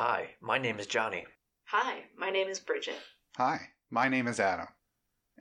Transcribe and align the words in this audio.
Hi, 0.00 0.30
my 0.40 0.56
name 0.56 0.78
is 0.78 0.86
Johnny. 0.86 1.26
Hi, 1.64 2.04
my 2.16 2.30
name 2.30 2.48
is 2.48 2.58
Bridget. 2.58 2.98
Hi, 3.36 3.68
my 3.90 4.08
name 4.08 4.28
is 4.28 4.40
Adam. 4.40 4.68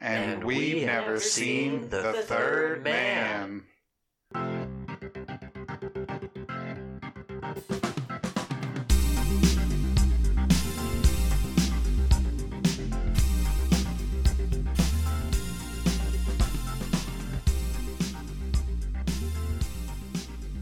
And, 0.02 0.32
And 0.34 0.44
we've 0.44 0.80
we 0.82 0.86
never 0.86 1.14
have 1.14 1.24
seen 1.24 1.80
seen 1.84 1.90
The, 1.90 2.02
The 2.02 2.12
Third 2.12 2.26
Third 2.26 2.84
Man. 2.84 3.40
Man. 3.40 3.64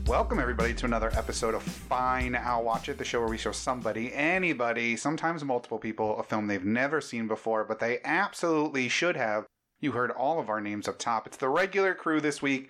Welcome, 0.07 0.39
everybody, 0.39 0.73
to 0.75 0.85
another 0.85 1.11
episode 1.17 1.53
of 1.53 1.63
Fine, 1.63 2.33
I'll 2.33 2.63
Watch 2.63 2.87
It, 2.87 2.97
the 2.97 3.03
show 3.03 3.19
where 3.19 3.27
we 3.27 3.37
show 3.37 3.51
somebody, 3.51 4.13
anybody, 4.13 4.95
sometimes 4.95 5.43
multiple 5.43 5.79
people, 5.79 6.17
a 6.17 6.23
film 6.23 6.47
they've 6.47 6.63
never 6.63 7.01
seen 7.01 7.27
before, 7.27 7.65
but 7.65 7.79
they 7.79 7.99
absolutely 8.05 8.87
should 8.87 9.17
have. 9.17 9.45
You 9.81 9.91
heard 9.91 10.11
all 10.11 10.39
of 10.39 10.47
our 10.47 10.61
names 10.61 10.87
up 10.87 10.97
top. 10.97 11.27
It's 11.27 11.35
the 11.35 11.49
regular 11.49 11.93
crew 11.93 12.21
this 12.21 12.41
week, 12.41 12.69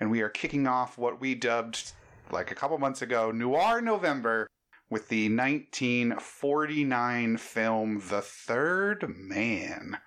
and 0.00 0.10
we 0.10 0.22
are 0.22 0.28
kicking 0.28 0.66
off 0.66 0.98
what 0.98 1.20
we 1.20 1.36
dubbed, 1.36 1.92
like 2.32 2.50
a 2.50 2.56
couple 2.56 2.76
months 2.78 3.00
ago, 3.00 3.30
Noir 3.30 3.80
November, 3.80 4.48
with 4.90 5.08
the 5.08 5.28
1949 5.28 7.36
film 7.36 8.02
The 8.08 8.22
Third 8.22 9.08
Man. 9.08 9.98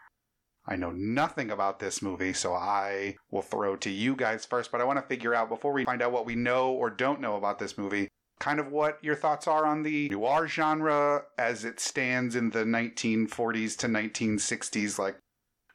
I 0.67 0.75
know 0.75 0.91
nothing 0.91 1.51
about 1.51 1.79
this 1.79 2.01
movie, 2.01 2.33
so 2.33 2.53
I 2.53 3.17
will 3.29 3.41
throw 3.41 3.75
to 3.77 3.89
you 3.89 4.15
guys 4.15 4.45
first. 4.45 4.71
But 4.71 4.81
I 4.81 4.83
want 4.83 4.97
to 4.97 5.05
figure 5.05 5.35
out, 5.35 5.49
before 5.49 5.73
we 5.73 5.85
find 5.85 6.01
out 6.01 6.11
what 6.11 6.25
we 6.25 6.35
know 6.35 6.71
or 6.71 6.89
don't 6.89 7.21
know 7.21 7.35
about 7.35 7.59
this 7.59 7.77
movie, 7.77 8.07
kind 8.39 8.59
of 8.59 8.71
what 8.71 8.97
your 9.03 9.15
thoughts 9.15 9.47
are 9.47 9.65
on 9.65 9.83
the 9.83 10.09
noir 10.09 10.47
genre 10.47 11.23
as 11.37 11.63
it 11.63 11.79
stands 11.79 12.35
in 12.35 12.49
the 12.49 12.63
1940s 12.63 13.77
to 13.77 13.87
1960s, 13.87 14.97
like 14.97 15.17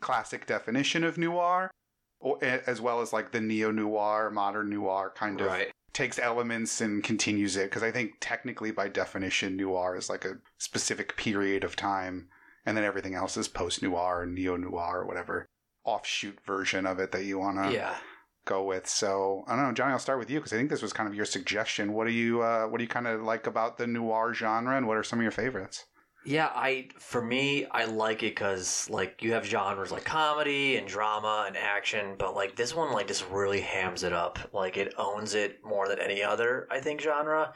classic 0.01 0.47
definition 0.47 1.05
of 1.05 1.17
noir, 1.17 1.71
or, 2.19 2.39
eh, 2.43 2.61
as 2.67 2.81
well 2.81 3.01
as 3.01 3.13
like 3.13 3.33
the 3.33 3.41
neo 3.41 3.71
noir, 3.71 4.31
modern 4.31 4.71
noir 4.71 5.13
kind 5.15 5.41
of 5.41 5.67
takes 5.93 6.19
elements 6.19 6.81
and 6.81 7.05
continues 7.05 7.57
it. 7.57 7.71
Because 7.71 7.83
I 7.83 7.93
think 7.93 8.15
technically, 8.21 8.73
by 8.73 8.89
definition, 8.89 9.57
noir 9.57 9.97
is 9.97 10.11
like 10.11 10.25
a 10.25 10.39
specific 10.59 11.17
period 11.17 11.63
of 11.63 11.77
time 11.77 12.29
and 12.67 12.77
then 12.77 12.85
everything 12.85 13.15
else 13.15 13.37
is 13.37 13.49
post 13.49 13.83
noir 13.83 14.23
and 14.23 14.35
neo 14.35 14.57
noir 14.57 15.01
or 15.01 15.07
whatever 15.07 15.47
offshoot 15.85 16.39
version 16.45 16.87
of 16.87 16.99
it 16.99 17.11
that 17.13 17.25
you 17.25 17.39
want 17.39 17.57
to 17.63 17.73
Yeah. 17.73 17.97
go 18.45 18.63
with. 18.65 18.87
So 18.87 19.45
I 19.47 19.57
don't 19.57 19.65
know, 19.67 19.73
Johnny. 19.73 19.93
I'll 19.93 19.99
start 19.99 20.19
with 20.19 20.31
you 20.31 20.39
because 20.39 20.53
I 20.53 20.57
think 20.57 20.71
this 20.71 20.83
was 20.83 20.93
kind 20.93 21.09
of 21.09 21.15
your 21.15 21.25
suggestion. 21.25 21.93
What 21.93 22.07
do 22.07 22.13
you 22.13 22.43
uh, 22.43 22.67
what 22.67 22.79
do 22.79 22.85
you 22.85 22.89
kind 22.89 23.07
of 23.07 23.23
like 23.23 23.47
about 23.47 23.79
the 23.79 23.87
noir 23.87 24.35
genre, 24.35 24.77
and 24.77 24.87
what 24.87 24.97
are 24.97 25.03
some 25.03 25.19
of 25.19 25.23
your 25.23 25.33
favorites? 25.33 25.87
Yeah, 26.23 26.51
I 26.55 26.89
for 26.99 27.23
me, 27.23 27.65
I 27.71 27.87
like 27.87 28.23
it 28.23 28.35
because 28.35 28.91
like 28.91 29.23
you 29.23 29.33
have 29.33 29.47
genres 29.47 29.91
like 29.91 30.05
comedy 30.05 30.77
and 30.77 30.87
drama 30.87 31.45
and 31.47 31.57
action, 31.57 32.15
but 32.19 32.35
like 32.35 32.57
this 32.57 32.75
one 32.77 32.93
like 32.93 33.07
just 33.07 33.27
really 33.31 33.63
hams 33.63 34.03
it 34.03 34.13
up. 34.13 34.39
Like 34.53 34.77
it 34.77 34.93
owns 34.99 35.35
it 35.35 35.65
more 35.65 35.89
than 35.89 35.99
any 35.99 36.23
other 36.23 36.69
I 36.71 36.81
think 36.81 37.01
genre. 37.01 37.55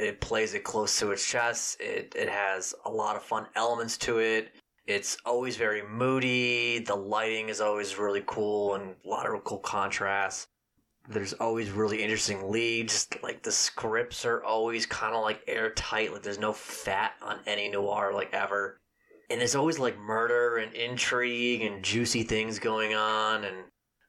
It 0.00 0.20
plays 0.22 0.54
it 0.54 0.64
close 0.64 0.98
to 1.00 1.10
its 1.10 1.28
chest. 1.28 1.78
It 1.78 2.14
it 2.16 2.30
has 2.30 2.74
a 2.86 2.90
lot 2.90 3.16
of 3.16 3.22
fun 3.22 3.46
elements 3.54 3.98
to 3.98 4.18
it. 4.18 4.50
It's 4.86 5.18
always 5.26 5.58
very 5.58 5.82
moody. 5.86 6.78
The 6.78 6.96
lighting 6.96 7.50
is 7.50 7.60
always 7.60 7.98
really 7.98 8.22
cool 8.26 8.76
and 8.76 8.94
a 9.04 9.08
lot 9.08 9.26
of 9.26 9.44
cool 9.44 9.58
contrasts. 9.58 10.46
There's 11.08 11.34
always 11.34 11.70
really 11.70 12.02
interesting 12.02 12.50
leads. 12.50 13.08
Like 13.22 13.42
the 13.42 13.52
scripts 13.52 14.24
are 14.24 14.42
always 14.42 14.86
kind 14.86 15.14
of 15.14 15.22
like 15.22 15.42
airtight. 15.46 16.12
Like 16.12 16.22
there's 16.22 16.38
no 16.38 16.54
fat 16.54 17.12
on 17.20 17.40
any 17.46 17.68
noir 17.68 18.12
like 18.14 18.32
ever. 18.32 18.80
And 19.28 19.38
there's 19.38 19.54
always 19.54 19.78
like 19.78 19.98
murder 19.98 20.56
and 20.56 20.72
intrigue 20.72 21.60
and 21.60 21.84
juicy 21.84 22.22
things 22.22 22.58
going 22.58 22.94
on. 22.94 23.44
And, 23.44 23.56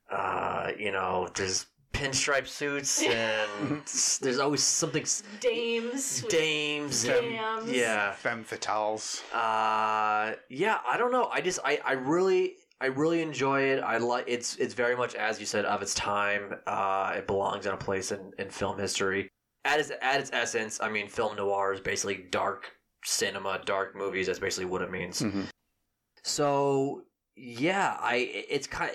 uh, 0.09 0.72
you 0.80 0.91
know, 0.91 1.28
there's 1.35 1.66
pinstripe 1.94 2.47
suits 2.47 3.02
and 3.03 3.81
there's 4.22 4.40
always 4.40 4.63
something, 4.63 5.03
s- 5.03 5.24
Dames. 5.40 6.22
with 6.24 6.31
dames 6.31 7.03
and, 7.06 7.29
Dams. 7.31 7.72
yeah. 7.72 8.13
Femme 8.13 8.44
fatales. 8.44 9.22
Uh, 9.34 10.35
yeah, 10.50 10.80
I 10.88 10.97
don't 10.97 11.12
know. 11.12 11.25
I 11.31 11.41
just, 11.41 11.59
I, 11.63 11.80
I 11.85 11.94
really, 11.94 12.56
I 12.80 12.88
really 12.88 13.22
enjoy 13.22 13.62
it. 13.63 13.81
I 13.84 13.97
like 13.97 14.25
it's, 14.28 14.56
it's 14.57 14.74
very 14.74 14.96
much 14.96 15.16
as 15.16 15.40
you 15.40 15.46
said 15.46 15.66
of 15.66 15.81
its 15.81 15.94
time. 15.94 16.56
Uh, 16.66 17.13
it 17.18 17.28
belongs 17.28 17.66
in 17.66 17.74
a 17.74 17.78
place 17.78 18.12
in, 18.12 18.31
in 18.40 18.50
film 18.50 18.80
history. 18.80 19.30
At 19.66 19.80
its, 19.80 19.91
at 20.01 20.19
its 20.19 20.31
essence, 20.34 20.80
I 20.81 20.90
mean, 20.90 21.07
film 21.07 21.35
noir 21.35 21.74
is 21.74 21.80
basically 21.81 22.25
dark 22.31 22.72
cinema, 23.06 23.62
dark 23.66 23.96
movies. 23.96 24.25
That's 24.28 24.40
basically 24.40 24.66
what 24.66 24.81
it 24.81 24.90
means. 24.90 25.22
Mhm. 25.22 25.46
So 26.24 27.03
yeah, 27.35 27.97
I, 28.00 28.16
it's 28.50 28.68
kind. 28.68 28.91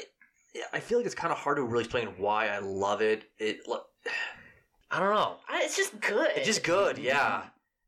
I 0.73 0.81
feel 0.81 0.99
like 0.99 1.07
it's 1.07 1.15
kind 1.15 1.33
of 1.33 1.39
hard 1.39 1.57
to 1.57 1.63
really 1.63 1.85
explain 1.85 2.09
why 2.19 2.49
I 2.49 2.59
love 2.59 3.03
it. 3.03 3.25
It, 3.39 3.61
I 4.91 5.01
don't 5.01 5.15
know. 5.15 5.37
It's 5.53 5.77
just 5.77 6.01
good. 6.01 6.31
It's 6.37 6.47
just 6.47 6.63
good, 6.63 6.99
yeah. 6.99 7.43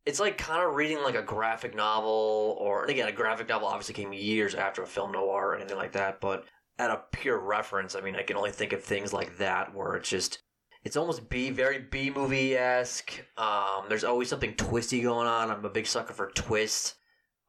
It's 0.05 0.19
like 0.19 0.39
kind 0.39 0.67
of 0.67 0.75
reading 0.75 1.03
like 1.03 1.15
a 1.15 1.23
graphic 1.23 1.75
novel, 1.75 2.57
or 2.59 2.83
and 2.83 2.91
again, 2.91 3.09
a 3.09 3.13
graphic 3.13 3.49
novel 3.49 3.69
obviously 3.69 3.95
came 3.95 4.13
years 4.13 4.55
after 4.55 4.83
a 4.83 4.87
film 4.87 5.13
noir 5.13 5.51
or 5.51 5.57
anything 5.57 5.77
like 5.77 5.93
that. 5.93 6.21
But 6.21 6.45
at 6.79 6.91
a 6.91 7.03
pure 7.13 7.39
reference, 7.39 7.95
I 7.95 8.01
mean, 8.01 8.17
I 8.17 8.23
can 8.23 8.37
only 8.37 8.51
think 8.51 8.73
of 8.73 8.83
things 8.83 9.13
like 9.13 9.39
that 9.39 9.75
where 9.75 9.95
it's 9.97 10.09
just, 10.09 10.39
it's 10.85 10.97
almost 10.97 11.29
B, 11.29 11.51
very 11.51 11.79
B 11.79 12.11
movie 12.11 12.57
esque. 12.57 13.13
Um, 13.37 13.85
there's 13.89 14.05
always 14.05 14.29
something 14.29 14.55
twisty 14.55 15.03
going 15.03 15.27
on. 15.27 15.51
I'm 15.51 15.65
a 15.65 15.71
big 15.71 15.87
sucker 15.87 16.15
for 16.15 16.31
twists. 16.31 16.95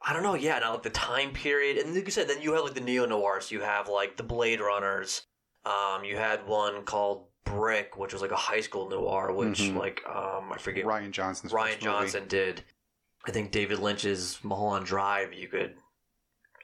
I 0.02 0.14
don't 0.14 0.24
know, 0.24 0.34
yeah, 0.36 0.60
I 0.64 0.70
like 0.70 0.84
the 0.84 0.90
time 0.90 1.32
period, 1.34 1.78
and 1.78 1.94
like 1.94 2.06
you 2.06 2.12
said, 2.12 2.30
then 2.30 2.42
you 2.42 2.54
have 2.54 2.64
like 2.64 2.74
the 2.74 2.80
neo 2.82 3.06
noirs. 3.06 3.52
You 3.52 3.62
have 3.62 3.90
like 3.90 4.16
the 4.18 4.24
Blade 4.24 4.62
Runners. 4.62 5.24
Um, 5.66 6.04
you 6.06 6.16
had 6.16 6.48
one 6.48 6.84
called 6.84 7.28
Brick, 7.44 7.98
which 7.98 8.14
was 8.14 8.22
like 8.22 8.32
a 8.32 8.36
high 8.38 8.62
school 8.62 8.90
noir, 8.90 9.34
which 9.34 9.60
Mhm. 9.60 9.76
like 9.76 10.02
um, 10.08 10.54
I 10.54 10.58
forget 10.58 10.86
Rian 10.86 11.12
Johnson's 11.12 11.52
Rian 11.52 11.64
first 11.74 11.82
movie. 11.82 11.84
Johnson 11.84 12.28
did. 12.28 12.64
I 13.28 13.32
think 13.32 13.52
David 13.52 13.80
Lynch's 13.80 14.40
Mulholland 14.44 14.86
Drive. 14.86 15.34
You 15.34 15.50
could, 15.50 15.76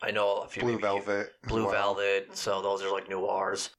I 0.01 0.11
know 0.11 0.37
a 0.37 0.47
few 0.47 0.63
Blue 0.63 0.79
Velvet. 0.79 1.33
Blue. 1.43 1.69
Velvet. 1.69 2.37
So 2.37 2.61
those 2.61 2.81
are 2.83 2.91
like 2.91 3.09
noirs. 3.09 3.71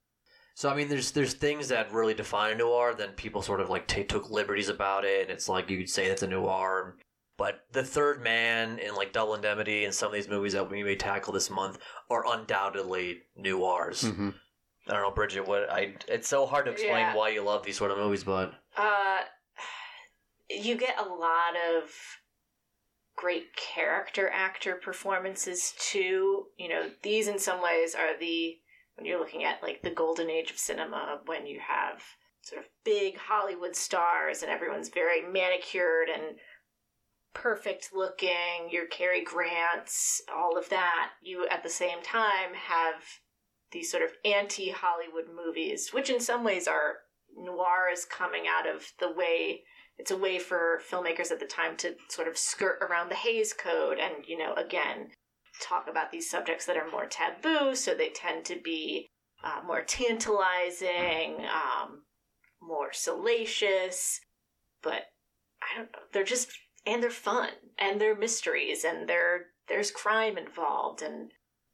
So 0.55 0.69
I 0.69 0.75
mean, 0.75 0.89
there's 0.89 1.13
there's 1.13 1.33
things 1.35 1.69
that 1.69 1.93
really 1.93 2.15
define 2.15 2.53
a 2.53 2.57
noir. 2.57 2.95
Then 2.95 3.11
people 3.13 3.41
sort 3.41 3.61
of 3.61 3.71
like 3.71 3.87
ta 3.87 4.03
took 4.07 4.29
liberties 4.31 4.69
about 4.69 5.07
it, 5.07 5.23
and 5.23 5.31
it's 5.31 5.49
like 5.49 5.71
you 5.71 5.79
could 5.79 5.89
say 5.91 6.09
that's 6.09 6.23
a 6.23 6.27
noir. 6.27 6.97
But 7.39 7.67
the 7.73 7.85
Third 7.85 8.23
Man 8.23 8.79
and 8.81 8.97
like 8.97 9.13
Double 9.13 9.35
Indemnity 9.35 9.85
and 9.85 9.95
some 9.95 10.09
of 10.09 10.15
these 10.15 10.29
movies 10.29 10.55
that 10.55 10.71
we 10.71 10.83
may 10.83 10.97
tackle 10.97 11.33
this 11.33 11.51
month 11.51 11.79
are 12.09 12.25
undoubtedly 12.27 13.23
noirs. 13.37 14.05
Mhm. 14.05 14.35
I 14.89 14.93
don't 14.93 15.03
know, 15.03 15.11
Bridget. 15.11 15.47
What 15.47 15.69
I 15.71 15.97
it's 16.09 16.29
so 16.29 16.47
hard 16.47 16.67
to 16.67 16.73
explain 16.73 16.93
Yeah. 16.99 17.15
why 17.15 17.31
you 17.31 17.43
love 17.43 17.65
these 17.65 17.77
sort 17.77 17.91
of 17.91 17.99
movies, 17.99 18.25
but 18.25 18.55
Uh, 18.77 19.25
you 20.49 20.77
get 20.77 20.99
a 20.99 21.05
lot 21.05 21.57
of 21.57 21.93
great 23.17 23.55
character 23.57 24.29
actor 24.31 24.77
performances 24.77 25.73
too. 25.79 26.51
You 26.57 26.69
know, 26.69 26.91
these 27.03 27.29
in 27.29 27.39
some 27.39 27.61
ways 27.61 27.95
are 27.95 28.17
the 28.17 28.61
when 28.95 29.05
you're 29.05 29.19
looking 29.19 29.45
at 29.45 29.63
like 29.63 29.83
the 29.83 29.91
golden 29.91 30.31
age 30.31 30.51
of 30.51 30.59
cinema 30.59 31.21
when 31.27 31.47
you 31.47 31.61
have 31.61 32.03
sort 32.41 32.63
of 32.63 32.69
big 32.85 33.19
Hollywood 33.19 33.75
stars 33.77 34.43
and 34.43 34.51
everyone's 34.51 34.89
very 34.89 35.21
manicured 35.21 36.09
and 36.09 36.39
perfect 37.37 37.91
looking, 37.93 38.69
your 38.71 38.87
Cary 38.87 39.23
Grants, 39.23 40.23
all 40.35 40.57
of 40.59 40.69
that. 40.71 41.11
You 41.23 41.47
at 41.49 41.63
the 41.63 41.69
same 41.69 42.03
time 42.03 42.55
have 42.55 43.03
these 43.73 43.91
sort 43.91 44.03
of 44.03 44.11
anti 44.25 44.71
Hollywood 44.71 45.27
movies, 45.35 45.91
which 45.93 46.11
in 46.11 46.21
some 46.21 46.43
ways 46.43 46.67
are 46.67 46.95
noir 47.37 47.91
is 47.93 48.05
coming 48.05 48.45
out 48.49 48.67
of 48.67 48.93
the 48.99 49.13
way 49.13 49.63
it's 49.99 50.11
a 50.11 50.17
way 50.17 50.39
for 50.39 50.81
filmmakers 50.91 51.31
at 51.31 51.41
the 51.41 51.47
time 51.47 51.77
to 51.79 51.95
sort 52.09 52.29
of 52.29 52.37
skirt 52.37 52.79
around 52.83 53.09
the 53.09 53.15
Hays 53.15 53.55
Code 53.55 53.99
and, 53.99 54.27
you 54.27 54.37
know, 54.37 54.53
again, 54.55 55.09
talk 55.61 55.89
about 55.89 56.13
these 56.13 56.31
subjects 56.31 56.67
that 56.67 56.77
are 56.77 56.91
more 56.91 57.07
taboo, 57.07 57.75
so 57.75 57.95
they 57.95 58.11
tend 58.11 58.45
to 58.45 58.61
be 58.63 59.09
uh, 59.43 59.63
more 59.67 59.83
tantalizing, 59.83 61.47
um, 61.47 62.03
more 62.61 62.93
salacious, 62.93 64.21
but 64.83 65.05
I 65.63 65.79
don't 65.79 65.93
know, 65.93 65.99
they're 66.13 66.25
just, 66.25 66.51
and 66.87 67.03
they're 67.03 67.11
fun, 67.11 67.51
and 67.79 68.01
they're 68.01 68.17
mysteries, 68.17 68.85
and 68.85 69.09
they're, 69.09 69.47
there's 69.69 69.91
crime 69.91 70.39
involved, 70.39 71.03
and 71.03 71.31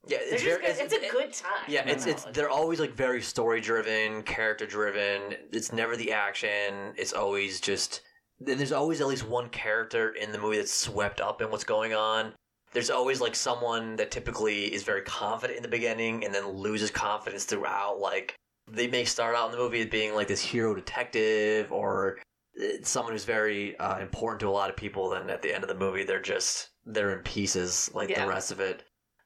yeah, 0.07 0.19
it's 0.21 0.43
very, 0.43 0.61
good. 0.61 0.77
it's, 0.79 0.93
a 0.93 1.13
good 1.13 1.33
time. 1.33 1.65
Yeah, 1.69 1.87
it's 1.87 2.07
it's 2.07 2.25
they're 2.33 2.51
always 2.51 2.81
like 2.81 2.93
very 2.95 3.23
story 3.23 3.61
driven, 3.61 4.23
character 4.25 4.67
driven. 4.67 5.35
It's 5.53 5.73
never 5.73 5.97
the 5.97 6.11
action. 6.11 6.93
It's 6.97 7.13
always 7.13 7.61
just 7.61 8.01
then 8.41 8.59
there's 8.59 8.73
always 8.73 9.01
at 9.01 9.07
least 9.07 9.29
one 9.29 9.49
character 9.51 10.11
in 10.11 10.33
the 10.33 10.39
movie 10.39 10.57
that's 10.57 10.73
swept 10.73 11.21
up 11.21 11.41
in 11.41 11.51
what's 11.51 11.63
going 11.63 11.95
on. 11.95 12.33
There's 12.73 12.91
always 12.91 13.21
like 13.21 13.37
someone 13.37 13.97
that 13.97 14.11
typically 14.11 14.73
is 14.73 14.83
very 14.83 15.03
confident 15.03 15.59
in 15.59 15.63
the 15.63 15.69
beginning 15.69 16.25
and 16.25 16.35
then 16.35 16.49
loses 16.49 16.91
confidence 16.91 17.45
throughout. 17.45 18.01
Like 18.01 18.35
they 18.69 18.89
may 18.89 19.05
start 19.05 19.37
out 19.37 19.47
in 19.47 19.53
the 19.53 19.59
movie 19.59 19.83
as 19.83 19.87
being 19.87 20.15
like 20.15 20.27
this 20.27 20.41
hero 20.41 20.75
detective 20.75 21.71
or 21.71 22.17
it's 22.17 22.25
someone 22.83 23.13
who's 23.13 23.25
very 23.25 23.77
uh, 23.79 23.99
important 23.99 24.41
to 24.41 24.49
a 24.49 24.51
lot 24.51 24.71
of 24.71 24.77
people. 24.77 25.11
Then 25.11 25.31
at 25.31 25.43
the 25.43 25.55
end 25.55 25.65
of 25.65 25.69
the 25.69 25.75
movie, 25.75 26.05
they're 26.05 26.21
just 26.21 26.71
they're 26.85 27.17
in 27.17 27.21
pieces 27.25 27.91
like 27.95 28.09
Yeah. 28.11 28.25
the 28.25 28.31
rest 28.31 28.51
of 28.51 28.61
it. 28.61 28.85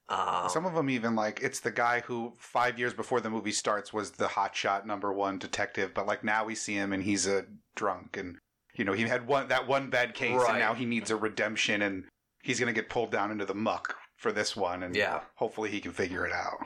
Um, 0.08 0.48
Some 0.48 0.66
of 0.66 0.74
them 0.74 0.88
even 0.88 1.16
like 1.16 1.40
it's 1.42 1.58
the 1.60 1.70
guy 1.72 2.00
who 2.00 2.34
five 2.38 2.78
years 2.78 2.94
before 2.94 3.20
the 3.20 3.30
movie 3.30 3.50
starts 3.52 3.92
was 3.92 4.12
the 4.12 4.26
hotshot 4.26 4.84
number 4.86 5.12
one 5.12 5.38
detective, 5.38 5.92
but 5.94 6.06
like 6.06 6.22
now 6.22 6.44
we 6.44 6.54
see 6.54 6.74
him 6.74 6.92
and 6.92 7.02
he's 7.02 7.26
a 7.26 7.44
drunk 7.74 8.16
and 8.16 8.36
you 8.74 8.84
know 8.84 8.92
he 8.92 9.02
had 9.02 9.26
one 9.26 9.48
that 9.48 9.66
one 9.66 9.90
bad 9.90 10.14
case 10.14 10.38
Right. 10.38 10.50
and 10.50 10.58
now 10.60 10.74
he 10.74 10.84
needs 10.84 11.10
a 11.10 11.16
redemption 11.16 11.82
and 11.82 12.04
he's 12.42 12.60
gonna 12.60 12.72
get 12.72 12.88
pulled 12.88 13.10
down 13.10 13.32
into 13.32 13.44
the 13.46 13.54
muck 13.54 13.96
for 14.16 14.30
this 14.30 14.54
one 14.54 14.84
and 14.84 14.94
yeah, 14.94 15.22
hopefully 15.34 15.70
he 15.70 15.80
can 15.80 15.90
figure 15.92 16.24
it 16.24 16.32
out. 16.32 16.64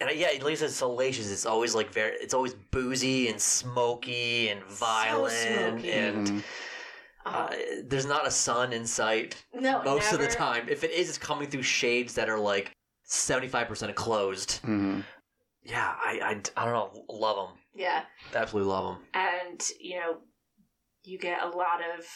And 0.00 0.10
yeah, 0.18 0.28
at 0.34 0.42
least 0.42 0.62
it's 0.62 0.74
salacious. 0.76 1.30
It's 1.30 1.46
always 1.46 1.74
like 1.74 1.90
very. 1.92 2.12
It's 2.16 2.34
always 2.34 2.54
boozy 2.54 3.28
and 3.28 3.40
smoky 3.40 4.48
and 4.48 4.62
violent, 4.64 5.32
smoky. 5.80 5.90
and 5.92 6.26
Mhm. 6.28 6.42
uh, 7.26 7.54
there's 7.84 8.06
not 8.06 8.26
a 8.26 8.30
sun 8.30 8.72
in 8.72 8.86
sight 8.86 9.44
no, 9.52 9.82
most 9.82 10.12
of 10.12 10.18
the 10.20 10.28
time. 10.28 10.68
If 10.68 10.84
it 10.84 10.90
is, 10.92 11.08
it's 11.08 11.18
coming 11.18 11.48
through 11.50 11.62
shades 11.62 12.14
that 12.14 12.28
are 12.28 12.38
like 12.38 12.72
seventy 13.02 13.48
five 13.48 13.68
percent 13.68 13.94
closed. 13.94 14.60
Mhm. 14.62 15.04
Yeah, 15.62 15.94
I, 16.02 16.20
I, 16.22 16.30
I 16.62 16.64
don't 16.64 16.74
know. 16.74 17.04
Love 17.10 17.48
them. 17.48 17.58
Yeah, 17.74 18.04
Absolutely 18.34 18.70
love 18.72 18.94
them. 18.96 19.04
and 19.14 19.68
you 19.80 20.00
know, 20.00 20.18
you 21.04 21.18
get 21.18 21.42
a 21.42 21.48
lot 21.48 21.80
of 21.80 22.06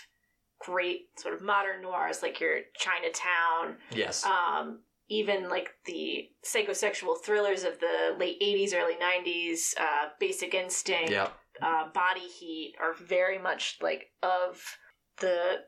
great 0.59 1.09
sort 1.19 1.35
of 1.35 1.43
modern 1.43 1.83
noirs 1.83 2.23
like 2.23 2.41
your 2.41 2.61
Chinatown, 2.77 3.77
Yes. 3.91 4.25
um, 4.25 4.81
even 5.09 5.49
like 5.49 5.71
the 5.87 6.29
psychosexual 6.45 7.17
thrillers 7.25 7.65
of 7.65 7.79
the 7.81 8.15
late 8.19 8.41
'80s, 8.41 8.75
early 8.75 8.95
'90s, 8.95 9.75
uh, 9.79 10.09
Basic 10.21 10.55
Instinct, 10.55 11.11
yeah. 11.11 11.29
uh, 11.61 11.89
Body 11.93 12.21
Heat 12.39 12.75
are 12.81 12.95
very 12.95 13.39
much 13.39 13.79
like 13.83 14.07
of 14.23 14.63
the 15.21 15.61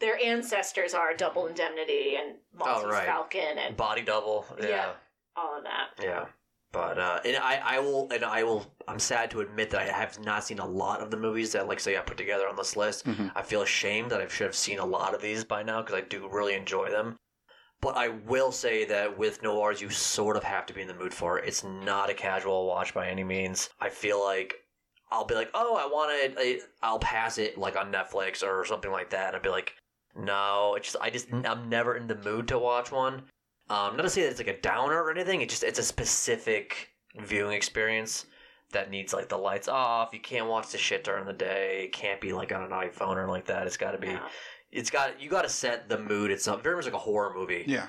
their 0.00 0.18
ancestors 0.22 0.92
are 0.94 1.14
Double 1.14 1.46
Indemnity 1.46 2.16
and 2.16 2.36
Maltese 2.52 2.84
Oh, 2.86 2.90
right. 2.90 3.06
Falcon 3.06 3.58
and 3.58 3.76
Body 3.76 4.02
double. 4.02 4.44
Yeah. 4.60 4.66
Yeah. 4.68 4.92
all 5.36 5.58
of 5.58 5.64
that. 5.64 6.02
Yeah. 6.04 6.26
But 6.72 6.98
uh, 6.98 7.20
and 7.24 7.36
I, 7.36 7.60
I 7.64 7.78
will 7.78 8.10
and 8.12 8.24
I 8.24 8.42
will 8.42 8.66
I'm 8.88 8.98
sad 8.98 9.30
to 9.30 9.40
admit 9.40 9.70
that 9.70 9.80
I 9.82 9.84
have 9.84 10.18
not 10.18 10.42
seen 10.44 10.58
a 10.58 10.66
lot 10.66 11.00
of 11.00 11.10
the 11.12 11.16
movies 11.16 11.52
that 11.52 11.68
like 11.68 11.78
say 11.78 11.96
I 11.96 12.00
put 12.00 12.16
together 12.16 12.48
on 12.48 12.56
this 12.56 12.76
list. 12.76 13.06
Mhm. 13.06 13.30
I 13.36 13.42
feel 13.42 13.62
ashamed 13.62 14.10
that 14.10 14.20
I 14.20 14.26
should 14.26 14.46
have 14.46 14.56
seen 14.56 14.80
a 14.80 14.84
lot 14.84 15.14
of 15.14 15.22
these 15.22 15.44
by 15.44 15.62
now 15.62 15.80
because 15.82 15.94
I 15.94 16.00
do 16.00 16.28
really 16.28 16.54
enjoy 16.54 16.90
them. 16.90 17.16
But 17.80 17.96
I 17.96 18.08
will 18.08 18.50
say 18.50 18.84
that 18.86 19.18
with 19.18 19.42
noirs, 19.42 19.80
you 19.80 19.90
sort 19.90 20.36
of 20.36 20.44
have 20.44 20.64
to 20.66 20.74
be 20.74 20.80
in 20.80 20.88
the 20.88 20.94
mood 20.94 21.12
for 21.12 21.38
it. 21.38 21.46
It's 21.46 21.64
not 21.64 22.08
a 22.08 22.14
casual 22.14 22.66
watch 22.66 22.94
by 22.94 23.08
any 23.08 23.24
means. 23.24 23.68
I 23.80 23.90
feel 23.90 24.24
like 24.24 24.54
I'll 25.10 25.26
be 25.26 25.34
like, 25.34 25.50
oh, 25.54 25.76
I 25.76 25.86
want 25.86 26.10
it. 26.12 26.62
I'll 26.82 26.98
pass 26.98 27.38
it 27.38 27.58
like 27.58 27.76
on 27.76 27.92
Netflix 27.92 28.42
or 28.42 28.64
something 28.64 28.90
like 28.90 29.10
that. 29.10 29.34
I'd 29.34 29.42
be 29.42 29.50
like, 29.50 29.74
no, 30.16 30.74
it's 30.76 30.92
just 30.92 31.02
I 31.02 31.10
just 31.10 31.32
I'm 31.32 31.68
never 31.68 31.96
in 31.96 32.06
the 32.06 32.16
mood 32.16 32.48
to 32.48 32.58
watch 32.58 32.90
one. 32.90 33.22
Um, 33.70 33.96
not 33.96 34.02
to 34.02 34.10
say 34.10 34.22
that 34.22 34.30
it's 34.30 34.38
like 34.38 34.48
a 34.48 34.60
downer 34.60 35.02
or 35.02 35.10
anything. 35.10 35.40
It 35.40 35.48
just 35.48 35.64
it's 35.64 35.78
a 35.78 35.84
specific 35.84 36.90
viewing 37.16 37.54
experience 37.54 38.26
that 38.72 38.90
needs 38.90 39.12
like 39.12 39.28
the 39.28 39.38
lights 39.38 39.68
off. 39.68 40.12
You 40.12 40.20
can't 40.20 40.48
watch 40.48 40.70
the 40.70 40.78
shit 40.78 41.04
during 41.04 41.24
the 41.24 41.32
day. 41.32 41.84
It 41.84 41.92
can't 41.92 42.20
be 42.20 42.32
like 42.32 42.52
on 42.52 42.62
an 42.62 42.70
iPhone 42.70 43.16
or 43.16 43.28
like 43.28 43.46
that. 43.46 43.66
It's 43.66 43.76
got 43.76 43.92
to 43.92 43.98
be. 43.98 44.08
Yeah. 44.08 44.28
It's 44.74 44.90
got 44.90 45.20
you 45.20 45.30
got 45.30 45.42
to 45.42 45.48
set 45.48 45.88
the 45.88 45.98
mood. 45.98 46.30
It's 46.30 46.46
very 46.46 46.76
much 46.76 46.84
like 46.84 46.94
a 46.94 46.98
horror 46.98 47.32
movie. 47.34 47.64
Yeah. 47.66 47.86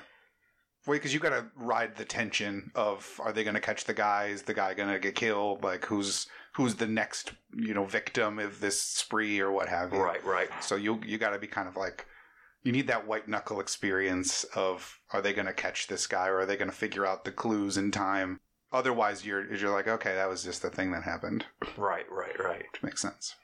Wait, 0.86 0.98
because 0.98 1.12
you 1.12 1.18
got 1.18 1.30
to 1.30 1.46
ride 1.56 1.96
the 1.96 2.04
tension 2.04 2.70
of 2.76 3.20
are 3.22 3.32
they 3.32 3.42
going 3.42 3.54
to 3.54 3.60
catch 3.60 3.84
the 3.84 3.94
guy? 3.94 4.26
Is 4.26 4.42
the 4.42 4.54
guy 4.54 4.72
going 4.72 4.88
to 4.88 5.00
get 5.00 5.16
killed? 5.16 5.64
Like 5.64 5.84
who's 5.86 6.28
who's 6.54 6.76
the 6.76 6.86
next 6.86 7.32
you 7.54 7.74
know 7.74 7.84
victim 7.84 8.38
of 8.38 8.60
this 8.60 8.80
spree 8.80 9.40
or 9.40 9.50
what 9.50 9.68
have 9.68 9.92
you? 9.92 9.98
Right, 9.98 10.24
right. 10.24 10.48
So 10.60 10.76
you 10.76 11.00
you 11.04 11.18
got 11.18 11.30
to 11.30 11.38
be 11.38 11.48
kind 11.48 11.68
of 11.68 11.76
like 11.76 12.06
you 12.62 12.70
need 12.70 12.86
that 12.86 13.06
white 13.06 13.28
knuckle 13.28 13.60
experience 13.60 14.44
of 14.54 15.00
are 15.12 15.20
they 15.20 15.32
going 15.32 15.46
to 15.46 15.52
catch 15.52 15.88
this 15.88 16.06
guy 16.06 16.28
or 16.28 16.38
are 16.38 16.46
they 16.46 16.56
going 16.56 16.70
to 16.70 16.76
figure 16.76 17.04
out 17.04 17.24
the 17.24 17.32
clues 17.32 17.76
in 17.76 17.90
time? 17.90 18.38
Otherwise, 18.72 19.26
you're 19.26 19.52
you're 19.52 19.72
like 19.72 19.88
okay, 19.88 20.14
that 20.14 20.28
was 20.28 20.44
just 20.44 20.62
the 20.62 20.70
thing 20.70 20.92
that 20.92 21.02
happened. 21.02 21.46
Right, 21.76 22.06
right, 22.10 22.38
right. 22.38 22.64
Which 22.72 22.82
makes 22.84 23.02
sense. 23.02 23.34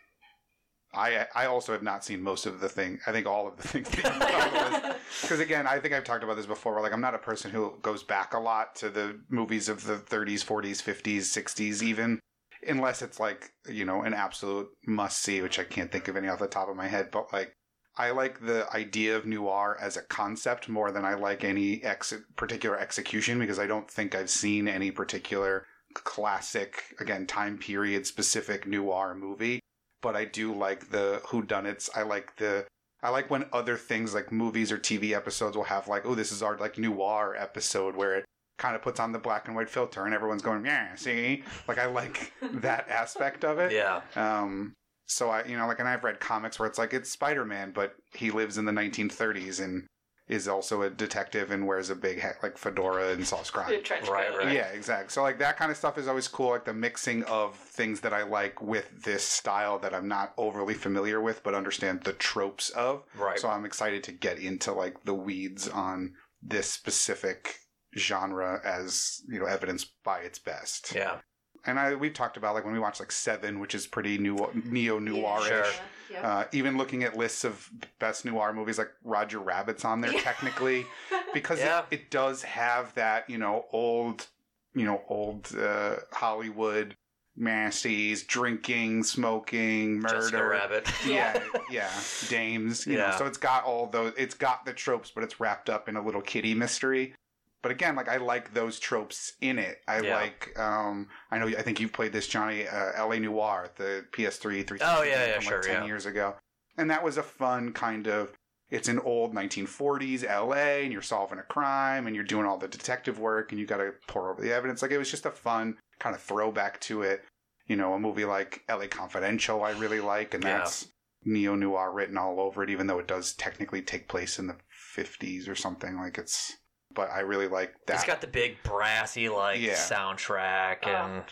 I 0.94 1.26
I 1.34 1.46
also 1.46 1.72
have 1.72 1.82
not 1.82 2.04
seen 2.04 2.22
most 2.22 2.46
of 2.46 2.60
the 2.60 2.68
thing. 2.68 3.00
I 3.06 3.12
think 3.12 3.26
all 3.26 3.48
of 3.48 3.56
the 3.56 3.68
things 3.68 3.88
that 3.90 3.96
you 3.96 4.02
put 4.02 4.34
on 4.34 4.72
the 4.72 4.88
list 4.88 5.00
because 5.22 5.40
again, 5.40 5.66
I 5.66 5.78
think 5.78 5.94
I've 5.94 6.04
talked 6.04 6.24
about 6.24 6.36
this 6.36 6.46
before. 6.46 6.74
Where 6.74 6.82
like 6.82 6.92
I'm 6.92 7.00
not 7.00 7.14
a 7.14 7.18
person 7.18 7.50
who 7.50 7.74
goes 7.82 8.02
back 8.02 8.34
a 8.34 8.38
lot 8.38 8.74
to 8.76 8.90
the 8.90 9.20
movies 9.28 9.68
of 9.68 9.84
the 9.84 9.94
30s, 9.96 10.44
40s, 10.44 10.82
50s, 10.82 11.20
60s, 11.20 11.82
even 11.82 12.20
unless 12.66 13.02
it's 13.02 13.18
like 13.18 13.52
you 13.68 13.84
know 13.84 14.02
an 14.02 14.14
absolute 14.14 14.68
must 14.86 15.20
see, 15.20 15.40
which 15.40 15.58
I 15.58 15.64
can't 15.64 15.90
think 15.90 16.08
of 16.08 16.16
any 16.16 16.28
off 16.28 16.38
the 16.38 16.46
top 16.46 16.68
of 16.68 16.76
my 16.76 16.88
head. 16.88 17.10
But 17.10 17.32
like 17.32 17.54
I 17.96 18.10
like 18.10 18.40
the 18.40 18.66
idea 18.74 19.16
of 19.16 19.26
noir 19.26 19.76
as 19.80 19.96
a 19.96 20.02
concept 20.02 20.68
more 20.68 20.90
than 20.90 21.04
I 21.04 21.14
like 21.14 21.44
any 21.44 21.82
ex- 21.82 22.14
particular 22.36 22.78
execution 22.78 23.38
because 23.38 23.58
I 23.58 23.66
don't 23.66 23.90
think 23.90 24.14
I've 24.14 24.30
seen 24.30 24.66
any 24.66 24.90
particular 24.90 25.66
classic 25.94 26.84
again 27.00 27.26
time 27.26 27.58
period 27.58 28.06
specific 28.06 28.66
noir 28.66 29.14
movie. 29.14 29.60
But 30.02 30.16
I 30.16 30.26
do 30.26 30.54
like 30.54 30.90
the 30.90 31.22
whodunits. 31.24 31.88
I 31.94 32.02
like 32.02 32.36
the 32.36 32.66
I 33.02 33.08
like 33.08 33.30
when 33.30 33.46
other 33.52 33.76
things 33.76 34.14
like 34.14 34.30
movies 34.30 34.70
or 34.70 34.78
TV 34.78 35.12
episodes 35.12 35.56
will 35.56 35.64
have 35.64 35.88
like, 35.88 36.06
oh, 36.06 36.14
this 36.14 36.30
is 36.30 36.42
our 36.42 36.56
like 36.56 36.78
noir 36.78 37.34
episode 37.36 37.96
where 37.96 38.16
it 38.16 38.24
kind 38.58 38.76
of 38.76 38.82
puts 38.82 39.00
on 39.00 39.10
the 39.10 39.18
black 39.18 39.48
and 39.48 39.56
white 39.56 39.68
filter 39.68 40.04
and 40.04 40.14
everyone's 40.14 40.42
going, 40.42 40.64
yeah, 40.64 40.94
see, 40.94 41.42
like 41.66 41.78
I 41.78 41.86
like 41.86 42.32
that 42.52 42.88
aspect 42.88 43.44
of 43.44 43.58
it. 43.58 43.72
Yeah, 43.72 44.02
Um, 44.14 44.74
so 45.06 45.30
I, 45.30 45.44
you 45.44 45.56
know, 45.56 45.66
like, 45.66 45.80
and 45.80 45.88
I've 45.88 46.04
read 46.04 46.20
comics 46.20 46.58
where 46.58 46.68
it's 46.68 46.78
like 46.78 46.94
it's 46.94 47.10
Spider 47.10 47.44
Man, 47.44 47.72
but 47.72 47.94
he 48.14 48.30
lives 48.30 48.56
in 48.56 48.64
the 48.64 48.72
1930s 48.72 49.60
and 49.62 49.86
is 50.32 50.48
also 50.48 50.80
a 50.80 50.88
detective 50.88 51.50
and 51.50 51.66
wears 51.66 51.90
a 51.90 51.94
big 51.94 52.18
hat, 52.18 52.36
like 52.42 52.56
fedora 52.56 53.10
and 53.10 53.26
solves 53.26 53.50
crime. 53.54 53.70
Right, 54.10 54.34
right. 54.34 54.52
Yeah, 54.52 54.68
exactly. 54.68 55.10
So 55.10 55.22
like 55.22 55.38
that 55.40 55.58
kind 55.58 55.70
of 55.70 55.76
stuff 55.76 55.98
is 55.98 56.08
always 56.08 56.26
cool, 56.26 56.50
like 56.50 56.64
the 56.64 56.72
mixing 56.72 57.22
of 57.24 57.54
things 57.54 58.00
that 58.00 58.14
I 58.14 58.22
like 58.22 58.62
with 58.62 59.04
this 59.04 59.22
style 59.22 59.78
that 59.80 59.94
I'm 59.94 60.08
not 60.08 60.32
overly 60.38 60.72
familiar 60.72 61.20
with, 61.20 61.42
but 61.42 61.54
understand 61.54 62.04
the 62.04 62.14
tropes 62.14 62.70
of. 62.70 63.04
right. 63.14 63.38
So 63.38 63.50
I'm 63.50 63.66
excited 63.66 64.02
to 64.04 64.12
get 64.12 64.38
into 64.38 64.72
like 64.72 65.04
the 65.04 65.14
weeds 65.14 65.68
on 65.68 66.14
this 66.42 66.70
specific 66.70 67.56
genre 67.94 68.58
as 68.64 69.20
you 69.28 69.38
know 69.38 69.44
evidenced 69.44 69.92
by 70.02 70.20
its 70.20 70.38
best. 70.38 70.94
yeah, 70.94 71.18
And 71.64 71.78
I 71.78 71.94
we've 71.94 72.12
talked 72.14 72.36
about 72.36 72.54
like 72.54 72.64
when 72.64 72.72
we 72.74 72.80
watch 72.80 72.98
like 73.00 73.12
Seven, 73.12 73.60
which 73.60 73.74
is 73.74 73.86
pretty 73.86 74.18
new 74.18 74.36
neo 74.64 74.98
noirish. 74.98 75.46
Sure. 75.46 75.64
Yeah. 76.10 76.28
Uh, 76.28 76.44
even 76.52 76.76
looking 76.76 77.04
at 77.04 77.16
lists 77.16 77.44
of 77.44 77.70
best 77.98 78.24
noir 78.24 78.52
movies, 78.52 78.76
like 78.78 78.90
Roger 79.04 79.38
Rabbit's 79.38 79.84
on 79.84 80.00
there 80.00 80.12
Yeah. 80.12 80.20
technically, 80.20 80.84
because 81.34 81.58
Yeah. 81.60 81.84
it, 81.90 82.00
it 82.00 82.10
does 82.10 82.42
have 82.42 82.92
that 82.94 83.30
you 83.30 83.38
know 83.38 83.66
old, 83.72 84.26
you 84.74 84.84
know 84.84 85.02
old 85.08 85.54
uh, 85.56 85.96
Hollywood 86.12 86.96
masties, 87.36 88.24
drinking, 88.24 89.02
smoking, 89.04 90.00
murder, 90.00 90.16
Jessica 90.20 90.44
Rabbit. 90.46 90.88
yeah, 91.06 91.42
yeah, 91.70 91.90
dames. 92.28 92.86
You 92.86 92.98
know, 92.98 93.06
Yeah. 93.06 93.16
so 93.16 93.26
it's 93.26 93.38
got 93.38 93.64
all 93.64 93.86
those. 93.86 94.12
It's 94.18 94.34
got 94.34 94.66
the 94.66 94.72
tropes, 94.72 95.10
but 95.14 95.24
it's 95.24 95.40
wrapped 95.40 95.70
up 95.70 95.88
in 95.88 95.96
a 95.96 96.04
little 96.04 96.20
kitty 96.20 96.54
mystery. 96.54 97.14
But 97.62 97.70
again, 97.72 97.94
like 97.94 98.08
I 98.08 98.16
like 98.16 98.54
those 98.54 98.78
tropes 98.80 99.32
in 99.40 99.58
it. 99.58 99.78
I 99.86 100.00
Yeah. 100.00 100.16
like. 100.16 100.58
um 100.58 101.08
I 101.30 101.38
know. 101.38 101.46
I 101.46 101.62
think 101.62 101.78
you've 101.80 101.92
played 101.92 102.12
this, 102.12 102.26
Johnny. 102.26 102.66
Uh, 102.66 102.92
L.A. 102.96 103.18
Noire, 103.20 103.70
the 103.76 104.04
PS3, 104.12 104.66
360 104.66 104.84
Oh, 104.84 105.02
yeah, 105.02 105.26
yeah, 105.26 105.34
from 105.34 105.42
sure, 105.44 105.58
like 105.58 105.66
ten 105.66 105.82
yeah. 105.82 105.86
years 105.86 106.06
ago, 106.06 106.34
and 106.76 106.90
that 106.90 107.02
was 107.04 107.16
a 107.16 107.22
fun 107.22 107.72
kind 107.72 108.06
of. 108.08 108.32
It's 108.70 108.88
an 108.88 108.98
old 109.00 109.34
1940s 109.34 110.24
LA, 110.24 110.80
and 110.82 110.92
you're 110.92 111.02
solving 111.02 111.38
a 111.38 111.42
crime, 111.42 112.06
and 112.06 112.16
you're 112.16 112.24
doing 112.24 112.46
all 112.46 112.56
the 112.56 112.68
detective 112.68 113.18
work, 113.18 113.52
and 113.52 113.60
you 113.60 113.66
got 113.66 113.76
to 113.76 113.92
pore 114.08 114.30
over 114.32 114.40
the 114.42 114.50
evidence. 114.52 114.80
Like 114.80 114.90
it 114.92 114.98
was 114.98 115.10
just 115.10 115.26
a 115.26 115.30
fun 115.30 115.76
kind 115.98 116.14
of 116.16 116.22
throwback 116.22 116.80
to 116.82 117.02
it. 117.02 117.22
You 117.66 117.76
know, 117.76 117.92
a 117.92 117.98
movie 117.98 118.24
like 118.24 118.62
LA 118.70 118.86
Confidential, 118.88 119.62
I 119.62 119.70
really 119.72 120.00
like, 120.00 120.32
and 120.34 120.42
Yeah. 120.42 120.58
that's 120.58 120.88
neo 121.24 121.54
noir 121.54 121.92
written 121.92 122.16
all 122.18 122.40
over 122.40 122.64
it, 122.64 122.70
even 122.70 122.86
though 122.88 122.98
it 122.98 123.06
does 123.06 123.34
technically 123.34 123.82
take 123.82 124.08
place 124.08 124.38
in 124.38 124.46
the 124.48 124.56
50s 124.96 125.48
or 125.48 125.54
something. 125.54 125.96
Like 125.96 126.16
it's, 126.18 126.56
but 126.94 127.10
I 127.10 127.20
really 127.20 127.48
like 127.48 127.74
that. 127.86 127.94
It's 127.96 128.04
got 128.04 128.20
the 128.20 128.26
big 128.26 128.56
brassy 128.62 129.28
like 129.28 129.60
Yeah. 129.60 129.74
soundtrack 129.74 130.78
Oh. 130.84 130.90
and 130.90 131.24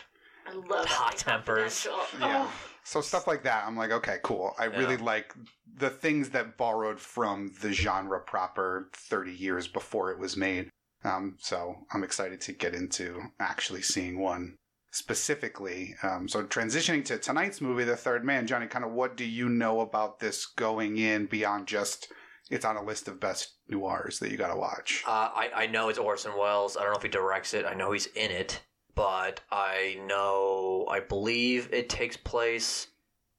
I 0.47 0.53
love 0.53 0.85
Hot 0.87 1.13
LA 1.13 1.17
tempers. 1.17 1.85
Yeah. 2.19 2.45
Oh. 2.47 2.53
So 2.83 2.99
stuff 3.01 3.27
like 3.27 3.43
that, 3.43 3.65
I'm 3.67 3.77
like, 3.77 3.91
okay, 3.91 4.17
cool. 4.23 4.55
I 4.57 4.65
really 4.65 4.95
Yeah. 4.95 5.03
like 5.03 5.33
the 5.77 5.89
things 5.91 6.31
that 6.31 6.57
borrowed 6.57 6.99
from 6.99 7.53
the 7.61 7.71
genre 7.71 8.19
proper 8.19 8.89
30 8.93 9.31
years 9.33 9.67
before 9.67 10.11
it 10.11 10.17
was 10.17 10.35
made. 10.35 10.69
Um, 11.03 11.37
so 11.39 11.85
I'm 11.93 12.03
excited 12.03 12.41
to 12.41 12.53
get 12.53 12.73
into 12.75 13.21
actually 13.39 13.81
seeing 13.83 14.19
one 14.19 14.55
specifically. 14.91 15.95
Um, 16.03 16.27
so 16.27 16.43
transitioning 16.43 17.03
to 17.05 17.17
tonight's 17.17 17.61
movie, 17.61 17.83
The 17.83 17.95
Third 17.95 18.23
Man, 18.25 18.47
Johnny, 18.47 18.67
kind 18.67 18.85
of 18.85 18.91
what 18.91 19.15
do 19.17 19.25
you 19.25 19.49
know 19.49 19.81
about 19.81 20.19
this 20.19 20.45
going 20.45 20.97
in 20.97 21.25
beyond 21.27 21.67
just 21.67 22.11
it's 22.51 22.65
on 22.65 22.77
a 22.77 22.83
list 22.83 23.07
of 23.07 23.19
best 23.19 23.53
noirs 23.67 24.19
that 24.19 24.29
you 24.29 24.37
got 24.37 24.49
to 24.49 24.59
watch? 24.59 25.03
Uh, 25.07 25.29
I, 25.33 25.49
I 25.55 25.67
know 25.67 25.89
it's 25.89 25.97
Orson 25.97 26.33
Welles. 26.37 26.77
I 26.77 26.81
don't 26.81 26.91
know 26.91 26.97
if 26.97 27.03
he 27.03 27.09
directs 27.09 27.53
it. 27.53 27.65
I 27.65 27.73
know 27.73 27.91
he's 27.93 28.07
in 28.07 28.29
it, 28.29 28.61
but 28.93 29.41
I 29.51 29.99
know 30.05 30.85
I 30.89 30.99
believe 30.99 31.69
it 31.71 31.89
takes 31.89 32.17
place 32.17 32.87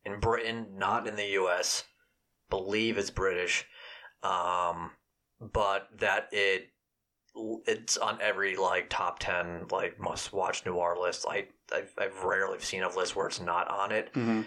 in 0.04 0.19
Britain, 0.19 0.66
not 0.76 1.07
in 1.07 1.14
the 1.16 1.28
U.S. 1.28 1.85
Believe 2.50 2.99
it's 2.99 3.11
British, 3.11 3.66
um, 4.23 4.92
but 5.40 5.88
that 5.99 6.28
it 6.33 6.69
it's 7.66 7.97
on 7.97 8.19
every 8.21 8.57
like 8.57 8.88
top 8.90 9.19
ten 9.19 9.66
like 9.71 9.99
must 9.99 10.33
watch 10.33 10.66
noir 10.66 10.97
list. 11.00 11.25
I 11.28 11.47
I've, 11.75 11.92
I've 11.99 12.23
rarely 12.25 12.59
seen 12.61 12.83
a 12.83 12.95
list 12.95 13.16
where 13.16 13.26
it's 13.26 13.40
not 13.40 13.69
on 13.69 13.92
it. 13.92 14.12
Mm-hmm. 14.12 14.42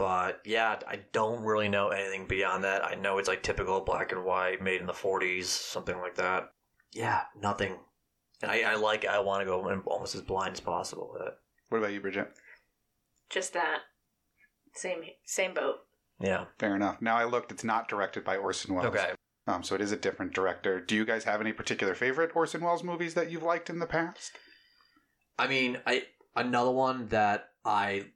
But 0.00 0.40
yeah, 0.46 0.78
I 0.88 1.00
don't 1.12 1.42
really 1.42 1.68
know 1.68 1.88
anything 1.88 2.26
beyond 2.26 2.64
that. 2.64 2.82
I 2.82 2.94
know 2.94 3.18
it's 3.18 3.28
like 3.28 3.42
typical 3.42 3.82
black 3.82 4.12
and 4.12 4.24
white, 4.24 4.62
made 4.62 4.80
in 4.80 4.86
the 4.86 4.94
'40s, 4.94 5.44
something 5.44 5.98
like 5.98 6.14
that. 6.14 6.52
Yeah, 6.90 7.24
nothing. 7.38 7.76
And 8.40 8.50
I, 8.50 8.62
I 8.62 8.74
like. 8.76 9.04
I 9.04 9.18
want 9.18 9.42
to 9.42 9.44
go 9.44 9.68
in 9.68 9.80
almost 9.80 10.14
as 10.14 10.22
blind 10.22 10.54
as 10.54 10.60
possible 10.60 11.10
with 11.12 11.28
it. 11.28 11.34
What 11.68 11.78
about 11.78 11.92
you, 11.92 12.00
Bridget? 12.00 12.32
Just 13.28 13.52
that. 13.52 13.80
Same 14.72 15.02
same 15.26 15.52
boat. 15.52 15.80
Yeah. 16.18 16.46
Fair 16.58 16.74
enough. 16.74 17.02
Now 17.02 17.18
I 17.18 17.24
looked; 17.24 17.52
it's 17.52 17.62
not 17.62 17.86
directed 17.86 18.24
by 18.24 18.38
Orson 18.38 18.74
Welles. 18.74 18.86
Okay. 18.86 19.10
Um, 19.46 19.62
so 19.62 19.74
it 19.74 19.82
is 19.82 19.92
a 19.92 19.96
different 19.96 20.32
director. 20.32 20.80
Do 20.80 20.96
you 20.96 21.04
guys 21.04 21.24
have 21.24 21.42
any 21.42 21.52
particular 21.52 21.94
favorite 21.94 22.34
Orson 22.34 22.62
Welles 22.62 22.82
movies 22.82 23.12
that 23.12 23.30
you've 23.30 23.42
liked 23.42 23.68
in 23.68 23.80
the 23.80 23.86
past? 23.86 24.32
I 25.38 25.46
mean, 25.46 25.76
I 25.86 26.04
another 26.34 26.70
one 26.70 27.08
that 27.08 27.50
I 27.66 28.06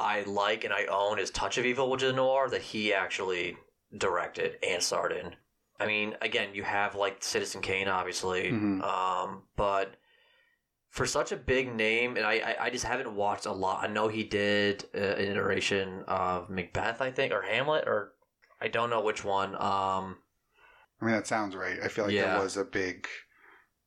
I 0.00 0.22
like 0.22 0.64
and 0.64 0.72
I 0.72 0.86
own 0.86 1.18
is 1.18 1.30
Touch 1.30 1.58
of 1.58 1.64
Evil, 1.66 1.90
which 1.90 2.02
is 2.02 2.10
a 2.12 2.16
noir 2.16 2.48
that 2.50 2.62
he 2.62 2.92
actually 2.94 3.56
directed 3.96 4.56
and 4.66 4.82
starred 4.82 5.12
in. 5.12 5.34
I 5.78 5.86
mean, 5.86 6.16
again, 6.20 6.54
you 6.54 6.62
have 6.62 6.94
like 6.94 7.22
Citizen 7.22 7.60
Kane, 7.62 7.88
obviously, 7.88 8.50
Mhm. 8.52 8.82
um, 8.82 9.44
but 9.56 9.96
for 10.90 11.06
such 11.06 11.30
a 11.32 11.36
big 11.36 11.72
name, 11.74 12.16
and 12.16 12.26
I, 12.26 12.34
I, 12.38 12.64
I 12.66 12.70
just 12.70 12.84
haven't 12.84 13.14
watched 13.14 13.46
a 13.46 13.52
lot. 13.52 13.84
I 13.84 13.86
know 13.86 14.08
he 14.08 14.24
did 14.24 14.84
uh, 14.94 14.98
an 14.98 15.24
iteration 15.30 16.04
of 16.08 16.50
Macbeth, 16.50 17.00
I 17.00 17.10
think, 17.10 17.32
or 17.32 17.42
Hamlet, 17.42 17.84
or 17.86 18.12
I 18.60 18.68
don't 18.68 18.90
know 18.90 19.00
which 19.00 19.24
one. 19.24 19.54
Um, 19.54 20.18
I 21.00 21.04
mean, 21.06 21.14
that 21.14 21.26
sounds 21.26 21.54
right. 21.56 21.78
I 21.82 21.88
feel 21.88 22.04
like 22.06 22.14
Yeah. 22.14 22.34
there 22.34 22.42
was 22.42 22.56
a 22.56 22.64
big 22.64 23.06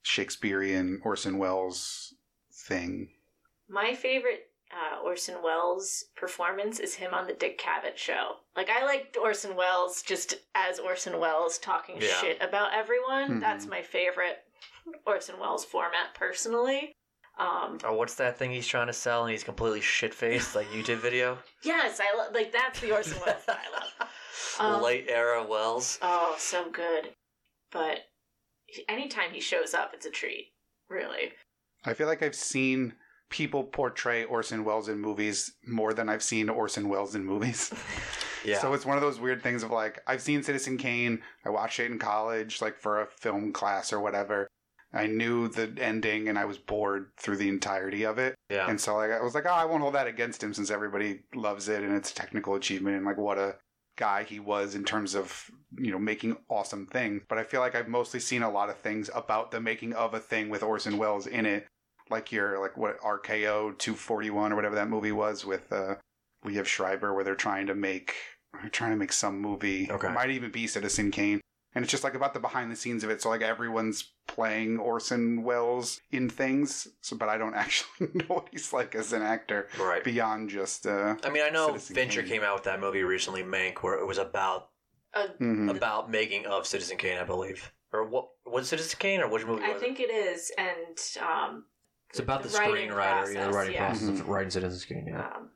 Shakespearean 0.01 1.01
Orson 1.03 1.37
Welles 1.37 2.13
thing. 2.51 3.09
My 3.67 3.93
favorite 3.95 4.49
uh, 4.73 5.01
Orson 5.03 5.35
Welles 5.43 6.05
performance 6.15 6.79
is 6.79 6.95
him 6.95 7.13
on 7.13 7.27
the 7.27 7.33
Dick 7.33 7.59
Cavett 7.59 7.95
show. 7.97 8.37
Like 8.55 8.69
I 8.69 8.83
liked 8.85 9.17
Orson 9.17 9.55
Welles 9.55 10.01
just 10.01 10.35
as 10.55 10.79
Orson 10.79 11.19
Welles 11.19 11.57
talking 11.59 11.97
Yeah. 12.01 12.07
shit 12.19 12.41
about 12.41 12.73
everyone. 12.73 13.35
Mhm. 13.37 13.39
That's 13.41 13.65
my 13.67 13.81
favorite 13.81 14.39
Orson 15.05 15.39
Welles 15.39 15.63
format 15.65 16.13
personally. 16.15 16.93
Um, 17.37 17.79
or 17.83 17.93
what's 17.95 18.15
that 18.15 18.37
thing 18.37 18.51
he's 18.51 18.67
trying 18.67 18.87
to 18.87 18.93
sell, 18.93 19.23
and 19.23 19.31
he's 19.31 19.43
completely 19.43 19.81
shit 19.81 20.13
faced, 20.13 20.55
like 20.55 20.67
YouTube 20.67 20.97
video. 20.97 21.39
yes, 21.63 21.99
I 21.99 22.15
lo- 22.15 22.29
like 22.31 22.51
that's 22.51 22.79
the 22.79 22.91
Orson 22.91 23.19
Welles 23.25 23.45
that 23.45 23.59
I 23.67 23.71
love. 23.79 24.09
Um, 24.59 24.83
Late 24.83 25.05
era 25.09 25.43
Welles. 25.43 25.97
Oh, 26.03 26.35
so 26.37 26.69
good. 26.69 27.09
But 27.71 28.01
anytime 28.87 29.31
he 29.31 29.39
shows 29.39 29.73
up, 29.73 29.91
it's 29.95 30.05
a 30.05 30.11
treat. 30.11 30.53
Really. 30.89 31.31
I 31.85 31.93
feel 31.95 32.05
like 32.05 32.21
I've 32.21 32.35
seen 32.35 32.93
people 33.33 33.63
portray 33.63 34.23
Orson 34.25 34.63
Welles 34.63 34.89
in 34.89 34.99
movies 34.99 35.53
more 35.65 35.91
than 35.91 36.07
I've 36.07 36.21
seen 36.21 36.49
Orson 36.49 36.87
Welles 36.87 37.15
in 37.15 37.25
movies. 37.25 37.73
Yeah. 38.45 38.59
So 38.59 38.73
it's 38.73 38.85
one 38.85 38.97
of 38.97 39.01
those 39.01 39.21
weird 39.21 39.41
things 39.41 39.63
of 39.63 39.71
like 39.71 40.01
I've 40.05 40.19
seen 40.19 40.43
Citizen 40.43 40.77
Kane. 40.77 41.21
I 41.45 41.49
watched 41.49 41.79
it 41.79 41.89
in 41.89 41.97
college, 41.97 42.61
like 42.61 42.77
for 42.77 42.99
a 42.99 43.07
film 43.07 43.53
class 43.53 43.93
or 43.93 44.01
whatever. 44.01 44.49
I 44.93 45.07
knew 45.07 45.47
the 45.47 45.73
ending 45.79 46.27
and 46.27 46.37
I 46.37 46.43
was 46.43 46.57
bored 46.57 47.11
through 47.17 47.37
the 47.37 47.47
entirety 47.47 48.05
of 48.05 48.17
it. 48.17 48.35
yeah. 48.49 48.69
And 48.69 48.81
so 48.81 48.97
like 48.97 49.11
I 49.11 49.23
was 49.23 49.33
like, 49.33 49.45
oh, 49.45 49.53
I 49.53 49.63
won't 49.63 49.81
hold 49.81 49.95
that 49.95 50.07
against 50.07 50.43
him 50.43 50.53
since 50.53 50.71
everybody 50.71 51.21
loves 51.33 51.69
it 51.69 51.83
and 51.83 51.95
it's 51.95 52.11
a 52.11 52.15
technical 52.15 52.55
achievement 52.55 52.97
and 52.97 53.05
like 53.05 53.17
what 53.17 53.37
a 53.37 53.55
guy 53.95 54.23
he 54.23 54.41
was 54.41 54.75
in 54.75 54.83
terms 54.83 55.15
of 55.15 55.49
you 55.77 55.91
know 55.91 55.99
making 55.99 56.35
awesome 56.49 56.85
things. 56.87 57.21
But 57.29 57.37
I 57.37 57.45
feel 57.45 57.61
like 57.61 57.75
I've 57.75 57.87
mostly 57.87 58.19
seen 58.19 58.43
a 58.43 58.51
lot 58.51 58.69
of 58.69 58.77
things 58.79 59.09
about 59.15 59.51
the 59.51 59.61
making 59.61 59.93
of 59.93 60.13
a 60.13 60.19
thing 60.19 60.49
with 60.49 60.63
Orson 60.63 60.97
Welles 60.97 61.27
in 61.27 61.45
it, 61.45 61.65
like 62.09 62.31
your 62.31 62.59
like 62.59 62.77
what 62.77 62.99
RKO 63.01 63.77
two 63.77 63.93
forty 63.95 64.29
one 64.29 64.51
or 64.51 64.55
whatever 64.55 64.75
that 64.75 64.89
movie 64.89 65.11
was 65.11 65.45
with 65.45 65.71
uh, 65.71 65.95
Liev 66.45 66.65
Schreiber, 66.65 67.13
where 67.13 67.23
they're 67.23 67.35
trying 67.35 67.67
to 67.67 67.75
make 67.75 68.13
they're 68.61 68.69
trying 68.69 68.91
to 68.91 68.97
make 68.97 69.13
some 69.13 69.39
movie. 69.39 69.89
Okay. 69.91 70.07
It 70.07 70.13
might 70.13 70.29
even 70.31 70.51
be 70.51 70.67
Citizen 70.67 71.11
Kane. 71.11 71.41
And 71.75 71.81
it's 71.83 71.89
just 71.91 72.03
like 72.03 72.13
about 72.13 72.35
the 72.35 72.39
behind 72.39 72.71
the 72.71 72.75
scenes 72.75 73.03
of 73.03 73.09
it. 73.09 73.19
So 73.19 73.29
like 73.29 73.41
everyone's 73.41 74.11
playing 74.27 74.77
Orson 74.77 75.41
Welles 75.41 76.01
in 76.11 76.29
things. 76.29 76.87
So 77.01 77.17
but 77.17 77.29
I 77.29 77.37
don't 77.39 77.55
actually 77.63 78.09
know 78.13 78.25
what 78.27 78.49
he's 78.51 78.71
like 78.73 78.93
as 78.93 79.11
an 79.11 79.23
actor 79.23 79.69
right. 79.79 80.03
beyond 80.03 80.49
just 80.51 80.85
uh 80.85 81.15
I 81.23 81.29
mean, 81.31 81.41
I 81.43 81.49
know 81.49 81.67
Citizen 81.69 81.95
Fincher 81.95 82.21
Kane. 82.21 82.29
came 82.29 82.43
out 82.43 82.53
with 82.53 82.63
that 82.65 82.79
movie 82.79 83.01
recently, 83.03 83.41
Mank, 83.41 83.79
where 83.79 83.97
it 83.99 84.05
was 84.05 84.19
about 84.19 84.69
Uh, 85.15 85.27
mhm. 85.41 85.69
about 85.75 86.11
making 86.11 86.45
of 86.45 86.67
Citizen 86.67 86.97
Kane, 86.97 87.17
I 87.17 87.23
believe. 87.23 87.71
Or 87.91 88.07
what 88.07 88.29
was 88.45 88.67
Citizen 88.69 88.97
Kane 88.99 89.21
or 89.21 89.27
which 89.27 89.45
movie? 89.45 89.63
I 89.63 89.73
was 89.73 89.81
think 89.81 89.99
it 89.99 90.09
is, 90.11 90.51
and 90.57 90.97
um, 91.27 91.57
it? 91.57 91.63
It's 92.13 92.19
about 92.19 92.43
the, 92.43 92.49
writing 92.59 92.91
screenwriter, 92.91 93.33
yeah, 93.33 93.47
the 93.47 93.51
writing 93.51 93.73
yeah. 93.73 93.87
process 93.87 94.07
of 94.07 94.15
Mhm. 94.17 94.27
writing 94.27 94.51
Citizen 94.51 94.87
Kane. 94.87 95.07
Yeah, 95.07 95.25
um, 95.35 95.49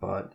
but 0.00 0.32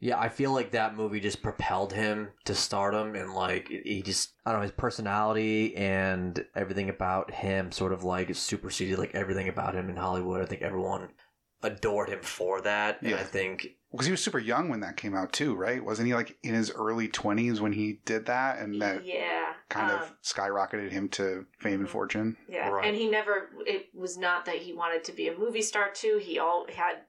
yeah, 0.00 0.18
I 0.18 0.30
feel 0.30 0.52
like 0.52 0.70
that 0.70 0.96
movie 0.96 1.20
just 1.20 1.42
propelled 1.42 1.92
him 1.92 2.30
to 2.46 2.54
stardom, 2.54 3.14
and 3.14 3.34
like 3.34 3.68
he 3.68 4.00
just 4.00 4.32
I 4.46 4.52
don't 4.52 4.60
know 4.60 4.62
his 4.62 4.72
personality 4.72 5.76
and 5.76 6.42
everything 6.54 6.88
about 6.88 7.30
him 7.30 7.72
sort 7.72 7.92
of 7.92 8.04
like 8.04 8.34
superseded 8.34 8.98
like 8.98 9.14
everything 9.14 9.50
about 9.50 9.74
him 9.74 9.90
in 9.90 9.96
Hollywood. 9.96 10.40
I 10.40 10.46
think 10.46 10.62
everyone 10.62 11.10
adored 11.64 12.08
him 12.10 12.20
for 12.22 12.60
that, 12.60 13.02
and 13.02 13.14
I 13.14 13.24
think 13.24 13.66
because 13.90 14.06
he 14.06 14.10
was 14.12 14.22
super 14.22 14.38
young 14.38 14.68
when 14.68 14.80
that 14.80 14.96
came 14.96 15.14
out 15.16 15.32
too, 15.32 15.54
right? 15.54 15.84
Wasn't 15.84 16.06
he 16.06 16.14
like 16.14 16.36
in 16.42 16.54
his 16.54 16.70
early 16.70 17.08
twenties 17.08 17.60
when 17.60 17.72
he 17.72 18.00
did 18.04 18.26
that, 18.26 18.58
and 18.58 18.80
that 18.82 19.04
yeah, 19.04 19.54
kind 19.68 19.90
um, 19.90 20.00
of 20.02 20.12
skyrocketed 20.22 20.90
him 20.90 21.08
to 21.10 21.46
fame 21.60 21.80
and 21.80 21.88
Mhm. 21.88 21.92
fortune? 21.92 22.36
Yeah, 22.48 22.68
Right. 22.68 22.86
and 22.86 22.96
he 22.96 23.08
never. 23.10 23.50
It 23.66 23.88
was 23.94 24.16
not 24.18 24.44
that 24.44 24.56
he 24.56 24.72
wanted 24.72 25.02
to 25.04 25.12
be 25.12 25.26
a 25.28 25.36
movie 25.36 25.62
star 25.62 25.90
too. 25.90 26.18
He 26.22 26.38
all 26.38 26.66
had 26.72 27.02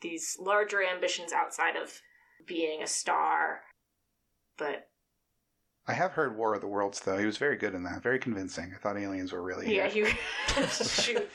these 0.00 0.36
larger 0.40 0.82
ambitions 0.82 1.32
outside 1.32 1.76
of 1.76 2.00
being 2.46 2.82
a 2.82 2.86
star. 2.86 3.62
But 4.56 4.88
I 5.86 5.92
have 5.94 6.12
heard 6.12 6.36
War 6.36 6.54
of 6.54 6.60
the 6.60 6.66
Worlds 6.68 7.00
though. 7.00 7.18
He 7.18 7.26
was 7.26 7.36
very 7.38 7.56
good 7.56 7.74
in 7.74 7.82
that. 7.84 8.02
Very 8.02 8.18
convincing. 8.18 8.72
I 8.74 8.78
thought 8.78 8.96
aliens 8.96 9.32
were 9.32 9.42
really. 9.42 9.74
yeah, 9.74 9.88
here. 9.88 10.06
you 10.06 10.12
shoot 10.68 11.28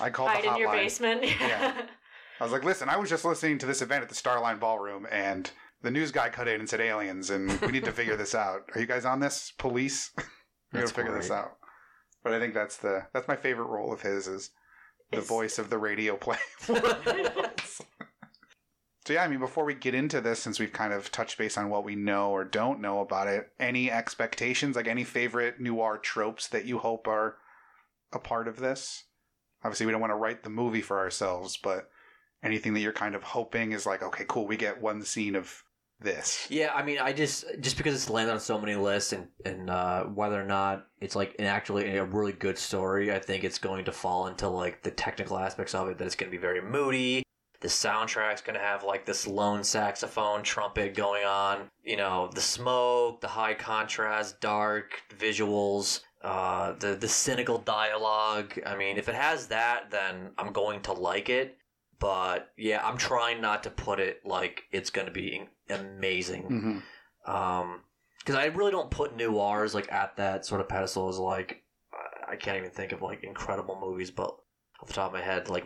I 0.00 0.10
called 0.10 0.30
hide 0.30 0.44
the 0.44 0.52
in 0.54 0.56
your 0.56 0.72
basement. 0.72 1.24
Yeah. 1.24 1.82
I 2.40 2.44
was 2.44 2.52
like, 2.52 2.64
listen, 2.64 2.88
I 2.88 2.96
was 2.96 3.10
just 3.10 3.24
listening 3.24 3.58
to 3.58 3.66
this 3.66 3.82
event 3.82 4.02
at 4.02 4.08
the 4.08 4.14
Starline 4.14 4.58
Ballroom, 4.58 5.06
and 5.10 5.50
the 5.82 5.90
news 5.90 6.10
guy 6.10 6.30
cut 6.30 6.48
in 6.48 6.60
and 6.60 6.68
said 6.68 6.80
aliens, 6.80 7.28
and 7.30 7.60
we 7.60 7.68
need 7.68 7.84
to 7.84 7.92
figure 7.92 8.16
this 8.16 8.34
out. 8.34 8.62
Are 8.74 8.80
you 8.80 8.86
guys 8.86 9.04
on 9.04 9.20
this? 9.20 9.52
Police? 9.58 10.10
We're 10.16 10.22
gonna 10.72 10.82
That's 10.86 10.92
figure 10.92 11.12
this 11.16 11.30
out. 11.30 11.56
But 12.22 12.32
I 12.32 12.38
think 12.38 12.54
that's 12.54 12.76
the 12.76 13.06
that's 13.12 13.28
my 13.28 13.36
favorite 13.36 13.66
role 13.66 13.92
of 13.92 14.02
his 14.02 14.26
is 14.28 14.50
the 15.10 15.18
It's- 15.18 15.28
voice 15.28 15.58
of 15.58 15.68
the 15.70 15.78
radio 15.78 16.16
play. 16.16 16.38
so 16.60 17.84
yeah, 19.08 19.24
I 19.24 19.28
mean, 19.28 19.40
before 19.40 19.64
we 19.64 19.74
get 19.74 19.94
into 19.94 20.20
this, 20.20 20.38
since 20.40 20.60
we've 20.60 20.72
kind 20.72 20.92
of 20.92 21.10
touched 21.10 21.38
base 21.38 21.58
on 21.58 21.70
what 21.70 21.84
we 21.84 21.96
know 21.96 22.30
or 22.30 22.44
don't 22.44 22.80
know 22.80 23.00
about 23.00 23.26
it, 23.26 23.48
any 23.58 23.90
expectations, 23.90 24.76
like 24.76 24.86
any 24.86 25.04
favorite 25.04 25.60
noir 25.60 25.98
tropes 25.98 26.46
that 26.48 26.66
you 26.66 26.78
hope 26.78 27.08
are 27.08 27.36
a 28.12 28.18
part 28.18 28.46
of 28.48 28.58
this? 28.58 29.04
Obviously, 29.64 29.86
we 29.86 29.92
don't 29.92 30.00
want 30.00 30.12
to 30.12 30.16
write 30.16 30.42
the 30.42 30.50
movie 30.50 30.80
for 30.82 30.98
ourselves, 30.98 31.58
but 31.62 31.88
anything 32.42 32.74
that 32.74 32.80
you're 32.80 32.92
kind 32.92 33.14
of 33.14 33.22
hoping 33.22 33.72
is 33.72 33.86
like, 33.86 34.02
okay, 34.02 34.24
cool, 34.28 34.46
we 34.46 34.56
get 34.56 34.80
one 34.80 35.02
scene 35.02 35.34
of 35.36 35.64
this. 36.00 36.46
Yeah, 36.48 36.72
I 36.74 36.82
mean, 36.82 36.98
I 36.98 37.12
just 37.12 37.44
just 37.60 37.76
because 37.76 37.94
it's 37.94 38.10
landed 38.10 38.32
on 38.32 38.40
so 38.40 38.58
many 38.58 38.74
lists, 38.74 39.12
and 39.12 39.28
and 39.44 39.70
uh, 39.70 40.04
whether 40.04 40.40
or 40.40 40.46
not 40.46 40.86
it's 41.00 41.16
like 41.16 41.36
an 41.38 41.46
actually 41.46 41.96
a 41.96 42.04
really 42.04 42.32
good 42.32 42.58
story, 42.58 43.12
I 43.12 43.18
think 43.18 43.44
it's 43.44 43.58
going 43.58 43.84
to 43.84 43.92
fall 43.92 44.26
into 44.26 44.48
like 44.48 44.82
the 44.82 44.90
technical 44.90 45.38
aspects 45.38 45.74
of 45.74 45.88
it. 45.88 45.98
That 45.98 46.06
it's 46.06 46.16
going 46.16 46.30
to 46.30 46.36
be 46.36 46.40
very 46.40 46.62
moody. 46.62 47.22
The 47.60 47.68
soundtrack's 47.68 48.40
going 48.40 48.58
to 48.58 48.64
have 48.64 48.84
like 48.84 49.04
this 49.04 49.26
lone 49.26 49.62
saxophone 49.62 50.42
trumpet 50.42 50.94
going 50.94 51.26
on. 51.26 51.68
You 51.84 51.98
know, 51.98 52.30
the 52.34 52.40
smoke, 52.40 53.20
the 53.20 53.28
high 53.28 53.54
contrast, 53.54 54.40
dark 54.40 55.02
visuals, 55.18 56.00
uh, 56.22 56.72
the 56.78 56.94
the 56.94 57.08
cynical 57.08 57.58
dialogue. 57.58 58.58
I 58.66 58.76
mean, 58.76 58.96
if 58.96 59.10
it 59.10 59.14
has 59.14 59.48
that, 59.48 59.90
then 59.90 60.30
I'm 60.38 60.52
going 60.52 60.80
to 60.82 60.92
like 60.94 61.28
it. 61.28 61.58
But 62.00 62.50
yeah, 62.56 62.84
I'm 62.84 62.96
trying 62.96 63.40
not 63.40 63.62
to 63.62 63.70
put 63.70 64.00
it 64.00 64.26
like 64.26 64.64
it's 64.72 64.90
going 64.90 65.06
to 65.06 65.12
be 65.12 65.46
amazing 65.68 66.42
hmm 66.42 66.78
um 67.30 67.82
because 68.18 68.34
i 68.34 68.46
really 68.46 68.70
don't 68.72 68.90
put 68.90 69.14
noirs 69.16 69.74
like 69.74 69.90
at 69.92 70.16
that 70.16 70.44
sort 70.46 70.60
of 70.60 70.68
pedestal 70.68 71.08
as 71.08 71.18
like 71.18 71.62
I- 72.28 72.36
can't 72.36 72.56
even 72.56 72.70
think 72.70 72.92
of 72.92 73.02
like 73.02 73.22
incredible 73.22 73.78
movies 73.80 74.10
but 74.10 74.34
off 74.80 74.88
the 74.88 74.94
top 74.94 75.08
of 75.08 75.12
my 75.12 75.20
head 75.20 75.48
like 75.50 75.64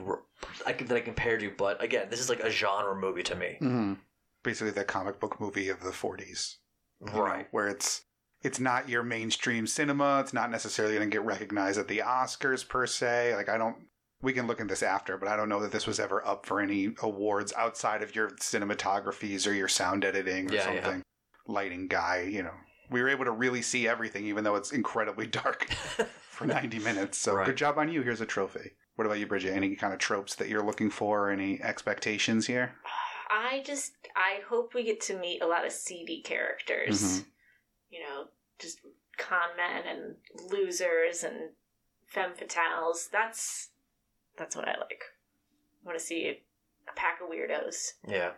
i 0.66 0.72
could 0.72 0.88
that 0.88 0.96
i 0.96 1.00
compared 1.00 1.42
you. 1.42 1.52
but 1.56 1.82
again 1.82 2.08
this 2.10 2.18
is 2.20 2.28
like 2.28 2.40
a 2.40 2.50
genre 2.50 2.94
movie 3.00 3.22
to 3.22 3.34
me 3.36 3.56
hmm 3.60 3.92
Basically, 4.42 4.72
the 4.72 4.84
comic 4.84 5.20
book 5.20 5.40
movie 5.40 5.70
of 5.70 5.80
the 5.80 5.90
40s. 5.90 6.56
you 7.00 7.12
know, 7.12 7.22
right 7.22 7.46
where 7.50 7.68
it's 7.68 8.02
it's 8.42 8.60
not 8.60 8.90
your 8.90 9.02
mainstream 9.02 9.66
cinema. 9.66 10.20
It's 10.20 10.34
not 10.34 10.50
necessarily 10.50 10.96
going 10.96 11.08
to 11.08 11.14
get 11.14 11.24
recognized 11.24 11.78
at 11.78 11.88
the 11.88 12.02
Oscars 12.04 12.68
per 12.68 12.86
se. 12.86 13.34
Like 13.36 13.48
I 13.48 13.56
don't 13.56 13.76
we 14.24 14.32
can 14.32 14.46
look 14.46 14.60
at 14.60 14.68
this 14.68 14.82
after, 14.82 15.16
but 15.16 15.28
I 15.28 15.36
don't 15.36 15.48
know 15.48 15.60
that 15.60 15.70
this 15.72 15.86
was 15.86 16.00
ever 16.00 16.26
up 16.26 16.46
for 16.46 16.60
any 16.60 16.94
awards 17.02 17.52
outside 17.56 18.02
of 18.02 18.14
your 18.16 18.30
cinematographies 18.30 19.46
or 19.46 19.52
your 19.52 19.68
sound 19.68 20.04
editing 20.04 20.50
or 20.50 20.54
Yeah, 20.54 20.72
yeah. 20.72 20.82
something. 20.82 21.02
Lighting 21.46 21.88
guy, 21.88 22.22
you 22.22 22.42
know. 22.42 22.54
We 22.90 23.02
were 23.02 23.08
able 23.08 23.24
to 23.26 23.30
really 23.30 23.62
see 23.62 23.86
everything, 23.86 24.26
even 24.26 24.44
though 24.44 24.56
it's 24.56 24.72
incredibly 24.72 25.26
dark 25.26 25.64
for 26.30 26.46
90 26.46 26.78
minutes. 26.80 27.18
So 27.18 27.34
Right. 27.34 27.46
good 27.46 27.56
job 27.56 27.78
on 27.78 27.90
you. 27.90 28.02
Here's 28.02 28.20
a 28.20 28.26
trophy. 28.26 28.72
What 28.96 29.04
about 29.06 29.18
you, 29.18 29.26
Bridget? 29.26 29.52
Any 29.52 29.74
kind 29.76 29.92
of 29.92 29.98
tropes 29.98 30.34
that 30.36 30.48
you're 30.48 30.62
looking 30.64 30.90
for? 30.90 31.30
Any 31.30 31.60
expectations 31.62 32.46
here? 32.46 32.74
I 33.30 33.62
just 33.66 33.92
I 34.14 34.40
hope 34.48 34.74
we 34.74 34.84
get 34.84 35.00
to 35.02 35.18
meet 35.18 35.42
a 35.42 35.46
lot 35.46 35.66
of 35.66 35.72
seedy 35.72 36.22
characters. 36.22 37.02
Mhm. 37.20 37.26
You 37.90 38.00
know, 38.04 38.24
just 38.60 38.78
con 39.18 39.56
men 39.56 39.82
and 39.86 40.50
losers 40.52 41.24
and 41.24 41.50
femme 42.06 42.34
fatales. 42.34 43.10
That's 43.10 43.70
that's 44.38 44.56
what 44.56 44.66
I 44.68 44.72
like. 44.78 45.02
I 45.82 45.86
want 45.86 45.98
to 45.98 46.04
see 46.04 46.26
a 46.88 46.92
pack 46.96 47.20
of 47.22 47.28
weirdos. 47.30 47.92
yeah. 48.06 48.32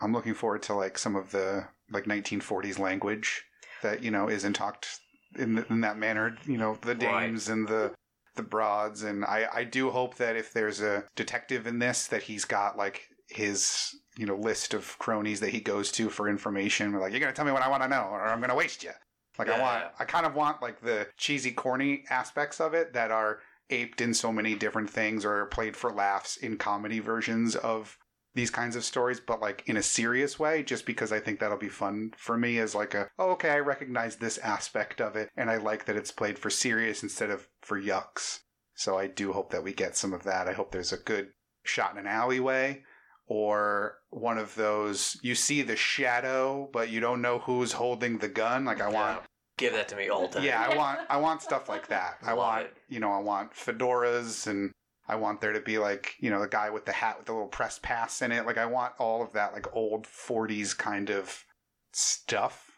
I'm 0.00 0.12
looking 0.12 0.34
forward 0.34 0.62
to 0.64 0.74
like 0.74 0.98
some 0.98 1.16
of 1.16 1.30
the 1.30 1.68
like 1.90 2.04
1940s 2.04 2.78
language 2.78 3.44
that 3.82 4.02
you 4.02 4.10
know 4.10 4.28
isn't 4.28 4.52
talked 4.52 5.00
in 5.38 5.64
in 5.70 5.80
that 5.80 5.96
manner. 5.96 6.36
You 6.46 6.58
know, 6.58 6.76
the 6.82 6.88
Right. 6.94 6.98
dames 7.28 7.48
and 7.48 7.66
the 7.66 7.94
the 8.34 8.42
broads, 8.42 9.02
and 9.04 9.24
I 9.24 9.48
I 9.52 9.64
do 9.64 9.88
hope 9.90 10.16
that 10.16 10.36
if 10.36 10.52
there's 10.52 10.82
a 10.82 11.04
detective 11.16 11.66
in 11.66 11.78
this, 11.78 12.06
that 12.08 12.24
he's 12.24 12.44
got 12.44 12.76
like 12.76 13.08
his 13.28 13.94
you 14.18 14.26
know 14.26 14.36
list 14.36 14.74
of 14.74 14.98
cronies 14.98 15.40
that 15.40 15.50
he 15.50 15.60
goes 15.60 15.90
to 15.92 16.10
for 16.10 16.28
information. 16.28 16.92
Like 16.92 17.12
you're 17.12 17.20
gonna 17.20 17.32
tell 17.32 17.46
me 17.46 17.52
what 17.52 17.62
I 17.62 17.68
want 17.68 17.82
to 17.82 17.88
know, 17.88 18.02
or 18.10 18.20
I'm 18.22 18.40
gonna 18.42 18.54
waste 18.54 18.84
you. 18.84 18.90
Like 19.38 19.48
I 19.48 19.58
want, 19.60 19.82
yeah. 19.84 19.90
I 19.98 20.04
kind 20.04 20.26
of 20.26 20.34
want 20.34 20.60
like 20.60 20.80
the 20.82 21.06
cheesy, 21.16 21.52
corny 21.52 22.04
aspects 22.10 22.60
of 22.60 22.74
it 22.74 22.92
that 22.92 23.10
are 23.10 23.40
aped 23.70 24.00
in 24.00 24.14
so 24.14 24.32
many 24.32 24.54
different 24.54 24.90
things 24.90 25.24
or 25.24 25.46
played 25.46 25.76
for 25.76 25.92
laughs 25.92 26.36
in 26.36 26.56
comedy 26.56 26.98
versions 26.98 27.56
of 27.56 27.98
these 28.34 28.50
kinds 28.50 28.76
of 28.76 28.84
stories, 28.84 29.18
but 29.18 29.40
like 29.40 29.62
in 29.66 29.78
a 29.78 29.82
serious 29.82 30.38
way, 30.38 30.62
just 30.62 30.84
because 30.84 31.10
I 31.10 31.20
think 31.20 31.40
that'll 31.40 31.56
be 31.56 31.70
fun 31.70 32.12
for 32.16 32.36
me 32.36 32.58
as 32.58 32.74
like 32.74 32.94
a, 32.94 33.08
oh, 33.18 33.30
okay, 33.30 33.50
I 33.50 33.58
recognize 33.60 34.16
this 34.16 34.38
aspect 34.38 35.00
of 35.00 35.16
it, 35.16 35.30
and 35.36 35.50
I 35.50 35.56
like 35.56 35.86
that 35.86 35.96
it's 35.96 36.10
played 36.10 36.38
for 36.38 36.50
serious 36.50 37.02
instead 37.02 37.30
of 37.30 37.48
for 37.62 37.80
yucks. 37.80 38.40
So 38.74 38.98
I 38.98 39.06
do 39.06 39.32
hope 39.32 39.50
that 39.52 39.64
we 39.64 39.72
get 39.72 39.96
some 39.96 40.12
of 40.12 40.24
that. 40.24 40.48
I 40.48 40.52
hope 40.52 40.70
there's 40.70 40.92
a 40.92 40.98
good 40.98 41.28
shot 41.64 41.92
in 41.92 41.98
an 41.98 42.06
alleyway 42.06 42.82
or 43.26 43.98
one 44.10 44.38
of 44.38 44.54
those 44.54 45.18
you 45.22 45.34
see 45.34 45.62
the 45.62 45.76
shadow 45.76 46.68
but 46.72 46.90
you 46.90 47.00
don't 47.00 47.20
know 47.20 47.40
who's 47.40 47.72
holding 47.72 48.18
the 48.18 48.28
gun 48.28 48.64
like 48.64 48.80
i 48.80 48.88
want 48.88 49.20
Give 49.58 49.72
that 49.72 49.88
to 49.88 49.96
me 49.96 50.08
all 50.10 50.30
yeah 50.40 50.66
i 50.68 50.76
want 50.82 51.00
i 51.08 51.16
want 51.16 51.40
stuff 51.42 51.68
like 51.68 51.88
that 51.88 52.18
i 52.22 52.28
Love 52.30 52.38
want 52.38 52.62
it. 52.66 52.76
you 52.88 53.00
know 53.00 53.10
i 53.12 53.18
want 53.18 53.52
fedoras 53.54 54.46
and 54.46 54.70
i 55.08 55.14
want 55.16 55.40
there 55.40 55.52
to 55.54 55.60
be 55.60 55.78
like 55.78 56.14
you 56.20 56.28
know 56.30 56.40
the 56.40 56.48
guy 56.48 56.68
with 56.68 56.84
the 56.84 56.92
hat 56.92 57.16
with 57.16 57.26
the 57.26 57.32
little 57.32 57.48
press 57.48 57.78
pass 57.82 58.20
in 58.20 58.32
it 58.32 58.44
like 58.44 58.58
i 58.58 58.66
want 58.66 58.92
all 58.98 59.22
of 59.22 59.32
that 59.32 59.54
like 59.54 59.66
old 59.74 60.04
40s 60.04 60.76
kind 60.76 61.08
of 61.10 61.44
stuff 61.92 62.70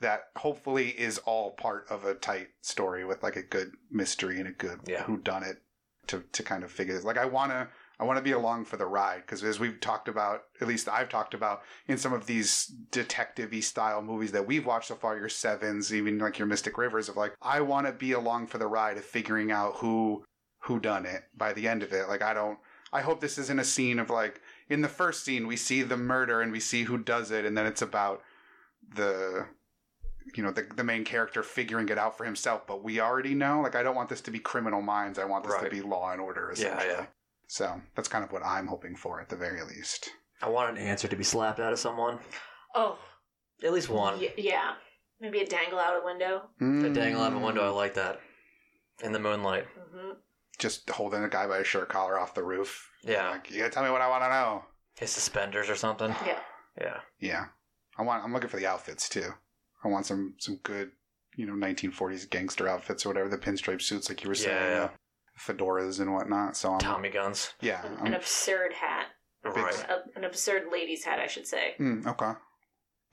that 0.00 0.24
hopefully 0.36 0.88
is 0.88 1.18
all 1.18 1.52
part 1.52 1.86
of 1.90 2.04
a 2.04 2.14
tight 2.14 2.48
story 2.60 3.04
with 3.04 3.22
like 3.22 3.36
a 3.36 3.42
good 3.42 3.70
mystery 3.90 4.38
and 4.40 4.48
a 4.48 4.52
good 4.52 4.80
Yeah. 4.86 5.04
who 5.04 5.18
done 5.18 5.44
it 5.44 5.58
to 6.08 6.24
to 6.32 6.42
kind 6.42 6.64
of 6.64 6.72
figure 6.72 6.94
this 6.94 7.04
like 7.04 7.18
i 7.18 7.24
want 7.24 7.52
to 7.52 7.68
I 7.98 8.04
want 8.04 8.18
to 8.18 8.22
be 8.22 8.32
along 8.32 8.66
for 8.66 8.76
the 8.76 8.86
ride 8.86 9.22
because, 9.22 9.42
as 9.42 9.58
we've 9.58 9.80
talked 9.80 10.06
about, 10.08 10.42
at 10.60 10.68
least 10.68 10.88
I've 10.88 11.08
talked 11.08 11.32
about 11.32 11.62
in 11.88 11.96
some 11.96 12.12
of 12.12 12.26
these 12.26 12.66
detective-y 12.90 13.60
style 13.60 14.02
movies 14.02 14.32
that 14.32 14.46
we've 14.46 14.66
watched 14.66 14.88
so 14.88 14.96
far, 14.96 15.16
your 15.16 15.30
Sevens, 15.30 15.94
even 15.94 16.18
like 16.18 16.38
your 16.38 16.46
Mystic 16.46 16.76
Rivers, 16.76 17.08
of 17.08 17.16
like 17.16 17.34
I 17.40 17.62
want 17.62 17.86
to 17.86 17.92
be 17.92 18.12
along 18.12 18.48
for 18.48 18.58
the 18.58 18.66
ride 18.66 18.98
of 18.98 19.04
figuring 19.04 19.50
out 19.50 19.76
who 19.76 20.24
who 20.60 20.78
done 20.80 21.06
it 21.06 21.24
by 21.36 21.52
the 21.52 21.68
end 21.68 21.82
of 21.82 21.92
it. 21.92 22.08
Like 22.08 22.22
I 22.22 22.34
don't. 22.34 22.58
I 22.92 23.00
hope 23.00 23.20
this 23.20 23.38
isn't 23.38 23.58
a 23.58 23.64
scene 23.64 23.98
of 23.98 24.10
like 24.10 24.40
in 24.68 24.82
the 24.82 24.88
first 24.88 25.24
scene 25.24 25.46
we 25.46 25.56
see 25.56 25.82
the 25.82 25.96
murder 25.96 26.40
and 26.40 26.52
we 26.52 26.60
see 26.60 26.84
who 26.84 26.98
does 26.98 27.30
it, 27.30 27.44
and 27.44 27.56
then 27.56 27.66
it's 27.66 27.82
about 27.82 28.22
the 28.94 29.46
you 30.34 30.42
know 30.42 30.50
the 30.50 30.66
the 30.76 30.84
main 30.84 31.04
character 31.04 31.42
figuring 31.42 31.88
it 31.88 31.98
out 31.98 32.16
for 32.18 32.24
himself. 32.24 32.66
But 32.66 32.84
we 32.84 33.00
already 33.00 33.34
know. 33.34 33.60
Like 33.62 33.74
I 33.74 33.82
don't 33.82 33.96
want 33.96 34.08
this 34.08 34.20
to 34.22 34.30
be 34.30 34.38
Criminal 34.38 34.82
Minds. 34.82 35.18
I 35.18 35.24
want 35.24 35.44
this 35.44 35.56
to 35.62 35.70
be 35.70 35.80
Law 35.80 36.10
and 36.12 36.20
Order. 36.20 36.52
Yeah, 36.56 36.74
Essentially. 36.74 36.92
yeah. 36.92 37.06
So 37.46 37.80
that's 37.94 38.08
kind 38.08 38.24
of 38.24 38.32
what 38.32 38.42
I'm 38.44 38.66
hoping 38.66 38.96
for 38.96 39.20
at 39.20 39.28
the 39.28 39.36
very 39.36 39.62
least. 39.62 40.10
I 40.42 40.48
want 40.48 40.70
an 40.76 40.82
answer 40.84 41.08
to 41.08 41.16
be 41.16 41.24
slapped 41.24 41.60
out 41.60 41.72
of 41.72 41.78
someone. 41.78 42.18
Oh, 42.74 42.98
At 43.64 43.72
least 43.72 43.88
one. 43.88 44.18
y- 44.20 44.34
yeah. 44.36 44.74
Maybe 45.20 45.40
a 45.40 45.46
dangle 45.46 45.78
out 45.78 46.00
a 46.00 46.04
window. 46.04 46.42
A 46.60 46.90
dangle 46.92 47.22
out 47.22 47.32
of 47.32 47.40
a 47.42 47.44
window, 47.46 47.62
I 47.62 47.72
Mm. 47.72 47.76
like 47.76 47.94
that. 47.94 48.20
In 49.02 49.12
the 49.12 49.18
moonlight. 49.18 49.66
hmm 49.92 50.12
Just 50.58 50.88
holding 50.90 51.22
a 51.24 51.28
guy 51.28 51.46
by 51.46 51.58
his 51.58 51.66
shirt 51.66 51.88
collar 51.88 52.18
off 52.18 52.34
the 52.34 52.42
roof. 52.44 52.90
Yeah. 53.02 53.30
Like, 53.30 53.50
you 53.50 53.58
gotta 53.58 53.70
tell 53.70 53.84
me 53.84 53.90
what 53.90 54.02
I 54.02 54.08
want 54.08 54.24
to 54.24 54.28
know. 54.28 54.64
His 54.98 55.10
suspenders 55.10 55.68
or 55.70 55.76
something. 55.76 56.14
Yeah. 56.26 56.40
Yeah. 56.78 57.00
Yeah. 57.18 57.44
I 57.98 58.02
want. 58.02 58.24
I'm 58.24 58.32
looking 58.32 58.48
for 58.50 58.56
the 58.58 58.66
outfits 58.66 59.08
too. 59.08 59.32
I 59.84 59.88
want 59.88 60.04
some 60.06 60.34
some 60.38 60.56
good, 60.62 60.92
you 61.36 61.46
know, 61.46 61.54
1940s 61.54 62.28
gangster 62.28 62.68
outfits 62.68 63.06
or 63.06 63.10
whatever. 63.10 63.28
The 63.30 63.38
pinstripe 63.38 63.80
suits, 63.80 64.08
like 64.10 64.22
you 64.22 64.28
were 64.28 64.34
saying, 64.34 64.54
Yeah, 64.56 64.68
yeah. 64.84 64.88
Fedoras 65.38 66.00
and 66.00 66.12
whatnot. 66.14 66.56
So 66.56 66.72
I'm, 66.74 66.78
Tommy 66.78 67.10
guns. 67.10 67.52
yeah. 67.60 67.84
An, 67.86 67.96
I'm, 68.00 68.06
an 68.06 68.14
absurd 68.14 68.72
hat. 68.74 69.06
Big- 69.44 69.54
Right. 69.56 69.86
A, 69.88 70.18
an 70.18 70.24
absurd 70.24 70.64
lady's 70.72 71.04
hat, 71.04 71.18
I 71.20 71.26
should 71.28 71.46
say. 71.46 71.74
Mm, 71.78 72.06
okay. 72.06 72.32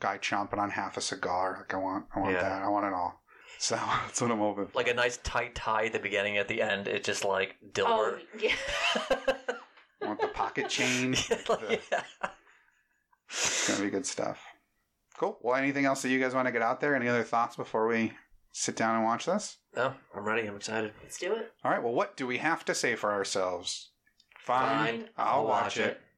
Guy 0.02 0.18
chomping 0.18 0.58
on 0.58 0.72
half 0.72 0.98
a 0.98 1.02
cigar. 1.02 1.58
Like 1.60 1.74
I 1.74 1.78
want. 1.78 2.06
I 2.16 2.20
want 2.20 2.34
Yeah. 2.34 2.42
that. 2.42 2.64
I 2.64 2.68
want 2.70 2.86
it 2.86 2.94
all. 2.94 3.20
So 3.60 3.76
that's 3.76 4.20
what 4.20 4.30
I'm 4.32 4.40
hoping. 4.40 4.68
Like 4.74 4.90
a 4.90 4.94
nice 4.94 5.18
tight 5.24 5.56
tie 5.56 5.86
at 5.86 5.94
the 5.94 6.00
beginning, 6.00 6.38
at 6.38 6.50
the 6.50 6.62
end, 6.62 6.88
it's 6.90 7.06
just 7.06 7.24
like 7.24 7.56
Oh, 7.64 7.70
Dilbert. 7.72 8.20
yeah. 8.42 8.56
I 10.02 10.06
want 10.08 10.20
the 10.20 10.28
pocket 10.28 10.68
chain. 10.68 11.16
Yeah, 11.30 11.38
like, 11.48 11.60
the- 11.68 11.80
yeah. 11.92 12.04
It's 13.30 13.70
gonna 13.70 13.84
be 13.86 13.90
good 13.90 14.06
stuff. 14.06 14.44
Cool. 15.18 15.38
Well, 15.42 15.56
anything 15.56 15.86
else 15.86 16.02
that 16.02 16.10
you 16.10 16.20
guys 16.20 16.34
want 16.34 16.48
to 16.48 16.52
get 16.52 16.62
out 16.62 16.82
there? 16.82 16.96
Any 16.96 17.08
other 17.08 17.24
thoughts 17.24 17.56
before 17.56 17.88
we 17.88 18.12
sit 18.54 18.78
down 18.78 18.96
and 18.96 19.04
watch 19.04 19.26
this? 19.26 19.58
No, 19.76 19.94
I'm 20.16 20.24
ready. 20.24 20.48
I'm 20.48 20.56
excited. 20.56 20.94
Let's 21.02 21.18
do 21.18 21.34
it. 21.34 21.52
All 21.66 21.72
right. 21.72 21.84
Well, 21.84 21.94
what 21.94 22.16
do 22.16 22.26
we 22.26 22.38
have 22.38 22.64
to 22.66 22.74
say 22.74 22.96
for 22.96 23.12
ourselves? 23.12 23.90
Fine. 24.40 24.68
Fine, 25.02 25.10
I'll 25.18 25.46
watch 25.46 25.78
it. 25.78 25.98
All 25.98 26.13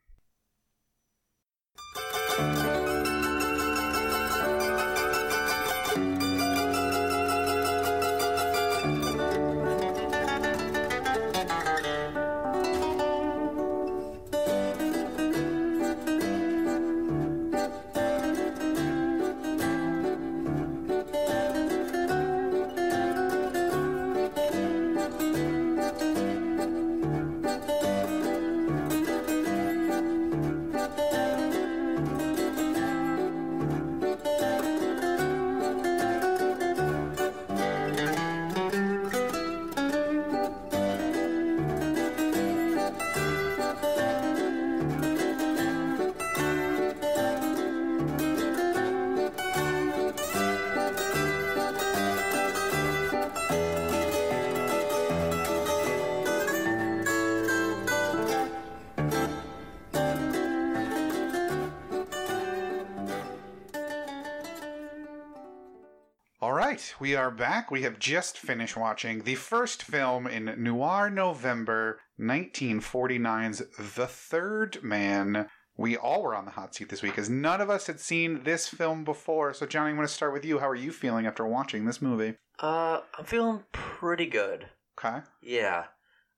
are 67.26 67.32
back. 67.32 67.72
We 67.72 67.82
have 67.82 67.98
just 67.98 68.38
finished 68.38 68.78
watching 68.78 69.24
the 69.24 69.34
first 69.34 69.82
film 69.82 70.28
in 70.28 70.54
Noir 70.60 71.10
November 71.10 72.00
1949's 72.20 73.64
The 73.96 74.06
Third 74.06 74.84
Man. 74.84 75.50
We 75.76 75.98
all 75.98 76.22
were 76.22 76.36
on 76.36 76.46
the 76.46 76.52
hot 76.52 76.76
seat 76.76 76.90
this 76.90 77.02
week 77.02 77.18
as 77.18 77.28
none 77.28 77.62
of 77.62 77.70
us 77.72 77.88
had 77.88 78.00
seen 78.00 78.44
this 78.44 78.68
film 78.68 79.04
before. 79.04 79.56
So, 79.56 79.66
Johnny, 79.66 79.90
I'm 79.90 79.96
going 79.96 80.08
to 80.08 80.14
start 80.14 80.34
with 80.34 80.46
you. 80.46 80.60
How 80.60 80.70
are 80.70 80.76
you 80.76 80.92
feeling 80.92 81.26
after 81.26 81.48
watching 81.48 81.86
this 81.86 82.00
movie? 82.00 82.36
Uh, 82.60 83.00
I'm 83.18 83.26
feeling 83.26 83.64
pretty 83.72 84.28
good. 84.28 84.68
Okay. 85.00 85.22
Yeah. 85.42 85.86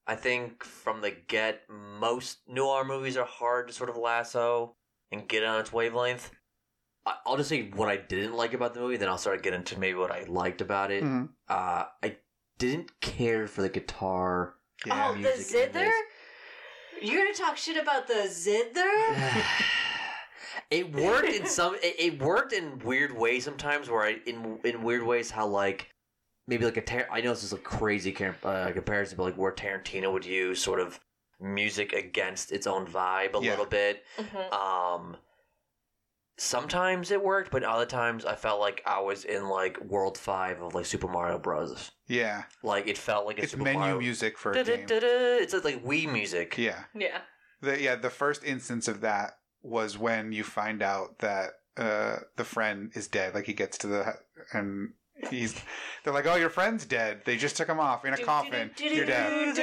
I 0.08 0.16
think 0.16 0.64
from 0.64 1.02
the 1.02 1.12
get, 1.12 1.64
most 1.70 2.38
noir 2.48 2.86
movies 2.86 3.18
are 3.18 3.26
hard 3.26 3.68
to 3.68 3.74
sort 3.74 3.90
of 3.90 3.98
lasso 3.98 4.78
and 5.12 5.28
get 5.28 5.44
on 5.44 5.60
its 5.60 5.74
wavelength. 5.74 6.32
I- 7.08 7.18
I'll 7.26 7.38
just 7.38 7.50
say 7.50 7.70
what 7.72 7.90
I 7.90 7.98
didn't 7.98 8.34
like 8.36 8.54
about 8.54 8.74
the 8.74 8.80
movie, 8.82 8.98
then 8.98 9.10
I'll 9.10 9.18
start 9.18 9.42
getting 9.44 9.60
into 9.60 9.80
maybe 9.80 9.98
what 9.98 10.12
I 10.12 10.24
liked 10.28 10.62
about 10.62 10.92
it. 10.92 11.04
Mhm. 11.04 11.30
Uh, 11.48 11.86
I 12.04 12.18
didn't 12.58 13.00
care 13.02 13.48
for 13.48 13.62
the 13.62 13.70
guitar. 13.70 14.56
Yeah. 14.86 15.10
oh, 15.10 15.22
the 15.22 15.36
zither? 15.42 15.92
You're 17.02 17.24
gonna 17.24 17.34
talk 17.36 17.58
shit 17.58 17.78
about 17.78 18.08
the 18.08 18.28
zither? 18.28 18.90
it 20.70 20.92
worked 20.94 21.30
in 21.30 21.46
some. 21.46 21.76
It, 21.76 21.96
it 22.00 22.22
worked 22.22 22.54
in 22.54 22.80
weird 22.80 23.16
ways 23.16 23.44
sometimes. 23.46 23.90
Where 23.90 24.04
I 24.04 24.18
in 24.26 24.60
in 24.64 24.84
weird 24.84 25.04
ways 25.04 25.32
how 25.32 25.48
like 25.48 25.90
maybe 26.48 26.66
like 26.66 26.78
a 26.78 26.82
Tar- 26.82 27.08
I 27.12 27.22
know 27.22 27.32
this 27.32 27.44
is 27.44 27.54
a 27.54 27.58
crazy 27.58 28.12
com- 28.12 28.36
uh, 28.44 28.72
comparison, 28.72 29.18
but 29.18 29.24
like 29.24 29.36
where 29.36 29.52
Tarantino 29.52 30.12
would 30.12 30.26
use 30.26 30.62
sort 30.62 30.80
of 30.80 31.00
music 31.40 31.94
against 31.94 32.52
its 32.52 32.66
own 32.66 32.88
vibe 32.88 33.36
a 33.40 33.44
Yeah. 33.44 33.52
little 33.52 33.66
bit. 33.66 34.04
Mhm. 34.18 34.52
Um, 34.54 35.18
sometimes 36.38 37.12
it 37.12 37.24
worked, 37.24 37.52
but 37.52 37.64
other 37.64 37.86
times 37.86 38.24
I 38.26 38.36
felt 38.36 38.60
like 38.60 38.82
I 38.86 39.00
was 39.02 39.26
in 39.26 39.50
like 39.50 39.80
World 39.84 40.18
Five 40.18 40.62
of 40.62 40.74
like 40.76 40.86
Super 40.86 41.08
Mario 41.08 41.38
Bros. 41.40 41.92
Yeah, 42.08 42.44
Like 42.64 42.88
it 42.88 42.98
felt 42.98 43.26
like 43.26 43.40
a 43.40 43.44
it's 43.44 43.52
Super 43.52 43.64
menu 43.66 43.80
Mario. 43.80 44.00
music 44.00 44.38
for 44.38 44.52
a 44.52 44.64
game. 44.64 44.86
It's 44.90 45.54
like, 45.54 45.64
like 45.66 45.84
Wii 45.84 46.12
music. 46.12 46.58
Yeah, 46.58 46.84
Yeah. 46.96 47.20
the 47.62 47.82
yeah 47.82 47.96
the 47.96 48.10
first 48.10 48.44
instance 48.44 48.88
of 48.88 49.02
that 49.02 49.40
was 49.62 49.98
when 49.98 50.32
you 50.32 50.44
find 50.44 50.82
out 50.82 51.20
that 51.20 51.52
uh 51.76 52.18
the 52.38 52.44
friend 52.46 52.92
is 52.96 53.08
dead. 53.08 53.34
Like 53.36 53.46
he 53.46 53.54
gets 53.54 53.78
to 53.80 53.88
the 53.88 54.14
and 54.54 54.94
he's 55.30 55.60
they're 56.04 56.14
like, 56.14 56.28
oh, 56.28 56.36
your 56.36 56.50
friend's 56.50 56.86
dead. 56.86 57.22
They 57.26 57.36
just 57.38 57.58
took 57.58 57.68
him 57.68 57.80
off 57.80 58.06
in 58.06 58.14
a 58.14 58.18
coffin. 58.18 58.70
You're 58.80 59.06
dead. 59.06 59.58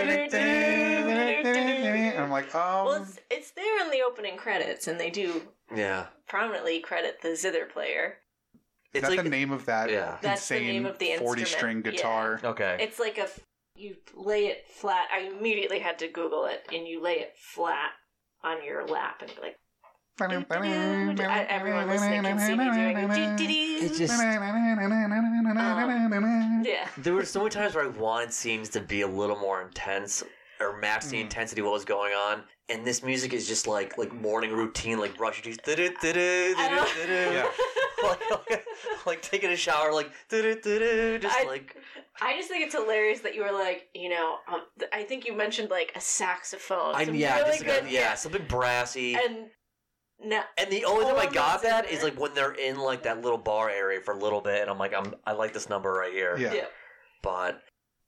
And 1.15 2.19
I'm 2.19 2.31
like, 2.31 2.55
um, 2.55 2.85
Well, 2.87 3.03
it's, 3.03 3.19
it's 3.31 3.51
there 3.53 3.85
in 3.85 3.91
the 3.91 4.03
opening 4.03 4.37
credits, 4.37 4.89
and 4.89 4.99
they 5.01 5.11
do 5.11 5.43
Yeah, 5.74 6.07
prominently 6.29 6.81
credit 6.81 7.20
the 7.22 7.37
zither 7.37 7.66
player. 7.66 8.18
is 8.55 8.61
it's 8.94 9.03
that 9.03 9.11
like 9.16 9.24
the 9.24 9.31
name 9.31 9.53
of 9.53 9.66
that 9.66 9.90
Yeah. 9.90 10.18
That's 10.22 10.48
the 10.48 10.57
insane 10.57 10.68
name 10.68 10.87
of 10.87 10.98
the 10.98 11.16
40 11.18 11.42
instrument, 11.42 11.48
string 11.48 11.83
yeah. 11.85 11.90
guitar? 11.90 12.40
okay. 12.44 12.77
It's 12.81 12.98
like 12.98 13.18
a. 13.18 13.29
you 13.77 13.96
lay 14.14 14.46
it 14.46 14.66
flat. 14.68 15.09
I 15.12 15.20
immediately 15.37 15.79
had 15.81 15.98
to 16.00 16.09
Google 16.09 16.46
it, 16.46 16.66
and 16.72 16.87
you 16.87 17.03
lay 17.03 17.14
it 17.20 17.35
flat 17.37 17.90
on 18.42 18.64
your 18.64 18.87
lap, 18.87 19.22
and 19.22 19.33
be 19.35 19.40
like 19.40 19.59
everyone 20.16 21.88
listening 21.88 22.22
can 22.22 22.38
see 22.38 22.55
me 22.55 22.64
doing 22.70 22.96
it. 22.96 23.83
It's 23.83 23.98
just 23.98 24.14
Yeah. 26.64 26.88
there 26.98 27.14
were 27.14 27.24
so 27.24 27.40
many 27.40 27.50
times 27.50 27.74
where 27.74 27.85
I 27.85 27.88
wanted 27.88 28.33
scenes 28.33 28.68
to 28.70 28.81
be 28.81 29.00
a 29.00 29.09
little 29.09 29.37
more 29.37 29.62
intense 29.62 30.22
or 30.61 30.77
match 30.79 31.07
the 31.07 31.17
Mm. 31.19 31.23
intensity 31.23 31.61
of 31.61 31.67
what 31.67 31.73
was 31.75 31.85
going 31.85 32.14
on, 32.14 32.45
and 32.69 32.87
this 32.87 33.03
music 33.03 33.33
is 33.33 33.47
just 33.49 33.67
like 33.67 33.97
like 33.99 34.12
morning 34.12 34.53
routine, 34.53 34.99
like 34.99 35.17
brush 35.17 35.37
your 35.45 35.55
teeth, 35.55 35.61
I 35.67 35.75
du-du-du-du. 35.75 36.55
Yeah. 37.35 37.51
like, 38.03 38.31
like, 38.51 38.67
like 39.07 39.23
taking 39.23 39.51
a 39.51 39.57
shower, 39.57 39.93
like 39.93 40.11
just 40.29 40.67
I- 40.67 41.45
like 41.47 41.77
I 42.21 42.37
just 42.37 42.49
think 42.49 42.64
it's 42.64 42.75
hilarious 42.75 43.21
that 43.21 43.35
you 43.35 43.43
were 43.43 43.53
like, 43.53 43.88
you 43.95 44.09
know, 44.09 44.37
um, 44.47 44.62
th- 44.79 44.90
I 44.93 45.03
think 45.03 45.27
you 45.27 45.33
mentioned 45.35 45.71
like 45.71 45.90
a 45.97 46.01
saxophone. 46.01 46.95
I'm 46.95 47.07
some 47.07 47.14
yeah, 47.17 47.38
really 47.38 47.51
just 47.59 47.67
like, 47.67 47.83
good, 47.83 47.90
yeah, 47.90 48.14
something 48.14 48.45
brassy. 48.47 49.14
And 49.17 49.51
no, 50.21 50.43
And 50.57 50.71
the 50.71 50.85
only 50.85 51.05
time 51.07 51.17
I 51.17 51.27
Oh, 51.27 51.31
got 51.33 51.62
that's 51.62 51.88
that 51.88 51.90
in 51.90 52.03
like 52.03 52.19
when 52.19 52.33
they're 52.35 52.53
in 52.53 52.79
like 52.79 53.03
that 53.03 53.21
little 53.21 53.37
bar 53.38 53.69
area 53.69 54.01
for 54.01 54.14
a 54.14 54.19
little 54.19 54.40
bit, 54.40 54.61
and 54.62 54.71
I'm 54.71 54.79
like, 54.79 54.95
I'm 54.95 55.14
I 55.27 55.33
like 55.33 55.53
this 55.53 55.69
number 55.69 55.93
right 55.93 56.12
here. 56.12 56.37
Yeah. 56.38 56.53
yeah. 56.55 56.64
But 57.23 57.61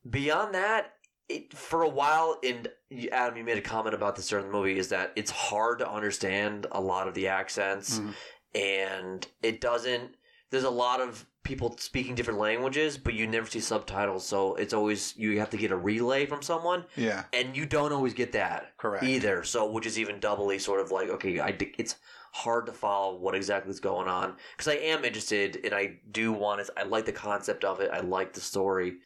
beyond 0.08 0.54
that, 0.54 0.92
it 1.28 1.52
for 1.52 1.82
a 1.82 1.88
while, 1.88 2.38
and 2.44 2.68
Adam, 3.12 3.36
you 3.36 3.44
made 3.44 3.58
a 3.58 3.62
comment 3.62 3.94
about 3.94 4.16
this 4.16 4.28
during 4.28 4.46
the 4.46 4.52
movie, 4.52 4.78
is 4.78 4.88
that 4.88 5.12
it's 5.16 5.30
hard 5.30 5.78
to 5.80 5.90
understand 5.90 6.66
a 6.72 6.80
lot 6.80 7.08
of 7.08 7.14
the 7.14 7.28
accents, 7.28 7.98
Mhm. 7.98 8.14
and 8.54 9.26
it 9.42 9.60
doesn't. 9.60 10.14
There's 10.50 10.64
a 10.64 10.70
lot 10.70 11.00
of 11.00 11.26
people 11.42 11.76
speaking 11.78 12.14
different 12.14 12.40
languages, 12.40 12.98
but 12.98 13.14
you 13.14 13.26
never 13.26 13.46
see 13.46 13.60
subtitles, 13.60 14.26
so 14.26 14.54
it's 14.56 14.72
always 14.74 15.16
you 15.16 15.38
have 15.38 15.50
to 15.50 15.56
get 15.56 15.70
a 15.70 15.76
relay 15.76 16.26
from 16.26 16.42
someone, 16.42 16.84
Yeah, 16.96 17.24
and 17.32 17.56
you 17.56 17.66
don't 17.66 17.92
always 17.92 18.14
get 18.14 18.32
that 18.32 18.76
correct. 18.78 19.04
either. 19.04 19.42
So, 19.44 19.66
which 19.70 19.86
is 19.86 19.98
even 19.98 20.18
doubly 20.20 20.58
sort 20.58 20.80
of 20.80 20.90
like, 20.90 21.08
okay, 21.08 21.40
I 21.40 21.56
it's 21.78 21.96
hard 22.32 22.66
to 22.66 22.72
follow 22.72 23.16
what 23.16 23.34
exactly 23.34 23.70
is 23.70 23.80
going 23.80 24.08
on 24.08 24.36
because 24.56 24.68
I 24.68 24.76
am 24.76 25.04
interested 25.04 25.60
and 25.64 25.72
I 25.74 26.00
do 26.10 26.32
want 26.32 26.64
to. 26.66 26.72
I 26.76 26.82
like 26.82 27.06
the 27.06 27.12
concept 27.12 27.64
of 27.64 27.80
it. 27.80 27.90
I 27.92 28.00
like 28.00 28.32
the 28.32 28.40
story. 28.40 28.96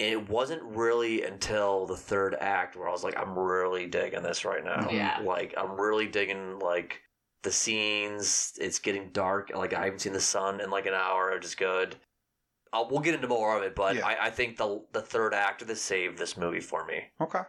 And 0.00 0.08
it 0.10 0.28
wasn't 0.28 0.62
really 0.62 1.24
until 1.24 1.86
the 1.86 1.96
third 1.96 2.36
act 2.40 2.76
where 2.76 2.88
I 2.88 2.92
was 2.92 3.02
like, 3.02 3.18
I'm 3.18 3.36
really 3.36 3.86
digging 3.86 4.22
this 4.22 4.44
right 4.44 4.64
now. 4.64 4.88
Yeah. 4.90 5.20
Like, 5.24 5.54
I'm 5.58 5.72
really 5.80 6.06
digging 6.06 6.60
like 6.60 7.00
the 7.42 7.50
scenes. 7.50 8.52
It's 8.60 8.78
getting 8.78 9.10
dark. 9.10 9.50
Like, 9.54 9.74
I 9.74 9.84
haven't 9.84 9.98
seen 10.00 10.12
the 10.12 10.20
sun 10.20 10.60
in 10.60 10.70
like 10.70 10.86
an 10.86 10.94
hour, 10.94 11.32
which 11.34 11.44
is 11.44 11.56
good. 11.56 11.96
i 12.72 12.80
we'll 12.88 13.00
get 13.00 13.14
into 13.14 13.26
more 13.26 13.56
of 13.56 13.64
it, 13.64 13.74
but 13.74 13.96
Yeah. 13.96 14.06
I, 14.06 14.26
I 14.26 14.30
think 14.30 14.56
the 14.56 14.84
the 14.92 15.00
third 15.00 15.34
act 15.34 15.62
of 15.62 15.68
this 15.68 15.82
saved 15.82 16.16
this 16.18 16.36
movie 16.36 16.60
for 16.60 16.84
me 16.86 17.02
Okay. 17.20 17.40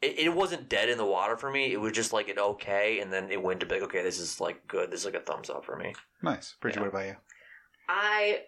it, 0.00 0.18
it 0.18 0.34
wasn't 0.34 0.68
dead 0.68 0.88
in 0.88 0.98
the 0.98 1.06
water 1.06 1.36
for 1.36 1.50
me. 1.52 1.72
It 1.72 1.80
was 1.80 1.92
just 1.92 2.12
like 2.12 2.28
an 2.28 2.38
okay, 2.38 2.98
and 2.98 3.12
then 3.12 3.30
it 3.30 3.40
went 3.40 3.60
to 3.60 3.66
big. 3.66 3.82
Okay, 3.82 4.02
this 4.02 4.18
is 4.18 4.40
like 4.40 4.66
good. 4.66 4.90
This 4.90 5.00
is 5.00 5.06
like 5.06 5.14
a 5.14 5.20
thumbs 5.20 5.50
up 5.50 5.64
for 5.64 5.76
me. 5.76 5.94
Nice. 6.20 6.56
Bridget, 6.60 6.78
Yeah. 6.78 6.82
what 6.86 6.88
about 6.88 7.06
you? 7.06 7.16
I 7.88 8.40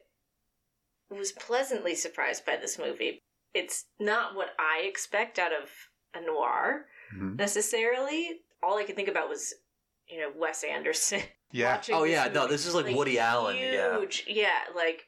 was 1.10 1.30
pleasantly 1.32 1.94
surprised 1.94 2.44
by 2.44 2.56
this 2.56 2.78
movie. 2.80 3.20
It's 3.54 3.86
not 4.00 4.34
what 4.34 4.48
I 4.58 4.82
expect 4.86 5.38
out 5.38 5.52
of 5.52 5.70
a 6.14 6.20
noir 6.20 6.86
Mhm. 7.16 7.38
necessarily. 7.38 8.40
All 8.62 8.78
I 8.78 8.84
could 8.84 8.96
think 8.96 9.08
about 9.08 9.28
was, 9.28 9.54
you 10.08 10.18
know, 10.20 10.32
Wes 10.36 10.64
Anderson. 10.64 11.22
Yeah. 11.52 11.80
Oh 11.92 12.02
yeah, 12.02 12.26
no, 12.26 12.48
this 12.48 12.66
is 12.66 12.74
like 12.74 12.92
Woody 12.96 13.16
Allen. 13.20 13.56
Yeah, 13.56 14.00
yeah, 14.26 14.64
like 14.74 15.06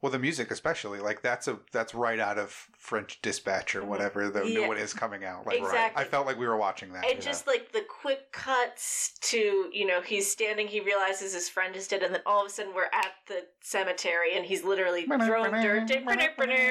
Well, 0.00 0.12
the 0.12 0.18
music 0.18 0.52
especially, 0.52 1.00
like 1.00 1.22
that's 1.22 1.48
a 1.48 1.58
that's 1.72 1.92
right 1.92 2.20
out 2.20 2.38
of 2.38 2.52
French 2.76 3.20
Dispatch 3.20 3.74
or 3.74 3.84
whatever 3.84 4.30
the 4.30 4.44
new 4.44 4.68
one 4.68 4.78
is 4.78 4.94
coming 4.94 5.24
out. 5.24 5.44
Like, 5.44 5.58
exactly. 5.58 6.00
I 6.00 6.06
felt 6.06 6.24
like 6.24 6.38
we 6.38 6.46
were 6.46 6.56
watching 6.56 6.92
that. 6.92 7.04
And 7.04 7.20
just 7.20 7.48
like 7.48 7.72
the 7.72 7.84
quick 8.00 8.30
cuts 8.30 9.18
to, 9.22 9.68
you 9.72 9.86
know, 9.86 10.00
he's 10.00 10.30
standing, 10.30 10.68
he 10.68 10.80
realizes 10.80 11.34
his 11.34 11.48
friend 11.48 11.74
is 11.74 11.88
dead, 11.88 12.04
and 12.04 12.14
then 12.14 12.22
all 12.26 12.42
of 12.42 12.46
a 12.46 12.50
sudden 12.50 12.74
we're 12.76 12.84
at 12.84 13.12
the 13.26 13.46
cemetery 13.60 14.36
and 14.36 14.44
he's 14.44 14.62
literally 14.62 15.04
throwing 15.04 15.50
dirt 15.50 15.90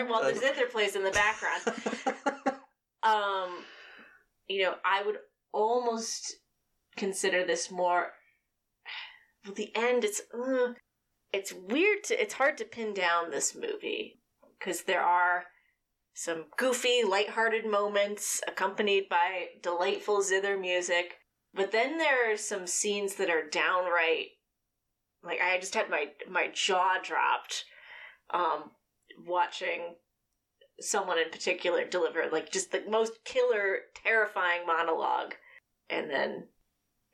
while 0.08 0.24
the 0.24 0.34
zither 0.40 0.68
plays 0.68 0.96
in 0.96 1.04
the 1.04 1.12
background. 1.12 2.58
Um, 3.04 3.64
you 4.48 4.64
know, 4.64 4.76
I 4.84 5.04
would 5.06 5.18
almost 5.54 6.36
consider 6.96 7.46
this 7.46 7.72
more. 7.72 8.12
Well, 9.46 9.54
the 9.54 9.72
end, 9.76 10.04
it's. 10.04 10.20
Uh, 10.34 10.74
it's 11.34 11.54
weird 11.54 12.04
to. 12.06 12.22
It's 12.22 12.36
hard 12.36 12.58
to 12.58 12.66
pin 12.66 12.94
down 12.94 13.32
this 13.32 13.56
movie 13.56 14.20
because 14.58 14.84
there 14.84 15.02
are 15.02 15.46
some 16.14 16.46
goofy, 16.58 17.04
lighthearted 17.04 17.66
moments 17.66 18.42
accompanied 18.48 19.08
by 19.10 19.48
delightful 19.62 20.22
zither 20.22 20.58
music. 20.58 21.18
But 21.54 21.72
then 21.72 21.98
there 21.98 22.32
are 22.32 22.38
some 22.38 22.68
scenes 22.68 23.16
that 23.16 23.30
are 23.30 23.48
downright 23.48 24.28
like 25.24 25.40
I 25.42 25.60
just 25.60 25.76
had 25.76 25.90
my 25.90 26.08
my 26.30 26.50
jaw 26.54 26.98
dropped 27.04 27.66
um 28.34 28.72
watching 29.26 29.96
someone 30.80 31.18
in 31.18 31.30
particular 31.30 31.86
deliver 31.86 32.26
like 32.32 32.52
just 32.52 32.72
the 32.72 32.84
most 32.90 33.14
killer 33.26 33.80
terrifying 33.96 34.66
monologue 34.66 35.34
and 35.90 36.10
then 36.10 36.48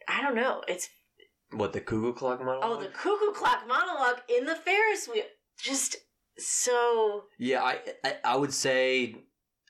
I 0.07 0.21
don't 0.21 0.35
know 0.35 0.63
it's 0.67 0.89
what 1.55 1.73
the 1.73 1.79
cuckoo 1.81 2.13
clock 2.13 2.39
monologue? 2.39 2.61
oh 2.63 2.81
the 2.81 2.87
cuckoo 2.89 3.31
clock 3.33 3.63
monologue 3.67 4.21
in 4.29 4.45
the 4.45 4.55
Ferris 4.55 5.07
wheel 5.07 5.23
just 5.57 5.95
so 6.37 7.23
yeah, 7.37 7.61
I, 7.63 7.79
I 8.03 8.15
I 8.25 8.35
would 8.35 8.53
say 8.53 9.15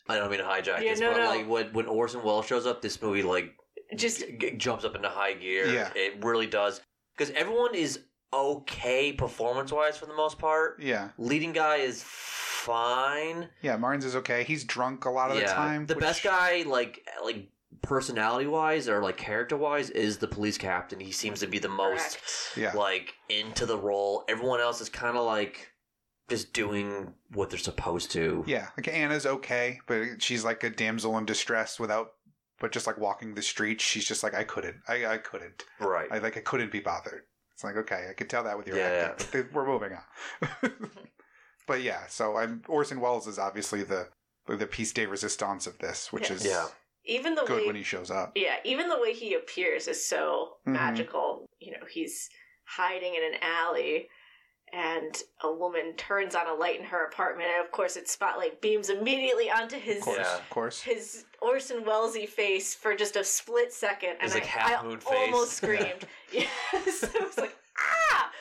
I 0.08 0.18
don't 0.18 0.30
mean 0.30 0.40
to 0.40 0.46
hijack 0.46 0.82
Yeah, 0.82 0.92
this, 0.92 1.00
no, 1.00 1.12
but 1.12 1.18
no. 1.20 1.26
like 1.30 1.48
when 1.48 1.74
when 1.74 1.86
Orson 1.88 2.24
Welles 2.24 2.46
shows 2.46 2.66
up, 2.66 2.82
this 2.82 3.02
movie 3.02 3.24
like 3.24 3.54
just 3.96 4.20
g- 4.20 4.38
g- 4.40 4.52
jumps 4.58 4.86
up 4.86 4.96
into 4.96 5.10
high 5.10 5.34
gear. 5.34 5.68
Yeah. 5.68 5.92
it 5.96 6.24
really 6.24 6.48
does 6.48 6.82
because 7.18 7.34
everyone 7.36 7.76
is 7.76 8.00
okay 8.34 9.12
performance 9.14 9.72
wise 9.72 9.98
for 9.98 10.06
the 10.08 10.16
most 10.16 10.40
part. 10.40 10.82
yeah, 10.82 11.10
Leading 11.18 11.52
guy 11.52 11.78
is 11.78 12.02
fine. 12.06 13.50
yeah. 13.62 13.76
Martins 13.78 14.06
is 14.06 14.16
okay. 14.16 14.44
He's 14.44 14.64
drunk 14.64 15.06
a 15.06 15.10
lot 15.10 15.32
of 15.32 15.38
the 15.38 15.44
time. 15.44 15.86
The 15.86 15.96
which- 15.96 16.02
best 16.02 16.24
guy, 16.24 16.64
like 16.66 17.06
like 17.24 17.50
personality 17.84 18.48
wise 18.48 18.90
or 18.90 19.02
like 19.04 19.18
character 19.18 19.56
wise, 19.56 19.90
is 19.92 20.18
the 20.18 20.28
police 20.28 20.58
captain. 20.58 21.00
He 21.00 21.12
seems 21.12 21.40
to 21.42 21.48
be 21.48 21.60
the 21.60 21.70
most. 21.70 22.18
Yeah. 22.58 22.74
like 22.74 23.14
into 23.30 23.66
the 23.68 23.78
role. 23.78 24.24
Everyone 24.28 24.60
else 24.60 24.82
is 24.82 24.90
kind 24.90 25.16
of 25.18 25.26
like 25.26 25.70
just 26.30 26.54
doing 26.54 27.14
what 27.34 27.50
they're 27.50 27.60
supposed 27.60 28.10
to. 28.12 28.44
Yeah, 28.48 28.68
like 28.78 28.88
Anna's 28.88 29.26
okay, 29.26 29.80
but 29.88 30.22
she's 30.22 30.44
like 30.44 30.64
a 30.64 30.70
damsel 30.70 31.18
in 31.18 31.26
distress 31.26 31.80
without, 31.80 32.14
but 32.60 32.72
just 32.72 32.88
like 32.88 32.98
walking 32.98 33.36
the 33.36 33.42
streets, 33.42 33.84
she's 33.84 34.06
just 34.06 34.24
like 34.24 34.34
I 34.34 34.44
couldn't, 34.44 34.78
I 34.88 35.06
I 35.06 35.18
couldn't, 35.18 35.64
Right. 35.80 36.08
I 36.12 36.20
like 36.20 36.38
I 36.38 36.42
couldn't 36.42 36.72
be 36.72 36.80
bothered. 36.80 37.24
It's 37.54 37.64
like 37.64 37.76
okay, 37.76 38.08
I 38.10 38.14
could 38.14 38.30
tell 38.30 38.44
that 38.46 38.58
with 38.58 38.68
your 38.68 38.78
Yeah, 38.78 39.12
acting, 39.12 39.28
yeah. 39.34 39.44
but 39.44 39.54
we're 39.54 39.68
moving 39.68 39.92
on. 39.94 40.72
but 41.68 41.82
yeah, 41.84 42.08
so 42.08 42.38
I'm 42.38 42.62
Orson 42.68 43.00
Welles 43.00 43.28
is 43.28 43.38
obviously 43.38 43.84
the 43.84 44.08
the 44.48 44.66
piece 44.68 44.92
de 44.94 45.06
resistance 45.06 45.68
of 45.68 45.78
this, 45.80 46.12
which 46.12 46.30
Yeah. 46.30 46.36
is 46.36 46.46
Yeah. 46.46 46.66
Even 47.06 47.36
the 47.36 47.44
good 47.44 47.62
way 47.62 47.68
when 47.68 47.76
he 47.76 47.84
shows 47.84 48.10
up. 48.12 48.32
Yeah, 48.36 48.56
even 48.64 48.90
the 48.90 49.00
way 49.00 49.14
he 49.14 49.34
appears 49.36 49.88
is 49.88 50.04
so 50.06 50.58
Mhm. 50.68 50.74
magical. 50.74 51.46
You 51.60 51.72
know, 51.72 51.86
he's 51.90 52.30
hiding 52.66 53.16
in 53.16 53.24
an 53.24 53.40
alley 53.42 54.10
and 54.72 55.22
a 55.42 55.52
woman 55.52 55.94
turns 55.98 56.34
on 56.34 56.48
a 56.48 56.54
light 56.54 56.80
in 56.80 56.86
her 56.86 57.06
apartment, 57.06 57.48
and 57.48 57.64
of 57.64 57.72
course, 57.72 57.96
its 57.96 58.12
spotlight 58.12 58.60
beams 58.60 58.90
immediately 58.90 59.52
onto 59.52 59.78
his 59.78 60.00
Of 60.00 60.06
course, 60.06 60.18
Yeah. 60.18 60.36
of 60.38 60.50
course. 60.50 60.82
his 60.82 61.26
Orson 61.42 61.84
Wellesy 61.84 62.28
face 62.28 62.74
for 62.74 62.96
just 62.96 63.16
a 63.16 63.24
split 63.24 63.72
second, 63.72 64.18
and 64.20 64.34
like, 64.34 64.44
I, 64.44 64.48
half-moon 64.48 64.98
I 64.98 65.00
face. 65.00 65.14
almost 65.14 65.54
screamed. 65.58 66.08
yes, 66.32 67.04
I 67.16 67.24
was 67.24 67.38
like, 67.38 67.56
ah! 67.78 68.32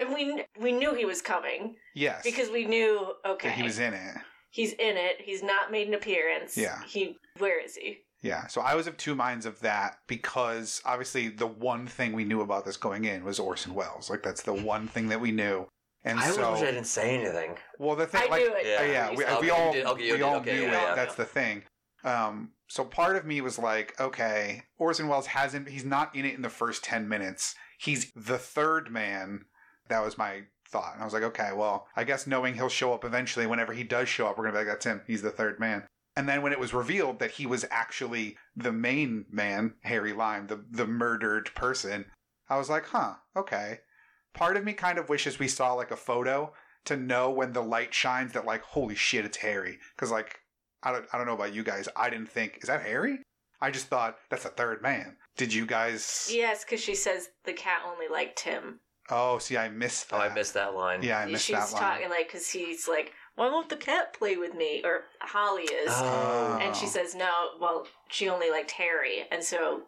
And 0.00 0.12
we 0.12 0.44
we 0.58 0.72
knew 0.72 0.94
he 0.94 1.04
was 1.04 1.22
coming 1.22 1.76
Yes. 1.94 2.22
because 2.24 2.50
we 2.50 2.64
knew 2.64 3.14
okay, 3.24 3.48
that 3.48 3.56
he 3.56 3.62
was 3.62 3.78
in 3.78 3.94
it. 3.94 4.16
He's 4.52 4.72
in 4.74 4.96
it. 4.96 5.16
He's 5.20 5.42
not 5.42 5.72
made 5.72 5.88
an 5.88 5.94
appearance. 5.94 6.56
Yeah. 6.56 6.80
He 6.86 7.16
where 7.38 7.60
is 7.60 7.74
he? 7.74 7.98
Yeah, 8.22 8.46
so 8.46 8.60
I 8.60 8.76
was 8.76 8.86
of 8.86 8.96
two 8.96 9.16
minds 9.16 9.46
of 9.46 9.58
that 9.60 9.96
because 10.06 10.80
obviously 10.84 11.26
the 11.28 11.48
one 11.48 11.88
thing 11.88 12.12
we 12.12 12.22
knew 12.22 12.40
about 12.40 12.64
this 12.64 12.76
going 12.76 13.04
in 13.04 13.24
was 13.24 13.40
Orson 13.40 13.74
Welles. 13.74 14.08
Like 14.08 14.22
that's 14.22 14.42
the 14.42 14.54
one 14.54 14.86
thing 14.86 15.08
that 15.08 15.20
we 15.20 15.32
knew. 15.32 15.66
And 16.04 16.20
I 16.20 16.30
so, 16.30 16.52
wish 16.52 16.62
I 16.62 16.66
didn't 16.66 16.84
say 16.84 17.16
anything. 17.16 17.56
well, 17.80 17.96
the 17.96 18.06
thing, 18.06 18.22
I 18.24 18.30
like, 18.30 18.42
knew 18.42 18.54
it. 18.54 18.66
Yeah. 18.66 18.76
uh, 18.80 18.92
yeah, 18.92 19.10
we, 19.10 19.24
said 19.24 19.40
we 19.40 19.50
all 19.50 19.66
you 19.66 19.72
did- 19.72 19.86
okay, 19.86 20.06
you 20.06 20.12
we 20.12 20.18
did, 20.18 20.24
all 20.24 20.36
okay, 20.36 20.54
knew 20.54 20.62
yeah, 20.62 20.68
it. 20.68 20.70
yeah. 20.70 20.94
That's 20.94 21.14
the 21.16 21.24
thing. 21.24 21.62
Um, 22.04 22.50
so 22.68 22.84
part 22.84 23.16
of 23.16 23.24
me 23.24 23.40
was 23.40 23.58
like, 23.58 24.00
okay, 24.00 24.62
Orson 24.78 25.08
Welles 25.08 25.26
hasn't. 25.26 25.68
He's 25.68 25.84
not 25.84 26.14
in 26.14 26.24
it 26.24 26.34
in 26.34 26.42
the 26.42 26.48
first 26.48 26.82
ten 26.84 27.08
minutes. 27.08 27.54
He's 27.78 28.10
the 28.14 28.38
third 28.38 28.90
man. 28.90 29.46
That 29.88 30.04
was 30.04 30.16
my 30.16 30.42
thought. 30.72 30.94
And 30.94 31.02
I 31.02 31.04
was 31.04 31.14
like, 31.14 31.22
okay, 31.22 31.50
well, 31.54 31.86
I 31.94 32.04
guess 32.04 32.26
knowing 32.26 32.54
he'll 32.54 32.68
show 32.68 32.92
up 32.92 33.04
eventually, 33.04 33.46
whenever 33.46 33.72
he 33.72 33.84
does 33.84 34.08
show 34.08 34.26
up, 34.26 34.36
we're 34.36 34.44
gonna 34.44 34.54
be 34.54 34.58
like, 34.58 34.66
that's 34.68 34.86
him. 34.86 35.02
He's 35.06 35.22
the 35.22 35.30
third 35.30 35.60
man. 35.60 35.84
And 36.16 36.28
then 36.28 36.42
when 36.42 36.52
it 36.52 36.60
was 36.60 36.74
revealed 36.74 37.20
that 37.20 37.32
he 37.32 37.46
was 37.46 37.64
actually 37.70 38.36
the 38.56 38.72
main 38.72 39.26
man, 39.30 39.74
Harry 39.82 40.12
Lime, 40.12 40.46
the 40.48 40.64
the 40.70 40.86
murdered 40.86 41.54
person, 41.54 42.06
I 42.48 42.58
was 42.58 42.68
like, 42.68 42.86
huh, 42.86 43.14
okay. 43.36 43.80
Part 44.34 44.56
of 44.56 44.64
me 44.64 44.72
kind 44.72 44.98
of 44.98 45.08
wishes 45.08 45.38
we 45.38 45.48
saw 45.48 45.74
like 45.74 45.90
a 45.90 45.96
photo 45.96 46.52
to 46.86 46.96
know 46.96 47.30
when 47.30 47.52
the 47.52 47.62
light 47.62 47.94
shines 47.94 48.32
that 48.32 48.46
like, 48.46 48.62
holy 48.62 48.94
shit, 48.94 49.24
it's 49.24 49.36
Harry. 49.38 49.78
Because 49.94 50.10
like, 50.10 50.40
I 50.82 50.92
don't, 50.92 51.06
I 51.12 51.18
don't 51.18 51.26
know 51.26 51.34
about 51.34 51.54
you 51.54 51.62
guys. 51.62 51.88
I 51.96 52.10
didn't 52.10 52.28
think, 52.30 52.58
is 52.60 52.68
that 52.68 52.82
Harry? 52.82 53.18
I 53.60 53.70
just 53.70 53.86
thought 53.86 54.16
that's 54.28 54.42
the 54.42 54.48
third 54.48 54.82
man. 54.82 55.16
Did 55.36 55.54
you 55.54 55.64
guys? 55.64 56.28
Yes, 56.30 56.64
because 56.64 56.80
she 56.80 56.94
says 56.94 57.28
the 57.44 57.52
cat 57.52 57.82
only 57.86 58.08
liked 58.08 58.40
him. 58.40 58.80
Oh, 59.10 59.38
see, 59.38 59.56
I 59.56 59.68
missed 59.68 60.10
that. 60.10 60.16
Oh, 60.16 60.20
I 60.20 60.32
missed 60.34 60.54
that 60.54 60.74
line. 60.74 61.02
Yeah, 61.02 61.18
I 61.18 61.26
missed 61.26 61.44
She's 61.46 61.56
that 61.56 61.72
line. 61.72 61.82
talking 61.82 62.10
like 62.10 62.28
because 62.28 62.48
he's 62.48 62.86
like, 62.88 63.12
why 63.34 63.48
won't 63.48 63.68
the 63.68 63.76
cat 63.76 64.12
play 64.12 64.36
with 64.36 64.54
me? 64.54 64.82
Or 64.84 65.02
Holly 65.20 65.64
is, 65.64 65.90
Oh. 65.92 66.58
and 66.62 66.74
she 66.76 66.86
says 66.86 67.14
no. 67.14 67.30
Well, 67.60 67.86
she 68.08 68.28
only 68.28 68.50
liked 68.50 68.70
Harry, 68.72 69.24
and 69.30 69.42
so 69.42 69.82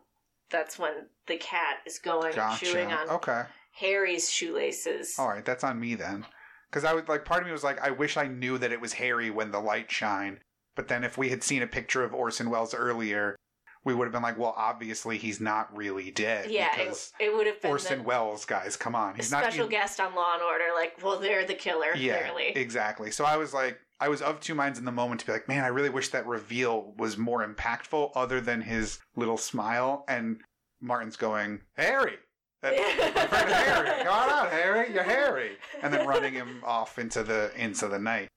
that's 0.50 0.78
when 0.78 1.06
the 1.26 1.36
cat 1.36 1.78
is 1.86 1.98
going 1.98 2.36
and 2.38 2.58
chewing 2.58 2.92
on 2.92 3.08
Okay. 3.08 3.42
Harry's 3.72 4.30
shoelaces. 4.30 5.16
All 5.18 5.28
right, 5.28 5.44
that's 5.44 5.64
on 5.64 5.80
me 5.80 5.94
then. 5.94 6.26
Because 6.70 6.84
I 6.84 6.92
would 6.94 7.08
like, 7.08 7.24
part 7.24 7.40
of 7.42 7.46
me 7.46 7.52
was 7.52 7.64
like, 7.64 7.80
I 7.80 7.90
wish 7.90 8.16
I 8.16 8.26
knew 8.26 8.58
that 8.58 8.72
it 8.72 8.80
was 8.80 8.94
Harry 8.94 9.30
when 9.30 9.50
the 9.52 9.60
light 9.60 9.90
shined. 9.90 10.40
But 10.76 10.88
then 10.88 11.04
if 11.04 11.16
we 11.16 11.28
had 11.28 11.42
seen 11.44 11.62
a 11.62 11.66
picture 11.68 12.02
of 12.02 12.12
Orson 12.14 12.50
Welles 12.50 12.74
earlier, 12.74 13.36
we 13.84 13.94
would 13.94 14.04
have 14.06 14.12
been 14.12 14.22
like, 14.22 14.38
well, 14.38 14.54
obviously 14.56 15.18
he's 15.18 15.40
not 15.40 15.74
really 15.76 16.10
dead. 16.10 16.50
yeah, 16.50 16.74
because 16.76 17.12
it, 17.20 17.26
it 17.26 17.34
would 17.36 17.46
have 17.46 17.60
been 17.60 17.70
Orson 17.70 18.04
Welles, 18.04 18.44
guys, 18.44 18.76
come 18.76 18.94
on, 18.94 19.14
he's 19.14 19.30
not 19.30 19.42
special 19.42 19.68
guest 19.68 20.00
on 20.00 20.14
Law 20.14 20.34
and 20.34 20.42
Order. 20.42 20.64
Like, 20.74 21.02
well, 21.02 21.18
they're 21.18 21.44
the 21.46 21.54
killer. 21.54 21.94
Yeah, 21.94 22.22
clearly. 22.22 22.52
exactly. 22.56 23.10
So 23.10 23.24
I 23.24 23.36
was 23.36 23.52
like, 23.52 23.78
I 24.00 24.08
was 24.08 24.22
of 24.22 24.40
two 24.40 24.54
minds 24.54 24.78
in 24.78 24.84
the 24.84 24.92
moment 24.92 25.20
to 25.20 25.26
be 25.26 25.32
like, 25.32 25.48
man, 25.48 25.64
I 25.64 25.68
really 25.68 25.90
wish 25.90 26.08
that 26.08 26.26
reveal 26.26 26.94
was 26.96 27.16
more 27.16 27.46
impactful, 27.46 28.10
other 28.14 28.40
than 28.40 28.60
his 28.62 28.98
little 29.16 29.36
smile. 29.36 30.04
And 30.08 30.40
Martins 30.80 31.16
going, 31.16 31.60
Harry. 31.76 32.16
That- 32.62 32.74
my 33.14 33.26
friend 33.26 33.50
Harry, 33.50 34.04
come 34.04 34.08
on 34.14 34.30
out, 34.30 34.50
Harry. 34.50 34.92
You're 34.92 35.02
Harry, 35.02 35.58
and 35.82 35.92
then 35.92 36.06
running 36.06 36.32
him 36.32 36.62
off 36.64 36.98
into 36.98 37.22
the 37.22 37.50
into 37.56 37.88
the 37.88 37.98
night. 37.98 38.28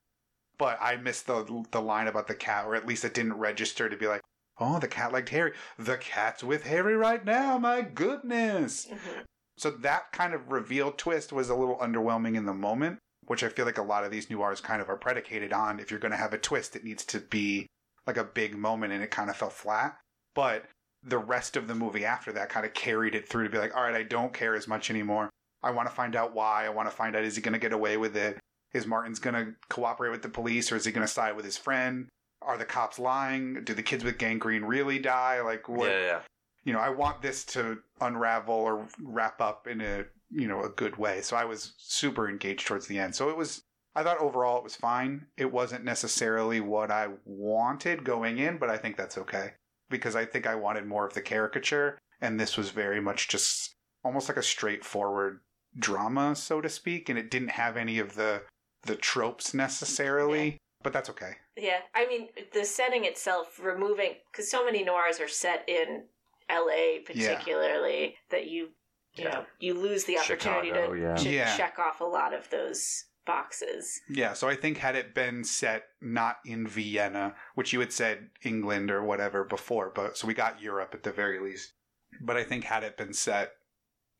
But 0.57 0.77
I 0.81 0.97
missed 0.97 1.27
the 1.27 1.63
the 1.71 1.81
line 1.81 2.07
about 2.07 2.27
the 2.27 2.35
cat, 2.35 2.65
or 2.65 2.75
at 2.75 2.85
least 2.85 3.05
it 3.05 3.13
didn't 3.13 3.33
register 3.35 3.87
to 3.87 3.95
be 3.95 4.07
like, 4.07 4.21
oh, 4.59 4.79
the 4.79 4.87
cat 4.87 5.11
liked 5.11 5.29
Harry. 5.29 5.53
The 5.77 5.97
cat's 5.97 6.43
with 6.43 6.63
Harry 6.63 6.95
right 6.95 7.23
now. 7.23 7.57
My 7.57 7.81
goodness. 7.81 8.87
Mhm. 8.87 9.23
So 9.57 9.71
that 9.71 10.11
kind 10.11 10.33
of 10.33 10.51
reveal 10.51 10.91
twist 10.91 11.33
was 11.33 11.49
a 11.49 11.55
little 11.55 11.77
underwhelming 11.77 12.35
in 12.35 12.45
the 12.45 12.53
moment, 12.53 12.99
which 13.25 13.43
I 13.43 13.49
feel 13.49 13.65
like 13.65 13.77
a 13.79 13.83
lot 13.83 14.03
of 14.03 14.11
these 14.11 14.29
noirs 14.29 14.61
kind 14.61 14.81
of 14.81 14.89
are 14.89 14.97
predicated 14.97 15.51
on. 15.51 15.79
If 15.79 15.89
you're 15.89 15.99
going 15.99 16.11
to 16.11 16.17
have 16.17 16.33
a 16.33 16.37
twist, 16.37 16.75
it 16.75 16.83
needs 16.83 17.03
to 17.05 17.19
be 17.19 17.67
like 18.05 18.17
a 18.17 18.23
big 18.23 18.55
moment, 18.55 18.93
and 18.93 19.03
it 19.03 19.11
kind 19.11 19.29
of 19.29 19.35
fell 19.35 19.49
flat. 19.49 19.97
But 20.35 20.65
the 21.03 21.17
rest 21.17 21.55
of 21.57 21.67
the 21.67 21.75
movie 21.75 22.05
after 22.05 22.31
that 22.33 22.49
kind 22.49 22.65
of 22.65 22.73
carried 22.73 23.15
it 23.15 23.27
through 23.27 23.45
to 23.45 23.49
be 23.49 23.57
like, 23.57 23.75
all 23.75 23.83
right, 23.83 23.95
I 23.95 24.03
don't 24.03 24.33
care 24.33 24.55
as 24.55 24.67
much 24.67 24.89
anymore. 24.89 25.29
I 25.63 25.71
want 25.71 25.89
to 25.89 25.95
find 25.95 26.15
out 26.15 26.33
why. 26.35 26.65
I 26.65 26.69
want 26.69 26.89
to 26.89 26.95
find 26.95 27.15
out 27.15 27.23
is 27.23 27.35
he 27.35 27.41
going 27.41 27.53
to 27.53 27.59
get 27.59 27.73
away 27.73 27.97
with 27.97 28.15
it? 28.15 28.37
Is 28.73 28.85
Martins 28.85 29.19
going 29.19 29.33
to 29.33 29.53
cooperate 29.69 30.11
with 30.11 30.21
the 30.21 30.29
police, 30.29 30.71
or 30.71 30.75
is 30.75 30.85
he 30.85 30.91
going 30.91 31.05
to 31.05 31.11
side 31.11 31.35
with 31.35 31.45
his 31.45 31.57
friend? 31.57 32.07
Are 32.41 32.57
the 32.57 32.65
cops 32.65 32.99
lying? 32.99 33.63
Do 33.63 33.73
the 33.73 33.83
kids 33.83 34.03
with 34.03 34.17
gangrene 34.17 34.63
really 34.63 34.99
die? 34.99 35.41
Like 35.41 35.67
what? 35.67 35.89
Yeah, 35.89 35.99
yeah. 35.99 36.19
you 36.67 36.73
know, 36.73 36.79
I 36.79 36.89
want 36.89 37.21
this 37.21 37.45
to 37.45 37.79
unravel 38.01 38.53
or 38.53 38.87
wrap 39.01 39.39
up 39.39 39.67
in 39.67 39.79
a, 39.79 40.03
you 40.29 40.49
know, 40.49 40.63
a 40.63 40.69
good 40.69 40.97
way. 40.97 41.21
So 41.21 41.37
I 41.37 41.45
was 41.45 41.73
super 41.77 42.27
engaged 42.29 42.67
towards 42.67 42.87
the 42.87 42.99
end. 42.99 43.15
So 43.15 43.29
it 43.29 43.37
was, 43.37 43.63
I 43.95 44.03
thought 44.03 44.19
overall 44.19 44.57
it 44.57 44.65
was 44.65 44.75
fine. 44.75 45.27
It 45.37 45.51
wasn't 45.51 45.85
necessarily 45.85 46.59
what 46.59 46.91
I 46.91 47.07
wanted 47.23 48.03
going 48.03 48.37
in, 48.37 48.57
but 48.57 48.69
I 48.69 48.77
think 48.77 48.97
that's 48.97 49.17
okay 49.17 49.51
because 49.89 50.15
I 50.17 50.25
think 50.25 50.45
I 50.45 50.55
wanted 50.55 50.85
more 50.85 51.07
of 51.07 51.13
the 51.13 51.21
caricature. 51.21 51.97
And 52.19 52.37
this 52.37 52.57
was 52.57 52.69
very 52.71 52.99
much 52.99 53.29
just 53.29 53.73
almost 54.03 54.27
like 54.27 54.37
a 54.37 54.43
straightforward 54.43 55.39
drama, 55.79 56.35
so 56.35 56.59
to 56.59 56.67
speak. 56.67 57.07
And 57.07 57.17
it 57.17 57.31
didn't 57.31 57.51
have 57.51 57.77
any 57.77 57.97
of 57.97 58.15
the, 58.15 58.41
the 58.83 58.97
tropes 58.97 59.53
necessarily, 59.53 60.57
but 60.87 60.93
that's 60.93 61.09
okay. 61.09 61.33
Yeah, 61.57 61.79
I 61.93 62.07
mean 62.07 62.29
the 62.53 62.63
setting 62.63 63.03
itself, 63.03 63.59
removing 63.61 64.13
because 64.31 64.49
so 64.49 64.63
many 64.63 64.85
noirs 64.85 65.19
are 65.19 65.27
set 65.27 65.67
in 65.67 66.03
L.A. 66.47 66.99
particularly 67.05 68.15
that 68.31 68.47
you 68.47 68.69
you 69.15 69.25
Yeah. 69.25 69.29
know 69.31 69.45
you 69.59 69.73
lose 69.73 70.05
the 70.05 70.17
opportunity 70.17 70.69
Chicago, 70.69 70.93
to, 70.93 71.01
yeah. 71.01 71.15
to 71.15 71.29
Yeah. 71.29 71.57
check 71.57 71.77
off 71.77 71.99
a 71.99 72.05
lot 72.05 72.33
of 72.33 72.49
those 72.51 73.03
boxes. 73.25 73.99
Yeah, 74.07 74.31
so 74.31 74.47
I 74.47 74.55
think 74.55 74.77
had 74.77 74.95
it 74.95 75.13
been 75.13 75.43
set 75.43 75.83
not 75.99 76.37
in 76.45 76.65
Vienna, 76.65 77.35
which 77.55 77.73
you 77.73 77.81
had 77.81 77.91
said 77.91 78.29
England 78.43 78.89
or 78.89 79.03
whatever 79.03 79.43
before, 79.43 79.91
but 79.93 80.17
so 80.17 80.25
we 80.25 80.33
got 80.33 80.61
Europe 80.61 80.91
at 80.93 81.03
the 81.03 81.11
very 81.11 81.37
least. 81.41 81.73
But 82.21 82.37
I 82.37 82.45
think 82.45 82.63
had 82.63 82.83
it 82.85 82.95
been 82.95 83.13
set 83.13 83.51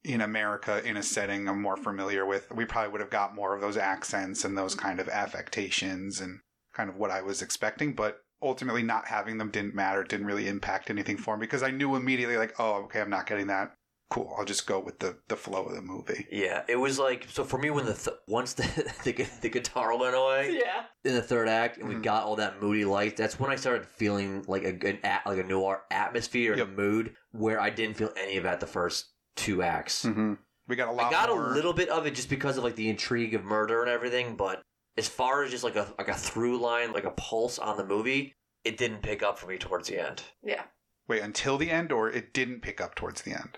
in 0.04 0.20
America 0.20 0.84
in 0.84 0.98
a 0.98 1.04
setting 1.04 1.48
I'm 1.48 1.62
more 1.62 1.78
familiar 1.78 2.26
with, 2.26 2.52
we 2.52 2.66
probably 2.66 2.92
would 2.92 3.00
have 3.02 3.10
got 3.10 3.34
more 3.36 3.56
of 3.56 3.62
those 3.62 3.78
accents 3.78 4.44
and 4.44 4.58
those 4.58 4.76
kind 4.76 5.00
of 5.00 5.08
affectations 5.08 6.20
and 6.20 6.42
kind 6.78 6.90
of 6.90 6.96
what 6.98 7.12
I 7.12 7.22
was 7.22 7.42
expecting. 7.42 7.94
But 7.94 8.20
ultimately, 8.42 8.84
not 8.84 9.08
having 9.08 9.38
them 9.40 9.50
didn't 9.52 9.76
matter, 9.76 10.04
didn't 10.04 10.28
really 10.28 10.48
impact 10.48 10.90
anything 10.92 11.18
for 11.18 11.36
me 11.36 11.42
because 11.42 11.64
I 11.64 11.72
knew 11.72 11.96
immediately, 11.96 12.38
like, 12.38 12.54
oh, 12.60 12.84
okay, 12.86 13.02
I'm 13.02 13.10
not 13.10 13.26
getting 13.28 13.48
that. 13.48 13.74
Cool, 14.10 14.34
I'll 14.40 14.46
just 14.46 14.66
go 14.68 14.80
with 14.80 15.00
the, 15.00 15.18
the 15.28 15.36
flow 15.36 15.66
of 15.66 15.76
the 15.76 15.82
movie. 15.82 16.26
Yeah, 16.32 16.62
it 16.70 16.78
was 16.78 16.98
like 16.98 17.26
so 17.28 17.44
for 17.44 17.58
me 17.58 17.72
when 17.72 17.84
the 17.86 17.94
th- 17.94 18.16
once 18.30 18.54
the, 18.60 18.64
the 19.04 19.28
the 19.42 19.50
guitar 19.50 19.98
went 20.00 20.16
away 20.16 20.60
Yeah, 20.64 20.84
in 21.04 21.14
the 21.14 21.22
third 21.22 21.50
act 21.50 21.78
and 21.78 21.90
we 21.90 21.96
Mhm. 21.96 22.04
got 22.04 22.24
all 22.24 22.38
that 22.38 22.62
moody 22.62 22.86
light. 22.86 23.18
That's 23.18 23.38
when 23.38 23.52
I 23.52 23.58
started 23.58 23.86
feeling 23.86 24.46
like 24.48 24.64
a 24.64 24.72
good 24.72 25.00
at, 25.04 25.26
like 25.28 25.40
a 25.40 25.44
noir 25.44 25.82
atmosphere 25.92 26.54
and 26.54 26.60
Yep. 26.60 26.68
a 26.70 26.72
mood 26.72 27.16
where 27.34 27.60
I 27.60 27.70
didn't 27.70 27.98
feel 27.98 28.14
any 28.18 28.38
of 28.38 28.44
that 28.46 28.62
the 28.62 28.66
first 28.68 29.08
two 29.36 29.62
acts. 29.62 30.06
Mm-hmm. 30.06 30.36
We 30.70 30.78
got 30.78 30.88
a 30.88 30.92
lot. 30.94 31.08
I 31.08 31.12
got 31.12 31.28
more- 31.28 31.52
a 31.52 31.54
little 31.54 31.74
bit 31.74 31.90
of 31.90 32.06
it 32.06 32.16
just 32.16 32.30
because 32.30 32.56
of 32.58 32.64
like 32.64 32.78
the 32.78 32.90
intrigue 32.90 33.34
of 33.34 33.44
murder 33.44 33.82
and 33.82 33.90
everything, 33.90 34.38
but 34.38 34.62
as 34.98 35.08
far 35.08 35.44
as 35.44 35.52
just 35.52 35.64
like 35.64 35.76
a 35.76 35.94
like 35.98 36.08
a 36.08 36.14
through 36.14 36.58
line, 36.60 36.92
like 36.94 37.04
a 37.06 37.12
pulse 37.12 37.60
on 37.60 37.78
the 37.78 37.86
movie, 37.86 38.34
it 38.64 38.78
didn't 38.78 39.02
pick 39.04 39.22
up 39.24 39.38
for 39.38 39.48
me 39.48 39.58
towards 39.58 39.88
the 39.90 40.00
end. 40.06 40.24
yeah. 40.44 40.64
Wait 41.08 41.22
until 41.22 41.58
the 41.58 41.72
end, 41.72 41.92
or 41.94 42.10
it 42.10 42.34
didn't 42.34 42.62
pick 42.62 42.82
up 42.82 42.94
towards 42.96 43.22
the 43.22 43.32
end. 43.32 43.58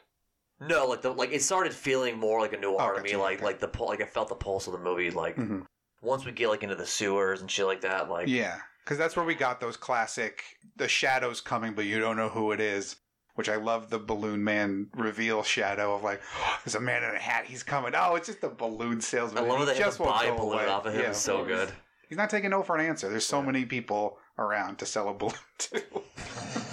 No, 0.59 0.85
like 0.85 1.01
the 1.01 1.09
like 1.11 1.31
it 1.31 1.41
started 1.41 1.73
feeling 1.73 2.19
more 2.19 2.39
like 2.41 2.53
a 2.53 2.57
noir 2.59 2.93
Oh, 2.93 2.97
to 2.97 3.01
me. 3.01 3.15
Like 3.15 3.37
okay. 3.37 3.45
like 3.45 3.59
the 3.59 3.67
pul- 3.67 3.87
like 3.87 4.01
I 4.01 4.05
felt 4.05 4.29
the 4.29 4.35
pulse 4.35 4.67
of 4.67 4.73
the 4.73 4.79
movie. 4.79 5.09
Like 5.09 5.35
Mhm. 5.37 5.65
once 6.01 6.25
we 6.25 6.31
get 6.31 6.49
like 6.49 6.61
into 6.63 6.75
the 6.75 6.85
sewers 6.85 7.41
and 7.41 7.49
shit 7.49 7.65
like 7.65 7.81
that, 7.81 8.09
like 8.09 8.27
Yeah, 8.27 8.59
because 8.83 8.97
that's 8.99 9.15
where 9.15 9.25
we 9.25 9.33
got 9.35 9.59
those 9.61 9.77
classic 9.77 10.43
the 10.75 10.87
shadows 10.87 11.41
coming, 11.41 11.73
but 11.73 11.85
you 11.85 11.99
don't 11.99 12.17
know 12.17 12.29
who 12.29 12.51
it 12.51 12.59
is. 12.59 12.97
Which 13.39 13.47
I 13.47 13.55
love 13.55 13.89
the 13.89 13.99
balloon 13.99 14.43
man 14.43 14.87
reveal 14.93 15.43
shadow 15.43 15.95
of 15.95 16.03
like, 16.03 16.21
there's 16.65 16.75
a 16.75 16.81
man 16.81 17.05
in 17.05 17.15
a 17.15 17.19
hat. 17.19 17.45
He's 17.45 17.63
coming. 17.63 17.93
Oh, 17.95 18.15
it's 18.15 18.27
just 18.27 18.43
a 18.43 18.49
balloon 18.49 18.99
salesman. 18.99 19.45
I 19.45 19.47
love 19.47 19.59
that 19.65 19.67
they 19.77 19.81
have 19.81 19.87
just 19.87 19.99
buy 19.99 20.25
a 20.25 20.31
go 20.31 20.39
balloon 20.39 20.59
away. 20.59 20.67
off 20.67 20.85
of 20.85 20.93
him. 20.93 21.03
Yeah. 21.03 21.09
It's 21.11 21.19
so 21.19 21.45
good. 21.45 21.71
He's 22.09 22.17
not 22.17 22.29
taking 22.29 22.49
no 22.49 22.63
for 22.63 22.75
an 22.75 22.85
answer. 22.85 23.07
There's 23.07 23.25
so 23.25 23.39
Yeah. 23.39 23.45
many 23.45 23.63
people 23.63 24.17
around 24.37 24.77
to 24.79 24.85
sell 24.85 25.07
a 25.07 25.13
balloon 25.13 25.35
to. 25.59 25.81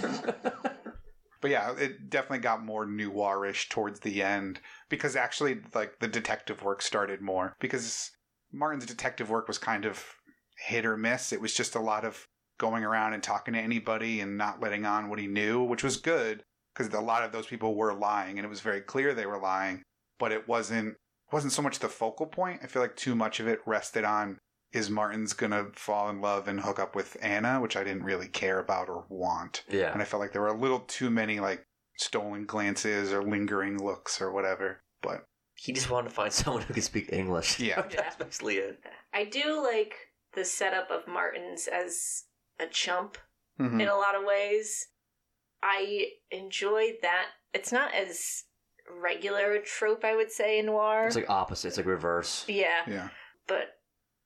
but 1.39 1.51
yeah, 1.51 1.73
it 1.77 2.09
definitely 2.09 2.39
got 2.39 2.65
more 2.65 2.85
noirish 2.85 3.69
towards 3.69 4.01
the 4.01 4.21
end 4.21 4.59
because 4.89 5.15
actually, 5.15 5.59
like 5.73 5.99
the 6.01 6.07
detective 6.09 6.63
work 6.63 6.81
started 6.81 7.21
more 7.21 7.55
because 7.61 8.11
Martin's 8.51 8.85
detective 8.85 9.29
work 9.29 9.47
was 9.47 9.57
kind 9.57 9.85
of 9.85 10.03
hit 10.65 10.85
or 10.85 10.97
miss. 10.97 11.31
It 11.31 11.39
was 11.39 11.53
just 11.53 11.75
a 11.75 11.79
lot 11.79 12.03
of 12.03 12.27
going 12.57 12.83
around 12.83 13.13
and 13.13 13.23
talking 13.23 13.53
to 13.53 13.59
anybody 13.61 14.19
and 14.19 14.37
not 14.37 14.61
letting 14.61 14.85
on 14.85 15.07
what 15.07 15.19
he 15.19 15.27
knew, 15.27 15.63
which 15.63 15.81
was 15.83 15.95
good 15.95 16.43
because 16.77 16.93
a 16.93 16.99
lot 16.99 17.23
of 17.23 17.31
those 17.31 17.47
people 17.47 17.75
were 17.75 17.93
lying 17.93 18.37
and 18.37 18.45
it 18.45 18.49
was 18.49 18.61
very 18.61 18.81
clear 18.81 19.13
they 19.13 19.25
were 19.25 19.39
lying. 19.39 19.83
But 20.19 20.31
it 20.31 20.47
wasn't 20.47 20.95
wasn't 21.31 21.53
so 21.53 21.61
much 21.61 21.79
the 21.79 21.89
focal 21.89 22.25
point. 22.25 22.61
I 22.63 22.67
feel 22.67 22.81
like 22.81 22.95
too 22.95 23.15
much 23.15 23.39
of 23.39 23.47
it 23.47 23.59
rested 23.65 24.03
on 24.03 24.37
is 24.71 24.89
Martins 24.89 25.33
gonna 25.33 25.67
fall 25.73 26.09
in 26.09 26.21
love 26.21 26.47
and 26.47 26.59
hook 26.59 26.79
up 26.79 26.95
with 26.95 27.17
Anna, 27.21 27.61
which 27.61 27.75
I 27.75 27.83
didn't 27.83 28.03
really 28.03 28.27
care 28.27 28.59
about 28.59 28.89
or 28.89 29.05
want. 29.09 29.63
Yeah. 29.69 29.91
And 29.91 30.01
I 30.01 30.05
felt 30.05 30.21
like 30.21 30.33
there 30.33 30.41
were 30.41 30.47
a 30.47 30.57
little 30.57 30.81
too 30.81 31.09
many 31.09 31.39
like 31.39 31.63
stolen 31.97 32.45
glances 32.45 33.11
or 33.11 33.23
lingering 33.23 33.83
looks 33.83 34.21
or 34.21 34.31
whatever. 34.31 34.81
But 35.01 35.25
He 35.55 35.73
just 35.73 35.89
wanted 35.89 36.09
to 36.09 36.15
find 36.15 36.33
someone 36.33 36.63
who 36.63 36.73
could 36.73 36.83
speak 36.83 37.11
English. 37.11 37.59
Yeah. 37.59 37.81
That's 37.95 38.15
basically 38.15 38.57
it. 38.57 38.79
I 39.13 39.25
do 39.25 39.63
like 39.63 39.93
the 40.33 40.45
setup 40.45 40.91
of 40.91 41.07
Martins 41.07 41.67
as 41.67 42.25
a 42.59 42.67
chump 42.67 43.17
mhm. 43.59 43.81
in 43.81 43.87
a 43.87 43.95
lot 43.95 44.15
of 44.15 44.23
ways. 44.23 44.87
I 45.63 46.07
enjoyed 46.31 46.95
that. 47.01 47.27
It's 47.53 47.71
not 47.71 47.93
as 47.93 48.43
regular 49.01 49.53
a 49.53 49.61
trope, 49.61 50.03
I 50.03 50.15
would 50.15 50.31
say, 50.31 50.59
in 50.59 50.67
noir. 50.67 51.07
It's 51.07 51.15
like 51.15 51.29
opposite. 51.29 51.69
It's 51.69 51.77
like 51.77 51.85
reverse. 51.85 52.45
yeah, 52.47 52.81
yeah. 52.87 53.09
but 53.47 53.75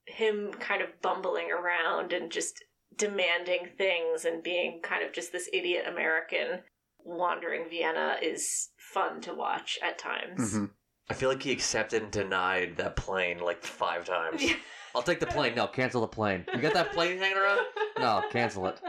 him 0.05 0.51
kind 0.59 0.81
of 0.81 0.89
bumbling 1.01 1.51
around 1.51 2.11
and 2.11 2.31
just 2.31 2.63
demanding 2.97 3.69
things 3.77 4.25
and 4.25 4.43
being 4.43 4.81
kind 4.83 5.03
of 5.05 5.13
just 5.13 5.31
this 5.31 5.49
idiot 5.53 5.85
American 5.87 6.59
wandering 7.03 7.69
Vienna 7.69 8.17
is 8.21 8.69
fun 8.93 9.21
to 9.21 9.33
watch 9.33 9.79
at 9.81 9.97
times. 9.97 10.53
Mhm. 10.53 10.69
I 11.09 11.13
feel 11.13 11.29
like 11.29 11.43
he 11.43 11.51
accepted 11.51 12.03
and 12.03 12.11
denied 12.11 12.77
that 12.77 12.95
plane 12.95 13.39
like 13.39 13.63
five 13.63 14.05
times. 14.05 14.43
I'll 14.95 15.01
take 15.01 15.19
the 15.19 15.25
plane. 15.25 15.55
No, 15.55 15.67
cancel 15.67 16.01
the 16.01 16.07
plane. 16.07 16.45
You 16.53 16.59
got 16.59 16.73
that 16.73 16.91
plane 16.93 17.17
hanging 17.17 17.37
around? 17.37 17.61
No, 17.97 18.23
cancel 18.31 18.67
it. 18.67 18.79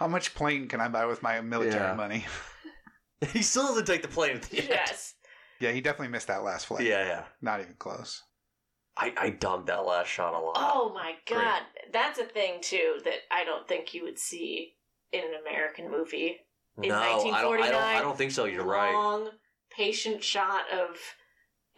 How 0.00 0.08
much 0.08 0.34
plane 0.34 0.66
can 0.66 0.80
I 0.80 0.88
buy 0.88 1.04
with 1.04 1.22
my 1.22 1.42
military 1.42 1.74
Yeah. 1.74 1.94
money? 1.94 2.24
he 3.34 3.42
still 3.42 3.66
doesn't 3.66 3.84
take 3.84 4.00
the 4.00 4.08
plane 4.08 4.36
at 4.36 4.42
the 4.44 4.60
end. 4.60 4.68
yes. 4.70 5.14
yeah, 5.60 5.72
he 5.72 5.82
definitely 5.82 6.08
missed 6.08 6.28
that 6.28 6.42
last 6.42 6.66
flight. 6.66 6.86
Yeah, 6.86 7.04
yeah. 7.04 7.24
Not 7.42 7.60
even 7.60 7.74
close. 7.74 8.22
I, 8.96 9.12
I 9.16 9.30
dug 9.30 9.66
that 9.66 9.84
last 9.84 10.08
shot 10.08 10.32
a 10.32 10.38
lot. 10.38 10.56
Oh 10.56 10.90
my 10.94 11.12
god, 11.28 11.62
that's 11.92 12.18
a 12.18 12.24
thing 12.24 12.54
too 12.62 12.98
that 13.04 13.18
I 13.30 13.44
don't 13.44 13.68
think 13.68 13.92
you 13.92 14.02
would 14.04 14.18
see 14.18 14.72
in 15.12 15.20
an 15.20 15.34
American 15.46 15.90
movie. 15.90 16.38
in 16.82 16.88
no, 16.88 16.96
I 16.96 17.02
don't, 17.02 17.34
I 17.34 17.42
don't. 17.42 17.82
I 17.82 18.00
1949, 18.00 18.02
don't 18.02 18.16
think 18.18 18.32
so. 18.32 18.46
You're 18.46 18.64
right. 18.64 18.92
Long, 18.92 19.28
patient 19.70 20.24
shot 20.24 20.62
of 20.72 20.96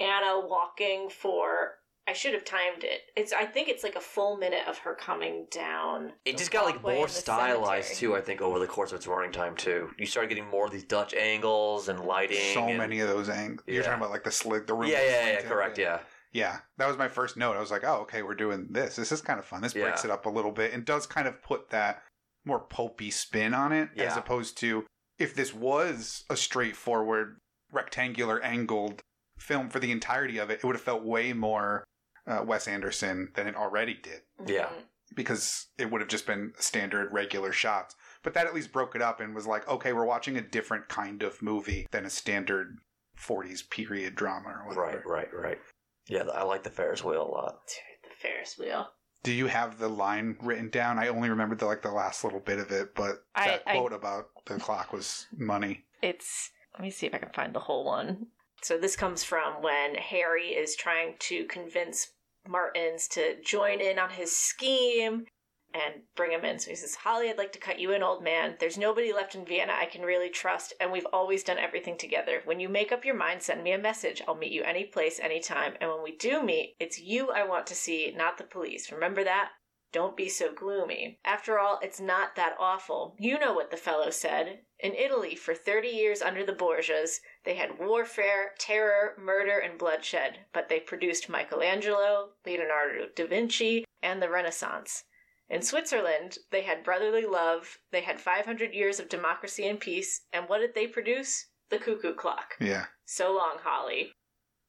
Anna 0.01 0.47
walking 0.47 1.09
for. 1.11 1.73
I 2.09 2.15
should 2.15 2.35
have 2.35 2.45
timed 2.45 2.83
it. 2.83 3.03
It's. 3.17 3.33
I 3.33 3.45
think 3.45 3.69
it's 3.69 3.85
like 3.85 3.95
a 3.95 4.01
full 4.01 4.37
minute 4.37 4.67
of 4.69 4.79
her 4.79 4.95
coming 4.95 5.47
down. 5.53 6.13
It 6.25 6.37
just 6.37 6.51
got 6.51 6.65
like 6.65 6.83
more 6.83 7.07
stylized 7.07 7.89
cemetery. 7.89 8.13
too. 8.13 8.17
I 8.17 8.21
think 8.21 8.41
over 8.41 8.59
the 8.59 8.67
course 8.67 8.91
of 8.91 8.97
its 8.97 9.07
running 9.07 9.31
time 9.31 9.55
too. 9.55 9.91
You 9.99 10.07
started 10.07 10.29
getting 10.29 10.49
more 10.49 10.67
of 10.67 10.73
these 10.73 10.85
Dutch 10.85 11.15
angles 11.15 11.89
and 11.89 12.01
lighting. 12.01 12.55
So 12.55 12.65
and- 12.65 12.79
many 12.79 13.01
of 13.01 13.09
those 13.09 13.29
angles. 13.29 13.63
You're 13.67 13.85
talking 13.85 14.01
about 14.01 14.11
like 14.11 14.25
the 14.25 14.33
slick, 14.33 14.67
the 14.67 14.75
room. 14.75 14.91
Yeah, 14.91 15.01
yeah, 15.01 15.11
yeah. 15.11 15.23
slanted, 15.23 15.45
Correct. 15.47 15.79
Yeah. 15.79 16.01
Yeah, 16.33 16.59
that 16.79 16.89
was 16.89 16.97
my 16.97 17.09
first 17.09 17.37
note. 17.37 17.57
I 17.57 17.61
was 17.61 17.71
like, 17.71 17.85
oh, 17.85 18.01
okay, 18.03 18.23
we're 18.23 18.35
doing 18.35 18.69
this. 18.71 18.97
This 18.97 19.13
is 19.13 19.21
kind 19.21 19.39
of 19.39 19.45
fun. 19.45 19.61
This 19.61 19.75
breaks 19.75 20.05
it 20.05 20.11
up 20.11 20.25
a 20.25 20.31
little 20.31 20.51
bit 20.51 20.73
and 20.73 20.83
does 20.83 21.07
kind 21.07 21.29
of 21.29 21.43
put 21.43 21.69
that 21.71 22.03
more 22.47 22.59
pulpy 22.59 23.11
spin 23.11 23.53
on 23.55 23.71
it 23.71 23.91
as 23.99 24.17
opposed 24.17 24.57
to 24.59 24.85
if 25.19 25.35
this 25.35 25.55
was 25.55 26.25
a 26.31 26.37
straightforward 26.37 27.37
rectangular 27.71 28.43
angled 28.43 29.03
film 29.39 29.69
for 29.69 29.79
the 29.79 29.93
entirety 29.93 30.39
of 30.39 30.51
it, 30.51 30.59
it 30.59 30.65
would 30.65 30.75
have 30.75 30.83
felt 30.83 31.05
way 31.05 31.33
more 31.33 31.85
uh, 32.27 32.43
Wes 32.47 32.69
Anderson 32.69 33.31
than 33.35 33.47
it 33.47 33.57
already 33.57 33.95
did 33.95 34.23
Yeah. 34.47 34.67
Mhm. 34.67 34.85
because 35.15 35.67
it 35.79 35.91
would 35.91 36.01
have 36.01 36.09
just 36.09 36.27
been 36.27 36.53
standard 36.59 37.13
regular 37.13 37.53
shots. 37.53 37.95
But 38.23 38.35
that 38.35 38.47
at 38.47 38.55
least 38.55 38.73
broke 38.73 38.95
it 38.95 39.03
up 39.03 39.21
and 39.21 39.35
was 39.35 39.47
like, 39.47 39.67
okay, 39.69 39.93
we're 39.93 40.05
watching 40.05 40.37
a 40.37 40.41
different 40.41 40.89
kind 40.89 41.23
of 41.23 41.43
movie 41.43 41.89
than 41.91 42.05
a 42.07 42.11
standard 42.11 42.79
40s 43.17 43.69
period 43.69 44.15
drama 44.15 44.49
or 44.51 44.69
whatever. 44.69 45.03
Right. 45.07 45.29
Right. 45.33 45.35
Right. 45.35 45.59
Yeah. 46.07 46.25
I 46.33 46.43
like 46.45 46.63
the 46.63 46.71
Ferris 46.71 47.03
wheel 47.05 47.23
a 47.23 47.31
lot. 47.31 47.61
The 48.05 48.15
Ferris 48.29 48.57
wheel. 48.59 48.89
Do 49.25 49.33
you 49.33 49.47
have 49.47 49.79
the 49.79 49.89
line 49.89 50.37
written 50.41 50.69
down? 50.71 50.99
I 50.99 51.09
only 51.09 51.31
remembered 51.31 51.59
the 51.61 51.67
like 51.67 51.83
the 51.83 51.93
last 51.93 52.25
little 52.25 52.41
bit 52.41 52.59
of 52.59 52.71
it, 52.73 52.95
but 52.95 53.25
I- 53.35 53.47
that 53.49 53.63
I- 53.67 53.77
quote 53.77 53.93
about 53.93 54.31
the 54.47 54.59
clock 54.59 54.93
was 54.93 55.27
money. 55.37 55.85
It's. 56.01 56.51
Let 56.75 56.83
me 56.83 56.91
see 56.91 57.07
if 57.07 57.15
I 57.15 57.19
can 57.19 57.33
find 57.33 57.55
the 57.55 57.61
whole 57.61 57.85
one. 57.85 58.29
So 58.63 58.79
this 58.79 58.97
comes 58.97 59.25
from 59.25 59.63
when 59.63 59.97
Harry 59.97 60.49
is 60.49 60.77
trying 60.77 61.17
to 61.21 61.45
convince 61.47 62.13
Martins 62.47 63.09
to 63.09 63.41
join 63.43 63.81
in 63.81 63.99
on 63.99 64.11
his 64.11 64.35
scheme 64.35 65.27
and 65.75 66.03
bring 66.17 66.33
him 66.33 66.45
in. 66.45 66.59
So 66.59 66.71
he 66.71 66.77
says, 66.77 66.95
Holly, 66.95 67.31
I'd 67.31 67.39
like 67.39 67.53
to 67.53 67.59
cut 67.59 67.81
you 67.81 67.93
in, 67.93 68.03
old 68.03 68.23
man. 68.23 68.57
There's 68.61 68.77
nobody 68.77 69.13
left 69.13 69.35
in 69.35 69.45
Vienna 69.45 69.73
I 69.75 69.87
can 69.87 70.03
really 70.03 70.29
trust, 70.29 70.75
and 70.81 70.93
we've 70.93 71.07
always 71.13 71.43
done 71.43 71.59
everything 71.59 71.97
together. 71.97 72.43
When 72.45 72.61
you 72.61 72.69
make 72.69 72.93
up 72.93 73.05
your 73.05 73.17
mind, 73.17 73.43
send 73.43 73.63
me 73.63 73.73
a 73.73 73.79
message. 73.79 74.23
I'll 74.29 74.35
meet 74.35 74.53
you 74.53 74.63
any 74.63 74.85
place, 74.85 75.19
anytime. 75.19 75.75
And 75.81 75.91
when 75.91 76.03
we 76.03 76.17
do 76.17 76.43
meet, 76.43 76.77
it's 76.79 77.01
you 77.01 77.31
I 77.31 77.45
want 77.45 77.67
to 77.69 77.75
see, 77.75 78.13
not 78.17 78.39
the 78.39 78.45
police. 78.45 78.93
Remember 78.93 79.25
that? 79.25 79.51
Don't 79.93 80.17
be 80.17 80.29
so 80.29 80.53
gloomy. 80.53 81.19
After 81.25 81.59
all, 81.59 81.79
it's 81.83 82.01
not 82.01 82.35
that 82.37 82.57
awful. 82.59 83.15
You 83.19 83.39
know 83.39 83.53
what 83.53 83.71
the 83.71 83.77
fellow 83.77 84.11
said. 84.11 84.61
In 84.81 84.95
Italy, 84.95 85.35
for 85.35 85.55
30 85.55 85.89
years 85.89 86.23
under 86.23 86.45
the 86.45 86.55
Borgias, 86.55 87.21
they 87.45 87.55
had 87.55 87.79
warfare, 87.79 88.53
terror, 88.59 89.15
murder, 89.19 89.59
and 89.59 89.79
bloodshed, 89.79 90.39
but 90.55 90.69
they 90.69 90.81
produced 90.81 91.29
Michelangelo, 91.29 92.31
Leonardo 92.47 93.09
da 93.15 93.27
Vinci, 93.27 93.85
and 94.03 94.23
the 94.23 94.31
Renaissance. 94.31 95.05
In 95.49 95.61
Switzerland, 95.61 96.39
they 96.51 96.63
had 96.63 96.83
brotherly 96.83 97.27
love, 97.27 97.79
they 97.91 98.01
had 98.01 98.19
500 98.19 98.73
years 98.73 98.99
of 98.99 99.11
democracy 99.11 99.67
and 99.69 99.79
peace, 99.79 100.23
and 100.33 100.49
what 100.49 100.59
did 100.59 100.75
they 100.75 100.87
produce? 100.87 101.49
The 101.69 101.79
cuckoo 101.79 102.15
clock. 102.15 102.55
Yeah. 102.59 102.87
So 103.05 103.35
long, 103.35 103.59
Holly. 103.63 104.13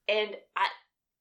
And 0.10 0.36
I, 0.58 0.68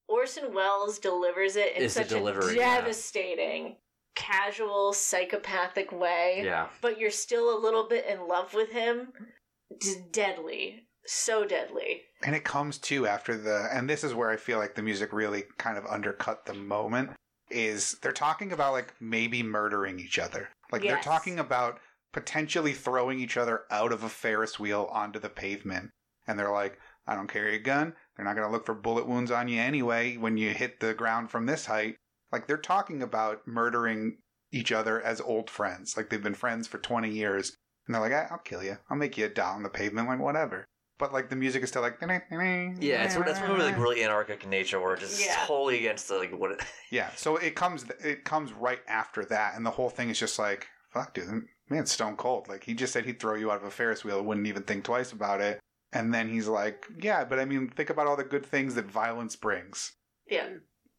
Orson 0.09 0.53
Welles 0.53 0.99
delivers 0.99 1.57
it 1.57 1.77
in 1.77 1.85
It's 1.85 1.95
such 1.95 2.07
a 2.07 2.17
delivery, 2.17 2.57
yeah. 2.57 2.81
devastating, 2.81 3.77
casual, 4.14 4.92
psychopathic 4.92 5.92
way. 5.92 6.42
Yeah. 6.44 6.68
But 6.81 6.98
you're 6.98 7.11
still 7.11 7.57
a 7.57 7.61
little 7.61 7.88
bit 7.88 8.07
in 8.07 8.29
love 8.29 8.55
with 8.55 8.70
him. 8.70 9.12
Just 9.81 10.12
deadly. 10.12 10.87
So 11.07 11.44
deadly. 11.44 12.03
And 12.22 12.35
it 12.37 12.44
comes 12.44 12.79
too 12.79 13.07
after 13.07 13.37
the 13.37 13.68
and 13.72 13.88
this 13.90 14.05
is 14.05 14.14
where 14.14 14.31
I 14.31 14.37
feel 14.37 14.59
like 14.59 14.75
the 14.75 14.83
music 14.83 15.12
really 15.12 15.44
kind 15.59 15.77
of 15.77 15.87
undercut 15.87 16.46
the 16.46 16.55
moment 16.55 17.11
is 17.51 17.96
they're 18.03 18.12
talking 18.12 18.53
about 18.53 18.72
like 18.72 18.94
maybe 19.01 19.42
murdering 19.42 19.98
each 19.98 20.18
other. 20.18 20.48
Like 20.70 20.83
they're 20.83 21.01
talking 21.01 21.38
about 21.38 21.81
potentially 22.12 22.72
throwing 22.72 23.18
each 23.18 23.37
other 23.37 23.62
out 23.70 23.92
of 23.92 24.05
a 24.05 24.09
Ferris 24.09 24.59
wheel 24.59 24.88
onto 24.92 25.18
the 25.18 25.29
pavement. 25.29 25.90
And 26.27 26.38
they're 26.38 26.53
like, 26.53 26.79
I 27.07 27.14
don't 27.14 27.31
carry 27.31 27.57
a 27.57 27.59
gun. 27.59 27.94
They're 28.16 28.25
not 28.25 28.37
going 28.37 28.46
to 28.46 28.53
look 28.53 28.66
for 28.66 28.75
bullet 28.75 29.09
wounds 29.09 29.31
on 29.31 29.48
you 29.48 29.61
anyway 29.61 30.16
when 30.16 30.37
you 30.37 30.51
hit 30.51 30.81
the 30.81 30.94
ground 30.94 31.31
from 31.31 31.46
this 31.46 31.66
height. 31.66 31.96
Like 32.33 32.47
they're 32.47 32.57
talking 32.57 33.03
about 33.03 33.47
murdering 33.47 34.18
each 34.51 34.73
other 34.73 35.01
as 35.01 35.21
old 35.21 35.49
friends. 35.51 35.97
Like 35.97 36.11
they've 36.11 36.23
been 36.23 36.35
friends 36.35 36.66
for 36.66 36.79
20 36.79 37.11
years. 37.11 37.57
And 37.87 37.95
they're 37.95 38.03
like, 38.03 38.12
"Ah, 38.12 38.29
I'll 38.31 38.38
kill 38.38 38.62
you. 38.62 38.79
I'll 38.88 38.97
make 38.97 39.18
you 39.18 39.29
down 39.29 39.57
on 39.57 39.62
the 39.64 39.68
pavement, 39.68 40.09
like 40.09 40.21
whatever. 40.21 40.64
But 40.99 41.12
like 41.12 41.31
the 41.31 41.37
music 41.37 41.64
is 41.64 41.68
still 41.71 41.83
like, 41.83 41.99
Yeah. 42.01 43.03
It's 43.05 43.16
that's 43.16 43.40
really 43.40 43.64
like 43.64 43.77
really 43.77 44.05
anarchic 44.05 44.45
in 44.45 44.51
nature, 44.51 44.81
where 44.81 44.95
it's 44.95 45.03
just 45.03 45.25
Yeah. 45.27 45.35
totally 45.47 45.79
against 45.79 46.07
the, 46.09 46.14
like 46.14 46.31
what. 46.38 46.53
It, 46.53 46.61
Yeah, 46.92 47.11
so 47.16 47.37
it 47.38 47.57
comes 47.57 47.85
it 48.05 48.25
comes 48.25 48.53
right 48.53 48.81
after 48.87 49.25
that, 49.27 49.57
and 49.57 49.66
the 49.66 49.71
whole 49.71 49.90
thing 49.90 50.11
is 50.11 50.18
just 50.18 50.38
like, 50.38 50.68
fuck, 50.92 51.12
dude, 51.14 51.45
man, 51.68 51.87
stone 51.87 52.16
cold. 52.16 52.49
Like 52.49 52.62
he 52.64 52.75
just 52.75 52.92
said 52.92 53.05
he'd 53.05 53.18
throw 53.18 53.35
you 53.35 53.51
out 53.51 53.57
of 53.59 53.64
a 53.64 53.71
Ferris 53.71 54.05
wheel, 54.05 54.23
wouldn't 54.23 54.47
even 54.47 54.62
think 54.62 54.85
twice 54.85 55.11
about 55.11 55.40
it, 55.40 55.59
and 55.92 56.14
then 56.14 56.29
he's 56.29 56.47
like, 56.47 56.87
yeah, 57.01 57.25
but 57.25 57.40
I 57.40 57.47
mean, 57.47 57.68
think 57.68 57.90
about 57.90 58.07
all 58.07 58.16
the 58.16 58.23
good 58.25 58.47
things 58.47 58.77
that 58.77 58.85
violence 58.85 59.35
brings. 59.35 59.92
Yeah. 60.31 60.49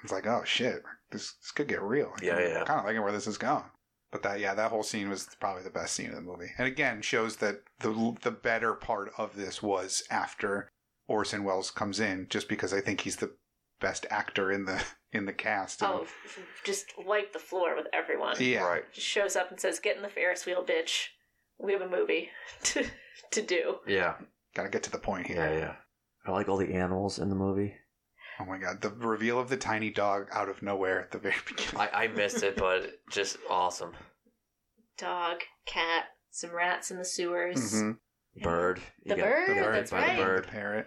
It's 0.03 0.11
like, 0.11 0.27
oh 0.27 0.43
shit, 0.45 0.83
this 1.11 1.33
this 1.33 1.51
could 1.51 1.67
get 1.67 1.81
real. 1.81 2.11
Like, 2.11 2.21
Yeah, 2.23 2.39
yeah. 2.39 2.63
Kind 2.65 2.79
of 2.79 2.85
liking 2.85 3.01
where 3.01 3.11
this 3.11 3.27
is 3.27 3.37
going. 3.37 3.63
But 4.11 4.21
that, 4.23 4.39
yeah, 4.39 4.53
that 4.53 4.69
whole 4.69 4.83
scene 4.83 5.09
was 5.09 5.27
probably 5.39 5.63
the 5.63 5.69
best 5.71 5.95
scene 5.95 6.09
of 6.09 6.15
the 6.15 6.21
movie, 6.21 6.51
and 6.59 6.67
again 6.67 7.01
shows 7.01 7.37
that 7.37 7.61
the 7.79 8.15
the 8.21 8.31
better 8.31 8.73
part 8.73 9.11
of 9.17 9.35
this 9.35 9.63
was 9.63 10.03
after 10.11 10.69
Orson 11.07 11.43
Welles 11.43 11.71
comes 11.71 11.99
in, 11.99 12.27
just 12.29 12.47
because 12.47 12.73
I 12.73 12.79
think 12.81 13.01
he's 13.01 13.15
the 13.15 13.31
best 13.79 14.05
actor 14.11 14.51
in 14.51 14.65
the 14.65 14.83
in 15.11 15.25
the 15.25 15.33
cast. 15.33 15.81
Oh, 15.81 15.85
and- 15.85 15.99
Oh, 15.99 16.03
f- 16.03 16.23
f- 16.25 16.39
just 16.63 16.85
wipe 16.97 17.33
the 17.33 17.39
floor 17.39 17.75
with 17.75 17.87
everyone. 17.91 18.35
yeah, 18.39 18.63
Right. 18.63 18.83
Just 18.93 19.07
shows 19.07 19.35
up 19.35 19.49
and 19.51 19.59
says, 19.59 19.79
Get 19.79 19.95
in 19.97 20.01
the 20.03 20.09
Ferris 20.09 20.45
wheel, 20.45 20.63
bitch. 20.63 21.07
We 21.59 21.73
have 21.73 21.81
a 21.81 21.89
movie 21.89 22.29
to, 22.63 22.85
to 23.31 23.41
do. 23.41 23.75
Yeah. 23.87 24.13
Gotta 24.55 24.69
get 24.69 24.83
to 24.83 24.91
the 24.91 24.97
point 24.97 25.27
here. 25.27 25.37
Yeah. 25.37 25.57
Yeah. 25.57 25.75
I 26.25 26.31
like 26.31 26.47
all 26.49 26.57
the 26.57 26.73
animals 26.73 27.19
in 27.19 27.29
the 27.29 27.35
movie. 27.35 27.75
Oh 28.39 28.45
my 28.45 28.57
god, 28.57 28.81
the 28.81 28.89
reveal 28.89 29.39
of 29.39 29.49
the 29.49 29.57
tiny 29.57 29.89
dog 29.89 30.27
out 30.31 30.49
of 30.49 30.61
nowhere 30.61 30.99
at 31.01 31.11
the 31.11 31.19
very 31.19 31.35
beginning. 31.47 31.77
I, 31.93 32.03
I 32.03 32.07
missed 32.07 32.43
it, 32.43 32.55
but 32.57 32.91
just 33.09 33.37
awesome. 33.49 33.93
Dog, 34.97 35.37
cat, 35.65 36.05
some 36.31 36.51
rats 36.51 36.91
in 36.91 36.97
the 36.97 37.05
sewers. 37.05 37.73
Mhm. 37.73 37.97
Bird. 38.41 38.79
The 39.05 39.15
bird, 39.15 39.49
The 39.49 39.53
bird 39.55 39.75
that's 39.75 39.91
by 39.91 40.01
the 40.01 40.05
right. 40.07 40.17
The 40.17 40.23
bird. 40.23 40.47
parrot. 40.47 40.85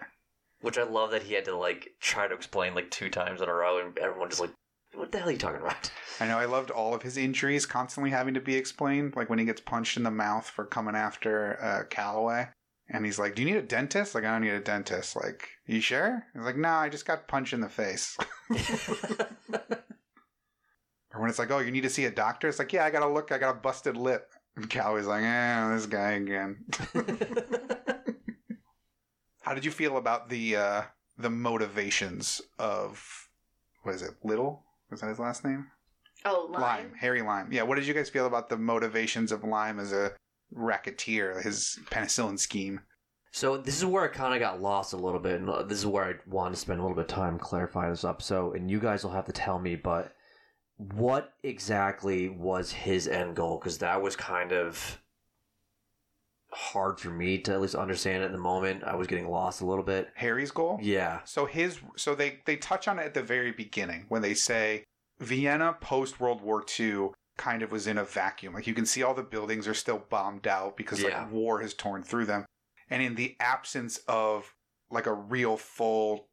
Which 0.61 0.77
I 0.77 0.83
love 0.83 1.11
that 1.11 1.23
he 1.23 1.33
had 1.35 1.45
to 1.45 1.55
like 1.55 1.89
try 2.01 2.27
to 2.27 2.33
explain 2.35 2.73
like 2.75 2.89
two 2.91 3.09
times 3.09 3.41
in 3.41 3.47
a 3.49 3.53
row, 3.53 3.79
and 3.79 3.97
everyone 3.99 4.29
just 4.29 4.41
like, 4.41 4.51
"What 4.93 5.11
the 5.11 5.19
hell 5.19 5.29
are 5.29 5.31
you 5.31 5.37
talking 5.37 5.61
about?" 5.61 5.91
I 6.19 6.27
know 6.27 6.39
I 6.39 6.45
loved 6.45 6.71
all 6.71 6.93
of 6.95 7.03
his 7.03 7.15
injuries 7.15 7.65
constantly 7.65 8.09
having 8.09 8.33
to 8.33 8.41
be 8.41 8.55
explained, 8.55 9.15
like 9.15 9.29
when 9.29 9.39
he 9.39 9.45
gets 9.45 9.61
punched 9.61 9.97
in 9.97 10.03
the 10.03 10.11
mouth 10.11 10.49
for 10.49 10.65
coming 10.65 10.95
after 10.95 11.61
uh, 11.61 11.83
Calloway, 11.89 12.47
And 12.89 13.05
he's 13.05 13.19
like, 13.19 13.35
"Do 13.35 13.41
you 13.41 13.47
need 13.47 13.57
a 13.57 13.61
dentist?" 13.61 14.15
Like, 14.15 14.23
I 14.23 14.31
don't 14.31 14.41
need 14.41 14.51
a 14.51 14.59
dentist. 14.59 15.15
Like, 15.15 15.49
you 15.65 15.81
sure? 15.81 16.23
He's 16.33 16.43
like, 16.43 16.55
"No, 16.57 16.69
I 16.69 16.89
just 16.89 17.05
got 17.05 17.27
punched 17.27 17.53
in 17.53 17.61
the 17.61 17.69
face." 17.69 18.17
or 18.49 18.57
when 21.19 21.29
it's 21.29 21.39
like, 21.39 21.51
"Oh, 21.51 21.59
you 21.59 21.71
need 21.71 21.81
to 21.81 21.89
see 21.89 22.05
a 22.05 22.11
doctor?" 22.11 22.47
It's 22.47 22.59
like, 22.59 22.71
"Yeah, 22.71 22.85
I 22.85 22.89
got 22.89 23.01
to 23.01 23.09
look. 23.09 23.31
I 23.31 23.37
got 23.37 23.55
a 23.55 23.59
busted 23.59 23.97
lip." 23.97 24.31
And 24.55 24.69
Cowie's 24.69 25.07
like, 25.07 25.23
"Eh, 25.23 25.69
this 25.75 25.85
guy 25.85 26.11
again." 26.11 26.65
How 29.41 29.53
did 29.53 29.65
you 29.65 29.71
feel 29.71 29.97
about 29.97 30.29
the 30.29 30.55
uh 30.55 30.81
the 31.17 31.29
motivations 31.29 32.41
of 32.59 33.29
what 33.83 33.95
is 33.95 34.01
it? 34.01 34.11
Little? 34.23 34.63
Was 34.89 35.01
that 35.01 35.09
his 35.09 35.19
last 35.19 35.43
name? 35.43 35.67
Oh, 36.25 36.47
Lime. 36.51 36.61
Lime, 36.61 36.93
Harry 36.99 37.21
Lime. 37.21 37.51
Yeah, 37.51 37.63
what 37.63 37.75
did 37.75 37.85
you 37.87 37.93
guys 37.93 38.09
feel 38.09 38.25
about 38.25 38.49
the 38.49 38.57
motivations 38.57 39.31
of 39.31 39.43
Lime 39.43 39.79
as 39.79 39.93
a 39.93 40.13
racketeer, 40.51 41.41
his 41.41 41.79
penicillin 41.85 42.39
scheme? 42.39 42.81
So 43.31 43.57
this 43.57 43.77
is 43.77 43.85
where 43.85 44.03
I 44.03 44.07
kind 44.07 44.33
of 44.33 44.39
got 44.39 44.61
lost 44.61 44.93
a 44.93 44.97
little 44.97 45.19
bit, 45.19 45.39
and 45.39 45.69
this 45.69 45.79
is 45.79 45.85
where 45.85 46.05
I 46.05 46.13
want 46.25 46.55
to 46.55 46.59
spend 46.59 46.79
a 46.79 46.81
little 46.81 46.95
bit 46.95 47.09
of 47.09 47.15
time 47.15 47.37
clarifying 47.37 47.91
this 47.91 48.03
up. 48.03 48.21
So, 48.21 48.53
and 48.53 48.71
you 48.71 48.79
guys 48.79 49.03
will 49.03 49.11
have 49.11 49.25
to 49.25 49.31
tell 49.31 49.59
me, 49.59 49.75
but 49.75 50.13
what 50.77 51.33
exactly 51.43 52.29
was 52.29 52.71
his 52.71 53.07
end 53.07 53.35
goal? 53.35 53.59
Because 53.59 53.79
that 53.79 54.01
was 54.01 54.15
kind 54.15 54.51
of 54.51 55.01
hard 56.51 56.99
for 56.99 57.09
me 57.09 57.37
to 57.39 57.53
at 57.53 57.61
least 57.61 57.75
understand 57.75 58.23
at 58.23 58.31
the 58.31 58.37
moment. 58.37 58.83
I 58.83 58.95
was 58.95 59.07
getting 59.07 59.29
lost 59.29 59.61
a 59.61 59.65
little 59.65 59.83
bit. 59.83 60.09
Harry's 60.15 60.51
goal? 60.51 60.79
Yeah, 60.81 61.19
So 61.25 61.45
his 61.45 61.79
so 61.95 62.15
they 62.15 62.39
they 62.45 62.55
touch 62.55 62.87
on 62.87 62.99
it 62.99 63.03
at 63.03 63.13
the 63.13 63.23
very 63.23 63.51
beginning 63.51 64.05
when 64.09 64.21
they 64.21 64.33
say 64.33 64.83
Vienna 65.19 65.75
post 65.79 66.19
World 66.19 66.41
War 66.41 66.63
II 66.79 67.09
kind 67.37 67.61
of 67.61 67.71
was 67.71 67.87
in 67.87 67.97
a 67.97 68.03
vacuum. 68.03 68.53
Like 68.53 68.67
you 68.67 68.73
can 68.73 68.85
see 68.85 69.03
all 69.03 69.13
the 69.13 69.23
buildings 69.23 69.67
are 69.67 69.73
still 69.73 70.03
bombed 70.09 70.47
out 70.47 70.75
because 70.77 71.01
Yeah. 71.01 71.21
like 71.23 71.31
war 71.31 71.61
has 71.61 71.73
torn 71.73 72.03
through 72.03 72.25
them. 72.25 72.45
And 72.89 73.01
in 73.01 73.15
the 73.15 73.35
absence 73.39 73.97
of 74.07 74.53
like 74.89 75.05
a 75.05 75.13
real 75.13 75.57
full 75.57 76.27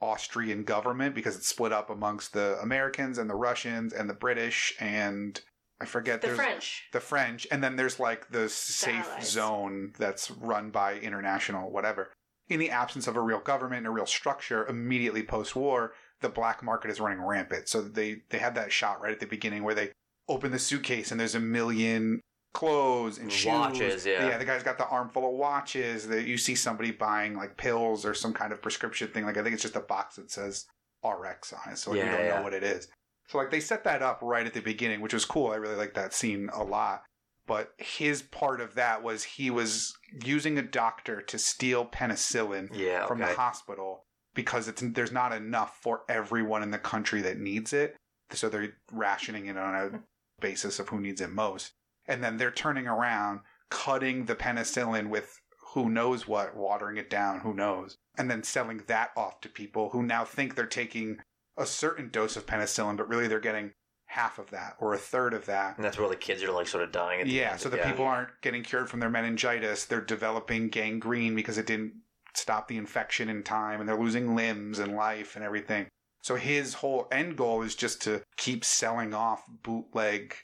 Austrian 0.00 0.64
government 0.64 1.14
because 1.14 1.36
it's 1.36 1.46
split 1.46 1.72
up 1.72 1.88
amongst 1.88 2.32
the 2.32 2.58
Americans 2.60 3.18
and 3.18 3.30
the 3.30 3.34
Russians 3.36 3.92
and 3.92 4.10
the 4.10 4.14
British 4.14 4.74
and 4.80 5.40
I 5.80 5.84
forget 5.84 6.20
The 6.20 6.28
there's 6.28 6.38
French. 6.38 6.88
the 6.92 7.00
French, 7.00 7.46
and 7.50 7.62
then 7.62 7.74
there's 7.76 7.98
like 7.98 8.30
the 8.30 8.48
safe 8.48 9.08
Allies. 9.10 9.28
zone 9.30 9.92
that's 9.98 10.30
run 10.30 10.70
by 10.70 10.94
international 10.98 11.70
whatever. 11.72 12.12
In 12.48 12.60
the 12.60 12.70
absence 12.70 13.06
of 13.08 13.16
a 13.16 13.20
real 13.20 13.40
government 13.40 13.78
and 13.78 13.86
a 13.88 13.90
real 13.90 14.06
structure, 14.06 14.66
immediately 14.66 15.22
post-war, 15.24 15.92
the 16.20 16.28
black 16.28 16.62
market 16.62 16.90
is 16.90 17.00
running 17.00 17.20
rampant. 17.20 17.68
So 17.68 17.82
they 17.82 18.22
they 18.30 18.38
had 18.38 18.54
that 18.54 18.70
shot 18.72 19.00
right 19.00 19.12
at 19.12 19.18
the 19.20 19.26
beginning 19.26 19.64
where 19.64 19.74
they 19.74 19.90
open 20.28 20.52
the 20.52 20.58
suitcase 20.58 21.10
and 21.10 21.20
there's 21.20 21.34
a 21.34 21.40
million 21.40 22.20
clothes 22.54 23.18
and 23.18 23.32
shoes. 23.32 23.46
Watches, 23.46 24.06
yeah. 24.06 24.28
yeah. 24.28 24.38
The 24.38 24.44
guy's 24.44 24.62
got 24.62 24.78
the 24.78 24.86
armful 24.86 25.26
of 25.26 25.34
watches. 25.34 26.08
That 26.08 26.26
you 26.26 26.36
see 26.38 26.54
somebody 26.54 26.90
buying 26.90 27.34
like 27.34 27.56
pills 27.56 28.04
or 28.04 28.14
some 28.14 28.32
kind 28.32 28.52
of 28.52 28.62
prescription 28.62 29.08
thing. 29.08 29.24
Like 29.24 29.36
I 29.36 29.42
think 29.42 29.54
it's 29.54 29.62
just 29.62 29.76
a 29.76 29.80
box 29.80 30.16
that 30.16 30.30
says 30.30 30.66
RX 31.04 31.52
on 31.52 31.72
it, 31.72 31.78
so 31.78 31.92
you 31.94 32.00
Yeah, 32.00 32.16
don't 32.16 32.26
yeah. 32.26 32.36
know 32.36 32.42
what 32.42 32.54
it 32.54 32.62
is. 32.62 32.88
So 33.28 33.38
like 33.38 33.50
they 33.50 33.60
set 33.60 33.84
that 33.84 34.02
up 34.02 34.20
right 34.22 34.46
at 34.46 34.54
the 34.54 34.60
beginning, 34.60 35.00
which 35.00 35.14
was 35.14 35.24
cool. 35.24 35.50
I 35.50 35.56
really 35.56 35.76
like 35.76 35.94
that 35.94 36.12
scene 36.12 36.50
a 36.52 36.62
lot. 36.62 37.02
But 37.46 37.72
his 37.78 38.22
part 38.22 38.60
of 38.60 38.76
that 38.76 39.02
was 39.02 39.24
he 39.24 39.50
was 39.50 39.92
using 40.24 40.58
a 40.58 40.62
doctor 40.62 41.20
to 41.22 41.38
steal 41.38 41.84
penicillin 41.84 42.68
Yeah, 42.72 43.06
from 43.06 43.20
okay. 43.20 43.30
the 43.32 43.36
hospital 43.36 44.04
because 44.34 44.68
it's 44.68 44.82
there's 44.84 45.10
not 45.12 45.32
enough 45.32 45.78
for 45.82 46.02
everyone 46.08 46.62
in 46.62 46.70
the 46.70 46.78
country 46.78 47.20
that 47.22 47.38
needs 47.38 47.72
it. 47.72 47.96
So 48.30 48.48
they're 48.48 48.74
rationing 48.92 49.46
it 49.46 49.56
on 49.56 49.74
a 49.74 50.00
basis 50.42 50.78
of 50.78 50.90
who 50.90 51.00
needs 51.00 51.20
it 51.22 51.30
most. 51.30 51.72
And 52.06 52.22
then 52.22 52.36
they're 52.36 52.50
turning 52.50 52.86
around, 52.86 53.40
cutting 53.70 54.26
the 54.26 54.34
penicillin 54.34 55.08
with 55.08 55.40
who 55.74 55.88
knows 55.88 56.28
what, 56.28 56.54
watering 56.54 56.98
it 56.98 57.08
down, 57.08 57.40
who 57.40 57.54
knows, 57.54 57.96
and 58.18 58.30
then 58.30 58.42
selling 58.42 58.82
that 58.88 59.10
off 59.16 59.40
to 59.40 59.48
people 59.48 59.88
who 59.90 60.02
now 60.02 60.24
think 60.24 60.54
they're 60.54 60.66
taking 60.66 61.18
a 61.56 61.64
certain 61.64 62.10
dose 62.10 62.36
of 62.36 62.44
penicillin, 62.44 62.96
but 62.96 63.08
really 63.08 63.28
they're 63.28 63.40
getting 63.40 63.72
half 64.06 64.38
of 64.38 64.50
that 64.50 64.74
or 64.78 64.92
a 64.92 64.98
third 64.98 65.32
of 65.32 65.46
that. 65.46 65.76
And 65.76 65.84
that's 65.84 65.98
where 65.98 66.08
the 66.08 66.16
kids 66.16 66.42
are 66.42 66.52
like 66.52 66.66
sort 66.66 66.84
of 66.84 66.92
dying. 66.92 67.20
At 67.20 67.26
the 67.26 67.32
Yeah, 67.32 67.52
end. 67.52 67.60
so 67.60 67.70
the 67.70 67.78
yeah. 67.78 67.90
people 67.90 68.04
aren't 68.04 68.28
getting 68.42 68.62
cured 68.62 68.90
from 68.90 69.00
their 69.00 69.08
meningitis. 69.08 69.86
They're 69.86 70.02
developing 70.02 70.68
gangrene 70.68 71.34
because 71.34 71.56
it 71.56 71.66
didn't 71.66 71.94
stop 72.34 72.68
the 72.68 72.76
infection 72.76 73.28
in 73.30 73.42
time, 73.42 73.80
and 73.80 73.88
they're 73.88 73.98
losing 73.98 74.34
limbs 74.34 74.78
and 74.78 74.94
life 74.94 75.36
and 75.36 75.44
everything. 75.44 75.86
So 76.22 76.36
his 76.36 76.74
whole 76.74 77.08
end 77.12 77.36
goal 77.36 77.62
is 77.62 77.74
just 77.74 78.00
to 78.02 78.22
keep 78.36 78.64
selling 78.64 79.12
off 79.12 79.42
bootleg 79.62 80.34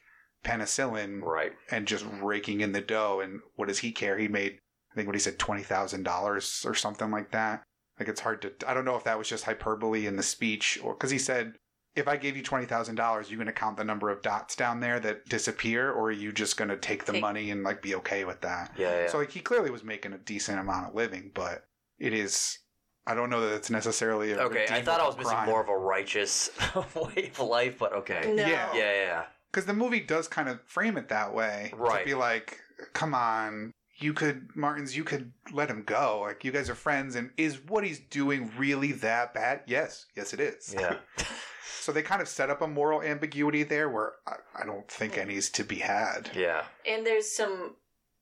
penicillin 0.44 1.22
Right. 1.22 1.52
and 1.70 1.86
just 1.86 2.04
raking 2.22 2.60
in 2.60 2.72
the 2.72 2.80
dough. 2.80 3.20
And 3.20 3.40
what 3.56 3.68
does 3.68 3.78
he 3.78 3.92
care? 3.92 4.18
He 4.18 4.28
made, 4.28 4.58
I 4.92 4.94
think, 4.94 5.06
what 5.06 5.14
he 5.16 5.20
said, 5.20 5.38
twenty 5.38 5.62
thousand 5.62 6.02
dollars 6.02 6.64
or 6.66 6.74
something 6.74 7.10
like 7.10 7.30
that. 7.32 7.62
Like 7.98 8.08
it's 8.08 8.20
hard 8.20 8.42
to. 8.42 8.52
I 8.66 8.74
don't 8.74 8.84
know 8.84 8.96
if 8.96 9.04
that 9.04 9.18
was 9.18 9.28
just 9.28 9.44
hyperbole 9.44 10.06
in 10.06 10.16
the 10.16 10.22
speech, 10.22 10.78
or 10.84 10.94
because 10.94 11.10
he 11.10 11.18
said, 11.18 11.54
"If 11.96 12.06
I 12.06 12.16
gave 12.16 12.36
you 12.36 12.42
twenty 12.44 12.64
thousand 12.66 12.94
dollars, 12.94 13.28
you're 13.28 13.38
going 13.38 13.46
to 13.46 13.52
count 13.52 13.76
the 13.76 13.82
number 13.84 14.08
of 14.08 14.22
dots 14.22 14.54
down 14.54 14.78
there 14.80 15.00
that 15.00 15.26
disappear, 15.26 15.90
or 15.90 16.04
are 16.08 16.12
you 16.12 16.30
just 16.32 16.56
going 16.56 16.68
to 16.70 16.76
take 16.76 17.06
the 17.06 17.12
Take- 17.12 17.22
money 17.22 17.50
and 17.50 17.64
like 17.64 17.82
be 17.82 17.96
okay 17.96 18.24
with 18.24 18.40
that?" 18.42 18.72
Yeah, 18.78 19.00
yeah. 19.02 19.06
So 19.08 19.18
like 19.18 19.32
he 19.32 19.40
clearly 19.40 19.70
was 19.70 19.82
making 19.82 20.12
a 20.12 20.18
decent 20.18 20.60
amount 20.60 20.88
of 20.88 20.94
living, 20.94 21.32
but 21.34 21.64
it 21.98 22.12
is. 22.12 22.58
I 23.08 23.14
don't 23.14 23.30
know 23.30 23.40
that 23.40 23.54
it's 23.54 23.70
necessarily 23.70 24.32
a 24.32 24.38
okay, 24.42 24.66
I 24.70 24.82
thought 24.82 25.00
I 25.00 25.06
was 25.06 25.16
redeemable 25.16 25.18
missing 25.18 25.36
crime. 25.36 25.48
more 25.48 25.62
of 25.62 25.68
a 25.68 25.76
righteous 25.76 26.50
way 26.94 27.30
of 27.34 27.40
life, 27.40 27.78
but 27.78 27.92
okay. 27.94 28.32
No. 28.34 28.42
Yeah. 28.46 28.74
Yeah, 28.74 28.92
yeah. 28.92 29.24
because 29.50 29.66
the 29.66 29.74
movie 29.74 30.00
does 30.00 30.28
kind 30.28 30.48
of 30.48 30.60
frame 30.66 30.96
it 30.98 31.08
that 31.08 31.34
way 31.34 31.72
Right. 31.76 32.00
to 32.00 32.04
be 32.04 32.14
like 32.14 32.60
come 32.92 33.14
on 33.14 33.72
you 33.98 34.12
could 34.12 34.48
martins 34.54 34.96
you 34.96 35.02
could 35.02 35.32
let 35.52 35.68
him 35.68 35.82
go 35.84 36.20
like 36.20 36.44
you 36.44 36.52
guys 36.52 36.70
are 36.70 36.74
friends 36.76 37.16
and 37.16 37.30
is 37.36 37.58
what 37.66 37.82
he's 37.82 37.98
doing 37.98 38.52
really 38.56 38.92
that 38.92 39.34
bad 39.34 39.62
yes 39.66 40.06
yes 40.14 40.32
it 40.32 40.38
is 40.38 40.72
Yeah. 40.78 40.96
so 41.80 41.90
they 41.90 42.02
kind 42.02 42.22
of 42.22 42.28
set 42.28 42.50
up 42.50 42.62
a 42.62 42.68
moral 42.68 43.02
ambiguity 43.02 43.64
there 43.64 43.88
where 43.88 44.12
i, 44.28 44.34
I 44.62 44.64
don't 44.66 44.86
think 44.88 45.18
any's 45.18 45.50
to 45.50 45.64
be 45.64 45.76
had 45.76 46.30
Yeah. 46.36 46.62
And 46.88 47.04
there's 47.04 47.28
some, 47.34 47.74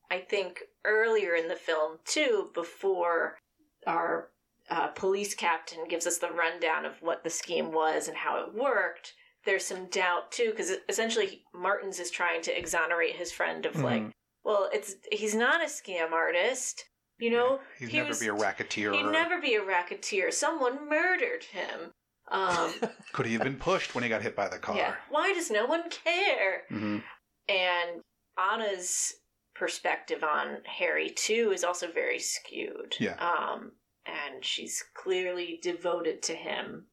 I 0.09 0.19
think, 0.19 0.61
earlier 0.85 1.35
in 1.35 1.47
the 1.49 1.55
film, 1.55 1.99
too, 2.05 2.49
before 2.55 3.37
our 3.85 4.29
uh, 4.69 4.87
police 4.89 5.33
captain 5.33 5.87
gives 5.87 6.05
us 6.07 6.17
the 6.17 6.29
rundown 6.31 6.85
of 6.85 6.93
what 7.01 7.23
the 7.23 7.29
scheme 7.29 7.71
was 7.71 8.07
and 8.07 8.17
how 8.17 8.37
it 8.43 8.53
worked. 8.53 9.13
There's 9.45 9.65
some 9.65 9.85
doubt, 9.89 10.31
too, 10.31 10.49
because 10.51 10.71
essentially 10.89 11.43
Martins 11.53 11.99
is 11.99 12.11
trying 12.11 12.41
to 12.43 12.57
exonerate 12.57 13.15
his 13.15 13.31
friend 13.31 13.65
of, 13.65 13.75
like, 13.81 14.01
Mhm. 14.01 14.11
well, 14.43 14.69
it's 14.73 14.95
he's 15.11 15.35
not 15.35 15.61
a 15.61 15.65
scam 15.65 16.11
artist. 16.11 16.83
You 17.19 17.31
know, 17.31 17.61
he'd 17.79 17.89
he 17.89 17.97
never 17.97 18.09
was- 18.09 18.19
be 18.19 18.27
a 18.27 18.33
racketeer 18.33 18.91
he'd 18.91 19.03
never 19.05 19.39
be 19.41 19.55
a 19.55 19.63
racketeer. 19.63 20.29
Someone 20.31 20.87
murdered 20.87 21.45
him. 21.45 21.91
Um, 22.29 22.73
could 23.13 23.25
he 23.25 23.33
have 23.33 23.43
been 23.43 23.57
pushed 23.57 23.95
when 23.95 24.03
he 24.03 24.09
got 24.09 24.21
hit 24.21 24.35
by 24.35 24.49
the 24.49 24.59
car 24.59 24.75
yeah. 24.75 24.95
Why 25.09 25.33
does 25.33 25.49
no 25.49 25.65
one 25.65 25.89
care? 25.89 26.65
Mhm. 26.69 27.03
And 27.47 28.01
Anna's 28.37 29.15
perspective 29.55 30.23
on 30.23 30.61
Harry 30.65 31.09
too 31.09 31.51
is 31.53 31.63
also 31.63 31.89
very 31.91 32.19
skewed. 32.19 32.95
Yeah. 32.99 33.15
Um, 33.15 33.76
and 34.07 34.43
she's 34.43 34.83
clearly 34.93 35.59
devoted 35.61 36.21
to 36.23 36.33
him. 36.33 36.85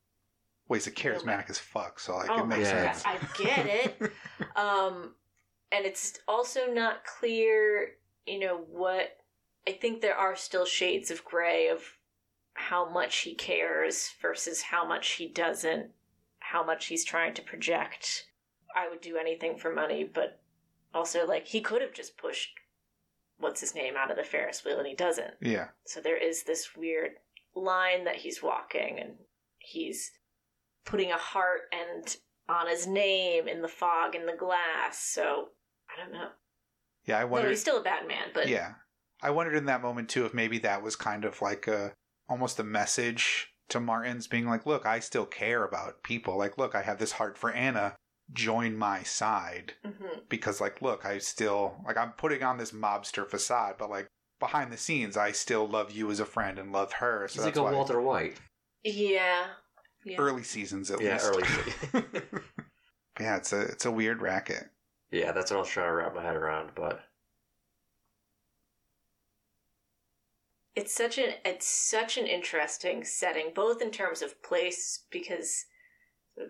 well 0.69 0.77
he's 0.77 0.87
a 0.87 0.91
charismatic 0.91 1.49
as 1.51 1.59
fuck 1.59 1.99
so 2.01 2.17
like 2.17 2.31
oh 2.31 2.43
it 2.43 2.47
makes 2.47 2.69
Yeah. 2.69 2.93
sense 2.93 3.05
I 3.07 3.19
get 3.43 3.67
it. 3.67 4.13
um, 4.57 5.15
and 5.73 5.85
it's 5.87 6.19
also 6.29 6.67
not 6.73 7.05
clear, 7.05 7.97
you 8.27 8.39
know, 8.39 8.59
what 8.71 9.17
I 9.67 9.73
think 9.73 10.01
there 10.01 10.17
are 10.17 10.37
still 10.37 10.65
shades 10.67 11.11
of 11.11 11.25
gray 11.25 11.69
of 11.69 11.83
how 12.55 12.89
much 12.89 13.17
he 13.19 13.35
cares 13.35 14.11
versus 14.23 14.63
how 14.63 14.87
much 14.87 15.13
he 15.13 15.27
doesn't, 15.27 15.91
how 16.39 16.63
much 16.65 16.87
he's 16.87 17.05
trying 17.05 17.35
to 17.35 17.43
project. 17.43 18.27
I 18.77 18.89
would 18.89 19.01
do 19.01 19.17
anything 19.17 19.57
for 19.57 19.73
money, 19.75 20.05
but 20.05 20.41
also 20.95 21.27
like 21.27 21.47
he 21.49 21.61
could 21.61 21.83
have 21.83 21.93
just 21.93 22.17
pushed 22.17 22.51
what's 23.39 23.61
his 23.61 23.75
name 23.75 23.95
out 23.97 24.11
of 24.11 24.17
the 24.17 24.25
Ferris 24.25 24.65
wheel 24.65 24.79
and 24.79 24.87
he 24.87 24.95
doesn't. 24.95 25.35
yeah 25.41 25.69
So 25.87 26.01
there 26.01 26.17
is 26.17 26.45
this 26.45 26.77
weird 26.77 27.13
line 27.55 28.05
that 28.05 28.17
he's 28.17 28.43
walking 28.43 28.99
and 29.01 29.13
he's 29.59 30.11
putting 30.85 31.11
a 31.13 31.17
heart 31.17 31.63
and 31.73 32.17
on 32.49 32.69
his 32.69 32.87
name 32.87 33.49
in 33.49 33.63
the 33.63 33.69
fog 33.69 34.15
in 34.15 34.27
the 34.27 34.37
glass. 34.37 34.99
So 35.01 35.49
I 35.91 36.03
don't 36.03 36.13
know. 36.13 36.29
yeah 37.07 37.19
i 37.19 37.25
wonder 37.25 37.49
he's 37.49 37.61
still 37.61 37.79
a 37.81 37.83
bad 37.83 38.07
man, 38.09 38.29
but 38.35 38.49
yeah 38.49 38.75
i 39.23 39.31
wondered 39.31 39.55
in 39.57 39.67
that 39.67 39.83
moment 39.83 40.09
too 40.09 40.25
if 40.27 40.35
maybe 40.35 40.59
that 40.59 40.83
was 40.83 40.97
kind 40.97 41.25
of 41.25 41.41
like 41.41 41.67
a 41.67 41.93
almost 42.29 42.59
a 42.59 42.65
message 42.65 43.49
to 43.69 43.81
martins 43.81 44.27
being 44.27 44.47
like 44.47 44.67
look 44.67 44.85
i 44.87 44.99
still 44.99 45.25
care 45.27 45.65
about 45.65 46.03
people 46.03 46.37
like 46.37 46.59
look 46.59 46.75
i 46.75 46.83
have 46.83 46.99
this 46.99 47.13
heart 47.13 47.39
for 47.39 47.51
anna 47.53 47.95
join 48.33 48.77
my 48.77 49.03
side 49.03 49.75
Mhm. 49.85 50.29
because 50.29 50.61
like 50.61 50.81
look 50.83 51.05
i 51.05 51.19
still 51.19 51.77
like 51.87 51.97
i'm 51.97 52.13
putting 52.13 52.43
on 52.43 52.57
this 52.59 52.73
mobster 52.73 53.29
facade 53.29 53.77
but 53.79 53.91
like 53.91 54.07
behind 54.41 54.73
the 54.73 54.77
scenes 54.77 55.17
i 55.17 55.31
still 55.31 55.69
love 55.69 55.93
you 55.93 56.11
as 56.11 56.21
a 56.21 56.25
friend 56.25 56.59
and 56.59 56.73
love 56.73 56.95
her 56.95 57.29
so 57.29 57.35
He's 57.43 57.45
like 57.47 57.57
a 57.57 57.63
why 57.63 57.73
Walter 57.73 58.01
White. 58.01 58.41
yeah, 58.83 59.47
yeah. 60.05 60.17
early 60.19 60.43
seasons 60.43 60.91
at 60.91 61.01
Yeah, 61.01 61.15
least 61.15 61.27
early. 61.95 62.03
yeah 63.21 63.37
it's 63.37 63.53
a 63.53 63.61
it's 63.61 63.85
a 63.85 63.91
weird 63.91 64.21
racket 64.23 64.69
yeah, 65.11 65.31
that's 65.31 65.53
what 65.53 65.59
I 65.59 65.61
was 65.61 65.69
trying 65.69 65.87
to 65.87 65.93
wrap 65.93 66.15
my 66.17 66.23
head 66.25 66.35
around, 66.35 66.71
but 66.75 67.05
it's 70.75 70.93
such 70.93 71.19
an 71.19 71.35
it's 71.45 71.69
such 71.69 72.19
an 72.19 72.27
interesting 72.27 73.05
setting, 73.05 73.53
both 73.55 73.81
in 73.81 73.91
terms 73.93 74.23
of 74.23 74.43
place 74.43 75.05
because 75.11 75.67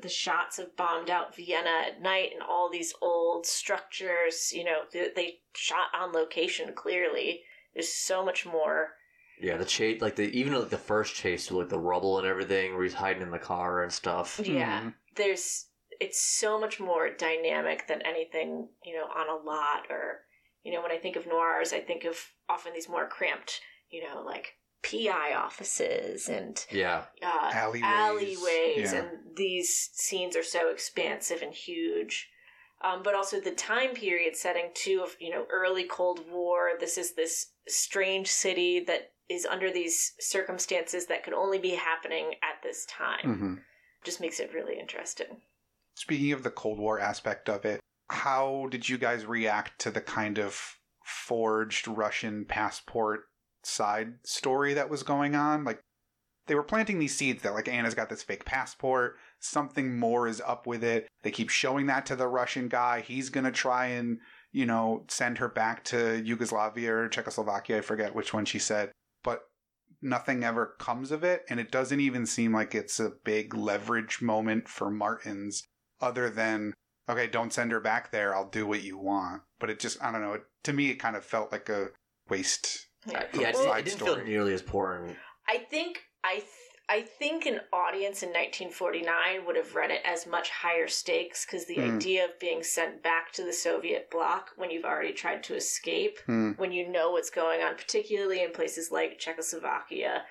the 0.02 0.08
shots 0.08 0.58
of 0.58 0.76
bombed 0.76 1.10
out 1.10 1.36
Vienna 1.36 1.84
at 1.86 2.00
night 2.00 2.30
and 2.32 2.42
all 2.42 2.70
these 2.70 2.94
old 3.02 3.46
structures, 3.46 4.52
you 4.52 4.64
know, 4.64 4.80
they, 4.92 5.08
they 5.14 5.38
shot 5.54 5.88
on 5.98 6.12
location 6.12 6.72
clearly. 6.74 7.42
There's 7.74 7.92
so 7.92 8.24
much 8.24 8.46
more. 8.46 8.92
Yeah, 9.40 9.56
the 9.56 9.64
chase, 9.64 10.00
like 10.00 10.16
the 10.16 10.24
even 10.38 10.54
like 10.54 10.70
the 10.70 10.78
first 10.78 11.14
chase 11.14 11.50
with 11.50 11.58
like 11.58 11.68
the 11.68 11.78
rubble 11.78 12.18
and 12.18 12.26
everything, 12.26 12.74
where 12.74 12.84
he's 12.84 12.94
hiding 12.94 13.22
in 13.22 13.30
the 13.30 13.38
car 13.38 13.82
and 13.82 13.92
stuff. 13.92 14.40
Yeah, 14.42 14.82
Mhm. 14.82 14.94
there's 15.16 15.66
it's 16.00 16.20
so 16.20 16.58
much 16.58 16.80
more 16.80 17.10
dynamic 17.10 17.86
than 17.86 18.02
anything 18.02 18.68
you 18.84 18.94
know 18.96 19.04
on 19.06 19.28
a 19.28 19.36
lot 19.44 19.86
or 19.90 20.24
you 20.62 20.72
know 20.72 20.82
when 20.82 20.92
I 20.92 20.98
think 20.98 21.16
of 21.16 21.26
noirs, 21.26 21.72
I 21.72 21.80
think 21.80 22.04
of 22.04 22.16
often 22.48 22.72
these 22.72 22.88
more 22.88 23.08
cramped, 23.08 23.60
you 23.90 24.02
know, 24.04 24.22
like 24.22 24.56
PI 24.84 25.34
offices 25.34 26.28
and 26.28 26.64
Yeah, 26.70 27.06
uh, 27.22 27.50
Alleyways. 27.52 27.82
alleyways, 27.84 28.92
Yeah. 28.92 28.94
and 29.00 29.36
these 29.36 29.90
scenes 29.94 30.36
are 30.36 30.42
so 30.44 30.68
expansive 30.70 31.42
and 31.42 31.52
huge. 31.54 32.30
Um, 32.82 33.02
but 33.02 33.14
also 33.14 33.40
the 33.40 33.52
time 33.52 33.94
period 33.94 34.36
setting 34.36 34.70
too 34.74 35.02
of 35.02 35.16
you 35.18 35.30
know 35.30 35.46
early 35.50 35.84
Cold 35.84 36.28
War. 36.30 36.72
This 36.78 36.98
is 36.98 37.14
this 37.14 37.52
strange 37.66 38.28
city 38.30 38.80
that 38.80 39.12
is 39.30 39.46
under 39.46 39.70
these 39.72 40.12
circumstances 40.20 41.06
that 41.06 41.24
could 41.24 41.32
only 41.32 41.58
be 41.58 41.70
happening 41.70 42.34
at 42.42 42.62
this 42.62 42.84
time. 42.84 43.24
Mhm. 43.24 43.64
Just 44.04 44.20
makes 44.20 44.38
it 44.38 44.52
really 44.52 44.78
interesting. 44.78 45.40
Speaking 45.94 46.32
of 46.32 46.42
the 46.42 46.50
Cold 46.50 46.78
War 46.78 46.98
aspect 47.00 47.48
of 47.48 47.64
it, 47.64 47.80
how 48.10 48.66
did 48.70 48.86
you 48.86 48.98
guys 48.98 49.24
react 49.24 49.78
to 49.80 49.90
the 49.90 50.02
kind 50.02 50.38
of 50.38 50.78
forged 51.02 51.88
Russian 51.88 52.44
passport 52.44 53.24
side 53.66 54.14
story 54.24 54.74
that 54.74 54.90
was 54.90 55.02
going 55.02 55.34
on? 55.34 55.64
Like, 55.64 55.80
they 56.46 56.54
were 56.54 56.62
planting 56.62 56.98
these 56.98 57.16
seeds 57.16 57.42
that, 57.42 57.54
like, 57.54 57.68
Anna's 57.68 57.94
got 57.94 58.08
this 58.08 58.22
fake 58.22 58.44
passport, 58.44 59.16
something 59.40 59.98
more 59.98 60.28
is 60.28 60.42
up 60.46 60.66
with 60.66 60.84
it. 60.84 61.08
They 61.22 61.30
keep 61.30 61.50
showing 61.50 61.86
that 61.86 62.06
to 62.06 62.16
the 62.16 62.28
Russian 62.28 62.68
guy. 62.68 63.00
He's 63.00 63.30
going 63.30 63.44
to 63.44 63.52
try 63.52 63.86
and, 63.86 64.18
you 64.52 64.66
know, 64.66 65.04
send 65.08 65.38
her 65.38 65.48
back 65.48 65.84
to 65.84 66.22
Yugoslavia 66.22 66.94
or 66.94 67.08
Czechoslovakia. 67.08 67.78
I 67.78 67.80
forget 67.80 68.14
which 68.14 68.34
one 68.34 68.44
she 68.44 68.58
said. 68.58 68.92
But 69.22 69.42
nothing 70.02 70.44
ever 70.44 70.74
comes 70.78 71.10
of 71.10 71.24
it. 71.24 71.44
And 71.48 71.58
it 71.58 71.70
doesn't 71.70 72.00
even 72.00 72.26
seem 72.26 72.52
like 72.52 72.74
it's 72.74 73.00
a 73.00 73.12
big 73.24 73.54
leverage 73.54 74.20
moment 74.20 74.68
for 74.68 74.90
Martins 74.90 75.64
other 76.00 76.28
than 76.28 76.74
okay 77.08 77.26
don't 77.26 77.52
send 77.52 77.72
her 77.72 77.80
back 77.80 78.10
there 78.10 78.34
i'll 78.34 78.48
do 78.48 78.66
what 78.66 78.82
you 78.82 78.98
want 78.98 79.42
but 79.58 79.70
it 79.70 79.78
just 79.78 80.02
i 80.02 80.10
don't 80.10 80.22
know 80.22 80.34
it, 80.34 80.42
to 80.62 80.72
me 80.72 80.90
it 80.90 80.96
kind 80.96 81.16
of 81.16 81.24
felt 81.24 81.52
like 81.52 81.68
a 81.68 81.88
waste 82.28 82.88
Yeah. 83.06 83.24
yeah. 83.34 83.48
It, 83.48 83.54
didn't- 83.54 83.78
it 83.78 83.84
didn't 83.84 83.98
feel 84.00 84.24
nearly 84.24 84.54
as 84.54 84.60
important. 84.62 85.16
I 85.48 85.58
think 85.58 86.00
I 86.24 86.34
th- 86.36 86.46
I 86.86 87.00
think 87.00 87.46
an 87.46 87.60
audience 87.72 88.22
in 88.22 88.28
1949 88.28 89.46
would 89.46 89.56
have 89.56 89.74
read 89.74 89.90
it 89.90 90.02
as 90.04 90.26
much 90.26 90.50
higher 90.50 90.86
stakes 90.86 91.46
because 91.46 91.64
the 91.64 91.76
Hmm. 91.76 91.96
idea 91.96 92.24
of 92.26 92.38
being 92.38 92.62
sent 92.62 93.02
back 93.02 93.32
to 93.32 93.42
the 93.42 93.54
Soviet 93.54 94.10
bloc 94.10 94.50
when 94.56 94.70
you've 94.70 94.84
already 94.84 95.14
tried 95.14 95.42
to 95.44 95.54
escape, 95.54 96.18
Hmm. 96.26 96.52
when 96.52 96.72
you 96.72 96.86
know 96.88 97.10
what's 97.12 97.30
going 97.30 97.62
on, 97.62 97.76
particularly 97.76 98.42
in 98.42 98.52
places 98.52 98.90
like 98.90 99.18
Czechoslovakia, 99.18 100.26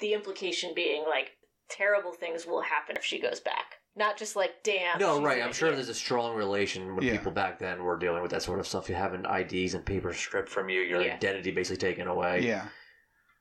the 0.00 0.12
implication 0.12 0.74
being 0.74 1.04
like 1.06 1.32
terrible 1.70 2.12
things 2.12 2.44
will 2.46 2.60
happen 2.62 2.96
if 2.96 3.04
she 3.04 3.18
goes 3.18 3.40
back. 3.40 3.76
Not 3.96 4.16
just 4.16 4.36
like 4.36 4.62
damn. 4.62 4.98
No, 4.98 5.16
she's 5.16 5.24
right. 5.24 5.38
an 5.38 5.46
I'm 5.48 5.52
sure 5.52 5.68
idiot. 5.68 5.78
there's 5.78 5.88
a 5.96 5.98
strong 6.00 6.34
relation 6.36 6.94
when 6.96 7.04
Yeah. 7.04 7.12
people 7.12 7.32
back 7.32 7.58
then 7.58 7.82
were 7.82 7.98
dealing 7.98 8.22
with 8.22 8.30
that 8.30 8.42
sort 8.42 8.60
of 8.60 8.66
stuff. 8.66 8.88
You 8.88 8.94
having 8.94 9.24
IDs 9.26 9.74
and 9.74 9.84
papers 9.84 10.16
stripped 10.16 10.48
from 10.48 10.68
you, 10.68 10.80
your 10.80 11.02
Yeah. 11.02 11.14
identity 11.14 11.50
basically 11.50 11.88
taken 11.88 12.06
away. 12.06 12.40
yeah 12.40 12.66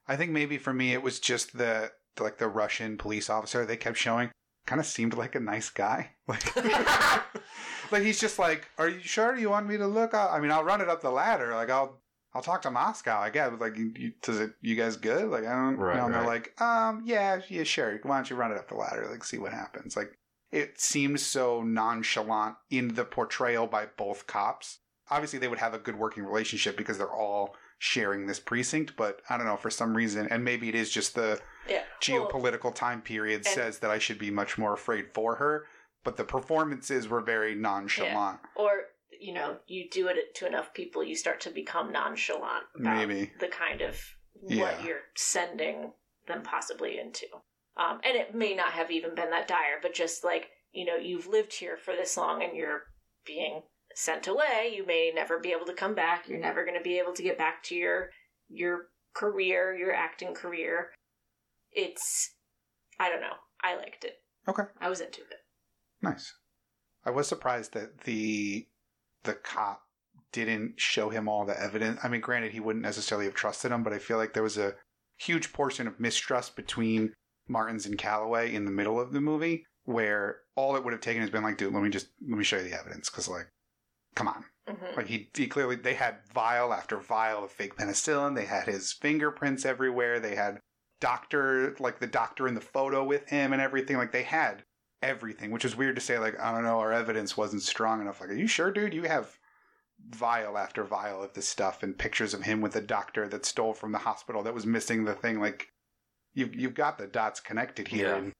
i 0.08 0.16
think 0.16 0.32
maybe 0.32 0.58
for 0.58 0.74
me 0.74 0.92
it 0.94 1.04
was 1.04 1.20
just 1.20 1.56
the 1.56 1.92
like 2.20 2.40
the 2.40 2.48
russian 2.48 2.98
police 2.98 3.30
officer 3.30 3.64
they 3.64 3.78
kept 3.78 3.96
showing 3.96 4.32
kind 4.66 4.82
of 4.82 4.88
seemed 4.88 5.14
like 5.14 5.36
a 5.36 5.40
nice 5.40 5.70
guy 5.70 6.10
like 6.28 6.56
like 7.92 8.02
he's 8.04 8.20
just 8.20 8.40
like 8.40 8.68
are 8.80 8.90
you 8.90 9.00
sure 9.02 9.36
you 9.38 9.50
want 9.52 9.68
me 9.68 9.78
to 9.78 9.86
look 9.86 10.14
i 10.16 10.28
I 10.38 10.40
mean 10.40 10.52
i'll 10.52 10.64
run 10.64 10.82
it 10.82 10.90
up 10.90 11.02
the 11.02 11.12
ladder 11.12 11.54
like 11.54 11.70
i'll 11.70 12.02
I'll 12.32 12.44
talk 12.44 12.62
to 12.62 12.70
Moscow. 12.70 13.20
I 13.20 13.32
guess. 13.32 13.52
Like, 13.60 13.76
you, 13.76 13.92
you, 13.98 14.12
does 14.22 14.40
it? 14.40 14.52
You 14.62 14.76
guys 14.76 14.98
good? 14.98 15.30
Like, 15.30 15.48
I 15.48 15.52
don't. 15.52 15.78
Right, 15.78 15.98
know, 15.98 16.06
and 16.06 16.14
they're 16.14 16.28
like, 16.28 16.54
um, 16.62 17.02
yeah, 17.04 17.42
yeah, 17.50 17.64
sure. 17.64 18.00
Why 18.04 18.18
don't 18.18 18.30
you 18.30 18.36
run 18.36 18.52
it 18.52 18.58
up 18.60 18.68
the 18.68 18.76
ladder? 18.76 19.08
Like, 19.10 19.24
see 19.24 19.40
what 19.40 19.52
happens. 19.52 19.98
Like, 19.98 20.12
it 20.52 20.80
seems 20.80 21.26
so 21.26 21.62
nonchalant 21.64 22.56
in 22.70 22.96
the 22.96 23.06
portrayal 23.06 23.68
by 23.68 23.86
both 23.98 24.28
cops. 24.28 24.80
Obviously, 25.10 25.40
they 25.40 25.48
would 25.48 25.60
have 25.60 25.74
a 25.74 25.80
good 25.80 25.96
working 25.98 26.24
relationship 26.24 26.78
because 26.78 26.98
they're 26.98 27.12
all 27.12 27.56
sharing 27.78 28.28
this 28.28 28.40
precinct. 28.40 28.96
But 28.96 29.22
I 29.30 29.38
don't 29.38 29.46
know 29.48 29.58
for 29.58 29.70
some 29.70 29.96
reason, 29.96 30.28
and 30.30 30.44
maybe 30.44 30.70
it 30.70 30.76
is 30.76 30.90
just 30.90 31.16
the 31.16 31.40
yeah. 31.68 31.84
Well, 32.10 32.28
geopolitical 32.28 32.74
time 32.74 33.02
period 33.02 33.46
says 33.46 33.80
that 33.80 33.92
I 33.92 34.00
should 34.00 34.18
be 34.20 34.32
much 34.32 34.58
more 34.58 34.74
afraid 34.74 35.14
for 35.14 35.36
her. 35.36 35.66
But 36.04 36.18
the 36.18 36.24
performances 36.24 37.08
were 37.08 37.22
very 37.22 37.56
nonchalant. 37.56 38.40
or 38.56 38.86
you 39.20 39.34
know, 39.34 39.58
you 39.68 39.90
do 39.90 40.08
it 40.08 40.34
to 40.36 40.48
enough 40.48 40.74
people, 40.74 41.04
you 41.04 41.14
start 41.16 41.42
to 41.42 41.50
become 41.50 41.92
nonchalant 41.92 42.64
about 42.74 42.96
Maybe. 43.08 43.34
the 43.42 43.50
kind 43.50 43.82
of 43.82 44.00
Yeah. 44.48 44.62
what 44.62 44.84
you're 44.86 45.02
sending 45.16 45.92
them 46.26 46.42
possibly 46.42 46.98
into. 46.98 47.26
Um, 47.80 48.02
and 48.04 48.18
it 48.18 48.36
may 48.36 48.54
not 48.56 48.74
have 48.74 48.92
even 48.92 49.16
been 49.16 49.30
that 49.32 49.48
dire, 49.48 49.80
but 49.82 49.94
just 49.94 50.24
like 50.24 50.50
you 50.72 50.86
know, 50.86 50.96
you've 50.96 51.28
lived 51.28 51.54
here 51.54 51.78
for 51.78 51.96
this 51.96 52.16
long 52.18 52.44
and 52.44 52.56
you're 52.56 52.84
being 53.26 53.62
sent 53.96 54.28
away. 54.28 54.72
You 54.76 54.86
may 54.86 55.12
never 55.14 55.40
be 55.40 55.52
able 55.52 55.66
to 55.66 55.74
come 55.74 55.96
back. 55.96 56.28
You're 56.28 56.40
never 56.40 56.64
going 56.64 56.78
to 56.78 56.84
be 56.84 57.00
able 57.00 57.14
to 57.14 57.24
get 57.24 57.38
back 57.38 57.64
to 57.64 57.76
your 57.76 58.10
your 58.50 58.88
career, 59.14 59.76
your 59.76 59.94
acting 59.94 60.34
career. 60.34 60.92
It's 61.72 62.36
I 63.00 63.10
don't 63.10 63.22
know. 63.22 63.38
I 63.64 63.76
liked 63.76 64.04
it. 64.04 64.18
Okay. 64.48 64.64
I 64.80 64.90
was 64.90 65.02
into 65.02 65.22
it. 65.22 65.46
Nice. 66.02 66.34
I 67.06 67.12
was 67.12 67.28
surprised 67.28 67.74
that 67.74 68.02
the 68.02 68.68
the 69.24 69.34
cop 69.34 69.82
didn't 70.32 70.80
show 70.80 71.10
him 71.10 71.28
all 71.28 71.46
the 71.46 71.60
evidence. 71.60 72.00
I 72.04 72.08
mean, 72.08 72.22
granted, 72.22 72.52
he 72.52 72.60
wouldn't 72.60 72.86
necessarily 72.86 73.26
have 73.26 73.34
trusted 73.34 73.72
him, 73.72 73.84
but 73.84 73.94
I 73.94 73.98
feel 73.98 74.18
like 74.18 74.34
there 74.34 74.44
was 74.44 74.58
a 74.58 74.76
huge 75.18 75.52
portion 75.52 75.88
of 75.88 76.00
mistrust 76.00 76.56
between 76.56 77.14
Martins 77.50 77.86
and 77.86 77.98
Calloway 77.98 78.54
in 78.54 78.66
the 78.66 78.72
middle 78.72 79.00
of 79.00 79.12
the 79.12 79.22
movie, 79.22 79.66
where 79.86 80.38
all 80.56 80.76
it 80.76 80.84
would 80.84 80.94
have 80.94 81.02
taken 81.02 81.22
has 81.22 81.32
been 81.32 81.44
like, 81.44 81.58
dude, 81.58 81.74
let 81.74 81.84
me 81.84 81.90
just 81.90 82.08
let 82.28 82.38
me 82.38 82.44
show 82.44 82.58
you 82.58 82.64
the 82.64 82.80
evidence, 82.80 83.10
because 83.10 83.28
like, 83.28 83.48
come 84.16 84.28
on, 84.28 84.46
hmm 84.68 84.96
like 84.96 85.08
he, 85.08 85.30
he 85.34 85.48
clearly 85.48 85.76
they 85.76 85.94
had 85.94 86.18
vial 86.34 86.74
after 86.74 86.98
vial 86.98 87.44
of 87.44 87.52
fake 87.52 87.76
penicillin. 87.76 88.36
They 88.36 88.46
had 88.46 88.68
his 88.68 88.94
fingerprints 88.94 89.66
everywhere. 89.66 90.20
They 90.20 90.36
had 90.36 90.60
doctor 91.00 91.76
like 91.80 92.00
the 92.00 92.08
doctor 92.08 92.48
in 92.48 92.56
the 92.56 92.62
photo 92.62 93.04
with 93.04 93.30
him 93.30 93.54
and 93.54 93.62
everything. 93.62 93.98
Like 93.98 94.12
they 94.12 94.24
had 94.24 94.64
everything, 95.02 95.52
which 95.52 95.66
is 95.66 95.76
weird 95.76 95.96
to 95.96 96.02
say. 96.02 96.20
Like 96.20 96.40
I 96.40 96.52
don't 96.52 96.64
know, 96.64 96.80
our 96.80 96.94
evidence 96.94 97.38
wasn't 97.38 97.64
strong 97.64 98.02
enough. 98.02 98.22
Like, 98.22 98.30
are 98.30 98.36
you 98.36 98.48
sure, 98.48 98.72
dude? 98.72 98.94
You 98.94 99.04
have 99.04 99.38
vial 100.10 100.58
after 100.58 100.84
vial 100.84 101.24
of 101.24 101.34
this 101.34 101.48
stuff 101.48 101.84
and 101.84 101.98
pictures 101.98 102.34
of 102.34 102.44
him 102.44 102.62
with 102.62 102.74
the 102.74 102.82
doctor 102.82 103.28
that 103.28 103.46
stole 103.46 103.74
from 103.74 103.92
the 103.92 103.98
hospital 103.98 104.44
that 104.44 104.54
was 104.54 104.66
missing 104.66 105.06
the 105.06 105.14
thing. 105.14 105.40
Like 105.40 105.68
you 106.34 106.50
you've 106.54 106.74
got 106.74 106.98
the 106.98 107.08
dots 107.08 107.40
connected 107.40 107.88
here. 107.88 108.08
Yeah. 108.08 108.18
And 108.18 108.34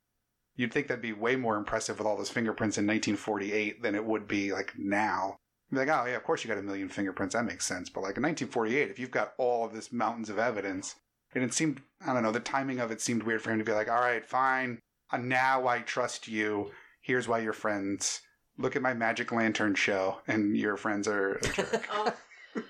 you'd 0.56 0.74
think 0.74 0.88
that'd 0.88 1.02
be 1.02 1.14
way 1.14 1.36
more 1.36 1.56
impressive 1.56 1.98
with 1.98 2.08
all 2.08 2.18
those 2.18 2.30
fingerprints 2.30 2.78
in 2.78 2.86
1948 2.86 3.82
than 3.82 3.96
it 3.96 4.06
would 4.06 4.28
be 4.28 4.52
like 4.52 4.74
now. 4.78 5.38
Be 5.72 5.78
like, 5.78 5.88
oh 5.90 6.06
yeah, 6.06 6.16
of 6.16 6.24
course 6.24 6.44
you 6.44 6.48
got 6.48 6.58
a 6.58 6.64
million 6.64 6.90
fingerprints. 6.90 7.36
That 7.36 7.46
makes 7.46 7.66
sense. 7.66 7.90
But 7.90 8.02
like 8.02 8.18
in 8.18 8.24
1948, 8.24 8.90
if 8.90 9.00
you've 9.00 9.12
got 9.12 9.34
all 9.38 9.66
of 9.66 9.74
this 9.74 9.94
mountains 9.94 10.30
of 10.30 10.40
evidence, 10.40 10.96
and 11.34 11.44
it 11.44 11.54
seemed, 11.54 11.82
I 12.06 12.14
don't 12.14 12.24
know, 12.24 12.32
the 12.32 12.40
timing 12.40 12.80
of 12.80 12.92
it 12.92 13.02
seemed 13.02 13.24
weird 13.24 13.42
for 13.42 13.52
him 13.52 13.60
to 13.60 13.64
be 13.64 13.72
like, 13.72 13.90
all 13.90 14.00
right, 14.00 14.26
fine, 14.26 14.80
uh, 15.12 15.18
now 15.18 15.68
I 15.68 15.80
trust 15.80 16.28
you. 16.28 16.72
Here's 17.02 17.28
why 17.28 17.40
you're 17.40 17.54
friends. 17.54 18.22
Look 18.58 18.76
at 18.76 18.82
my 18.82 18.94
magic 18.94 19.32
lantern 19.32 19.76
show, 19.76 20.18
and 20.28 20.58
your 20.58 20.76
friends 20.76 21.08
are 21.08 21.34
a 21.34 21.42
jerk. 21.42 21.88
Oh. 21.94 22.14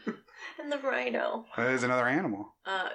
and 0.62 0.72
the 0.72 0.78
rhino. 0.80 1.45
that 1.57 1.70
is 1.72 1.84
another 1.84 2.07
animal. 2.07 2.53
Uh, 2.66 2.89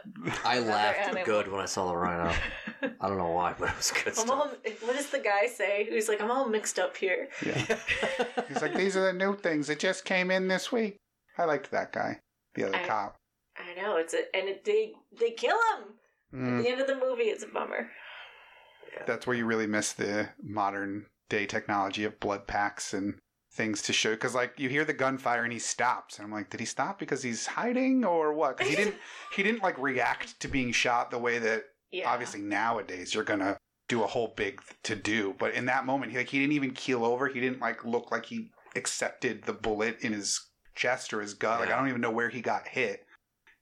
I 0.45 0.57
Another 0.57 0.71
laughed 0.71 0.99
animal. 1.01 1.25
good 1.25 1.51
when 1.51 1.61
I 1.61 1.65
saw 1.67 1.89
the 1.89 1.97
rhino. 1.97 2.33
I 3.01 3.09
don't 3.09 3.19
know 3.19 3.31
why, 3.31 3.55
but 3.59 3.71
it 3.71 3.77
was 3.77 3.91
good 3.93 4.19
I'm 4.19 4.31
all, 4.31 4.49
stuff. 4.49 4.83
what 4.83 4.97
does 4.97 5.11
the 5.11 5.19
guy 5.21 5.47
say? 5.47 5.87
Who's 5.89 6.09
like, 6.09 6.21
I'm 6.21 6.31
all 6.31 6.49
mixed 6.49 6.79
up 6.79 6.97
here. 6.97 7.29
Yeah. 7.45 7.77
He's 8.49 8.63
like, 8.63 8.75
these 8.75 8.97
are 8.97 9.05
the 9.07 9.13
new 9.13 9.37
things 9.37 9.67
that 9.69 9.79
just 9.79 10.05
came 10.05 10.31
in 10.31 10.49
this 10.49 10.71
week. 10.71 10.97
I 11.39 11.45
liked 11.45 11.71
that 11.71 11.93
guy, 11.93 12.21
the 12.55 12.65
other 12.69 12.77
I- 12.77 12.87
cop. 12.87 13.17
I 13.57 13.81
know 13.81 13.97
it's 13.97 14.15
a, 14.15 14.35
and 14.37 14.49
it, 14.49 14.65
they 14.65 14.93
they 15.19 15.31
kill 15.31 15.57
him 15.57 15.95
Mm. 16.35 16.59
at 16.59 16.63
the 16.65 16.69
end 16.71 16.81
of 16.81 16.89
the 16.89 16.97
movie. 16.97 17.25
It's 17.25 17.45
a 17.45 17.47
bummer. 17.47 17.89
that's 19.07 19.27
where 19.27 19.37
you 19.37 19.47
really 19.47 19.67
miss 19.69 19.93
the 19.93 20.31
modern 20.43 21.07
day 21.29 21.47
technology 21.47 22.03
of 22.05 22.19
blood 22.21 22.47
packs 22.49 22.93
and 22.93 23.15
things 23.55 23.81
to 23.83 23.93
show 23.93 24.11
because 24.11 24.35
like 24.35 24.53
you 24.59 24.69
hear 24.69 24.85
the 24.85 24.93
gunfire 24.93 25.45
and 25.45 25.53
he 25.53 25.59
stops 25.61 26.19
and 26.19 26.27
i'm 26.27 26.33
like 26.33 26.51
did 26.51 26.59
he 26.59 26.67
stop 26.67 26.99
because 26.99 27.23
he's 27.23 27.47
hiding 27.47 28.05
or 28.05 28.33
what 28.33 28.57
'Cause 28.59 28.67
he 28.69 28.75
didn't 28.75 28.97
he 29.33 29.43
didn't 29.45 29.63
like 29.63 29.79
react 29.79 30.39
to 30.41 30.49
being 30.49 30.73
shot 30.73 31.11
the 31.13 31.19
way 31.19 31.39
that 31.39 31.65
Yeah, 31.93 32.11
obviously 32.11 32.41
nowadays 32.41 33.15
you're 33.15 33.23
gonna 33.23 33.57
do 33.89 34.03
a 34.03 34.07
whole 34.09 34.33
big 34.37 34.61
to 34.83 34.97
do 34.97 35.35
but 35.39 35.55
in 35.55 35.67
that 35.67 35.87
moment 35.87 36.11
he 36.11 36.19
like 36.19 36.29
he 36.29 36.41
didn't 36.41 36.55
even 36.55 36.73
keel 36.73 37.05
over 37.05 37.29
he 37.29 37.39
didn't 37.41 37.61
like 37.61 37.85
look 37.85 38.11
like 38.11 38.27
he 38.27 38.51
accepted 38.75 39.45
the 39.45 39.53
bullet 39.53 39.99
in 40.01 40.13
his 40.13 40.41
chest 40.75 41.15
or 41.15 41.21
his 41.21 41.35
gut 41.35 41.61
like 41.61 41.71
i 41.71 41.77
don't 41.79 41.89
even 41.89 42.01
know 42.01 42.11
where 42.11 42.29
he 42.31 42.41
got 42.41 42.67
hit 42.67 43.07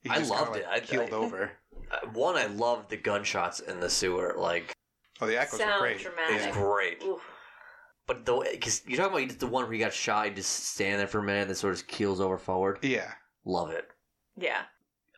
he 0.02 0.08
I 0.08 0.16
just 0.18 0.30
kinda, 0.32 0.44
loved 0.44 0.52
like, 0.56 0.62
it. 0.62 0.68
I- 0.70 0.80
keeled 0.80 1.12
I- 1.12 1.16
over 1.16 1.52
uh, 1.92 2.06
one, 2.14 2.36
I 2.36 2.46
love 2.46 2.88
the 2.88 2.96
gunshots 2.96 3.60
in 3.60 3.78
the 3.78 3.90
sewer. 3.90 4.34
Like, 4.36 4.72
Oh, 5.20 5.26
the 5.26 5.38
echoes 5.38 5.60
Sound 5.60 5.72
are 5.74 5.78
great. 5.78 6.00
dramatic. 6.00 6.36
it's 6.46 6.56
great. 6.56 7.02
Ooh. 7.04 7.20
But 8.12 8.26
the 8.26 8.48
because 8.52 8.82
You're 8.86 8.98
talking 8.98 9.24
about 9.24 9.38
the 9.38 9.46
one 9.46 9.64
where 9.64 9.72
he 9.72 9.78
got 9.78 9.92
shot, 9.92 10.26
he 10.26 10.32
just 10.32 10.66
stand 10.66 11.00
there 11.00 11.06
for 11.06 11.18
a 11.20 11.22
minute, 11.22 11.42
and 11.42 11.50
then 11.50 11.56
sort 11.56 11.74
of 11.74 11.86
keels 11.86 12.20
over 12.20 12.38
forward. 12.38 12.78
Yeah. 12.82 13.12
love 13.44 13.70
it. 13.70 13.88
Yeah. 14.36 14.62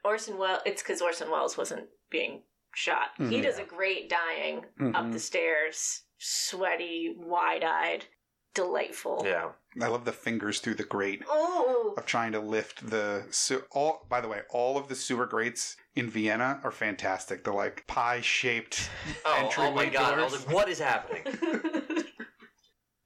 Orson 0.04 0.38
Welles, 0.38 0.60
it's 0.64 0.82
because 0.82 1.02
Orson 1.02 1.30
Welles 1.30 1.56
wasn't 1.58 1.86
being 2.10 2.42
shot. 2.74 3.08
He 3.18 3.24
Mhm. 3.24 3.42
does 3.42 3.58
a 3.58 3.64
great 3.64 4.08
dying 4.08 4.58
up 4.94 5.04
Mhm. 5.06 5.12
the 5.12 5.18
stairs, 5.20 6.02
sweaty, 6.18 7.14
wide 7.18 7.62
eyed, 7.64 8.06
delightful. 8.54 9.22
Yeah, 9.24 9.52
I 9.82 9.88
love 9.88 10.04
the 10.04 10.12
fingers 10.12 10.60
through 10.60 10.74
the 10.76 10.84
grate 10.84 11.22
Oh, 11.28 11.94
of 11.96 12.06
trying 12.06 12.32
to 12.32 12.40
lift 12.40 12.88
the 12.88 13.26
se- 13.30 13.62
all. 13.72 14.06
By 14.08 14.20
the 14.20 14.28
way, 14.28 14.42
all 14.50 14.76
of 14.78 14.88
the 14.88 14.94
sewer 14.94 15.26
grates 15.26 15.76
in 15.94 16.08
Vienna 16.08 16.60
are 16.64 16.70
fantastic. 16.72 17.44
They're 17.44 17.52
like 17.52 17.86
pie 17.86 18.20
shaped. 18.20 18.88
Oh, 19.24 19.34
oh 19.38 19.44
Entryway 19.44 19.74
my 19.74 19.86
god! 19.86 20.18
I 20.18 20.22
was 20.24 20.46
like, 20.46 20.54
what 20.54 20.68
is 20.68 20.78
happening? 20.78 21.24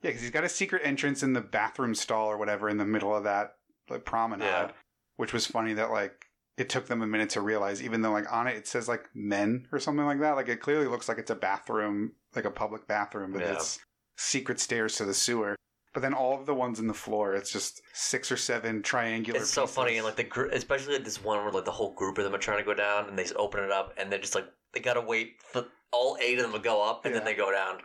Yeah, 0.02 0.10
because 0.10 0.22
he's 0.22 0.30
got 0.30 0.44
a 0.44 0.48
secret 0.48 0.82
entrance 0.84 1.22
in 1.22 1.32
the 1.32 1.40
bathroom 1.40 1.94
stall 1.94 2.28
or 2.28 2.36
whatever 2.38 2.68
in 2.68 2.76
the 2.78 2.84
middle 2.84 3.14
of 3.14 3.24
that 3.24 3.54
like 3.90 4.04
promenade, 4.04 4.44
Yeah. 4.46 4.70
which 5.16 5.32
was 5.32 5.46
funny 5.46 5.74
that 5.74 5.90
like 5.90 6.26
it 6.56 6.68
took 6.68 6.86
them 6.86 7.02
a 7.02 7.06
minute 7.06 7.30
to 7.30 7.40
realize, 7.40 7.82
even 7.82 8.02
though 8.02 8.12
like 8.12 8.30
on 8.32 8.46
it 8.46 8.56
it 8.56 8.66
says 8.66 8.88
like 8.88 9.08
men 9.14 9.66
or 9.72 9.78
something 9.78 10.04
like 10.06 10.20
that. 10.20 10.32
Like 10.36 10.48
it 10.48 10.60
clearly 10.60 10.86
looks 10.86 11.08
like 11.08 11.18
it's 11.18 11.30
a 11.30 11.34
bathroom, 11.36 12.12
like 12.34 12.44
a 12.44 12.50
public 12.50 12.86
bathroom, 12.86 13.32
but 13.32 13.42
Yeah. 13.42 13.52
it's 13.54 13.78
secret 14.16 14.60
stairs 14.60 14.96
to 14.96 15.04
the 15.04 15.14
sewer. 15.14 15.56
But 15.94 16.02
then 16.02 16.14
all 16.14 16.38
of 16.38 16.46
the 16.46 16.54
ones 16.54 16.78
in 16.78 16.86
the 16.86 16.94
floor, 16.94 17.34
it's 17.34 17.50
just 17.50 17.80
six 17.94 18.30
or 18.30 18.36
seven 18.36 18.82
triangular. 18.82 19.40
It's 19.40 19.50
so 19.50 19.66
funny, 19.66 19.96
and 19.96 20.04
like 20.04 20.16
the 20.16 20.22
group, 20.24 20.52
especially 20.52 20.94
like 20.94 21.04
this 21.04 21.22
one 21.24 21.42
where 21.42 21.50
like 21.50 21.64
the 21.64 21.70
whole 21.72 21.94
group 21.94 22.18
of 22.18 22.24
them 22.24 22.34
are 22.34 22.38
trying 22.38 22.58
to 22.58 22.64
go 22.64 22.74
down, 22.74 23.08
and 23.08 23.18
they 23.18 23.22
just 23.22 23.34
open 23.36 23.64
it 23.64 23.72
up, 23.72 23.94
and 23.96 24.12
they're 24.12 24.18
just 24.20 24.34
like 24.34 24.44
they 24.74 24.80
gotta 24.80 25.00
wait 25.00 25.36
for 25.52 25.64
all 25.92 26.18
eight 26.20 26.38
of 26.38 26.42
them 26.44 26.52
to 26.52 26.58
go 26.58 26.82
up, 26.82 27.04
and 27.04 27.14
Yeah. 27.14 27.20
then 27.20 27.24
they 27.24 27.34
go 27.34 27.50
down. 27.50 27.78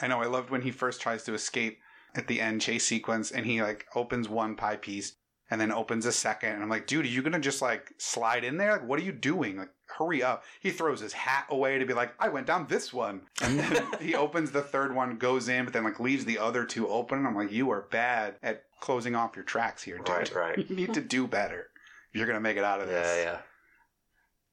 I 0.00 0.06
know. 0.08 0.20
I 0.20 0.26
loved 0.26 0.50
when 0.50 0.62
he 0.62 0.70
first 0.70 1.00
tries 1.00 1.22
to 1.24 1.34
escape 1.34 1.78
at 2.14 2.26
the 2.26 2.40
end 2.40 2.60
chase 2.60 2.84
sequence, 2.86 3.30
and 3.30 3.46
he 3.46 3.62
like 3.62 3.86
opens 3.94 4.28
one 4.28 4.56
pie 4.56 4.76
piece 4.76 5.14
and 5.50 5.60
then 5.60 5.70
opens 5.70 6.06
a 6.06 6.12
second, 6.12 6.54
and 6.54 6.62
I'm 6.62 6.70
like, 6.70 6.86
dude, 6.86 7.04
are 7.04 7.08
you 7.08 7.20
gonna 7.22 7.38
just 7.38 7.60
like 7.60 7.92
slide 7.98 8.42
in 8.44 8.56
there? 8.56 8.72
Like, 8.72 8.88
what 8.88 8.98
are 8.98 9.02
you 9.02 9.12
doing? 9.12 9.58
Like, 9.58 9.68
hurry 9.98 10.22
up! 10.22 10.44
He 10.60 10.70
throws 10.70 11.00
his 11.00 11.12
hat 11.12 11.44
away 11.50 11.78
to 11.78 11.84
be 11.84 11.92
like, 11.92 12.14
I 12.18 12.30
went 12.30 12.46
down 12.46 12.66
this 12.68 12.90
one, 12.92 13.22
and 13.42 13.58
then 13.60 13.86
he 14.00 14.14
opens 14.14 14.50
the 14.50 14.62
third 14.62 14.94
one, 14.94 15.18
goes 15.18 15.50
in, 15.50 15.64
but 15.64 15.74
then 15.74 15.84
like 15.84 16.00
leaves 16.00 16.24
the 16.24 16.38
other 16.38 16.64
two 16.64 16.88
open. 16.88 17.18
And 17.18 17.26
I'm 17.26 17.36
like, 17.36 17.52
you 17.52 17.70
are 17.70 17.82
bad 17.90 18.36
at 18.42 18.64
closing 18.80 19.14
off 19.14 19.36
your 19.36 19.44
tracks 19.44 19.82
here, 19.82 19.98
dude. 19.98 20.08
Right, 20.08 20.34
right. 20.34 20.58
You 20.70 20.74
need 20.74 20.94
to 20.94 21.02
do 21.02 21.26
better. 21.26 21.66
You're 22.14 22.26
gonna 22.26 22.40
make 22.40 22.56
it 22.56 22.64
out 22.64 22.80
of 22.80 22.88
this. 22.88 23.06
Yeah, 23.18 23.22
yeah, 23.22 23.38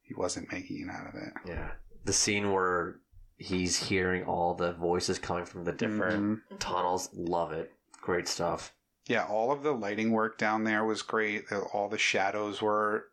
He 0.02 0.14
wasn't 0.16 0.52
making 0.52 0.82
it 0.88 0.94
out 0.94 1.08
of 1.08 1.16
it. 1.16 1.34
Yeah. 1.46 1.72
The 2.04 2.14
scene 2.14 2.52
where 2.52 2.98
he's 3.40 3.78
hearing 3.78 4.24
all 4.26 4.54
the 4.54 4.74
voices 4.74 5.18
coming 5.18 5.46
from 5.46 5.64
the 5.64 5.72
different 5.72 6.42
Mhm. 6.52 6.60
tunnels. 6.60 7.10
Love 7.14 7.52
it. 7.54 7.74
Great 8.02 8.28
stuff. 8.28 8.74
Yeah, 9.08 9.26
all 9.26 9.52
of 9.52 9.64
the 9.64 9.72
lighting 9.72 10.12
work 10.12 10.38
down 10.38 10.66
there 10.66 10.84
was 10.86 11.02
great. 11.02 11.46
All 11.74 11.90
the 11.90 11.98
shadows 11.98 12.62
were 12.62 13.08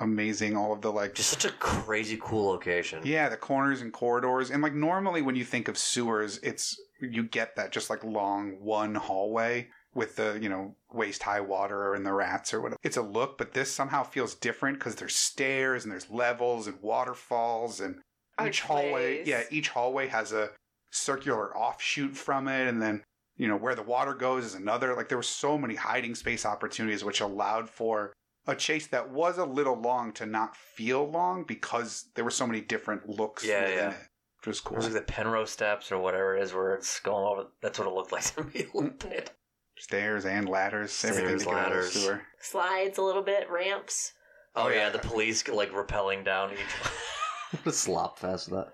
amazing. 0.00 0.56
All 0.56 0.72
of 0.72 0.80
the 0.82 0.92
like 0.92 1.14
just 1.14 1.30
such 1.30 1.44
a 1.44 1.50
crazy 1.52 2.18
cool 2.20 2.46
location. 2.48 3.00
yeah, 3.04 3.28
the 3.28 3.36
corners 3.36 3.80
and 3.80 3.92
corridors. 3.92 4.50
And 4.50 4.62
like 4.62 4.74
normally 4.74 5.22
when 5.22 5.36
you 5.36 5.44
think 5.44 5.68
of 5.68 5.78
sewers, 5.78 6.38
it's 6.42 6.78
you 7.00 7.22
get 7.22 7.56
that 7.56 7.72
just 7.72 7.88
like 7.90 8.04
long 8.04 8.60
one 8.60 8.94
hallway 8.94 9.68
with 9.94 10.16
the, 10.16 10.38
you 10.40 10.48
know, 10.48 10.74
waist 10.92 11.22
high 11.22 11.40
water 11.40 11.94
and 11.94 12.04
the 12.06 12.12
rats 12.12 12.54
or 12.54 12.60
whatever. 12.60 12.78
It's 12.82 12.96
a 12.96 13.02
look, 13.02 13.36
but 13.38 13.52
this 13.54 13.72
somehow 13.72 14.02
feels 14.04 14.34
different 14.34 14.78
because 14.78 14.94
there's 14.96 15.16
stairs 15.16 15.84
and 15.84 15.90
there's 15.90 16.10
levels 16.10 16.66
and 16.68 16.78
waterfalls 16.80 17.80
and 17.80 18.00
each 18.46 18.60
hallway 18.62 19.18
Archways. 19.18 19.26
yeah, 19.28 19.42
each 19.50 19.68
hallway 19.68 20.08
has 20.08 20.32
a 20.32 20.50
circular 20.90 21.56
offshoot 21.56 22.16
from 22.16 22.48
it 22.48 22.66
and 22.68 22.80
then 22.82 23.02
you 23.36 23.46
know 23.48 23.56
where 23.56 23.74
the 23.74 23.82
water 23.82 24.12
goes 24.14 24.44
is 24.44 24.54
another 24.54 24.94
like 24.96 25.08
there 25.08 25.18
were 25.18 25.22
so 25.22 25.56
many 25.56 25.74
hiding 25.74 26.14
space 26.14 26.44
opportunities 26.44 27.04
which 27.04 27.20
allowed 27.20 27.68
for 27.70 28.12
a 28.46 28.54
chase 28.56 28.86
that 28.88 29.10
was 29.10 29.38
a 29.38 29.44
little 29.44 29.76
long 29.80 30.12
to 30.12 30.26
not 30.26 30.56
feel 30.56 31.08
long 31.08 31.44
because 31.44 32.06
there 32.14 32.24
were 32.24 32.30
so 32.30 32.46
many 32.46 32.60
different 32.60 33.08
looks 33.08 33.44
Yeah, 33.46 33.60
within 33.62 33.76
yeah. 33.78 33.90
it 33.90 33.96
which 34.40 34.46
was 34.46 34.58
It 34.60 34.70
was 34.72 34.84
like 34.86 34.94
the 34.94 35.12
Penrose 35.12 35.50
steps 35.50 35.92
or 35.92 35.98
whatever 35.98 36.36
it 36.36 36.42
is 36.42 36.52
where 36.54 36.74
it's 36.74 36.98
going 37.00 37.24
over. 37.26 37.48
That's 37.60 37.78
what 37.78 37.86
it 37.88 37.94
looked 37.94 38.10
like 38.12 38.24
to 38.36 38.44
me. 38.44 38.66
looking 38.74 39.12
at 39.12 39.18
it. 39.18 39.30
stairs 39.78 40.24
and 40.24 40.48
ladders 40.48 41.04
everything 41.04 41.38
Stairs, 41.38 41.42
to 41.44 41.48
get 41.50 41.54
out 41.54 41.66
of 41.66 41.70
the 41.72 41.74
ladders. 41.76 41.92
sewer 41.92 42.22
Slides 42.40 42.98
a 42.98 43.02
little 43.02 43.22
bit, 43.22 43.48
ramps. 43.50 44.12
Oh, 44.56 44.64
Oh, 44.64 44.68
yeah. 44.68 44.74
yeah. 44.86 44.90
the 44.90 44.98
police 44.98 45.46
like 45.46 45.70
rappelling 45.72 46.24
down 46.24 46.52
each. 46.52 46.58
What 47.64 47.74
slop 47.74 48.18
fest 48.18 48.50
that. 48.50 48.72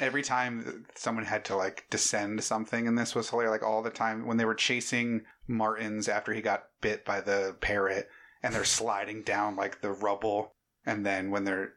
every 0.00 0.22
time 0.22 0.86
someone 0.94 1.24
had 1.24 1.44
to 1.46 1.56
like 1.56 1.86
descend 1.90 2.42
something 2.42 2.88
and 2.88 2.98
this 2.98 3.14
was 3.14 3.30
hilarious 3.30 3.52
like 3.52 3.62
all 3.62 3.82
the 3.82 3.90
time 3.90 4.26
when 4.26 4.36
they 4.36 4.44
were 4.44 4.54
chasing 4.54 5.22
martins 5.46 6.08
after 6.08 6.32
he 6.32 6.40
got 6.40 6.64
bit 6.80 7.04
by 7.04 7.20
the 7.20 7.54
parrot 7.60 8.08
and 8.42 8.54
they're 8.54 8.64
sliding 8.64 9.22
down 9.22 9.54
like 9.56 9.80
the 9.80 9.92
rubble 9.92 10.52
and 10.84 11.06
then 11.06 11.30
when 11.30 11.44
they're 11.44 11.74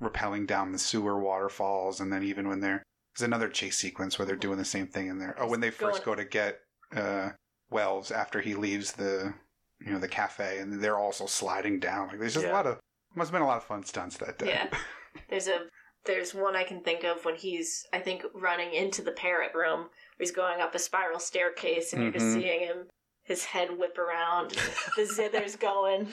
rappelling 0.00 0.46
down 0.46 0.72
the 0.72 0.78
sewer 0.78 1.20
waterfalls 1.20 2.00
and 2.00 2.12
then 2.12 2.22
even 2.24 2.48
when 2.48 2.60
they're 2.60 2.82
there's 3.16 3.26
another 3.26 3.48
chase 3.48 3.78
sequence 3.78 4.18
where 4.18 4.26
they're 4.26 4.34
doing 4.36 4.58
the 4.58 4.64
same 4.64 4.86
thing 4.88 5.06
in 5.06 5.18
there 5.18 5.36
oh 5.38 5.46
when 5.48 5.60
they 5.60 5.70
first 5.70 6.04
go 6.04 6.14
Going- 6.14 6.26
to 6.26 6.30
get 6.30 6.58
uh 6.96 7.30
Welles 7.70 8.10
after 8.10 8.40
he 8.40 8.54
leaves 8.54 8.92
the 8.92 9.32
you 9.80 9.92
know 9.92 9.98
the 9.98 10.08
cafe 10.08 10.58
and 10.58 10.82
they're 10.82 10.98
also 10.98 11.26
sliding 11.26 11.78
down 11.78 12.08
like 12.08 12.18
there's 12.18 12.34
just 12.34 12.46
a 12.46 12.52
lot 12.52 12.66
of 12.66 12.78
must 13.14 13.28
have 13.28 13.32
been 13.32 13.42
a 13.42 13.46
lot 13.46 13.56
of 13.58 13.64
fun 13.64 13.84
stunts 13.84 14.16
that 14.18 14.38
day 14.38 14.48
Yeah. 14.48 14.66
There's 15.28 15.46
a 15.46 15.60
there's 16.04 16.34
one 16.34 16.56
I 16.56 16.64
can 16.64 16.82
think 16.82 17.04
of 17.04 17.24
when 17.24 17.36
he's 17.36 17.86
I 17.92 17.98
think 18.00 18.24
running 18.34 18.72
into 18.74 19.02
the 19.02 19.12
parrot 19.12 19.54
room 19.54 19.80
where 19.80 19.88
he's 20.18 20.32
going 20.32 20.60
up 20.60 20.74
a 20.74 20.78
spiral 20.78 21.18
staircase 21.20 21.92
and 21.92 22.02
you're 22.02 22.12
just 22.12 22.26
Mhm. 22.26 22.34
seeing 22.34 22.60
him 22.60 22.76
his 23.24 23.44
head 23.44 23.78
whip 23.78 23.96
around, 23.98 24.50
the 24.96 25.02
zither's 25.04 25.54
going 25.54 26.08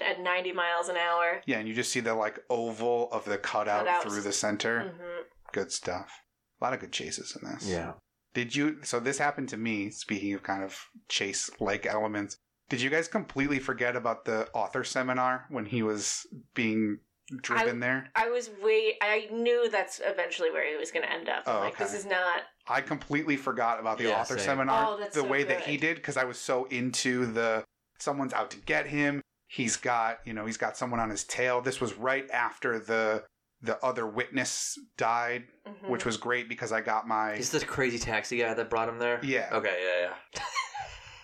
at 0.00 0.20
90 0.20 0.52
miles 0.52 0.88
an 0.88 0.96
hour. 0.96 1.42
Yeah, 1.44 1.58
and 1.58 1.66
you 1.66 1.74
just 1.74 1.90
see 1.90 1.98
the 1.98 2.14
like 2.14 2.38
oval 2.48 3.08
of 3.10 3.24
the 3.24 3.36
cutout 3.36 3.84
Cutouts. 3.86 4.02
through 4.02 4.20
the 4.22 4.32
center. 4.32 4.90
hmm 4.96 5.22
Good 5.52 5.72
stuff. 5.72 6.20
A 6.60 6.64
lot 6.64 6.72
of 6.72 6.78
good 6.80 6.92
chases 6.92 7.36
in 7.36 7.50
this. 7.50 7.66
Yeah. 7.68 7.94
Did 8.32 8.54
you? 8.56 8.78
So 8.84 9.00
this 9.00 9.18
happened 9.18 9.48
to 9.50 9.56
me. 9.56 9.90
Speaking 9.90 10.32
of 10.34 10.42
kind 10.44 10.62
of 10.62 10.78
chase 11.08 11.50
like 11.60 11.84
elements, 11.84 12.36
did 12.70 12.80
you 12.80 12.88
guys 12.88 13.08
completely 13.08 13.58
forget 13.58 13.94
about 13.96 14.24
the 14.24 14.48
author 14.54 14.84
seminar 14.84 15.46
when 15.50 15.66
he 15.66 15.82
was 15.82 16.26
being 16.54 17.00
driven 17.40 17.80
there? 17.80 18.08
I 18.14 18.28
was 18.28 18.50
wait. 18.62 18.94
I 19.02 19.28
knew 19.32 19.68
that's 19.70 20.00
eventually 20.04 20.50
where 20.50 20.68
he 20.68 20.76
was 20.76 20.90
going 20.90 21.04
to 21.04 21.12
end 21.12 21.28
up. 21.28 21.44
Oh, 21.46 21.60
like, 21.60 21.78
this 21.78 21.94
is 21.94 22.04
not. 22.06 22.42
I 22.68 22.80
completely 22.80 23.36
forgot 23.36 23.80
about 23.80 23.98
the 23.98 24.04
Yeah, 24.04 24.20
author 24.20 24.36
same. 24.38 24.46
seminar 24.46 24.86
Oh, 24.88 24.96
that's 24.98 25.14
the 25.14 25.22
so 25.22 25.26
way 25.28 25.42
that 25.44 25.62
he 25.62 25.76
did 25.76 25.96
because 25.96 26.16
I 26.16 26.24
was 26.24 26.38
so 26.38 26.64
into 26.66 27.26
the 27.32 27.64
someone's 27.98 28.32
out 28.32 28.50
to 28.52 28.58
get 28.58 28.86
him. 28.86 29.20
He's 29.48 29.76
got 29.76 30.18
you 30.24 30.32
know 30.32 30.46
he's 30.46 30.56
got 30.58 30.76
someone 30.76 31.00
on 31.00 31.10
his 31.10 31.24
tail. 31.24 31.60
This 31.60 31.80
was 31.80 31.94
right 31.94 32.30
after 32.30 32.78
the 32.78 33.24
the 33.64 33.78
other 33.84 34.06
witness 34.08 34.76
died, 34.96 35.44
Mhm. 35.68 35.88
which 35.88 36.04
was 36.04 36.16
great 36.16 36.48
because 36.48 36.72
I 36.72 36.80
got 36.80 37.06
my 37.06 37.34
Is 37.34 37.50
the 37.50 37.60
crazy 37.64 37.98
taxi 37.98 38.38
guy 38.38 38.54
that 38.54 38.68
brought 38.70 38.88
him 38.88 38.98
there. 38.98 39.20
yeah. 39.22 39.50
Okay. 39.52 39.78
Yeah. 39.80 40.08
Yeah. 40.34 40.42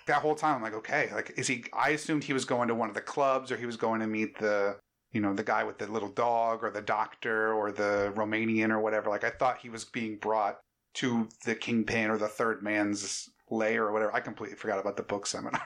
That 0.07 0.23
whole 0.23 0.35
time 0.35 0.57
I'm 0.57 0.63
like, 0.63 0.73
okay, 0.75 1.11
like 1.13 1.35
is 1.37 1.47
he? 1.49 1.65
I 1.73 1.91
assumed 1.91 2.25
he 2.25 2.33
was 2.33 2.45
going 2.47 2.69
to 2.69 2.75
one 2.75 2.89
of 2.89 2.95
the 2.95 3.01
clubs 3.03 3.53
or 3.53 3.57
he 3.59 3.67
was 3.67 3.77
going 3.77 4.01
to 4.01 4.07
meet 4.07 4.39
the 4.39 4.77
you 5.19 5.23
know 5.23 5.35
the 5.35 5.43
guy 5.43 5.65
with 5.65 5.79
the 5.79 5.89
little 5.89 6.11
dog 6.11 6.63
or 6.63 6.71
the 6.71 6.81
doctor 6.81 7.53
or 7.53 7.73
the 7.73 8.13
Romanian 8.15 8.71
or 8.71 8.79
whatever. 8.79 9.11
Like 9.11 9.25
I 9.25 9.31
thought 9.31 9.59
he 9.59 9.69
was 9.69 9.85
being 9.85 10.17
brought 10.17 10.61
to 10.95 11.29
the 11.45 11.57
kingpin 11.57 12.09
or 12.09 12.19
the 12.19 12.29
third 12.29 12.63
man's 12.63 13.29
lair 13.51 13.87
or 13.87 13.93
whatever. 13.93 14.15
I 14.15 14.21
completely 14.21 14.55
forgot 14.57 14.79
about 14.79 14.97
the 14.97 15.03
book 15.03 15.27
seminar. 15.27 15.63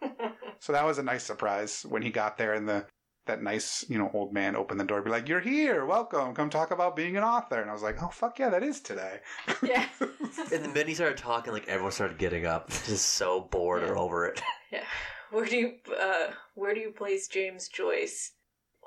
So 0.58 0.72
that 0.72 0.86
was 0.86 0.98
a 0.98 1.02
nice 1.02 1.24
surprise 1.24 1.84
when 1.86 2.02
he 2.02 2.10
got 2.10 2.38
there 2.38 2.54
and 2.54 2.66
the 2.68 2.86
that 3.26 3.42
nice, 3.42 3.84
you 3.88 3.98
know, 3.98 4.10
old 4.14 4.32
man 4.32 4.56
opened 4.56 4.80
the 4.80 4.84
door, 4.84 5.02
be 5.02 5.10
like, 5.10 5.28
"You're 5.28 5.40
here, 5.40 5.84
welcome, 5.84 6.34
come 6.34 6.48
talk 6.48 6.70
about 6.70 6.96
being 6.96 7.16
an 7.16 7.24
author." 7.24 7.60
And 7.60 7.68
I 7.68 7.72
was 7.72 7.82
like, 7.82 8.02
"Oh 8.02 8.08
fuck 8.08 8.38
yeah, 8.38 8.48
that 8.50 8.62
is 8.62 8.80
today." 8.80 9.18
yeah. 9.62 9.86
And 10.52 10.64
the 10.64 10.68
minute 10.68 10.88
he 10.88 10.94
started 10.94 11.18
talking, 11.18 11.52
like 11.52 11.68
everyone 11.68 11.92
started 11.92 12.18
getting 12.18 12.46
up, 12.46 12.70
just 12.86 13.10
so 13.10 13.42
bored 13.42 13.82
or 13.82 13.98
over 13.98 14.26
it. 14.26 14.40
yeah. 14.72 14.84
Where 15.30 15.44
do 15.44 15.56
you 15.56 15.74
uh 16.00 16.28
where 16.54 16.74
do 16.74 16.80
you 16.80 16.90
place 16.90 17.26
James 17.28 17.68
Joyce? 17.68 18.32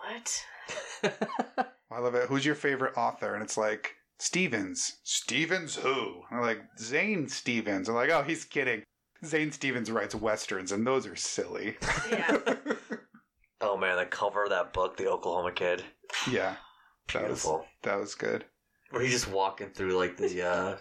What? 0.06 0.46
I 1.92 2.00
love 2.00 2.16
it. 2.16 2.28
Who's 2.28 2.46
your 2.46 2.56
favorite 2.56 2.96
author? 2.98 3.34
And 3.34 3.44
it's 3.44 3.58
like 3.58 3.96
Stevens. 4.20 4.98
Stevens 5.04 5.76
who? 5.76 6.22
And 6.30 6.40
I'm 6.40 6.46
like 6.46 6.62
Zane 6.80 7.28
Stevens. 7.28 7.90
I'm 7.90 7.96
like, 7.96 8.10
oh, 8.12 8.24
he's 8.24 8.46
kidding. 8.46 8.84
Zane 9.26 9.52
Stevens 9.52 9.92
writes 9.92 10.16
westerns, 10.16 10.72
and 10.72 10.86
those 10.88 11.06
are 11.06 11.16
silly. 11.16 11.78
Yeah. 12.12 12.38
Oh 13.62 13.76
man, 13.76 13.98
the 13.98 14.06
cover 14.06 14.46
of 14.46 14.52
that 14.52 14.72
book, 14.72 14.96
The 14.96 15.10
Oklahoma 15.12 15.52
Kid, 15.52 15.84
yeah, 16.32 16.56
that 17.12 17.24
was 17.30 17.44
beautiful. 17.44 17.66
that 17.84 18.00
was 18.00 18.16
good. 18.16 18.46
Where 18.90 19.02
he's 19.02 19.12
just 19.12 19.30
walking 19.30 19.68
through 19.72 19.98
like 19.98 20.16
the 20.16 20.48
uh, 20.48 20.78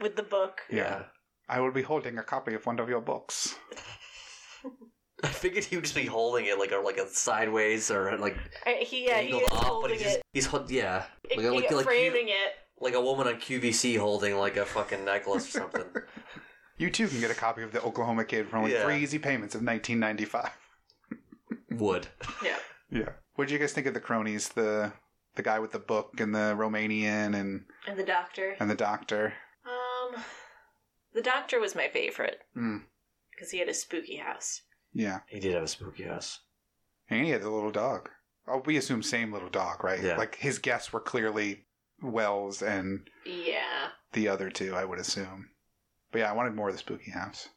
With 0.00 0.16
the 0.16 0.24
book. 0.24 0.58
Yeah. 0.68 1.04
I 1.48 1.60
will 1.60 1.70
be 1.70 1.82
holding 1.82 2.18
a 2.18 2.24
copy 2.24 2.54
of 2.54 2.66
one 2.66 2.80
of 2.80 2.88
your 2.88 3.00
books. 3.00 3.54
I 5.24 5.28
figured 5.28 5.64
he 5.64 5.76
would 5.76 5.84
just 5.84 5.96
be 5.96 6.06
holding 6.06 6.46
it 6.46 6.58
like 6.58 6.72
a 6.72 6.76
like 6.76 6.96
a 6.98 7.08
sideways 7.08 7.90
or 7.90 8.16
like 8.18 8.36
I, 8.66 8.84
he 8.86 9.06
yeah 9.06 9.18
he 9.20 9.26
angled 9.32 9.42
is 9.42 9.48
up, 9.52 9.58
but 9.60 9.66
holding 9.66 9.92
he's 9.94 10.02
just, 10.02 10.16
it, 10.18 10.22
he's 10.32 10.46
hol- 10.46 10.66
yeah 10.70 11.04
like, 11.36 11.44
a- 11.46 11.50
like, 11.50 11.64
yeah, 11.70 11.76
like, 11.76 11.84
framing 11.86 12.28
you- 12.28 12.34
it. 12.34 12.52
like 12.80 12.94
a 12.94 13.00
woman 13.00 13.26
on 13.26 13.34
QVC 13.34 13.98
holding 13.98 14.36
like 14.36 14.56
a 14.56 14.64
fucking 14.64 15.04
necklace 15.04 15.48
or 15.48 15.60
something. 15.60 15.84
You 16.80 16.90
too 16.92 17.08
can 17.08 17.18
get 17.18 17.28
a 17.32 17.34
copy 17.34 17.64
of 17.64 17.72
the 17.72 17.82
Oklahoma 17.82 18.24
Kid 18.24 18.46
for 18.48 18.56
only 18.56 18.72
Yeah. 18.72 18.84
three 18.84 18.98
easy 19.02 19.18
payments 19.18 19.56
of 19.56 19.62
1995. 19.64 20.50
Would 21.72 22.06
Yeah. 22.44 22.56
Yeah. 22.88 23.08
What 23.34 23.48
did 23.48 23.52
you 23.54 23.58
guys 23.58 23.72
think 23.72 23.88
of 23.88 23.94
the 23.94 24.00
cronies? 24.00 24.50
The 24.50 24.92
the 25.34 25.42
guy 25.42 25.58
with 25.58 25.72
the 25.72 25.80
book 25.80 26.20
and 26.20 26.32
the 26.32 26.54
Romanian 26.56 27.34
and 27.34 27.64
And 27.88 27.98
the 27.98 28.04
doctor. 28.04 28.54
and 28.60 28.70
the 28.70 28.76
doctor. 28.76 29.34
Um, 29.66 30.22
the 31.14 31.20
doctor 31.22 31.58
was 31.58 31.74
my 31.74 31.88
favorite 31.88 32.38
Mm. 32.56 32.82
because 33.32 33.50
he 33.50 33.58
had 33.58 33.68
a 33.68 33.74
spooky 33.74 34.16
house. 34.18 34.62
Yeah. 34.92 35.20
he 35.28 35.40
did 35.40 35.54
have 35.54 35.62
a 35.62 35.68
spooky 35.68 36.04
house? 36.04 36.40
And 37.10 37.24
he 37.24 37.30
had 37.30 37.42
the 37.42 37.50
little 37.50 37.70
dog. 37.70 38.10
Oh, 38.46 38.62
we 38.64 38.76
assume 38.76 39.02
same 39.02 39.32
little 39.32 39.50
dog, 39.50 39.84
right? 39.84 40.02
Yeah. 40.02 40.16
Like 40.16 40.36
his 40.36 40.58
guests 40.58 40.92
were 40.92 41.00
clearly 41.00 41.66
Welles 42.02 42.62
and 42.62 43.08
Yeah. 43.26 43.88
the 44.12 44.28
other 44.28 44.50
two, 44.50 44.74
I 44.74 44.84
would 44.84 44.98
assume. 44.98 45.50
But 46.10 46.20
yeah, 46.20 46.30
I 46.30 46.34
wanted 46.34 46.54
more 46.54 46.68
of 46.68 46.74
the 46.74 46.78
spooky 46.78 47.10
house. 47.10 47.48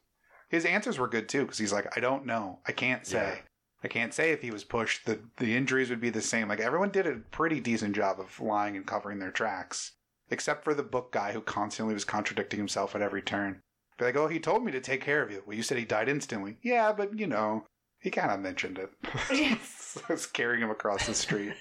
His 0.48 0.64
answers 0.66 0.98
were 0.98 1.08
good 1.08 1.28
too, 1.28 1.42
because 1.42 1.58
he's 1.58 1.72
like, 1.72 1.96
I 1.96 2.00
don't 2.00 2.26
know. 2.26 2.60
I 2.66 2.72
can't 2.72 3.06
say. 3.06 3.36
Yeah. 3.36 3.42
I 3.84 3.88
can't 3.88 4.12
say 4.14 4.30
if 4.30 4.42
he 4.42 4.50
was 4.50 4.62
pushed. 4.64 5.06
The 5.06 5.18
the 5.38 5.56
injuries 5.56 5.90
would 5.90 6.00
be 6.00 6.10
the 6.10 6.20
same. 6.22 6.48
Like 6.48 6.60
everyone 6.60 6.90
did 6.90 7.06
a 7.06 7.16
pretty 7.16 7.58
decent 7.60 7.96
job 7.96 8.20
of 8.20 8.38
lying 8.38 8.76
and 8.76 8.86
covering 8.86 9.18
their 9.18 9.30
tracks. 9.32 9.92
Except 10.30 10.62
for 10.64 10.72
the 10.74 10.82
book 10.82 11.10
guy 11.12 11.32
who 11.32 11.40
constantly 11.40 11.92
was 11.94 12.04
contradicting 12.04 12.58
himself 12.58 12.94
at 12.94 13.02
every 13.02 13.22
turn. 13.22 13.60
Be 14.02 14.06
like, 14.06 14.16
oh, 14.16 14.26
he 14.26 14.40
told 14.40 14.64
me 14.64 14.72
to 14.72 14.80
take 14.80 15.00
care 15.00 15.22
of 15.22 15.30
you. 15.30 15.42
Well, 15.46 15.56
you 15.56 15.62
said 15.62 15.78
he 15.78 15.84
died 15.84 16.08
instantly. 16.08 16.56
Yeah, 16.62 16.92
but 16.92 17.16
you 17.16 17.28
know, 17.28 17.66
he 18.00 18.10
kind 18.10 18.32
of 18.32 18.40
mentioned 18.40 18.78
it. 18.78 18.90
Yes. 19.30 19.96
I 20.08 20.12
was 20.12 20.26
carrying 20.26 20.60
him 20.62 20.70
across 20.70 21.06
the 21.06 21.14
street. 21.14 21.54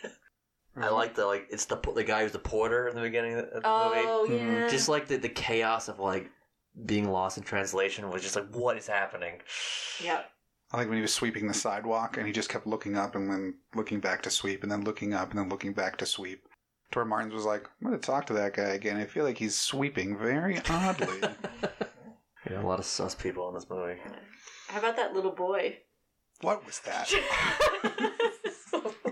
I 0.75 0.89
like 0.89 1.13
the 1.13 1.25
like 1.27 1.47
it's 1.51 1.65
the 1.65 1.77
the 1.93 2.03
guy 2.03 2.23
who's 2.23 2.31
the 2.31 2.39
porter 2.39 2.87
in 2.87 2.95
the 2.95 3.01
beginning 3.01 3.33
of 3.37 3.45
the 3.45 3.53
movie. 3.55 3.61
Oh 3.65 4.25
Mhm. 4.29 4.61
yeah. 4.61 4.67
Just 4.69 4.89
like 4.89 5.07
the 5.07 5.17
the 5.17 5.29
chaos 5.29 5.87
of 5.87 5.99
like 5.99 6.31
being 6.85 7.11
lost 7.11 7.37
in 7.37 7.43
translation 7.43 8.09
was 8.09 8.21
just 8.23 8.35
like 8.35 8.47
what 8.55 8.75
is 8.77 8.87
happening. 8.87 9.39
Yep. 10.03 10.29
I 10.71 10.77
like 10.77 10.87
when 10.87 10.95
he 10.97 11.01
was 11.01 11.13
sweeping 11.13 11.47
the 11.47 11.53
sidewalk 11.53 12.15
and 12.17 12.25
he 12.25 12.31
just 12.33 12.49
kept 12.49 12.65
looking 12.65 12.95
up 12.97 13.13
and 13.15 13.29
then 13.29 13.55
looking 13.75 13.99
back 13.99 14.23
to 14.23 14.29
sweep 14.31 14.63
and 14.63 14.71
then 14.71 14.83
looking 14.85 15.13
up 15.13 15.29
and 15.31 15.37
then 15.39 15.49
looking 15.49 15.73
back 15.73 15.97
to 15.97 16.05
sweep. 16.05 16.41
To 16.91 16.99
where 16.99 17.05
Martins 17.05 17.33
was 17.33 17.45
like, 17.45 17.65
I'm 17.81 17.87
going 17.87 17.99
to 17.99 18.05
talk 18.05 18.25
to 18.27 18.33
that 18.33 18.53
guy 18.53 18.69
again. 18.69 18.95
I 18.97 19.05
feel 19.05 19.25
like 19.25 19.37
he's 19.37 19.55
sweeping 19.55 20.17
very 20.17 20.59
oddly. 20.69 21.19
yeah, 22.51 22.61
a 22.61 22.65
lot 22.67 22.79
of 22.79 22.85
sus 22.85 23.15
people 23.15 23.47
in 23.49 23.55
this 23.55 23.69
movie. 23.69 23.99
How 24.67 24.79
about 24.79 24.95
that 24.97 25.13
little 25.13 25.31
boy? 25.31 25.77
what 26.41 26.65
was 26.65 26.79
that? 26.79 27.11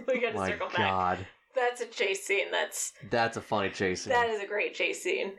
we 0.07 0.19
gotta 0.21 0.35
My 0.37 0.47
circle 0.47 0.67
back. 0.67 0.77
God, 0.77 1.27
That's 1.55 1.81
a 1.81 1.85
chase 1.85 2.25
scene. 2.25 2.51
That's 2.51 2.93
that's 3.09 3.37
a 3.37 3.41
funny 3.41 3.69
chase 3.69 4.03
scene. 4.03 4.13
that 4.13 4.29
is 4.29 4.41
a 4.41 4.47
great 4.47 4.73
chase 4.73 5.03
scene. 5.03 5.33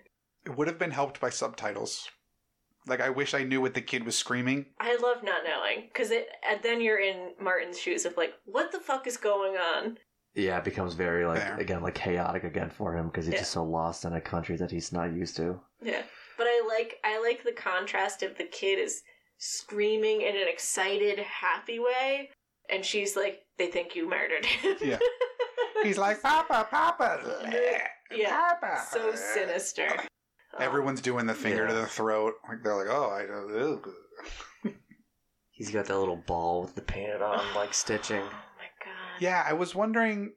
It 0.46 0.56
would 0.56 0.68
have 0.68 0.78
been 0.78 0.90
helped 0.92 1.20
by 1.20 1.30
subtitles. 1.30 2.08
Like, 2.86 3.00
I 3.02 3.10
wish 3.10 3.34
I 3.34 3.42
knew 3.44 3.60
what 3.60 3.74
the 3.74 3.82
kid 3.82 4.04
was 4.06 4.16
screaming. 4.16 4.66
I 4.80 4.96
love 4.96 5.22
not 5.22 5.42
knowing 5.46 5.88
because 5.92 6.10
it. 6.10 6.28
And 6.48 6.60
then 6.62 6.80
you're 6.80 6.98
in 7.00 7.32
Martin's 7.40 7.78
shoes 7.78 8.06
of 8.06 8.16
like, 8.16 8.32
what 8.46 8.72
the 8.72 8.78
fuck 8.80 9.06
is 9.06 9.16
going 9.16 9.56
on? 9.56 9.98
yeah, 10.34 10.56
it 10.58 10.64
becomes 10.64 10.94
very 10.94 11.26
like 11.26 11.40
Fair. 11.40 11.56
again 11.58 11.82
like 11.82 11.94
chaotic 11.96 12.44
again 12.44 12.70
for 12.70 12.96
him 12.96 13.06
because 13.08 13.26
he's 13.26 13.34
Yeah. 13.34 13.40
just 13.40 13.50
so 13.50 13.64
lost 13.64 14.04
in 14.04 14.12
a 14.12 14.20
country 14.20 14.56
that 14.56 14.70
he's 14.70 14.92
not 14.92 15.12
used 15.12 15.36
to. 15.36 15.60
Yeah, 15.82 16.02
but 16.40 16.46
I 16.46 16.66
like 16.66 16.96
I 17.04 17.20
like 17.20 17.44
the 17.44 17.52
contrast 17.52 18.22
of 18.22 18.38
the 18.38 18.44
kid 18.44 18.78
is 18.78 19.02
screaming 19.36 20.22
in 20.22 20.34
an 20.34 20.48
excited, 20.48 21.18
happy 21.18 21.78
way, 21.78 22.30
and 22.70 22.82
she's 22.82 23.14
like, 23.14 23.42
"They 23.58 23.66
think 23.66 23.94
you 23.94 24.08
murdered 24.08 24.46
him." 24.46 24.76
Yeah. 24.80 24.98
He's 25.82 25.98
like, 25.98 26.22
Papa, 26.22 26.66
Papa. 26.70 27.20
Yeah, 28.10 28.28
Papa. 28.60 28.82
so 28.90 29.14
sinister. 29.14 29.88
Oh, 29.98 30.58
Everyone's 30.58 31.00
doing 31.00 31.26
the 31.26 31.34
finger 31.34 31.66
to 31.66 31.74
the 31.74 31.86
throat. 31.86 32.34
Like, 32.48 32.62
they're 32.62 32.76
like, 32.76 32.88
oh, 32.90 33.10
I 33.10 33.24
don't 33.26 34.74
He's 35.50 35.70
got 35.70 35.86
that 35.86 35.98
little 35.98 36.22
ball 36.26 36.62
with 36.62 36.74
the 36.74 36.82
painted 36.82 37.22
on 37.22 37.42
like 37.54 37.74
stitching. 37.74 38.22
Oh 38.22 38.24
my 38.24 38.70
god. 38.84 39.20
Yeah, 39.20 39.44
I 39.46 39.52
was 39.52 39.74
wondering. 39.74 40.32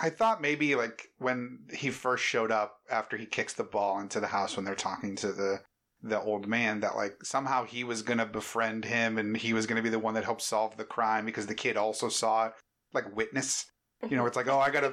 I 0.00 0.10
thought 0.10 0.40
maybe 0.42 0.74
like 0.74 1.08
when 1.18 1.60
he 1.72 1.90
first 1.90 2.24
showed 2.24 2.50
up 2.50 2.78
after 2.90 3.16
he 3.16 3.26
kicks 3.26 3.54
the 3.54 3.64
ball 3.64 4.00
into 4.00 4.20
the 4.20 4.26
house 4.26 4.56
when 4.56 4.64
they're 4.64 4.74
talking 4.74 5.16
to 5.16 5.32
the 5.32 5.60
the 6.02 6.20
old 6.20 6.46
man 6.46 6.80
that 6.80 6.94
like 6.94 7.16
somehow 7.24 7.64
he 7.64 7.82
was 7.82 8.02
gonna 8.02 8.26
befriend 8.26 8.84
him 8.84 9.18
and 9.18 9.36
he 9.36 9.52
was 9.52 9.66
gonna 9.66 9.82
be 9.82 9.88
the 9.88 9.98
one 9.98 10.14
that 10.14 10.24
helped 10.24 10.42
solve 10.42 10.76
the 10.76 10.84
crime 10.84 11.24
because 11.24 11.46
the 11.46 11.54
kid 11.54 11.76
also 11.76 12.08
saw 12.08 12.46
it 12.46 12.52
like 12.92 13.14
witness. 13.16 13.66
You 14.08 14.16
know, 14.16 14.26
it's 14.26 14.36
like 14.36 14.48
oh 14.48 14.58
I 14.58 14.70
gotta 14.70 14.92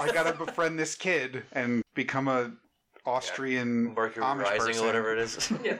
I 0.00 0.10
gotta 0.12 0.32
befriend 0.32 0.78
this 0.78 0.94
kid 0.94 1.42
and 1.52 1.82
become 1.94 2.26
a 2.28 2.52
Austrian 3.06 3.94
Mercury 3.94 4.24
Amish 4.24 4.42
Rising 4.44 4.58
person. 4.66 4.82
or 4.82 4.86
whatever 4.86 5.12
it 5.12 5.18
is. 5.20 5.52
Yeah. 5.64 5.78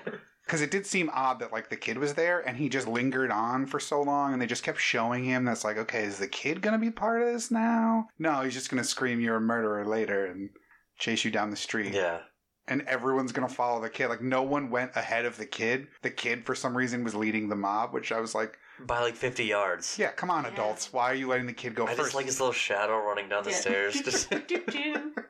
Because 0.51 0.63
it 0.63 0.71
did 0.73 0.85
seem 0.85 1.09
odd 1.15 1.39
that 1.39 1.53
like 1.53 1.71
the 1.71 1.77
kid 1.77 1.97
was 1.97 2.15
there 2.15 2.41
and 2.41 2.57
he 2.57 2.69
just 2.69 2.89
lingered 2.89 3.31
on 3.31 3.67
for 3.67 3.79
so 3.79 4.03
long 4.03 4.33
and 4.33 4.43
they 4.43 4.47
just 4.47 4.65
kept 4.65 4.81
showing 4.81 5.23
him 5.23 5.45
that's 5.45 5.63
like 5.63 5.79
okay 5.79 6.03
is 6.03 6.19
the 6.19 6.27
kid 6.27 6.61
gonna 6.61 6.77
be 6.77 6.91
part 6.91 7.23
of 7.23 7.29
this 7.33 7.53
now 7.53 8.09
no 8.19 8.41
he's 8.41 8.55
just 8.55 8.69
gonna 8.69 8.83
scream 8.83 9.21
you're 9.21 9.37
a 9.37 9.41
murderer 9.41 9.87
later 9.87 10.27
and 10.27 10.51
chase 10.99 11.25
you 11.25 11.31
down 11.31 11.51
the 11.51 11.57
street 11.57 11.95
yeah. 11.95 12.19
and 12.67 12.83
everyone's 12.89 13.31
gonna 13.31 13.49
follow 13.49 13.81
the 13.81 13.89
kid 13.89 14.09
like 14.09 14.23
no 14.23 14.43
one 14.43 14.71
went 14.71 14.91
ahead 14.97 15.25
of 15.25 15.37
the 15.37 15.47
kid 15.47 15.87
the 16.03 16.11
kid 16.11 16.45
for 16.45 16.57
some 16.57 16.77
reason 16.77 17.05
was 17.05 17.15
leading 17.15 17.49
the 17.49 17.55
mob 17.55 17.93
which 17.95 18.11
i 18.11 18.19
was 18.19 18.35
like 18.35 18.59
By 18.85 19.01
like 19.03 19.15
fifty 19.15 19.45
yards. 19.45 19.97
yeah 20.01 20.11
come 20.11 20.33
on 20.33 20.43
Yeah. 20.43 20.51
adults 20.51 20.93
why 20.93 21.13
are 21.13 21.15
you 21.15 21.29
letting 21.29 21.47
the 21.47 21.53
kid 21.53 21.77
go 21.77 21.85
I 21.85 21.91
first 21.95 22.07
just 22.09 22.15
like 22.17 22.27
his 22.27 22.41
little 22.41 22.53
shadow 22.53 22.99
running 22.99 23.29
down 23.29 23.45
the 23.45 23.51
Yeah. 23.51 23.57
stairs. 23.57 23.95
Just 24.05 24.31
Do-do-do. 24.31 25.13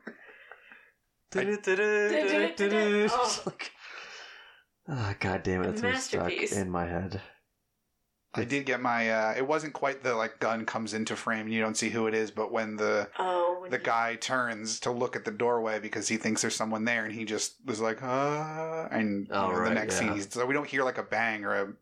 Just 1.33 1.69
Oh. 3.13 3.43
like- 3.47 3.71
Ah, 4.93 5.15
God 5.21 5.43
damn 5.45 5.63
it, 5.63 5.69
it's 5.71 5.81
so 5.83 5.93
stuck 5.95 6.33
in 6.33 6.69
my 6.69 6.85
head. 6.85 7.21
i 8.35 8.45
did 8.45 8.67
get 8.67 8.81
my 8.81 9.11
uh 9.11 9.35
it 9.37 9.47
wasn't 9.47 9.73
quite 9.73 10.03
the 10.03 10.15
like 10.15 10.39
gun 10.41 10.65
comes 10.67 10.95
into 10.95 11.15
frame 11.17 11.47
and 11.47 11.53
you 11.53 11.61
don't 11.61 11.77
see 11.77 11.89
who 11.91 12.07
it 12.07 12.15
is 12.15 12.31
but 12.31 12.53
when 12.53 12.77
the 12.77 13.09
Oh, 13.19 13.59
when 13.61 13.71
the 13.71 13.79
he- 13.79 13.85
guy 13.85 14.17
turns 14.17 14.81
to 14.81 14.91
look 14.91 15.15
at 15.17 15.25
the 15.25 15.31
doorway 15.31 15.79
because 15.81 16.09
he 16.09 16.17
thinks 16.17 16.41
there's 16.43 16.55
someone 16.57 16.85
there, 16.85 17.05
and 17.05 17.15
he 17.15 17.25
just 17.25 17.55
was 17.67 17.81
like, 17.81 18.03
"Ah!" 18.03 18.89
And 18.91 19.27
you 19.29 19.35
Oh, 19.35 19.51
know, 19.53 19.65
the 19.65 19.75
next 19.75 19.95
yeah. 19.95 20.01
scene, 20.01 20.13
he's, 20.15 20.33
so 20.33 20.47
we 20.47 20.55
don't 20.55 20.67
hear 20.69 20.83
like 20.83 20.99
a 20.99 21.03
bang 21.03 21.45
or 21.45 21.55
a, 21.55 21.73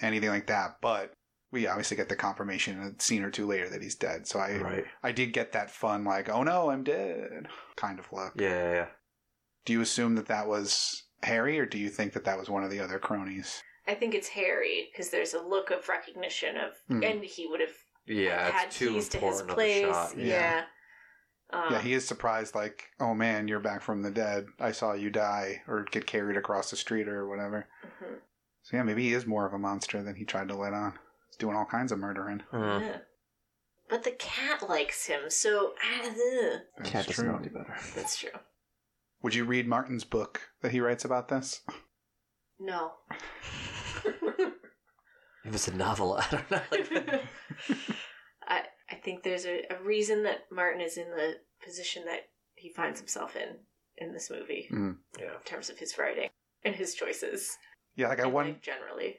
anything 0.00 0.30
like 0.30 0.46
that, 0.48 0.78
but 0.82 1.12
we 1.52 1.66
obviously 1.66 1.96
get 1.96 2.08
the 2.08 2.16
confirmation 2.16 2.80
a 2.82 3.00
scene 3.02 3.22
or 3.22 3.30
two 3.30 3.46
later 3.46 3.68
that 3.70 3.80
he's 3.82 3.94
dead. 3.94 4.26
So 4.26 4.38
I, 4.40 4.56
right. 4.58 4.84
I 5.02 5.12
did 5.12 5.32
get 5.32 5.52
that 5.52 5.70
fun 5.70 6.04
like, 6.04 6.28
"Oh 6.28 6.42
no, 6.42 6.70
I'm 6.70 6.82
dead" 6.84 7.46
kind 7.76 7.98
of 7.98 8.06
look. 8.12 8.32
Yeah, 8.36 8.48
yeah, 8.48 8.72
yeah. 8.72 8.86
Do 9.64 9.72
you 9.72 9.80
assume 9.80 10.16
that 10.16 10.26
that 10.26 10.48
was 10.48 11.04
Harry, 11.22 11.58
or 11.58 11.66
do 11.66 11.78
you 11.78 11.88
think 11.88 12.12
that 12.12 12.24
that 12.24 12.38
was 12.38 12.48
one 12.48 12.62
of 12.64 12.70
the 12.70 12.80
other 12.80 12.98
cronies? 12.98 13.62
I 13.86 13.94
think 13.94 14.14
it's 14.14 14.28
Harry 14.28 14.88
because 14.92 15.10
there's 15.10 15.34
a 15.34 15.40
look 15.42 15.70
of 15.70 15.88
recognition 15.88 16.56
of, 16.56 16.72
Hmm. 16.88 17.02
and 17.02 17.24
he 17.24 17.46
would 17.46 17.60
have 17.60 17.74
Yeah, 18.06 18.50
had 18.50 18.66
it's 18.66 18.78
too 18.78 18.94
keys 18.94 19.08
to 19.10 19.18
his 19.18 19.40
important 19.40 19.50
of 19.50 19.50
a 19.50 19.54
place. 19.54 19.80
shot. 19.80 20.16
Yeah. 20.18 20.26
Yeah. 20.26 20.64
Um, 21.50 21.72
yeah, 21.72 21.80
he 21.80 21.94
is 21.94 22.06
surprised, 22.06 22.54
like, 22.54 22.90
"Oh 23.00 23.14
man, 23.14 23.48
you're 23.48 23.58
back 23.60 23.80
from 23.80 24.02
the 24.02 24.10
dead. 24.10 24.48
I 24.60 24.72
saw 24.72 24.92
you 24.92 25.08
die 25.08 25.62
or 25.66 25.84
get 25.84 26.06
carried 26.06 26.36
across 26.36 26.70
the 26.70 26.76
street 26.76 27.08
or 27.08 27.26
whatever." 27.26 27.66
mhm. 27.82 28.20
So 28.62 28.76
yeah, 28.76 28.82
maybe 28.82 29.04
he 29.04 29.14
is 29.14 29.24
more 29.26 29.46
of 29.46 29.54
a 29.54 29.58
monster 29.58 30.02
than 30.02 30.14
he 30.16 30.26
tried 30.26 30.48
to 30.48 30.54
let 30.54 30.74
on. 30.74 30.98
He's 31.28 31.36
doing 31.38 31.56
all 31.56 31.64
kinds 31.64 31.90
of 31.90 31.98
murdering. 31.98 32.42
Mhm. 32.52 32.80
Yeah. 32.82 32.98
But 33.88 34.04
the 34.04 34.10
cat 34.10 34.68
likes 34.68 35.06
him, 35.06 35.30
so 35.30 35.74
ugh. 35.82 36.60
That's 36.76 36.90
Cat 36.90 37.06
doesn't 37.06 37.24
true. 37.24 37.32
know 37.32 37.38
any 37.38 37.48
better. 37.48 37.74
that's 37.94 38.18
true. 38.18 38.28
Would 39.22 39.34
you 39.34 39.44
read 39.44 39.66
Martin's 39.66 40.04
book 40.04 40.40
that 40.62 40.72
he 40.72 40.80
writes 40.80 41.04
about 41.04 41.28
this? 41.28 41.60
No. 42.60 42.92
If 45.44 45.54
it's 45.54 45.68
a 45.68 45.74
novel, 45.74 46.12
I 46.18 46.26
don't 46.30 46.50
know. 46.50 46.60
Like, 46.70 46.92
I 48.46 48.62
I 48.90 48.94
think 48.96 49.22
there's 49.22 49.46
a, 49.46 49.62
a 49.70 49.82
reason 49.82 50.24
that 50.24 50.40
Martin 50.52 50.80
is 50.82 50.98
in 50.98 51.10
the 51.10 51.36
position 51.64 52.04
that 52.04 52.28
he 52.54 52.68
finds 52.70 53.00
himself 53.00 53.34
in 53.34 53.56
in 53.96 54.12
this 54.12 54.30
movie 54.30 54.68
Mm. 54.70 54.96
yeah. 55.18 55.26
in 55.36 55.40
terms 55.46 55.70
of 55.70 55.78
his 55.78 55.96
writing 55.96 56.28
and 56.64 56.74
his 56.74 56.94
choices. 56.94 57.56
Yeah, 57.96 58.08
like 58.08 58.20
I 58.20 58.24
and 58.24 58.32
want 58.32 58.48
life 58.48 58.60
generally. 58.60 59.16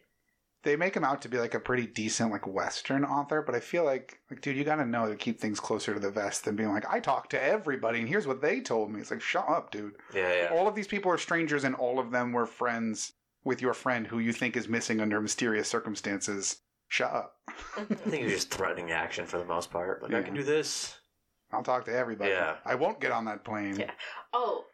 They 0.63 0.75
make 0.75 0.95
him 0.95 1.05
out 1.05 1.21
to 1.21 1.29
be 1.29 1.37
like 1.37 1.53
a 1.53 1.59
pretty 1.59 1.87
decent 1.87 2.31
like 2.31 2.45
Western 2.45 3.05
author, 3.05 3.41
but 3.41 3.55
I 3.55 3.59
feel 3.59 3.85
like 3.85 4.19
like 4.29 4.41
dude, 4.41 4.57
you 4.57 4.63
got 4.63 4.75
to 4.75 4.85
know 4.85 5.07
to 5.07 5.15
keep 5.15 5.39
things 5.39 5.59
closer 5.59 5.93
to 5.93 5.99
the 5.99 6.11
vest 6.11 6.45
than 6.45 6.55
being 6.55 6.69
like 6.69 6.89
I 6.89 6.99
talked 6.99 7.31
to 7.31 7.43
everybody 7.43 7.99
and 7.99 8.07
here's 8.07 8.27
what 8.27 8.41
they 8.41 8.59
told 8.61 8.91
me. 8.91 8.99
It's 8.99 9.11
like 9.11 9.21
shut 9.21 9.47
up, 9.47 9.71
dude. 9.71 9.93
Yeah, 10.13 10.33
yeah. 10.33 10.49
All 10.51 10.67
of 10.67 10.75
these 10.75 10.87
people 10.87 11.11
are 11.11 11.17
strangers 11.17 11.63
and 11.63 11.75
all 11.75 11.99
of 11.99 12.11
them 12.11 12.33
were 12.33 12.45
friends 12.45 13.13
with 13.43 13.61
your 13.61 13.73
friend 13.73 14.05
who 14.05 14.19
you 14.19 14.33
think 14.33 14.57
is 14.57 14.67
missing 14.67 14.99
under 14.99 15.21
mysterious 15.21 15.67
circumstances. 15.67 16.57
Shut 16.87 17.11
up. 17.11 17.35
I 17.77 17.83
think 17.83 18.23
he's 18.23 18.33
just 18.33 18.51
threatening 18.51 18.91
action 18.91 19.25
for 19.25 19.37
the 19.37 19.45
most 19.45 19.71
part. 19.71 20.01
Like, 20.01 20.13
I 20.13 20.23
can 20.23 20.33
do 20.33 20.43
this. 20.43 20.97
I'll 21.51 21.63
talk 21.63 21.85
to 21.85 21.95
everybody. 21.95 22.31
Yeah. 22.31 22.55
I 22.65 22.75
won't 22.75 22.99
get 22.99 23.11
on 23.11 23.25
that 23.25 23.43
plane. 23.43 23.75
Yeah. 23.77 23.91
Oh, 24.33 24.65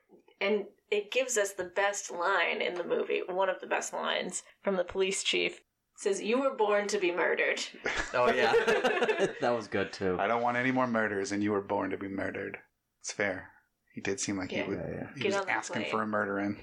and 0.41 0.65
it 0.91 1.11
gives 1.11 1.38
us 1.38 1.53
the 1.53 1.71
best 1.75 2.11
line 2.11 2.61
in 2.61 2.75
the 2.75 2.83
movie, 2.83 3.21
one 3.27 3.49
of 3.49 3.59
the 3.59 3.67
best 3.67 3.93
lines 3.93 4.43
from 4.61 4.75
the 4.75 4.83
police 4.83 5.23
chief. 5.23 5.61
Says, 5.96 6.22
"You 6.22 6.41
were 6.41 6.54
born 6.56 6.88
to 6.88 6.98
be 7.00 7.12
murdered." 7.12 7.62
Oh 8.14 8.32
yeah. 8.32 8.54
that 9.41 9.54
was 9.56 9.68
good 9.68 9.91
too. 9.91 10.18
I 10.20 10.28
don't 10.28 10.41
want 10.41 10.56
any 10.58 10.72
more 10.72 10.88
murders, 10.88 11.32
and 11.34 11.43
you 11.43 11.52
were 11.52 11.62
born 11.62 11.89
to 11.89 11.98
be 11.98 12.08
murdered. 12.08 12.58
It's 13.02 13.12
fair. 13.12 13.50
He 13.93 14.00
did 14.02 14.20
seem 14.20 14.38
like 14.38 14.52
Yeah. 14.52 14.64
he 14.64 14.70
would. 14.70 14.78
Yeah, 14.80 14.91
yeah. 14.93 15.08
He 15.16 15.20
Get 15.22 15.28
was 15.28 15.36
on 15.41 15.46
the 15.46 15.52
asking 15.52 15.82
plane. 15.84 15.91
for 15.91 16.02
a 16.02 16.08
murder 16.08 16.39
in. 16.39 16.58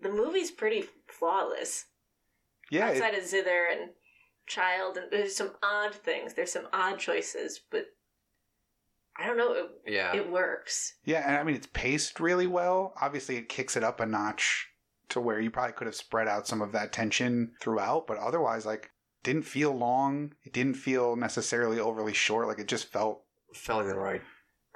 The 0.00 0.08
movie's 0.10 0.50
pretty 0.52 0.84
flawless. 1.08 1.86
Yeah, 2.70 2.88
it- 2.88 2.96
Outside 3.02 3.14
of 3.18 3.24
Zither 3.24 3.66
and 3.72 3.90
Child, 4.46 4.96
and 4.98 5.10
there's 5.10 5.34
some 5.36 5.52
odd 5.62 5.94
things. 5.94 6.34
There's 6.34 6.52
some 6.52 6.68
odd 6.72 6.98
choices, 6.98 7.60
but 7.70 7.86
I 9.18 9.26
don't 9.26 9.36
know. 9.36 9.52
It, 9.52 9.66
yeah. 9.86 10.14
it 10.16 10.30
works. 10.30 10.94
Yeah, 11.04 11.22
and 11.26 11.36
I 11.36 11.42
mean 11.44 11.54
it's 11.56 11.68
paced 11.72 12.18
really 12.20 12.46
well. 12.46 12.94
Obviously, 13.00 13.36
it 13.36 13.48
kicks 13.48 13.76
it 13.76 13.84
up 13.84 14.00
a 14.00 14.06
notch 14.06 14.68
to 15.12 15.20
where 15.20 15.40
you 15.40 15.50
probably 15.50 15.72
could 15.72 15.86
have 15.86 15.94
spread 15.94 16.28
out 16.28 16.46
some 16.48 16.60
of 16.62 16.72
that 16.72 16.92
tension 16.92 17.52
throughout, 17.60 18.06
but 18.06 18.18
otherwise, 18.18 18.66
like, 18.66 18.90
didn't 19.22 19.44
feel 19.44 19.72
long. 19.72 20.34
It 20.44 20.52
didn't 20.52 20.74
feel 20.74 21.16
necessarily 21.16 21.78
overly 21.78 22.12
short. 22.12 22.48
Like, 22.48 22.58
it 22.58 22.68
just 22.68 22.92
felt, 22.92 23.22
Felt 23.54 23.84
like 23.84 23.94
the 23.94 23.98
right 24.00 24.22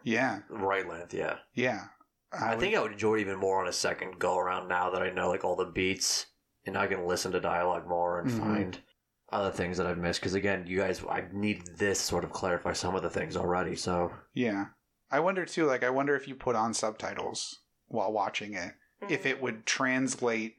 yeah, 0.04 0.40
right 0.50 0.86
length. 0.88 1.12
Yeah. 1.14 1.36
yeah. 1.54 1.86
I, 2.32 2.50
would- 2.50 2.60
think 2.60 2.76
I 2.76 2.80
would 2.82 2.92
enjoy 2.92 3.16
it 3.16 3.20
even 3.22 3.38
more 3.38 3.60
on 3.62 3.68
a 3.68 3.72
second 3.72 4.18
go 4.18 4.38
around 4.38 4.68
now 4.68 4.90
that 4.90 5.02
I 5.02 5.10
know 5.10 5.28
like 5.30 5.44
all 5.44 5.56
the 5.56 5.64
beats 5.64 6.26
and 6.66 6.76
I 6.76 6.86
can 6.86 7.06
listen 7.06 7.32
to 7.32 7.40
dialogue 7.40 7.88
more 7.88 8.20
and 8.20 8.30
Mhm. 8.30 8.38
find 8.38 8.78
other 9.32 9.50
things 9.50 9.78
that 9.78 9.86
I've 9.86 9.98
missed. 9.98 10.20
Because 10.20 10.34
again, 10.34 10.64
you 10.66 10.78
guys, 10.78 11.02
I 11.08 11.24
need 11.32 11.66
this 11.78 11.98
sort 12.00 12.22
of 12.24 12.30
clarify 12.32 12.72
some 12.74 12.94
of 12.94 13.02
the 13.02 13.10
things 13.10 13.36
already. 13.36 13.74
So 13.76 14.12
yeah. 14.34 14.66
I 15.10 15.20
wonder 15.20 15.44
too. 15.46 15.64
Like, 15.66 15.82
I 15.82 15.90
wonder 15.90 16.14
if 16.14 16.28
you 16.28 16.34
put 16.34 16.54
on 16.56 16.74
subtitles 16.74 17.60
while 17.88 18.12
watching 18.12 18.54
it, 18.54 18.74
if 19.08 19.26
it 19.26 19.40
would 19.42 19.66
translate 19.66 20.56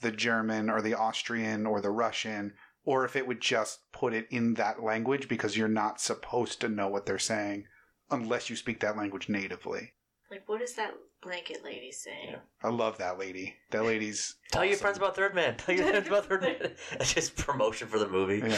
the 0.00 0.10
German 0.12 0.70
or 0.70 0.80
the 0.80 0.94
Austrian 0.94 1.66
or 1.66 1.80
the 1.80 1.90
Russian, 1.90 2.54
or 2.84 3.04
if 3.04 3.16
it 3.16 3.26
would 3.26 3.40
just 3.40 3.80
put 3.92 4.14
it 4.14 4.26
in 4.30 4.54
that 4.54 4.82
language 4.82 5.28
because 5.28 5.56
you're 5.56 5.68
not 5.68 6.00
supposed 6.00 6.60
to 6.60 6.68
know 6.68 6.88
what 6.88 7.06
they're 7.06 7.18
saying 7.18 7.64
unless 8.10 8.48
you 8.48 8.56
speak 8.56 8.80
that 8.80 8.96
language 8.96 9.28
natively. 9.28 9.92
like, 10.30 10.48
what 10.48 10.62
is 10.62 10.74
that 10.74 10.94
blanket 11.22 11.62
lady 11.64 11.90
saying? 11.92 12.28
Yeah. 12.30 12.38
I 12.62 12.68
love 12.68 12.96
that 12.98 13.18
lady. 13.18 13.56
That 13.70 13.84
lady's 13.84 14.36
tell 14.52 14.64
your 14.64 14.76
friends 14.76 14.96
about 14.98 15.16
Third 15.16 15.34
Man. 15.34 15.56
Tell 15.56 15.74
your 15.74 15.86
friends 15.88 16.06
about 16.08 16.26
Third 16.26 16.42
Man. 16.42 16.56
It's 16.92 17.12
just 17.12 17.36
promotion 17.36 17.88
for 17.88 17.98
the 17.98 18.08
movie. 18.08 18.38
Yeah. 18.38 18.54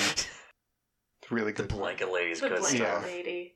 It's 1.23 1.31
really 1.31 1.53
the 1.53 1.63
good. 1.65 1.69
blanket 1.77 2.13
lady's 2.13 2.41
The 2.41 2.49
good 2.51 2.61
blanket 2.61 2.77
stuff. 2.79 3.05
lady. 3.05 3.55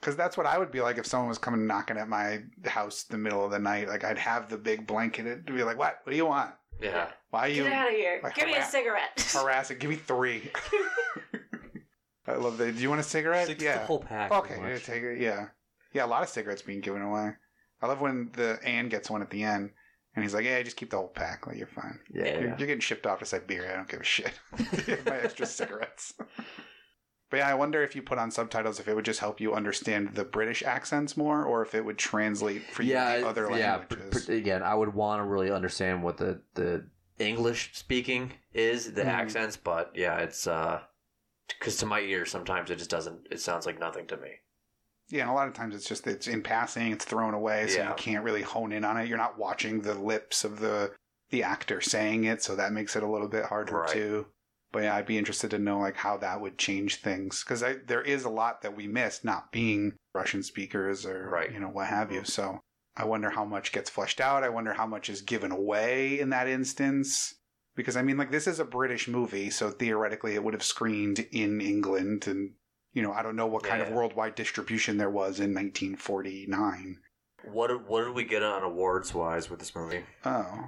Because 0.00 0.16
that's 0.16 0.36
what 0.36 0.46
I 0.46 0.56
would 0.56 0.70
be 0.72 0.80
like 0.80 0.96
if 0.96 1.04
someone 1.06 1.28
was 1.28 1.36
coming 1.38 1.66
knocking 1.66 1.98
at 1.98 2.08
my 2.08 2.40
house 2.64 3.04
in 3.08 3.12
the 3.12 3.18
middle 3.18 3.44
of 3.44 3.50
the 3.50 3.58
night. 3.58 3.86
Like 3.88 4.02
I'd 4.02 4.16
have 4.18 4.48
the 4.48 4.56
big 4.56 4.86
blanket 4.86 5.26
and 5.26 5.44
be 5.44 5.62
like, 5.62 5.76
"What? 5.78 5.98
What 6.04 6.10
do 6.10 6.16
you 6.16 6.26
want? 6.26 6.52
Yeah. 6.80 7.08
Why 7.30 7.40
are 7.40 7.48
you 7.48 7.64
Get 7.64 7.72
out 7.74 7.88
of 7.88 7.94
here! 7.94 8.20
like, 8.22 8.34
Give 8.34 8.46
me 8.46 8.52
a 8.52 8.56
harass- 8.56 8.70
cigarette. 8.70 9.30
harassing? 9.34 9.78
Give 9.78 9.90
me 9.90 9.96
three. 9.96 10.50
I 12.26 12.34
love 12.34 12.58
that. 12.58 12.76
Do 12.76 12.82
you 12.82 12.88
want 12.88 13.00
a 13.00 13.04
cigarette? 13.04 13.50
It's 13.50 13.62
yeah. 13.62 13.78
the 13.78 13.84
whole 13.86 13.98
pack. 14.00 14.30
Okay, 14.32 14.54
pretty 14.54 14.62
yeah, 14.62 14.72
much. 14.72 14.84
take 14.84 15.02
it. 15.02 15.20
Yeah, 15.20 15.46
yeah. 15.92 16.04
A 16.04 16.06
lot 16.06 16.22
of 16.22 16.28
cigarettes 16.28 16.62
being 16.62 16.80
given 16.80 17.02
away. 17.02 17.32
I 17.82 17.86
love 17.86 18.00
when 18.00 18.30
the 18.34 18.58
Anne 18.64 18.88
gets 18.88 19.10
one 19.10 19.22
at 19.22 19.30
the 19.30 19.42
end, 19.42 19.70
and 20.14 20.24
he's 20.24 20.34
like, 20.34 20.44
"Yeah, 20.44 20.62
just 20.62 20.76
keep 20.76 20.90
the 20.90 20.96
whole 20.96 21.08
pack. 21.08 21.46
Like 21.46 21.56
you're 21.56 21.66
fine. 21.66 21.98
Yeah, 22.12 22.24
You're, 22.24 22.32
yeah. 22.34 22.56
you're 22.58 22.66
getting 22.66 22.80
shipped 22.80 23.06
off 23.06 23.18
to 23.20 23.26
Siberia. 23.26 23.72
I 23.72 23.76
don't 23.76 23.88
give 23.88 24.00
a 24.00 24.04
shit. 24.04 24.32
My 25.06 25.18
extra 25.18 25.46
cigarettes." 25.46 26.14
But 27.30 27.38
yeah, 27.38 27.48
I 27.48 27.54
wonder 27.54 27.82
if 27.82 27.94
you 27.94 28.02
put 28.02 28.18
on 28.18 28.30
subtitles, 28.30 28.80
if 28.80 28.88
it 28.88 28.94
would 28.94 29.04
just 29.04 29.20
help 29.20 29.40
you 29.40 29.54
understand 29.54 30.14
the 30.14 30.24
British 30.24 30.62
accents 30.64 31.16
more, 31.16 31.44
or 31.44 31.62
if 31.62 31.74
it 31.76 31.84
would 31.84 31.96
translate 31.96 32.62
for 32.72 32.82
you 32.82 32.92
yeah, 32.94 33.18
the 33.20 33.28
other 33.28 33.48
yeah. 33.56 33.76
languages. 33.76 34.24
pr- 34.24 34.26
pr- 34.26 34.32
again, 34.36 34.62
I 34.64 34.74
would 34.74 34.92
want 34.94 35.20
to 35.22 35.24
really 35.28 35.50
understand 35.50 36.02
what 36.02 36.16
the 36.16 36.40
the 36.54 36.86
English 37.18 37.70
speaking 37.74 38.32
is 38.52 38.92
the 38.94 39.02
Mhm. 39.02 39.06
accents, 39.06 39.56
but 39.56 39.92
yeah, 39.94 40.18
it's 40.18 40.46
uh, 40.46 40.80
because 41.48 41.76
to 41.78 41.86
my 41.86 42.00
ear 42.00 42.24
sometimes 42.26 42.70
it 42.70 42.76
just 42.76 42.90
doesn't. 42.90 43.28
It 43.30 43.40
sounds 43.40 43.64
like 43.66 43.78
nothing 43.78 44.06
to 44.08 44.16
me. 44.16 44.30
Yeah, 45.08 45.22
and 45.22 45.30
a 45.30 45.34
lot 45.34 45.48
of 45.48 45.54
times 45.54 45.74
it's 45.74 45.88
just 45.88 46.06
it's 46.06 46.26
in 46.28 46.42
passing, 46.42 46.92
it's 46.92 47.04
thrown 47.04 47.34
away, 47.34 47.66
so 47.68 47.78
Yeah. 47.78 47.88
you 47.90 47.94
can't 47.96 48.24
really 48.24 48.42
hone 48.42 48.72
in 48.72 48.84
on 48.84 48.96
it. 48.96 49.08
You're 49.08 49.18
not 49.18 49.38
watching 49.38 49.82
the 49.82 49.94
lips 49.94 50.42
of 50.44 50.58
the 50.60 50.92
the 51.30 51.42
actor 51.44 51.80
saying 51.80 52.24
it, 52.24 52.42
so 52.42 52.56
that 52.56 52.72
makes 52.72 52.96
it 52.96 53.04
a 53.04 53.08
little 53.08 53.28
bit 53.28 53.44
harder 53.44 53.74
Right. 53.82 53.88
too. 53.90 54.26
But 54.72 54.84
yeah, 54.84 54.94
I'd 54.94 55.06
be 55.06 55.18
interested 55.18 55.50
to 55.50 55.58
know 55.58 55.78
like 55.80 55.96
how 55.96 56.16
that 56.18 56.40
would 56.40 56.56
change 56.58 56.96
things 56.96 57.42
because 57.44 57.60
there 57.86 58.02
is 58.02 58.24
a 58.24 58.30
lot 58.30 58.62
that 58.62 58.76
we 58.76 58.86
miss 58.86 59.24
not 59.24 59.50
being 59.50 59.94
Russian 60.14 60.42
speakers 60.42 61.04
or 61.04 61.28
Right. 61.28 61.52
you 61.52 61.58
know 61.60 61.68
what 61.68 61.88
have 61.88 62.12
you. 62.12 62.24
So 62.24 62.60
I 62.96 63.04
wonder 63.04 63.30
how 63.30 63.44
much 63.44 63.72
gets 63.72 63.90
fleshed 63.90 64.20
out. 64.20 64.44
I 64.44 64.48
wonder 64.48 64.72
how 64.74 64.86
much 64.86 65.08
is 65.08 65.22
given 65.22 65.50
away 65.50 66.20
in 66.20 66.30
that 66.30 66.46
instance. 66.48 67.34
Because 67.76 67.96
I 67.96 68.02
mean, 68.02 68.16
like 68.16 68.30
this 68.30 68.46
is 68.46 68.60
a 68.60 68.64
British 68.64 69.08
movie, 69.08 69.48
so 69.50 69.70
theoretically 69.70 70.34
it 70.34 70.44
would 70.44 70.54
have 70.54 70.62
screened 70.62 71.20
in 71.32 71.60
England, 71.60 72.26
and 72.26 72.52
you 72.92 73.00
know 73.02 73.12
I 73.12 73.22
don't 73.22 73.36
know 73.36 73.46
what 73.46 73.62
kind 73.62 73.80
of 73.80 73.90
worldwide 73.90 74.34
distribution 74.34 74.96
there 74.98 75.08
was 75.08 75.38
in 75.40 75.54
1949. 75.54 76.98
What 77.44 77.68
did, 77.68 77.86
what 77.86 78.04
did 78.04 78.14
we 78.14 78.24
get 78.24 78.42
on 78.42 78.62
awards 78.62 79.14
wise 79.14 79.48
with 79.48 79.60
this 79.60 79.74
movie? 79.74 80.04
Oh, 80.24 80.64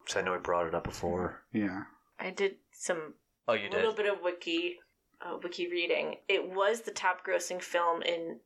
Because 0.00 0.16
I 0.16 0.22
know 0.22 0.32
we 0.32 0.38
brought 0.38 0.66
it 0.66 0.74
up 0.74 0.84
before. 0.84 1.42
yeah. 1.52 1.82
I 2.18 2.30
did 2.30 2.56
some 2.72 3.14
Oh, 3.48 3.52
you 3.54 3.66
a 3.66 3.70
did. 3.70 3.76
little 3.76 3.94
bit 3.94 4.06
of 4.12 4.22
wiki 4.22 4.76
uh, 5.24 5.38
wiki 5.42 5.68
reading. 5.70 6.16
It 6.28 6.50
was 6.52 6.82
the 6.82 6.90
top 6.90 7.26
grossing 7.26 7.62
film 7.62 8.02
in 8.02 8.40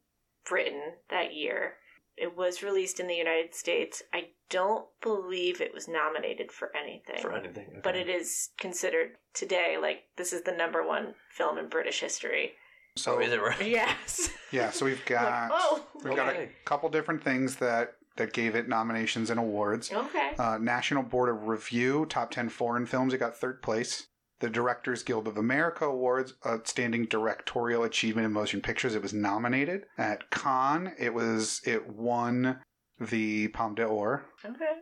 Britain 0.47 0.95
that 1.11 1.35
year. 1.35 1.75
It 2.17 2.37
was 2.37 2.63
released 2.63 3.01
in 3.01 3.07
the 3.07 3.15
United 3.15 3.55
States. 3.55 4.03
I 4.13 4.29
don't 4.51 4.87
believe 5.01 5.61
it 5.61 5.73
was 5.73 5.89
nominated 5.89 6.53
for 6.53 6.71
anything. 6.77 7.23
for 7.23 7.33
anything. 7.33 7.67
okay. 7.71 7.81
but 7.83 7.97
it 7.97 8.09
is 8.09 8.51
considered 8.59 9.13
today 9.33 9.77
like 9.81 10.03
this 10.17 10.33
is 10.33 10.43
the 10.43 10.53
number 10.53 10.87
one 10.87 11.15
film 11.31 11.57
in 11.59 11.69
British 11.69 12.01
history. 12.01 12.53
So 12.97 13.17
oh, 13.17 13.21
is 13.21 13.33
it 13.33 13.41
right? 13.41 13.61
Yes. 13.67 14.31
yeah, 14.51 14.71
so 14.71 14.85
we've 14.85 14.99
Like, 14.99 15.07
got 15.07 15.51
oh. 15.53 15.87
we've 16.05 16.17
got 16.17 16.35
a 16.35 16.49
couple 16.65 16.89
different 16.91 17.23
things 17.23 17.57
that 17.57 17.95
that 18.17 18.33
gave 18.33 18.55
it 18.55 18.69
nominations 18.69 19.31
and 19.31 19.41
awards. 19.41 19.91
Okay. 19.91 20.33
Uh, 20.39 20.59
National 20.61 21.03
Board 21.03 21.31
of 21.31 21.47
Review, 21.47 22.05
top 22.07 22.31
10 22.33 22.49
foreign 22.51 22.85
films, 22.85 23.15
it 23.15 23.19
got 23.19 23.37
third 23.37 23.63
place. 23.63 24.09
The 24.41 24.51
Directors 24.51 25.03
Guild 25.03 25.29
of 25.29 25.37
America 25.37 25.85
Awards, 25.85 26.35
Outstanding 26.47 27.05
Directorial 27.05 27.85
Achievement 27.85 28.25
in 28.25 28.33
Motion 28.33 28.63
Pictures, 28.63 28.95
it 28.95 29.03
was 29.03 29.13
nominated. 29.13 29.85
At 29.99 30.31
Cannes, 30.31 30.95
it 30.99 31.13
was 31.13 31.61
it 31.67 31.89
won 31.89 32.61
the 32.99 33.49
Palme 33.49 33.75
d'Or. 33.75 34.25
Okay. 34.45 34.81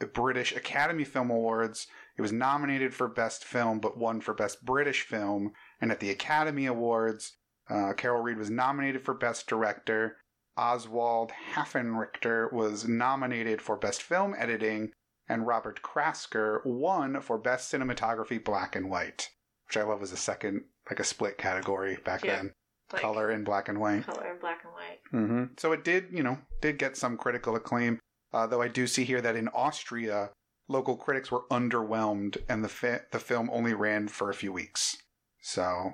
The 0.00 0.06
British 0.06 0.56
Academy 0.56 1.04
Film 1.04 1.30
Awards, 1.30 1.86
it 2.16 2.22
was 2.22 2.32
nominated 2.32 2.94
for 2.94 3.08
Best 3.08 3.44
Film, 3.44 3.78
but 3.78 3.96
won 3.96 4.20
for 4.20 4.34
Best 4.34 4.64
British 4.64 5.02
Film. 5.02 5.52
And 5.80 5.92
at 5.92 6.00
the 6.00 6.10
Academy 6.10 6.66
Awards, 6.66 7.36
uh, 7.68 7.92
Carol 7.92 8.22
Reed 8.22 8.38
was 8.38 8.50
nominated 8.50 9.04
for 9.04 9.14
Best 9.14 9.46
Director. 9.46 10.16
Oswald 10.56 11.32
Haffenrichter 11.54 12.52
was 12.52 12.86
nominated 12.86 13.60
for 13.60 13.76
Best 13.76 14.02
Film 14.02 14.34
Editing, 14.38 14.92
and 15.28 15.46
Robert 15.46 15.80
Krasker 15.82 16.64
won 16.64 17.20
for 17.20 17.38
Best 17.38 17.72
Cinematography 17.72 18.42
Black 18.42 18.76
and 18.76 18.90
White, 18.90 19.30
which 19.66 19.76
I 19.76 19.82
love 19.82 20.00
was 20.00 20.12
a 20.12 20.16
second, 20.16 20.64
like 20.90 21.00
a 21.00 21.04
split 21.04 21.38
category 21.38 21.98
back 22.04 22.24
Yeah. 22.24 22.36
then, 22.36 22.52
Like, 22.92 23.02
color 23.02 23.30
and 23.30 23.44
black 23.44 23.68
and 23.68 23.80
white. 23.80 24.04
color 24.04 24.26
and 24.26 24.40
black 24.40 24.62
and 24.64 24.72
white. 24.72 25.00
hmm 25.10 25.44
So 25.58 25.72
it 25.72 25.84
did, 25.84 26.08
you 26.12 26.22
know, 26.22 26.38
did 26.60 26.78
get 26.78 26.96
some 26.96 27.16
critical 27.16 27.56
acclaim. 27.56 27.98
Uh, 28.32 28.46
though 28.46 28.60
I 28.62 28.68
do 28.68 28.86
see 28.86 29.04
here 29.04 29.20
that 29.20 29.36
in 29.36 29.48
Austria, 29.48 30.30
local 30.68 30.96
critics 30.96 31.30
were 31.30 31.44
underwhelmed, 31.50 32.36
and 32.48 32.64
the 32.64 32.68
fi- 32.68 33.02
the 33.12 33.20
film 33.20 33.48
only 33.52 33.74
ran 33.74 34.08
for 34.08 34.28
a 34.28 34.34
few 34.34 34.52
weeks. 34.52 34.96
So 35.40 35.92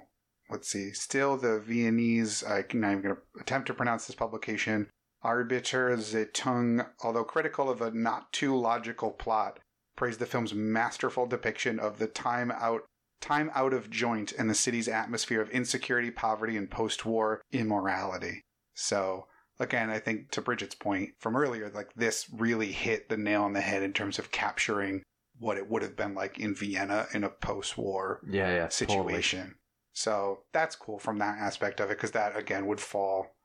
let's 0.49 0.69
see. 0.69 0.93
Still, 0.93 1.37
the 1.37 1.61
Viennese. 1.61 2.43
I'm 2.43 2.65
not 2.81 2.91
even 2.93 3.03
going 3.03 3.17
to 3.17 3.23
attempt 3.41 3.67
to 3.69 3.75
pronounce 3.75 4.07
this 4.07 4.17
publication. 4.17 4.89
Arbeiter 5.25 5.97
Zeitung, 5.99 6.87
although 7.03 7.25
critical 7.25 7.69
of 7.69 7.81
a 7.81 7.91
not 7.91 8.33
too 8.33 8.57
logical 8.57 9.11
plot, 9.11 9.59
praised 9.97 10.19
the 10.19 10.27
film's 10.27 10.55
masterful 10.55 11.27
depiction 11.27 11.79
of 11.79 11.99
the 11.99 12.07
time 12.07 12.51
out 12.51 12.83
time 13.21 13.51
out 13.55 13.75
of 13.75 13.91
joint 13.91 14.33
and 14.39 14.49
the 14.49 14.55
city's 14.55 14.89
atmosphere 14.89 15.43
of 15.43 15.51
insecurity, 15.51 16.11
poverty, 16.11 16.57
and 16.57 16.71
post-war 16.71 17.43
immorality. 17.53 18.41
So 18.75 19.27
again, 19.59 19.91
I 19.91 19.99
think 19.99 20.31
to 20.31 20.41
Bridget's 20.41 20.75
point 20.75 21.11
from 21.19 21.37
earlier, 21.37 21.71
like 21.71 21.93
this 21.95 22.27
really 22.33 22.73
hit 22.73 23.11
the 23.11 23.19
nail 23.19 23.43
on 23.43 23.53
the 23.53 23.61
head 23.61 23.83
in 23.83 23.93
terms 23.93 24.19
of 24.19 24.31
capturing 24.31 25.03
what 25.39 25.59
it 25.59 25.69
would 25.69 25.83
have 25.83 25.97
been 25.97 26.15
like 26.15 26.39
in 26.39 26.55
Vienna 26.55 27.07
in 27.13 27.25
a 27.25 27.29
post-war 27.29 28.21
Yeah, 28.27 28.49
yeah. 28.49 28.69
Totally. 28.69 29.15
situation. 29.15 29.57
So 29.93 30.45
that's 30.53 30.77
cool 30.77 30.99
from 30.99 31.19
that 31.19 31.39
aspect 31.39 31.81
of 31.81 31.91
it 31.91 31.99
because 31.99 32.13
that 32.13 32.37
again 32.37 32.67
would 32.67 32.81
fall 32.81 33.37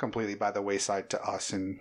completely 0.00 0.34
by 0.34 0.50
the 0.50 0.62
wayside 0.62 1.08
to 1.10 1.22
us 1.22 1.52
in 1.52 1.78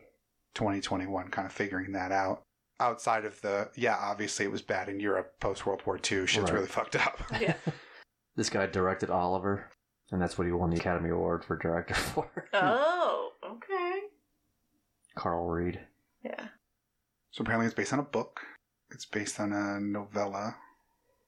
2021, 0.54 1.30
kind 1.30 1.46
of 1.48 1.54
figuring 1.54 1.94
that 1.94 2.12
out. 2.12 2.44
Outside 2.82 3.26
of 3.26 3.40
the, 3.42 3.70
yeah, 3.76 3.96
obviously 4.00 4.46
it 4.46 4.52
was 4.52 4.62
bad 4.62 4.90
in 4.90 5.00
Europe 5.00 5.40
post 5.40 5.66
World 5.66 5.82
War 5.86 5.96
II. 5.98 6.28
Shit's 6.28 6.44
Right. 6.44 6.54
really 6.54 6.68
fucked 6.68 6.96
up. 6.96 7.20
Yeah. 7.42 7.56
This 8.36 8.50
guy 8.50 8.68
directed 8.68 9.10
Oliver, 9.10 9.70
and 10.12 10.22
that's 10.22 10.38
what 10.38 10.48
he 10.48 10.54
won 10.54 10.70
the 10.70 10.78
Academy 10.78 11.10
Award 11.10 11.44
for 11.44 11.58
director 11.58 11.94
for. 12.14 12.48
Oh, 12.54 13.32
okay. 13.44 14.00
Carl 15.16 15.46
Reed. 15.50 15.82
Yeah. 16.24 16.46
So 17.32 17.42
apparently 17.42 17.66
it's 17.66 17.76
based 17.76 17.92
on 17.92 18.00
a 18.00 18.04
book. 18.04 18.40
It's 18.92 19.04
based 19.06 19.42
on 19.42 19.52
a 19.52 19.82
novella. 19.82 20.56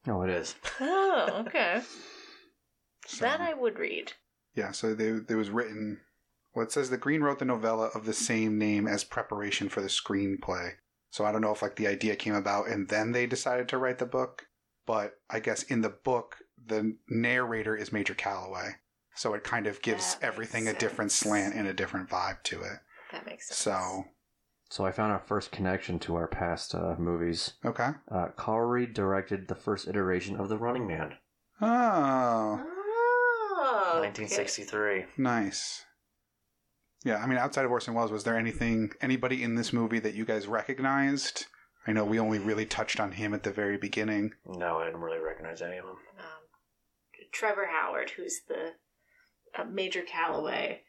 Oh, 0.07 0.21
it 0.21 0.29
is. 0.29 0.55
Oh, 0.79 1.43
okay. 1.47 1.81
So, 3.07 3.25
that 3.25 3.41
I 3.41 3.53
would 3.55 3.77
read. 3.77 4.13
yeah, 4.55 4.71
so 4.71 4.93
they, 4.95 5.07
it 5.07 5.35
was 5.35 5.49
written. 5.49 5.99
Well, 6.53 6.65
it 6.65 6.71
says 6.71 6.89
that 6.89 6.99
Greene 6.99 7.21
wrote 7.21 7.39
the 7.39 7.45
novella 7.45 7.87
of 7.95 8.05
the 8.05 8.13
same 8.13 8.57
name 8.57 8.87
as 8.87 9.03
preparation 9.03 9.69
for 9.69 9.81
the 9.81 9.87
screenplay. 9.87 10.71
So 11.09 11.25
I 11.25 11.31
don't 11.31 11.41
know 11.41 11.51
if 11.53 11.61
like 11.61 11.75
the 11.75 11.87
idea 11.87 12.15
came 12.15 12.35
about 12.35 12.67
and 12.67 12.87
then 12.89 13.11
they 13.11 13.25
decided 13.25 13.67
to 13.69 13.77
write 13.77 13.99
the 13.99 14.05
book, 14.05 14.47
but 14.85 15.13
I 15.29 15.39
guess 15.39 15.63
in 15.63 15.81
the 15.81 15.89
book 15.89 16.37
the 16.65 16.95
narrator 17.09 17.75
is 17.75 17.91
Major 17.93 18.13
Calloway. 18.13 18.71
So 19.15 19.33
it 19.33 19.43
kind 19.43 19.67
of 19.67 19.81
gives 19.81 20.15
That 20.15 20.25
everything 20.27 20.67
a 20.67 20.73
different 20.73 21.11
slant 21.11 21.53
and 21.55 21.67
a 21.67 21.73
different 21.73 22.09
vibe 22.09 22.43
to 22.43 22.61
it. 22.61 22.79
That 23.11 23.25
makes 23.25 23.47
sense. 23.47 23.57
So, 23.57 24.05
So 24.69 24.85
I 24.85 24.91
found 24.91 25.11
our 25.11 25.19
first 25.19 25.51
connection 25.51 25.99
to 25.99 26.15
our 26.15 26.27
past 26.27 26.73
uh, 26.73 26.95
movies. 26.97 27.53
okay. 27.65 27.89
Uh, 28.09 28.27
Carl 28.37 28.65
Reed 28.67 28.93
directed 28.93 29.47
the 29.47 29.55
first 29.55 29.87
iteration 29.87 30.37
of 30.37 30.47
The 30.49 30.57
Running 30.57 30.87
Man. 30.87 31.13
Oh, 31.61 32.63
Oh, 33.63 33.93
okay. 33.97 34.07
1963. 34.07 35.05
nice. 35.17 35.85
Yeah, 37.03 37.17
I 37.17 37.25
mean, 37.25 37.37
outside 37.37 37.65
of 37.65 37.71
Orson 37.71 37.93
Welles, 37.93 38.11
was 38.11 38.23
there 38.23 38.37
anything, 38.37 38.91
anybody 39.01 39.43
in 39.43 39.55
this 39.55 39.73
movie 39.73 39.99
that 39.99 40.13
you 40.13 40.23
guys 40.25 40.47
recognized? 40.47 41.47
I 41.87 41.93
know 41.93 42.05
we 42.05 42.19
only 42.19 42.37
really 42.37 42.65
touched 42.65 42.99
on 42.99 43.11
him 43.13 43.33
at 43.33 43.41
the 43.41 43.51
very 43.51 43.77
beginning. 43.77 44.33
No, 44.45 44.77
I 44.77 44.85
didn't 44.85 45.01
really 45.01 45.19
recognize 45.19 45.63
any 45.63 45.77
of 45.77 45.85
them. 45.85 45.95
Um, 46.19 46.41
Trevor 47.31 47.65
Howard, 47.65 48.11
who's 48.11 48.41
the 48.47 48.73
uh, 49.57 49.63
Major 49.65 50.03
Calloway, 50.03 50.81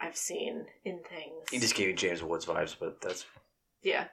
I've 0.00 0.16
seen 0.16 0.66
in 0.84 1.00
things. 1.08 1.48
He 1.50 1.60
just 1.60 1.76
gave 1.76 1.88
you 1.88 1.94
James 1.94 2.22
Woods 2.24 2.44
vibes, 2.44 2.74
but 2.78 3.00
that's 3.00 3.24
yeah, 3.82 4.06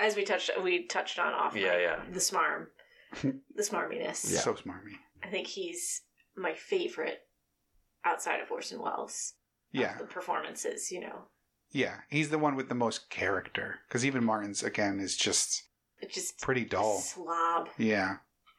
as 0.00 0.16
we 0.16 0.24
touched 0.24 0.50
we 0.62 0.86
touched 0.86 1.18
on 1.18 1.34
off. 1.34 1.54
Yeah, 1.54 1.78
yeah. 1.78 2.00
The 2.10 2.18
smarm, 2.18 2.68
the 3.22 3.62
smarminess. 3.62 4.32
Yeah. 4.32 4.40
So 4.40 4.54
smarmy. 4.54 4.96
I 5.22 5.28
think 5.28 5.48
he's 5.48 6.00
my 6.34 6.54
favorite 6.54 7.18
outside 8.06 8.40
of 8.40 8.50
Orson 8.50 8.80
Welles. 8.80 9.34
Of 9.78 9.82
Yeah, 9.82 9.98
the 9.98 10.04
performances, 10.04 10.90
you 10.90 11.00
know, 11.00 11.22
yeah. 11.70 11.96
He's 12.08 12.30
the 12.30 12.38
one 12.38 12.56
with 12.56 12.68
the 12.68 12.74
most 12.74 13.10
character. 13.10 13.80
Because 13.88 14.04
even 14.04 14.24
Martins, 14.24 14.62
again, 14.62 15.00
is 15.00 15.16
just 15.16 15.64
it 16.00 16.10
just 16.12 16.40
pretty 16.40 16.64
dull. 16.64 16.98
slob. 16.98 17.68
Yeah. 17.76 18.16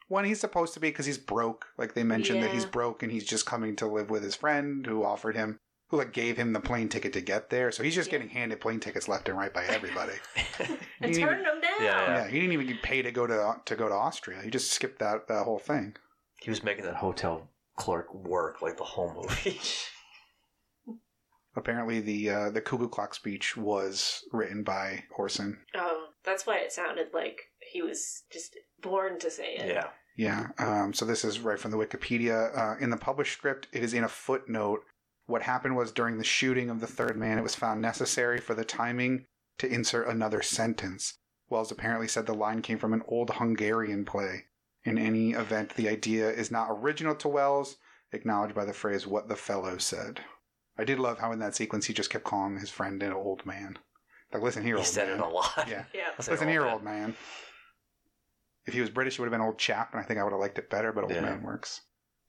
When 0.08 0.24
he's 0.24 0.40
supposed 0.40 0.74
to 0.74 0.80
be 0.80 0.88
because 0.88 1.06
he's 1.06 1.18
broke. 1.18 1.66
Like 1.78 1.94
they 1.94 2.02
mentioned 2.04 2.42
that 2.42 2.50
he's 2.52 2.64
broke 2.66 3.02
and 3.02 3.10
he's 3.12 3.24
just 3.24 3.46
coming 3.46 3.76
to 3.76 3.86
live 3.86 4.10
with 4.10 4.22
his 4.24 4.34
friend 4.34 4.84
who 4.86 5.04
offered 5.04 5.36
him, 5.36 5.58
who 5.88 5.96
like 5.98 6.12
gave 6.12 6.36
him 6.36 6.52
the 6.52 6.60
plane 6.60 6.88
ticket 6.88 7.12
to 7.14 7.20
get 7.20 7.48
there. 7.50 7.70
So 7.72 7.82
he's 7.84 7.94
just 7.94 8.08
Yeah. 8.08 8.18
getting 8.18 8.30
handed 8.30 8.60
plane 8.60 8.80
tickets 8.80 9.06
left 9.08 9.28
and 9.28 9.38
right 9.38 9.54
by 9.54 9.64
everybody. 9.66 10.14
And 11.02 11.14
He 11.14 11.20
turning 11.22 11.44
them 11.44 11.60
down. 11.60 11.72
Yeah, 11.80 12.16
yeah, 12.16 12.28
he 12.28 12.38
didn't 12.40 12.52
even 12.52 12.66
get 12.66 12.82
paid 12.82 13.02
to 13.02 13.12
go 13.12 13.26
to 13.26 13.56
to 13.64 13.76
go 13.76 13.88
to 13.88 13.94
Austria. 13.94 14.42
He 14.42 14.50
just 14.50 14.70
skipped 14.72 14.98
that 14.98 15.28
that 15.28 15.44
whole 15.44 15.58
thing. 15.58 15.96
he 16.42 16.50
was 16.50 16.62
making 16.62 16.84
that 16.84 16.96
hotel 16.96 17.48
clerk 17.76 18.12
work 18.12 18.60
like 18.60 18.76
the 18.76 18.84
whole 18.84 19.14
movie. 19.14 19.58
Apparently, 21.60 22.00
the 22.00 22.30
uh, 22.30 22.50
the 22.50 22.62
cuckoo 22.62 22.88
clock 22.88 23.14
speech 23.14 23.54
was 23.54 24.24
written 24.32 24.62
by 24.62 25.04
Orson. 25.16 25.58
Oh, 25.74 26.06
that's 26.24 26.46
why 26.46 26.56
it 26.56 26.72
sounded 26.72 27.08
like 27.12 27.42
he 27.58 27.82
was 27.82 28.22
just 28.32 28.56
born 28.80 29.18
to 29.18 29.30
say 29.30 29.56
it. 29.56 29.68
yeah. 29.68 29.88
Yeah. 30.16 30.48
Um, 30.58 30.92
so 30.92 31.04
this 31.04 31.22
is 31.24 31.38
right 31.40 31.58
from 31.58 31.70
the 31.70 31.76
Wikipedia. 31.76 32.56
Uh, 32.56 32.76
in 32.80 32.90
the 32.90 32.96
published 32.96 33.34
script, 33.34 33.68
it 33.72 33.82
is 33.82 33.94
in 33.94 34.04
a 34.04 34.08
footnote. 34.08 34.80
What 35.26 35.42
happened 35.42 35.76
was 35.76 35.92
during 35.92 36.16
the 36.18 36.24
shooting 36.24 36.70
of 36.70 36.80
the 36.80 36.86
third 36.86 37.16
man, 37.16 37.38
it 37.38 37.42
was 37.42 37.54
found 37.54 37.80
necessary 37.80 38.38
for 38.38 38.54
the 38.54 38.64
timing 38.64 39.26
to 39.58 39.72
insert 39.72 40.08
another 40.08 40.42
sentence. 40.42 41.18
Welles 41.50 41.70
apparently 41.70 42.08
said 42.08 42.26
the 42.26 42.34
line 42.34 42.62
came 42.62 42.78
from 42.78 42.94
an 42.94 43.02
old 43.06 43.30
Hungarian 43.30 44.04
play. 44.06 44.46
In 44.84 44.96
any 44.96 45.32
event, 45.32 45.74
the 45.76 45.88
idea 45.88 46.30
is 46.30 46.50
not 46.50 46.68
original 46.70 47.14
to 47.16 47.28
Welles, 47.28 47.76
acknowledged 48.12 48.54
by 48.54 48.64
the 48.64 48.72
phrase 48.72 49.06
"what 49.06 49.28
the 49.28 49.36
fellow 49.36 49.76
said." 49.76 50.24
I 50.80 50.84
did 50.84 50.98
love 50.98 51.18
how 51.18 51.32
in 51.32 51.38
that 51.40 51.54
sequence 51.54 51.86
he 51.86 51.92
just 51.94 52.10
kept 52.10 52.24
calling 52.24 52.58
his 52.58 52.70
friend 52.70 53.02
an 53.02 53.12
old 53.12 53.44
man. 53.46 53.78
Like, 54.32 54.42
listen 54.42 54.62
here, 54.64 54.76
He 54.76 54.78
old 54.80 54.86
said 54.86 55.08
man. 55.08 55.18
it 55.18 55.22
a 55.24 55.28
lot. 55.28 55.66
Yeah. 55.68 55.84
Yeah. 55.94 56.08
I 56.18 56.22
said 56.22 56.32
Listen 56.32 56.46
old 56.48 56.52
here, 56.52 56.62
man. 56.62 56.72
old 56.72 56.82
man. 56.84 57.16
If 58.66 58.74
he 58.74 58.80
was 58.80 58.90
British, 58.90 59.16
he 59.16 59.22
would 59.22 59.26
have 59.26 59.38
been 59.38 59.46
old 59.46 59.58
chap, 59.58 59.92
and 59.92 60.00
I 60.00 60.04
think 60.04 60.20
I 60.20 60.24
would 60.24 60.32
have 60.32 60.40
liked 60.40 60.58
it 60.58 60.70
better. 60.70 60.92
But 60.92 61.04
old 61.04 61.12
Yeah. 61.14 61.22
man 61.22 61.42
works. 61.42 61.82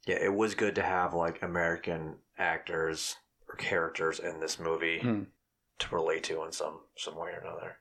Yeah, 0.05 0.15
it 0.15 0.33
was 0.33 0.55
good 0.55 0.75
to 0.75 0.81
have 0.81 1.13
like 1.13 1.41
American 1.43 2.17
actors 2.37 3.17
or 3.47 3.55
characters 3.55 4.19
in 4.19 4.39
this 4.39 4.57
movie 4.57 4.99
Hmm. 4.99 5.23
to 5.79 5.95
relate 5.95 6.23
to 6.25 6.43
in 6.43 6.51
some 6.51 6.81
some 6.97 7.15
way 7.15 7.31
or 7.31 7.39
another. 7.39 7.77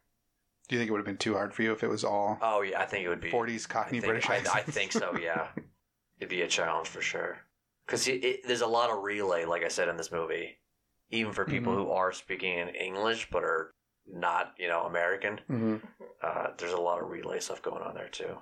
Do 0.68 0.74
you 0.76 0.80
think 0.80 0.88
it 0.88 0.92
would 0.92 0.98
have 0.98 1.06
been 1.06 1.16
too 1.16 1.34
hard 1.34 1.54
for 1.54 1.62
you 1.62 1.72
if 1.72 1.82
it 1.82 1.88
was 1.88 2.04
all 2.04 2.38
Oh 2.42 2.60
yeah, 2.62 2.80
I 2.80 2.86
think 2.86 3.04
it 3.04 3.08
would 3.08 3.20
be 3.22 3.30
40s 3.30 3.66
Cockney 3.68 3.98
I 3.98 4.00
think, 4.02 4.24
British? 4.26 4.28
I, 4.48 4.58
I 4.58 4.62
think 4.62 4.92
so. 4.92 5.16
Yeah, 5.16 5.48
it'd 6.18 6.28
be 6.28 6.42
a 6.42 6.48
challenge 6.48 6.88
for 6.88 7.00
sure. 7.00 7.38
Because 7.86 8.04
there's 8.04 8.60
a 8.60 8.66
lot 8.68 8.90
of 8.90 9.02
relay, 9.02 9.44
like 9.46 9.64
I 9.64 9.68
said 9.68 9.88
in 9.88 9.96
this 9.96 10.12
movie, 10.12 10.58
even 11.10 11.32
for 11.32 11.44
people 11.44 11.72
Mhm. 11.72 11.76
who 11.76 11.90
are 11.90 12.12
speaking 12.12 12.58
in 12.58 12.68
English 12.70 13.28
but 13.30 13.44
are 13.44 13.72
not, 14.06 14.54
you 14.58 14.68
know, 14.68 14.82
American. 14.86 15.40
Mhm. 15.48 15.82
Uh, 16.22 16.50
there's 16.58 16.72
a 16.72 16.80
lot 16.80 17.00
of 17.02 17.08
relay 17.10 17.40
stuff 17.40 17.62
going 17.62 17.82
on 17.82 17.94
there 17.94 18.08
too. 18.08 18.38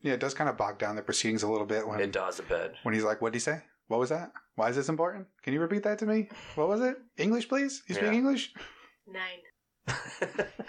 Yeah, 0.00 0.14
it 0.14 0.20
does 0.20 0.34
kind 0.34 0.48
of 0.48 0.56
bog 0.56 0.78
down 0.78 0.96
the 0.96 1.02
proceedings 1.02 1.42
a 1.42 1.48
little 1.50 1.66
bit 1.66 1.86
when 1.86 2.00
It 2.00 2.12
does 2.12 2.38
a 2.38 2.42
bit. 2.42 2.74
when 2.84 2.94
he's 2.94 3.04
like, 3.04 3.20
"What 3.20 3.32
did 3.32 3.36
he 3.36 3.40
say? 3.40 3.62
What 3.88 4.00
was 4.00 4.08
that? 4.10 4.32
Why 4.54 4.68
is 4.70 4.76
this 4.76 4.88
important? 4.88 5.28
Can 5.42 5.52
you 5.52 5.60
repeat 5.60 5.82
that 5.82 5.98
to 5.98 6.06
me? 6.06 6.28
What 6.54 6.68
was 6.68 6.80
it? 6.80 6.96
English, 7.16 7.48
please. 7.48 7.82
You 7.86 7.94
speak 7.96 8.06
Yeah. 8.06 8.12
English? 8.12 8.54
Nine. 9.06 9.42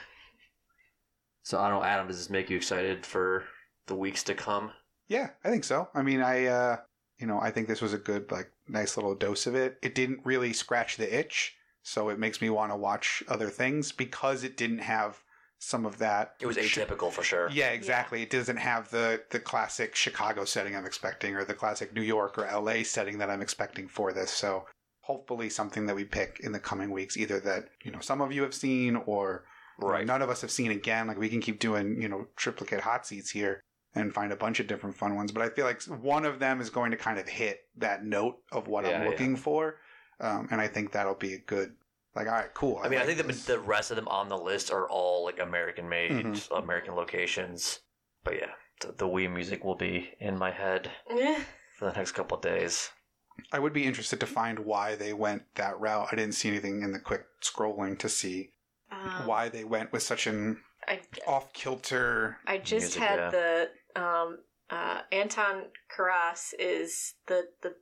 So 1.43 1.59
I 1.59 1.69
don't 1.69 1.80
know, 1.80 1.86
Adam, 1.86 2.07
does 2.07 2.17
this 2.17 2.30
make 2.30 2.49
you 2.49 2.57
excited 2.57 3.05
for 3.05 3.43
the 3.88 3.95
weeks 3.95 4.24
to 4.26 4.36
come. 4.36 4.72
Yeah, 5.07 5.32
I 5.43 5.49
think 5.49 5.63
so. 5.63 5.89
I 5.93 6.01
mean, 6.01 6.22
I 6.22 6.45
uh, 6.45 6.78
you 7.17 7.28
know, 7.28 7.39
I 7.41 7.51
think 7.51 7.67
this 7.67 7.82
was 7.82 7.93
a 7.93 7.97
good, 7.97 8.32
like, 8.32 8.51
nice 8.72 8.97
little 8.97 9.15
dose 9.15 9.47
of 9.47 9.55
it. 9.55 9.78
It 9.82 9.95
didn't 9.95 10.22
really 10.24 10.53
scratch 10.53 10.97
the 10.97 11.17
itch, 11.17 11.55
so 11.84 12.09
it 12.09 12.19
makes 12.19 12.41
me 12.41 12.49
want 12.49 12.72
to 12.72 12.76
watch 12.76 13.24
other 13.28 13.49
things 13.49 13.91
because 13.91 14.43
it 14.43 14.57
didn't 14.57 14.80
have 14.80 15.22
some 15.59 15.86
of 15.86 15.99
that. 15.99 16.34
It 16.39 16.47
was 16.47 16.57
atypical 16.57 17.11
for 17.11 17.24
sure. 17.24 17.49
Yeah, 17.51 17.69
exactly. 17.69 18.24
It 18.24 18.30
doesn't 18.30 18.57
have 18.57 18.89
the 18.89 19.24
the 19.30 19.39
classic 19.39 19.95
Chicago 19.95 20.45
setting 20.45 20.76
I'm 20.76 20.86
expecting, 20.86 21.36
or 21.36 21.45
the 21.45 21.53
classic 21.53 21.93
New 21.93 22.01
York 22.01 22.38
or 22.38 22.49
LA 22.51 22.84
setting 22.84 23.19
that 23.19 23.30
I'm 23.30 23.41
expecting 23.41 23.88
for 23.88 24.11
this. 24.11 24.32
So 24.32 24.65
hopefully, 25.01 25.49
something 25.49 25.86
that 25.86 25.95
we 25.95 26.05
pick 26.05 26.39
in 26.41 26.51
the 26.51 26.59
coming 26.59 26.91
weeks, 26.91 27.17
either 27.17 27.39
that 27.41 27.69
you 27.84 27.91
know 27.91 27.99
some 27.99 28.22
of 28.22 28.32
you 28.32 28.41
have 28.43 28.53
seen, 28.53 28.95
or 28.95 29.45
Right. 29.78 30.05
none 30.05 30.22
of 30.22 30.30
us 30.30 30.41
have 30.41 30.51
seen 30.51 30.69
again. 30.69 31.07
Like 31.07 31.17
we 31.17 31.30
can 31.30 31.41
keep 31.41 31.59
doing 31.59 32.01
you 32.01 32.07
know 32.07 32.28
triplicate 32.36 32.82
hot 32.82 33.07
seats 33.07 33.32
here 33.32 33.61
and 33.96 34.14
find 34.14 34.32
a 34.32 34.36
bunch 34.36 34.60
of 34.60 34.68
different 34.68 34.96
fun 34.96 35.16
ones. 35.16 35.32
But 35.32 35.44
I 35.44 35.50
feel 35.50 35.66
like 35.66 35.82
one 35.84 36.26
of 36.26 36.39
them 36.39 36.62
is 36.62 36.70
going 36.70 36.92
to 36.92 36.98
kind 36.98 37.20
of 37.20 37.28
hit 37.28 37.62
that 37.78 38.04
note 38.06 38.38
of 38.52 38.68
what 38.68 38.86
Yeah, 38.86 38.92
I'm 38.98 39.04
yeah. 39.04 39.10
looking 39.10 39.36
for, 39.36 39.78
um, 40.20 40.48
and 40.52 40.62
I 40.62 40.68
think 40.68 40.92
that'll 40.92 41.16
be 41.16 41.34
a 41.34 41.39
good. 41.39 41.74
Like, 42.14 42.28
all 42.28 42.34
right, 42.34 42.54
cool. 42.54 42.80
I 42.84 42.89
mean, 42.89 43.00
I 43.00 43.06
think 43.06 43.18
the, 43.20 43.24
this. 43.24 43.46
the 43.46 43.60
rest 43.60 43.89
of 43.89 43.96
them 43.96 44.08
on 44.10 44.28
the 44.28 44.38
list 44.38 44.70
are 44.72 44.86
all 44.89 45.24
like 45.26 45.39
American 45.39 45.88
made, 45.88 46.12
Mhm. 46.12 46.58
American 46.64 46.94
locations. 46.96 47.80
But 48.24 48.36
yeah, 48.36 48.52
the, 48.82 48.88
the 48.92 49.08
Wii 49.08 49.32
music 49.32 49.64
will 49.64 49.76
be 49.76 50.12
in 50.20 50.38
my 50.38 50.52
head 50.52 50.92
for 51.78 51.86
the 51.86 51.94
next 51.94 52.12
couple 52.12 52.38
of 52.38 52.44
days. 52.44 52.89
I 53.54 53.60
would 53.60 53.72
be 53.74 53.86
interested 53.86 54.20
to 54.20 54.26
find 54.28 54.60
why 54.60 54.96
they 54.96 55.14
went 55.14 55.44
that 55.56 55.80
route. 55.80 56.10
I 56.12 56.16
didn't 56.16 56.36
see 56.36 56.50
anything 56.50 56.82
in 56.84 56.92
the 56.92 57.00
quick 57.00 57.24
scrolling 57.42 57.98
to 58.00 58.10
see 58.10 58.52
um, 58.92 59.26
why 59.26 59.48
they 59.50 59.64
went 59.64 59.92
with 59.94 60.04
such 60.04 60.28
an 60.28 60.60
off 61.26 61.54
kilter. 61.54 62.38
I 62.46 62.58
just 62.58 62.98
Music, 62.98 63.02
had 63.04 63.20
yeah. 63.20 63.30
the 63.30 63.70
um 63.96 64.39
uh 64.70 65.02
Anton 65.12 65.66
Karas 65.96 66.54
is 66.60 67.16
the 67.28 67.48
the 67.62 67.76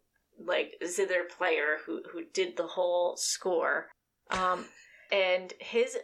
like 0.43 0.73
zither 0.85 1.23
player 1.23 1.77
who 1.85 2.01
who 2.11 2.23
did 2.33 2.57
the 2.57 2.67
whole 2.67 3.15
score. 3.17 3.89
Um 4.29 4.65
and 5.11 5.53
his 5.59 5.97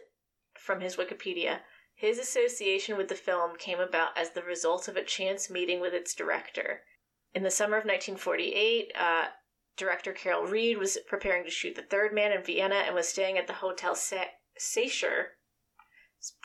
from 0.58 0.80
his 0.80 0.96
Wikipedia, 0.96 1.60
his 1.94 2.18
association 2.18 2.96
with 2.96 3.08
the 3.08 3.14
film 3.14 3.56
came 3.56 3.80
about 3.80 4.16
as 4.18 4.30
the 4.30 4.42
result 4.42 4.88
of 4.88 4.96
a 4.96 5.04
chance 5.04 5.48
meeting 5.48 5.80
with 5.80 5.94
its 5.94 6.14
director. 6.14 6.82
In 7.34 7.42
the 7.42 7.50
summer 7.50 7.76
of 7.76 7.84
1948, 7.84 8.92
uh, 8.98 9.26
director 9.76 10.12
Carol 10.12 10.46
Reed 10.46 10.78
was 10.78 10.98
preparing 11.06 11.44
to 11.44 11.50
shoot 11.50 11.74
The 11.74 11.82
Third 11.82 12.12
Man 12.14 12.32
in 12.32 12.42
Vienna 12.42 12.76
and 12.76 12.94
was 12.94 13.08
staying 13.08 13.38
at 13.38 13.46
the 13.46 13.54
Hotel 13.54 13.94
Sa- 13.94 14.32
Sacher, 14.58 15.35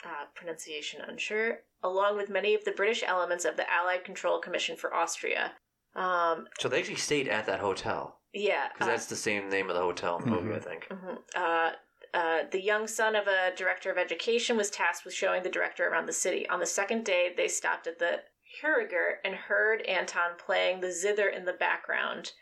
uh, 0.04 0.26
pronunciation 0.34 1.00
unsure, 1.06 1.60
along 1.82 2.16
with 2.16 2.30
many 2.30 2.54
of 2.54 2.64
the 2.64 2.72
British 2.72 3.02
elements 3.06 3.44
of 3.44 3.56
the 3.56 3.70
Allied 3.70 4.04
Control 4.04 4.40
Commission 4.40 4.76
for 4.76 4.94
Austria. 4.94 5.52
Um, 5.94 6.46
So 6.58 6.68
they 6.68 6.78
actually 6.78 6.96
stayed 6.96 7.28
at 7.28 7.46
that 7.46 7.60
hotel 7.60 8.20
yeah, 8.32 8.68
because 8.72 8.88
uh, 8.88 8.90
that's 8.90 9.06
the 9.06 9.16
same 9.16 9.48
name 9.50 9.68
of 9.68 9.76
the 9.76 9.82
hotel 9.82 10.18
in 10.18 10.24
the 10.24 10.30
movie, 10.30 10.48
Mhm. 10.50 10.56
I 10.56 10.60
think. 10.60 10.88
Mhm. 10.88 11.18
Uh, 11.34 11.72
uh, 12.14 12.44
the 12.50 12.60
young 12.60 12.86
son 12.86 13.14
of 13.14 13.26
a 13.26 13.54
director 13.56 13.90
of 13.90 13.98
education 13.98 14.56
was 14.56 14.70
tasked 14.70 15.04
with 15.04 15.14
showing 15.14 15.42
the 15.42 15.50
director 15.50 15.86
around 15.88 16.06
the 16.06 16.12
city. 16.12 16.48
On 16.48 16.60
the 16.60 16.66
second 16.66 17.04
day, 17.04 17.32
they 17.34 17.48
stopped 17.48 17.86
at 17.86 17.98
the 17.98 18.22
Heuriger 18.60 19.18
and 19.24 19.34
heard 19.34 19.80
Anton 19.82 20.36
playing 20.36 20.80
the 20.80 20.92
zither 20.92 21.28
in 21.28 21.44
the 21.46 21.54
background 21.54 22.32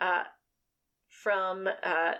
uh, 0.00 0.24
from 1.08 1.68
uh, 1.82 2.14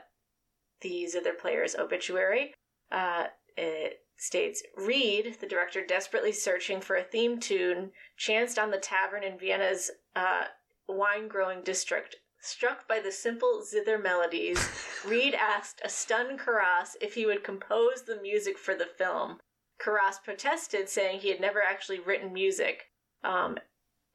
the 0.81 1.07
zither 1.07 1.33
player's 1.33 1.75
obituary. 1.75 2.55
Uh, 2.91 3.27
it 3.57 4.02
states 4.23 4.63
Reed, 4.77 5.39
the 5.41 5.49
director 5.49 5.85
desperately 5.85 6.31
searching 6.31 6.81
for 6.81 6.95
a 6.95 7.03
theme 7.03 7.41
tune, 7.41 7.91
chanced 8.17 8.57
on 8.57 8.71
the 8.71 8.79
tavern 8.79 9.25
in 9.25 9.37
Vienna's 9.37 9.91
uh, 10.15 10.45
wine 10.89 11.27
growing 11.27 11.63
district. 11.63 12.17
Struck 12.41 12.87
by 12.87 13.01
the 13.01 13.11
simple 13.11 13.65
zither 13.65 13.99
melodies, 13.99 14.59
Reed 15.05 15.35
asked 15.35 15.81
a 15.85 15.89
stunned 15.89 16.39
Karas 16.39 16.95
if 17.01 17.15
he 17.15 17.27
would 17.27 17.43
compose 17.43 18.03
the 18.03 18.21
music 18.23 18.59
for 18.59 18.77
the 18.77 18.87
film. 18.87 19.41
Karas 19.81 20.23
protested, 20.23 20.89
saying 20.89 21.19
he 21.19 21.31
had 21.31 21.41
never 21.41 21.61
actually 21.61 21.99
written 21.99 22.33
music. 22.33 22.91
Um, 23.25 23.59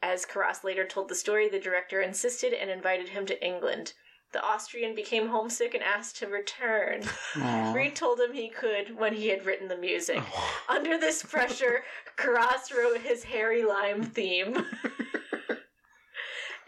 as 0.02 0.26
Karas 0.26 0.64
later 0.64 0.86
told 0.86 1.10
the 1.10 1.16
story, 1.16 1.50
the 1.50 1.60
director 1.60 2.02
insisted 2.02 2.54
and 2.54 2.70
invited 2.70 3.10
him 3.10 3.26
to 3.26 3.46
England. 3.46 3.94
The 4.38 4.44
Austrian 4.46 4.94
became 4.94 5.30
homesick 5.30 5.74
and 5.74 5.82
asked 5.84 6.18
to 6.18 6.28
return. 6.28 7.02
Aw. 7.38 7.74
Reed 7.74 7.96
told 7.96 8.20
him 8.20 8.34
he 8.34 8.50
could 8.50 8.96
when 8.96 9.16
he 9.16 9.30
had 9.30 9.48
written 9.48 9.68
the 9.68 9.76
music. 9.76 10.22
Under 10.70 10.96
this 11.00 11.24
pressure, 11.24 11.84
Karas 12.18 12.72
wrote 12.72 13.00
his 13.02 13.24
Harry 13.24 13.64
Lime 13.66 14.04
theme. 14.04 14.56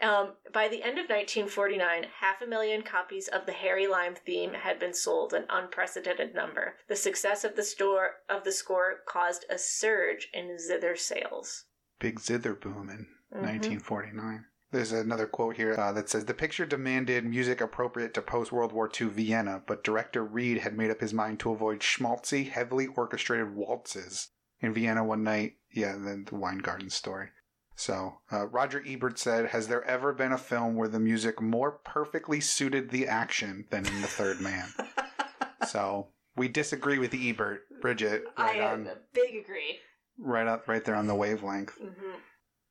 um, 0.02 0.32
by 0.52 0.66
the 0.66 0.82
end 0.82 0.98
of 0.98 1.08
1949, 1.08 2.06
half 2.18 2.42
a 2.42 2.46
million 2.48 2.82
copies 2.82 3.28
of 3.28 3.46
the 3.46 3.52
Harry 3.52 3.86
Lime 3.86 4.16
theme 4.16 4.52
had 4.52 4.80
been 4.80 4.92
sold, 4.92 5.32
an 5.32 5.44
unprecedented 5.48 6.34
number. 6.34 6.74
The 6.88 6.96
success 6.96 7.44
of 7.44 7.54
the 7.54 7.62
store 7.62 8.14
of 8.28 8.42
the 8.42 8.50
score 8.50 8.96
caused 9.06 9.44
a 9.48 9.58
surge 9.58 10.28
in 10.34 10.58
zither 10.58 10.96
sales. 10.96 11.66
Big 12.00 12.18
zither 12.18 12.54
boom 12.54 12.90
in 12.90 13.06
Mhm. 13.32 13.42
1949. 13.44 14.46
There's 14.72 14.92
another 14.92 15.26
quote 15.26 15.56
here 15.56 15.74
uh, 15.74 15.92
that 15.92 16.08
says 16.08 16.24
The 16.26 16.34
picture 16.34 16.64
demanded 16.64 17.24
music 17.24 17.60
appropriate 17.60 18.14
to 18.14 18.22
post 18.22 18.52
World 18.52 18.72
War 18.72 18.88
II 19.00 19.08
Vienna, 19.08 19.62
but 19.66 19.82
director 19.82 20.24
Reed 20.24 20.58
had 20.58 20.76
made 20.76 20.90
up 20.90 21.00
his 21.00 21.12
mind 21.12 21.40
to 21.40 21.50
avoid 21.50 21.80
schmaltzy, 21.80 22.48
heavily 22.48 22.86
orchestrated 22.86 23.54
waltzes. 23.54 24.28
In 24.60 24.72
Vienna 24.72 25.02
one 25.02 25.24
night, 25.24 25.54
yeah, 25.72 25.94
the, 25.94 26.24
the 26.28 26.36
wine 26.36 26.58
garden 26.58 26.90
story. 26.90 27.28
So, 27.74 28.18
uh, 28.30 28.46
Roger 28.46 28.82
Ebert 28.86 29.18
said, 29.18 29.46
Has 29.46 29.66
there 29.68 29.82
ever 29.84 30.12
been 30.12 30.32
a 30.32 30.38
film 30.38 30.76
where 30.76 30.88
the 30.88 31.00
music 31.00 31.40
more 31.40 31.72
perfectly 31.72 32.38
suited 32.40 32.90
the 32.90 33.08
action 33.08 33.64
than 33.70 33.86
in 33.86 34.02
The 34.02 34.06
Third 34.06 34.40
Man? 34.40 34.68
so, 35.66 36.08
we 36.36 36.46
disagree 36.46 36.98
with 36.98 37.14
Ebert, 37.14 37.62
Bridget, 37.80 38.24
right 38.38 38.60
I 38.60 38.72
on, 38.72 38.88
big 39.14 39.34
agree. 39.42 39.78
right 40.18 40.46
up, 40.46 40.68
right 40.68 40.84
there 40.84 40.94
on 40.94 41.06
the 41.06 41.14
wavelength. 41.14 41.72
hmm 41.78 42.16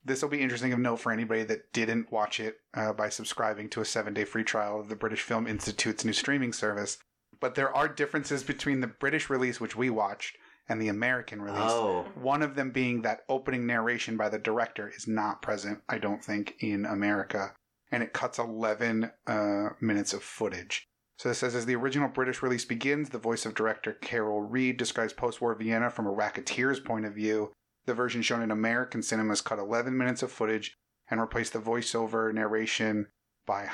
This 0.10 0.24
will 0.24 0.30
be 0.30 0.42
interesting 0.42 0.74
of 0.74 0.80
note 0.80 1.00
for 1.02 1.12
anybody 1.12 1.44
that 1.44 1.72
didn't 1.72 2.12
watch 2.12 2.40
it 2.40 2.62
uh, 2.74 2.94
by 2.94 3.10
subscribing 3.10 3.70
to 3.70 3.82
a 3.82 3.86
seven 3.86 4.16
day 4.16 4.26
free 4.26 4.44
trial 4.44 4.80
of 4.80 4.90
the 4.90 4.96
British 4.96 5.22
Film 5.22 5.46
Institute's 5.46 6.04
new 6.04 6.14
streaming 6.14 6.52
service. 6.52 6.98
But 7.40 7.54
there 7.54 7.72
are 7.76 7.88
differences 7.88 8.42
between 8.42 8.82
the 8.82 8.88
British 8.88 9.30
release, 9.30 9.62
which 9.62 9.76
we 9.76 9.92
watched, 9.92 10.36
and 10.68 10.82
the 10.82 10.88
American 10.88 11.44
release. 11.44 11.62
Oh, 11.62 12.08
One 12.16 12.42
of 12.42 12.56
them 12.56 12.72
being 12.72 13.04
that 13.04 13.20
opening 13.30 13.68
narration 13.68 14.18
by 14.18 14.30
the 14.30 14.40
director 14.40 14.90
is 14.90 15.08
not 15.08 15.44
present, 15.44 15.82
I 15.88 16.00
don't 16.00 16.26
think, 16.26 16.56
in 16.60 16.88
America. 16.88 17.54
And 17.92 18.02
it 18.02 18.12
cuts 18.12 18.40
11 18.40 19.12
uh, 19.28 19.70
minutes 19.80 20.14
of 20.14 20.24
footage. 20.24 20.88
So 21.20 21.30
it 21.30 21.36
says 21.36 21.54
as 21.54 21.68
the 21.68 21.76
original 21.76 22.10
British 22.10 22.42
release 22.42 22.66
begins, 22.66 23.10
the 23.10 23.20
voice 23.20 23.46
of 23.46 23.54
director 23.54 23.94
Carol 23.94 24.42
Reed 24.42 24.78
describes 24.78 25.14
post 25.14 25.40
war 25.40 25.54
Vienna 25.54 25.92
from 25.92 26.08
a 26.08 26.12
racketeer's 26.12 26.80
point 26.80 27.06
of 27.06 27.14
view. 27.14 27.52
The 27.90 27.96
version 27.96 28.22
shown 28.22 28.44
in 28.44 28.52
American 28.52 29.02
cinemas 29.02 29.42
cut 29.42 29.58
11 29.58 29.98
minutes 29.98 30.22
of 30.22 30.32
footage 30.32 30.78
and 31.10 31.20
replaced 31.20 31.54
the 31.54 31.60
voiceover 31.60 32.32
narration 32.32 33.08
by 33.48 33.68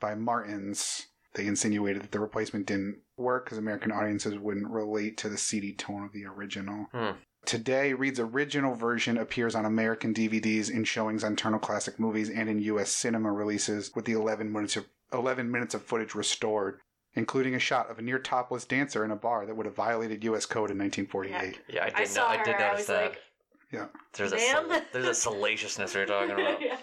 by 0.00 0.16
Martins. 0.16 1.06
They 1.34 1.46
insinuated 1.46 2.02
that 2.02 2.10
the 2.10 2.18
replacement 2.18 2.66
didn't 2.66 2.98
work 3.16 3.44
because 3.44 3.58
American 3.58 3.92
audiences 3.92 4.36
wouldn't 4.36 4.68
relate 4.68 5.16
to 5.18 5.28
the 5.28 5.38
seedy 5.38 5.72
tone 5.72 6.02
of 6.04 6.12
the 6.12 6.24
original. 6.24 6.86
Hmm. 6.92 7.10
Today, 7.46 7.92
Reed's 7.92 8.18
original 8.18 8.74
version 8.74 9.16
appears 9.16 9.54
on 9.54 9.64
American 9.64 10.12
DVDs 10.12 10.68
in 10.68 10.82
showings 10.82 11.22
on 11.22 11.36
Turner 11.36 11.60
Classic 11.60 11.96
Movies 12.00 12.28
and 12.28 12.48
in 12.48 12.58
U.S. 12.58 12.90
cinema 12.90 13.30
releases, 13.32 13.92
with 13.94 14.04
the 14.04 14.14
11 14.14 14.50
minutes 14.50 14.76
of 14.76 14.86
11 15.12 15.48
minutes 15.48 15.74
of 15.74 15.82
footage 15.84 16.16
restored, 16.16 16.80
including 17.14 17.54
a 17.54 17.60
shot 17.60 17.88
of 17.88 18.00
a 18.00 18.02
near 18.02 18.18
topless 18.18 18.64
dancer 18.64 19.04
in 19.04 19.12
a 19.12 19.16
bar 19.16 19.46
that 19.46 19.56
would 19.56 19.66
have 19.66 19.76
violated 19.76 20.24
U.S. 20.24 20.44
code 20.44 20.72
in 20.72 20.78
1948. 20.78 21.60
Yeah, 21.68 21.84
I 21.84 21.86
did. 21.90 21.94
I 21.94 22.00
no- 22.00 22.04
saw 22.06 22.28
I 22.28 22.36
her. 22.38 22.44
did 22.44 22.54
I 22.56 22.58
notice 22.58 22.78
was 22.78 22.86
that. 22.88 23.02
like, 23.10 23.18
there's 24.14 24.32
a 24.32 24.82
there's 24.92 25.06
a 25.06 25.14
salaciousness 25.14 25.94
we 25.94 26.00
are 26.02 26.06
talking 26.06 26.30
about. 26.32 26.60
Yeah. 26.62 26.76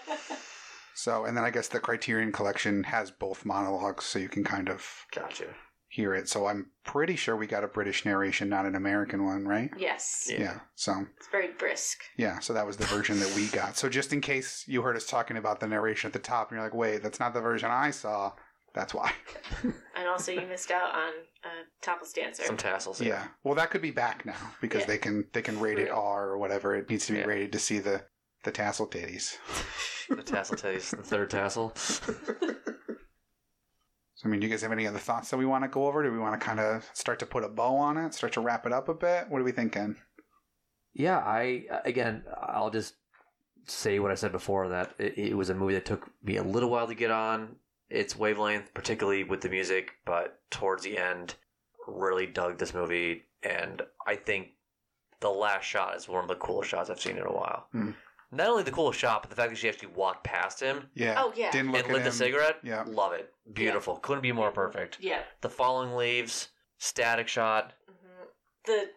So, 0.94 1.26
and 1.26 1.36
then 1.36 1.44
I 1.44 1.50
guess 1.50 1.68
the 1.68 1.78
Criterion 1.78 2.32
Collection 2.32 2.82
has 2.82 3.10
both 3.12 3.44
monologues, 3.44 4.04
so 4.04 4.18
you 4.18 4.28
can 4.28 4.42
kind 4.42 4.68
of 4.68 4.84
Gotcha. 5.14 5.44
hear 5.86 6.12
it. 6.12 6.28
So 6.28 6.46
I'm 6.46 6.70
pretty 6.84 7.14
sure 7.14 7.36
we 7.36 7.46
got 7.46 7.62
a 7.62 7.68
British 7.68 8.04
narration, 8.04 8.48
not 8.48 8.66
an 8.66 8.74
American 8.74 9.24
one, 9.24 9.46
right? 9.46 9.70
Yes. 9.78 10.28
Yeah. 10.28 10.58
So 10.74 11.06
It's 11.16 11.28
very 11.28 11.52
brisk. 11.52 11.98
yeah, 12.16 12.40
so 12.40 12.52
that 12.52 12.66
was 12.66 12.76
the 12.78 12.86
version 12.86 13.20
that 13.20 13.32
we 13.36 13.46
got. 13.46 13.76
So 13.76 13.88
just 13.88 14.12
in 14.12 14.20
case 14.20 14.64
you 14.66 14.82
heard 14.82 14.96
us 14.96 15.06
talking 15.06 15.36
about 15.36 15.60
the 15.60 15.68
narration 15.68 16.08
at 16.08 16.14
the 16.14 16.18
top, 16.18 16.50
and 16.50 16.56
you're 16.56 16.64
like, 16.64 16.74
wait, 16.74 17.00
that's 17.00 17.20
not 17.20 17.32
the 17.32 17.40
version 17.40 17.70
I 17.70 17.92
saw. 17.92 18.32
That's 18.74 18.94
why. 18.94 19.12
And 19.96 20.06
also, 20.06 20.30
you 20.30 20.46
missed 20.46 20.70
out 20.70 20.94
on 20.94 21.08
a 21.44 21.48
Topless 21.82 22.12
Dancer. 22.12 22.44
Some 22.44 22.56
tassels. 22.56 23.00
Yeah. 23.00 23.24
Well, 23.42 23.56
that 23.56 23.70
could 23.70 23.82
be 23.82 23.90
back 23.90 24.24
now 24.24 24.36
because 24.60 24.82
Yeah. 24.82 24.86
they 24.86 24.98
can 24.98 25.24
they 25.32 25.42
can 25.42 25.58
rate 25.58 25.78
it 25.78 25.90
R 25.90 26.28
or 26.28 26.38
whatever. 26.38 26.76
It 26.76 26.88
needs 26.88 27.06
to 27.06 27.12
be 27.14 27.18
Yeah. 27.18 27.24
rated 27.26 27.52
to 27.52 27.58
see 27.58 27.80
the 27.80 28.04
the 28.44 28.52
tassel 28.52 28.86
titties. 28.86 29.36
The 30.08 30.22
tassel 30.22 30.56
taste. 30.56 30.92
The 30.96 31.02
third 31.02 31.28
tassel. 31.28 31.74
So 31.76 32.14
I 34.24 34.28
mean, 34.28 34.40
do 34.40 34.46
you 34.46 34.52
guys 34.52 34.62
have 34.62 34.72
any 34.72 34.86
other 34.86 34.98
thoughts 34.98 35.30
that 35.30 35.36
we 35.36 35.46
want 35.46 35.64
to 35.64 35.68
go 35.68 35.86
over? 35.86 36.02
Do 36.02 36.10
we 36.10 36.18
want 36.18 36.38
to 36.40 36.44
kind 36.44 36.58
of 36.58 36.88
start 36.92 37.18
to 37.20 37.26
put 37.26 37.44
a 37.44 37.48
bow 37.48 37.76
on 37.76 37.96
it? 37.98 38.14
Start 38.14 38.32
to 38.32 38.40
wrap 38.40 38.66
it 38.66 38.72
up 38.72 38.88
a 38.88 38.94
bit? 38.94 39.28
What 39.28 39.40
are 39.40 39.44
we 39.44 39.52
thinking? 39.52 39.96
yeah. 40.94 41.18
I 41.18 41.64
again, 41.84 42.24
I'll 42.40 42.70
just 42.70 42.94
say 43.66 43.98
what 43.98 44.10
I 44.10 44.14
said 44.14 44.32
before 44.32 44.68
that 44.70 44.94
it, 44.98 45.18
it 45.18 45.36
was 45.36 45.50
a 45.50 45.54
movie 45.54 45.74
that 45.74 45.84
took 45.84 46.10
me 46.22 46.36
a 46.36 46.42
little 46.42 46.70
while 46.70 46.86
to 46.86 46.94
get 46.94 47.10
on 47.10 47.56
its 47.90 48.16
wavelength, 48.16 48.72
particularly 48.74 49.24
with 49.24 49.40
the 49.40 49.48
music. 49.48 49.92
But 50.04 50.40
towards 50.50 50.82
the 50.84 50.98
end, 50.98 51.34
really 51.86 52.26
dug 52.26 52.58
this 52.58 52.74
movie, 52.74 53.24
and 53.42 53.82
I 54.06 54.16
think 54.16 54.48
the 55.20 55.30
last 55.30 55.64
shot 55.64 55.96
is 55.96 56.08
one 56.08 56.22
of 56.22 56.28
the 56.28 56.34
coolest 56.36 56.70
shots 56.70 56.90
I've 56.90 57.00
seen 57.00 57.16
in 57.16 57.24
a 57.26 57.32
while. 57.32 57.66
Hmm. 57.72 57.90
Not 58.30 58.48
only 58.48 58.62
the 58.62 58.70
coolest 58.70 58.98
shot, 59.00 59.22
but 59.22 59.30
the 59.30 59.36
fact 59.36 59.48
that 59.50 59.56
she 59.56 59.68
actually 59.70 59.88
walked 59.96 60.22
past 60.22 60.60
him 60.60 60.90
Yeah. 60.94 61.14
Oh, 61.16 61.32
yeah. 61.34 61.50
Didn't 61.50 61.72
look 61.72 61.84
and 61.84 61.86
at 61.90 61.92
lit 61.94 62.02
him. 62.02 62.04
the 62.08 62.12
cigarette. 62.12 62.56
Yeah. 62.62 62.84
Love 62.86 63.14
it. 63.14 63.32
Beautiful. 63.54 63.96
Couldn't 63.96 64.20
be 64.22 64.32
more 64.32 64.50
perfect. 64.52 64.98
Yeah. 65.00 65.22
The 65.40 65.48
falling 65.48 65.96
leaves, 65.96 66.48
static 66.76 67.26
shot. 67.26 67.72
hmm 67.88 68.24
The 68.66 68.90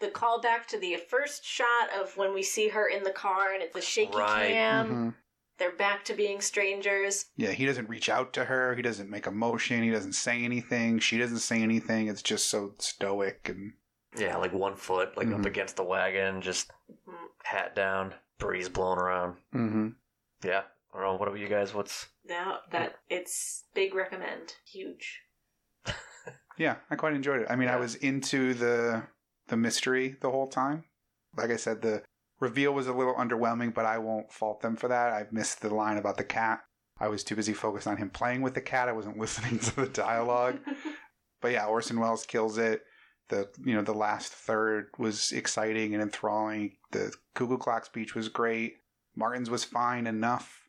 the 0.00 0.08
callback 0.08 0.66
to 0.66 0.78
the 0.78 0.96
first 1.08 1.44
shot 1.46 1.88
of 1.98 2.14
when 2.18 2.34
we 2.34 2.42
see 2.42 2.68
her 2.68 2.86
in 2.88 3.04
the 3.04 3.10
car 3.12 3.54
and 3.54 3.62
it's 3.62 3.72
the 3.74 3.80
shaky 3.80 4.18
Right. 4.18 4.48
cam. 4.48 4.88
Mhm. 4.90 5.14
They're 5.58 5.76
back 5.76 6.04
to 6.06 6.14
being 6.14 6.40
strangers. 6.40 7.26
Yeah, 7.36 7.52
he 7.52 7.64
doesn't 7.66 7.88
reach 7.88 8.08
out 8.08 8.32
to 8.34 8.44
her. 8.46 8.74
He 8.74 8.82
doesn't 8.82 9.08
make 9.10 9.26
a 9.26 9.30
motion. 9.30 9.82
He 9.82 9.90
doesn't 9.90 10.14
say 10.14 10.42
anything. 10.44 10.98
She 10.98 11.16
doesn't 11.18 11.38
say 11.38 11.62
anything. 11.62 12.08
It's 12.08 12.22
just 12.22 12.48
so 12.48 12.74
stoic 12.78 13.48
and 13.48 13.74
Yeah, 14.16 14.36
like 14.36 14.52
one 14.52 14.76
foot, 14.76 15.16
like 15.16 15.26
Mhm. 15.28 15.40
up 15.40 15.46
against 15.46 15.76
the 15.76 15.84
wagon, 15.84 16.40
just 16.40 16.70
Mhm. 16.90 17.28
hat 17.44 17.74
down, 17.74 18.14
breeze 18.38 18.68
blowing 18.68 18.98
around. 18.98 19.38
mm-hmm. 19.54 19.88
Yeah. 20.44 20.64
I 20.92 20.98
don't 20.98 21.06
know. 21.06 21.14
What 21.16 21.28
about 21.28 21.40
you 21.40 21.48
guys? 21.48 21.74
What's 21.74 22.06
Now 22.24 22.60
that 22.70 23.00
it's 23.08 23.64
big 23.74 23.94
recommend. 23.94 24.56
Huge. 24.66 25.22
Yeah, 26.56 26.76
I 26.88 26.94
quite 26.94 27.14
enjoyed 27.14 27.40
it. 27.42 27.48
I 27.50 27.56
mean, 27.56 27.68
I 27.68 27.76
was 27.76 27.96
into 27.96 28.54
the 28.54 29.08
the 29.48 29.56
mystery 29.56 30.16
the 30.20 30.30
whole 30.30 30.46
time. 30.48 30.84
Like 31.36 31.50
I 31.50 31.56
said, 31.56 31.82
the 31.82 32.02
reveal 32.40 32.72
was 32.72 32.86
a 32.86 32.92
little 32.92 33.14
underwhelming, 33.14 33.72
but 33.74 33.86
I 33.86 33.98
won't 33.98 34.32
fault 34.32 34.60
them 34.60 34.76
for 34.76 34.88
that. 34.88 35.12
I 35.12 35.26
missed 35.30 35.60
the 35.60 35.74
line 35.74 35.96
about 35.96 36.16
the 36.16 36.24
cat. 36.24 36.60
I 36.98 37.08
was 37.08 37.24
too 37.24 37.36
busy 37.36 37.52
focused 37.52 37.86
on 37.86 37.96
him 37.96 38.10
playing 38.10 38.42
with 38.42 38.54
the 38.54 38.60
cat. 38.60 38.88
I 38.88 38.92
wasn't 38.92 39.18
listening 39.18 39.58
to 39.58 39.76
the 39.76 39.88
dialogue. 39.88 40.58
but 41.40 41.52
yeah, 41.52 41.66
Orson 41.66 42.00
Welles 42.00 42.26
kills 42.26 42.58
it. 42.58 42.82
The 43.28 43.48
you 43.64 43.74
know 43.74 43.82
the 43.82 43.94
last 43.94 44.32
third 44.32 44.88
was 44.98 45.32
exciting 45.32 45.94
and 45.94 46.02
enthralling. 46.02 46.76
The 46.90 47.12
Cuckoo 47.34 47.56
Clock 47.56 47.86
speech 47.86 48.14
was 48.14 48.28
great. 48.28 48.74
Martins 49.16 49.48
was 49.48 49.64
fine 49.64 50.06
enough. 50.06 50.60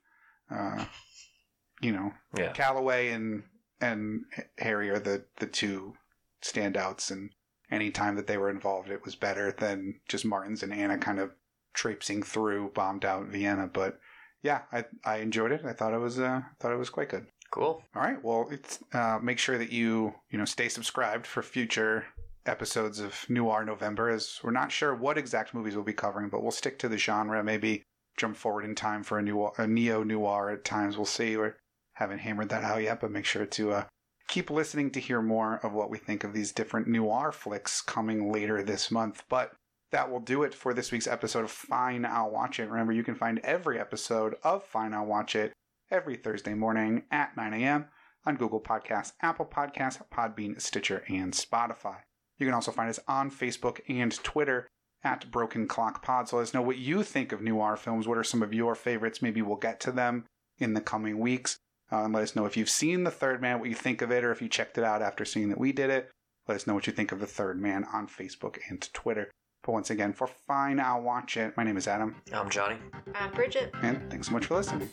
Uh, 0.49 0.85
you 1.81 1.91
know, 1.91 2.13
yeah? 2.37 2.53
Calloway 2.53 3.09
and 3.09 3.43
and 3.81 4.21
Harry 4.57 4.89
are 4.89 4.99
the 4.99 5.25
the 5.37 5.47
two 5.47 5.95
standouts, 6.41 7.11
and 7.11 7.31
any 7.69 7.91
time 7.91 8.15
that 8.15 8.27
they 8.27 8.37
were 8.37 8.49
involved, 8.49 8.89
it 8.89 9.03
was 9.03 9.15
better 9.15 9.51
than 9.51 9.99
just 10.07 10.23
Martins 10.23 10.63
and 10.63 10.73
Anna 10.73 10.97
kind 10.97 11.19
of 11.19 11.31
traipsing 11.75 12.23
through 12.23 12.71
bombed 12.73 13.05
out 13.05 13.27
Vienna. 13.27 13.67
But 13.71 13.99
yeah, 14.41 14.61
I 14.71 14.85
I 15.03 15.17
enjoyed 15.17 15.51
it. 15.51 15.61
I 15.65 15.73
thought 15.73 15.93
it 15.93 15.99
was 15.99 16.19
uh 16.19 16.41
thought 16.59 16.73
it 16.73 16.79
was 16.79 16.89
quite 16.89 17.09
good. 17.09 17.27
Cool. 17.51 17.83
All 17.95 18.01
right, 18.01 18.21
well, 18.23 18.47
it's 18.51 18.79
uh, 18.93 19.19
make 19.21 19.39
sure 19.39 19.57
that 19.57 19.71
you 19.71 20.15
you 20.29 20.37
know 20.37 20.45
stay 20.45 20.67
subscribed 20.67 21.27
for 21.27 21.43
future 21.43 22.05
episodes 22.45 22.99
of 22.99 23.25
Noir 23.29 23.65
November, 23.65 24.09
as 24.09 24.39
we're 24.43 24.51
not 24.51 24.71
sure 24.71 24.93
what 24.93 25.17
exact 25.17 25.53
movies 25.53 25.75
we'll 25.75 25.83
be 25.83 25.93
covering, 25.93 26.29
but 26.29 26.41
we'll 26.41 26.51
stick 26.51 26.77
to 26.79 26.89
the 26.89 26.97
genre. 26.97 27.43
Maybe 27.43 27.83
jump 28.17 28.35
forward 28.35 28.65
in 28.65 28.75
time 28.75 29.03
for 29.03 29.19
a 29.19 29.21
new 29.21 29.51
a 29.57 29.67
neo 29.67 30.03
noir 30.03 30.49
at 30.49 30.63
times. 30.65 30.97
We'll 30.97 31.05
see. 31.05 31.37
We 31.37 31.49
haven't 31.93 32.19
hammered 32.19 32.49
that 32.49 32.63
out 32.63 32.81
yet, 32.81 33.01
but 33.01 33.11
make 33.11 33.25
sure 33.25 33.45
to 33.45 33.71
uh, 33.71 33.85
keep 34.27 34.49
listening 34.49 34.91
to 34.91 34.99
hear 34.99 35.21
more 35.21 35.59
of 35.63 35.73
what 35.73 35.89
we 35.89 35.97
think 35.97 36.23
of 36.23 36.33
these 36.33 36.51
different 36.51 36.87
noir 36.87 37.31
flicks 37.31 37.81
coming 37.81 38.31
later 38.31 38.63
this 38.63 38.91
month. 38.91 39.23
But 39.29 39.53
that 39.91 40.11
will 40.11 40.19
do 40.19 40.43
it 40.43 40.53
for 40.53 40.73
this 40.73 40.91
week's 40.91 41.07
episode 41.07 41.43
of 41.43 41.51
Fine, 41.51 42.05
I'll 42.05 42.31
Watch 42.31 42.59
It. 42.59 42.69
Remember, 42.69 42.93
you 42.93 43.03
can 43.03 43.15
find 43.15 43.39
every 43.39 43.79
episode 43.79 44.35
of 44.43 44.63
Fine, 44.63 44.93
I'll 44.93 45.05
Watch 45.05 45.35
It 45.35 45.53
every 45.91 46.15
Thursday 46.15 46.53
morning 46.53 47.03
at 47.11 47.37
9 47.37 47.53
a.m. 47.53 47.85
on 48.25 48.35
Google 48.35 48.61
Podcasts, 48.61 49.13
Apple 49.21 49.45
Podcasts, 49.45 50.01
Podbean, 50.11 50.59
Stitcher, 50.59 51.03
and 51.07 51.33
Spotify. 51.33 51.97
You 52.37 52.45
can 52.45 52.53
also 52.53 52.71
find 52.71 52.89
us 52.89 52.99
on 53.07 53.31
Facebook 53.31 53.79
and 53.87 54.11
Twitter 54.23 54.67
at 55.03 55.31
Broken 55.31 55.67
Clock 55.67 56.03
Pod. 56.03 56.27
So 56.27 56.37
let 56.37 56.43
us 56.43 56.53
know 56.53 56.61
what 56.61 56.77
you 56.77 57.03
think 57.03 57.31
of 57.31 57.41
noir 57.41 57.77
films. 57.77 58.07
What 58.07 58.17
are 58.17 58.23
some 58.23 58.41
of 58.41 58.53
your 58.53 58.75
favorites? 58.75 59.21
Maybe 59.21 59.41
we'll 59.41 59.55
get 59.55 59.79
to 59.81 59.91
them 59.91 60.25
in 60.57 60.73
the 60.73 60.81
coming 60.81 61.19
weeks. 61.19 61.57
Uh, 61.91 62.03
and 62.03 62.13
let 62.13 62.23
us 62.23 62.35
know 62.35 62.45
if 62.45 62.57
you've 62.57 62.69
seen 62.69 63.03
The 63.03 63.11
Third 63.11 63.41
Man, 63.41 63.59
what 63.59 63.69
you 63.69 63.75
think 63.75 64.01
of 64.01 64.11
it, 64.11 64.23
or 64.23 64.31
if 64.31 64.41
you 64.41 64.49
checked 64.49 64.77
it 64.77 64.83
out 64.83 65.03
after 65.03 65.23
seeing 65.23 65.49
that 65.49 65.59
we 65.59 65.71
did 65.71 65.91
it. 65.91 66.09
Let 66.47 66.55
us 66.55 66.67
know 66.67 66.73
what 66.73 66.87
you 66.87 66.93
think 66.93 67.11
of 67.11 67.19
The 67.19 67.27
Third 67.27 67.61
Man 67.61 67.85
on 67.93 68.07
Facebook 68.07 68.57
and 68.69 68.81
Twitter. 68.93 69.29
But 69.65 69.71
once 69.71 69.89
again, 69.89 70.13
for 70.13 70.27
Fine, 70.27 70.79
I'll 70.79 71.01
Watch 71.01 71.37
It. 71.37 71.57
My 71.57 71.63
name 71.63 71.75
is 71.75 71.87
Adam, 71.87 72.15
I'm 72.31 72.51
Johnny. 72.51 72.77
I'm 73.15 73.31
Bridget. 73.31 73.73
and 73.81 74.09
thanks 74.11 74.27
so 74.27 74.33
much 74.33 74.45
for 74.45 74.57
listening. 74.57 74.87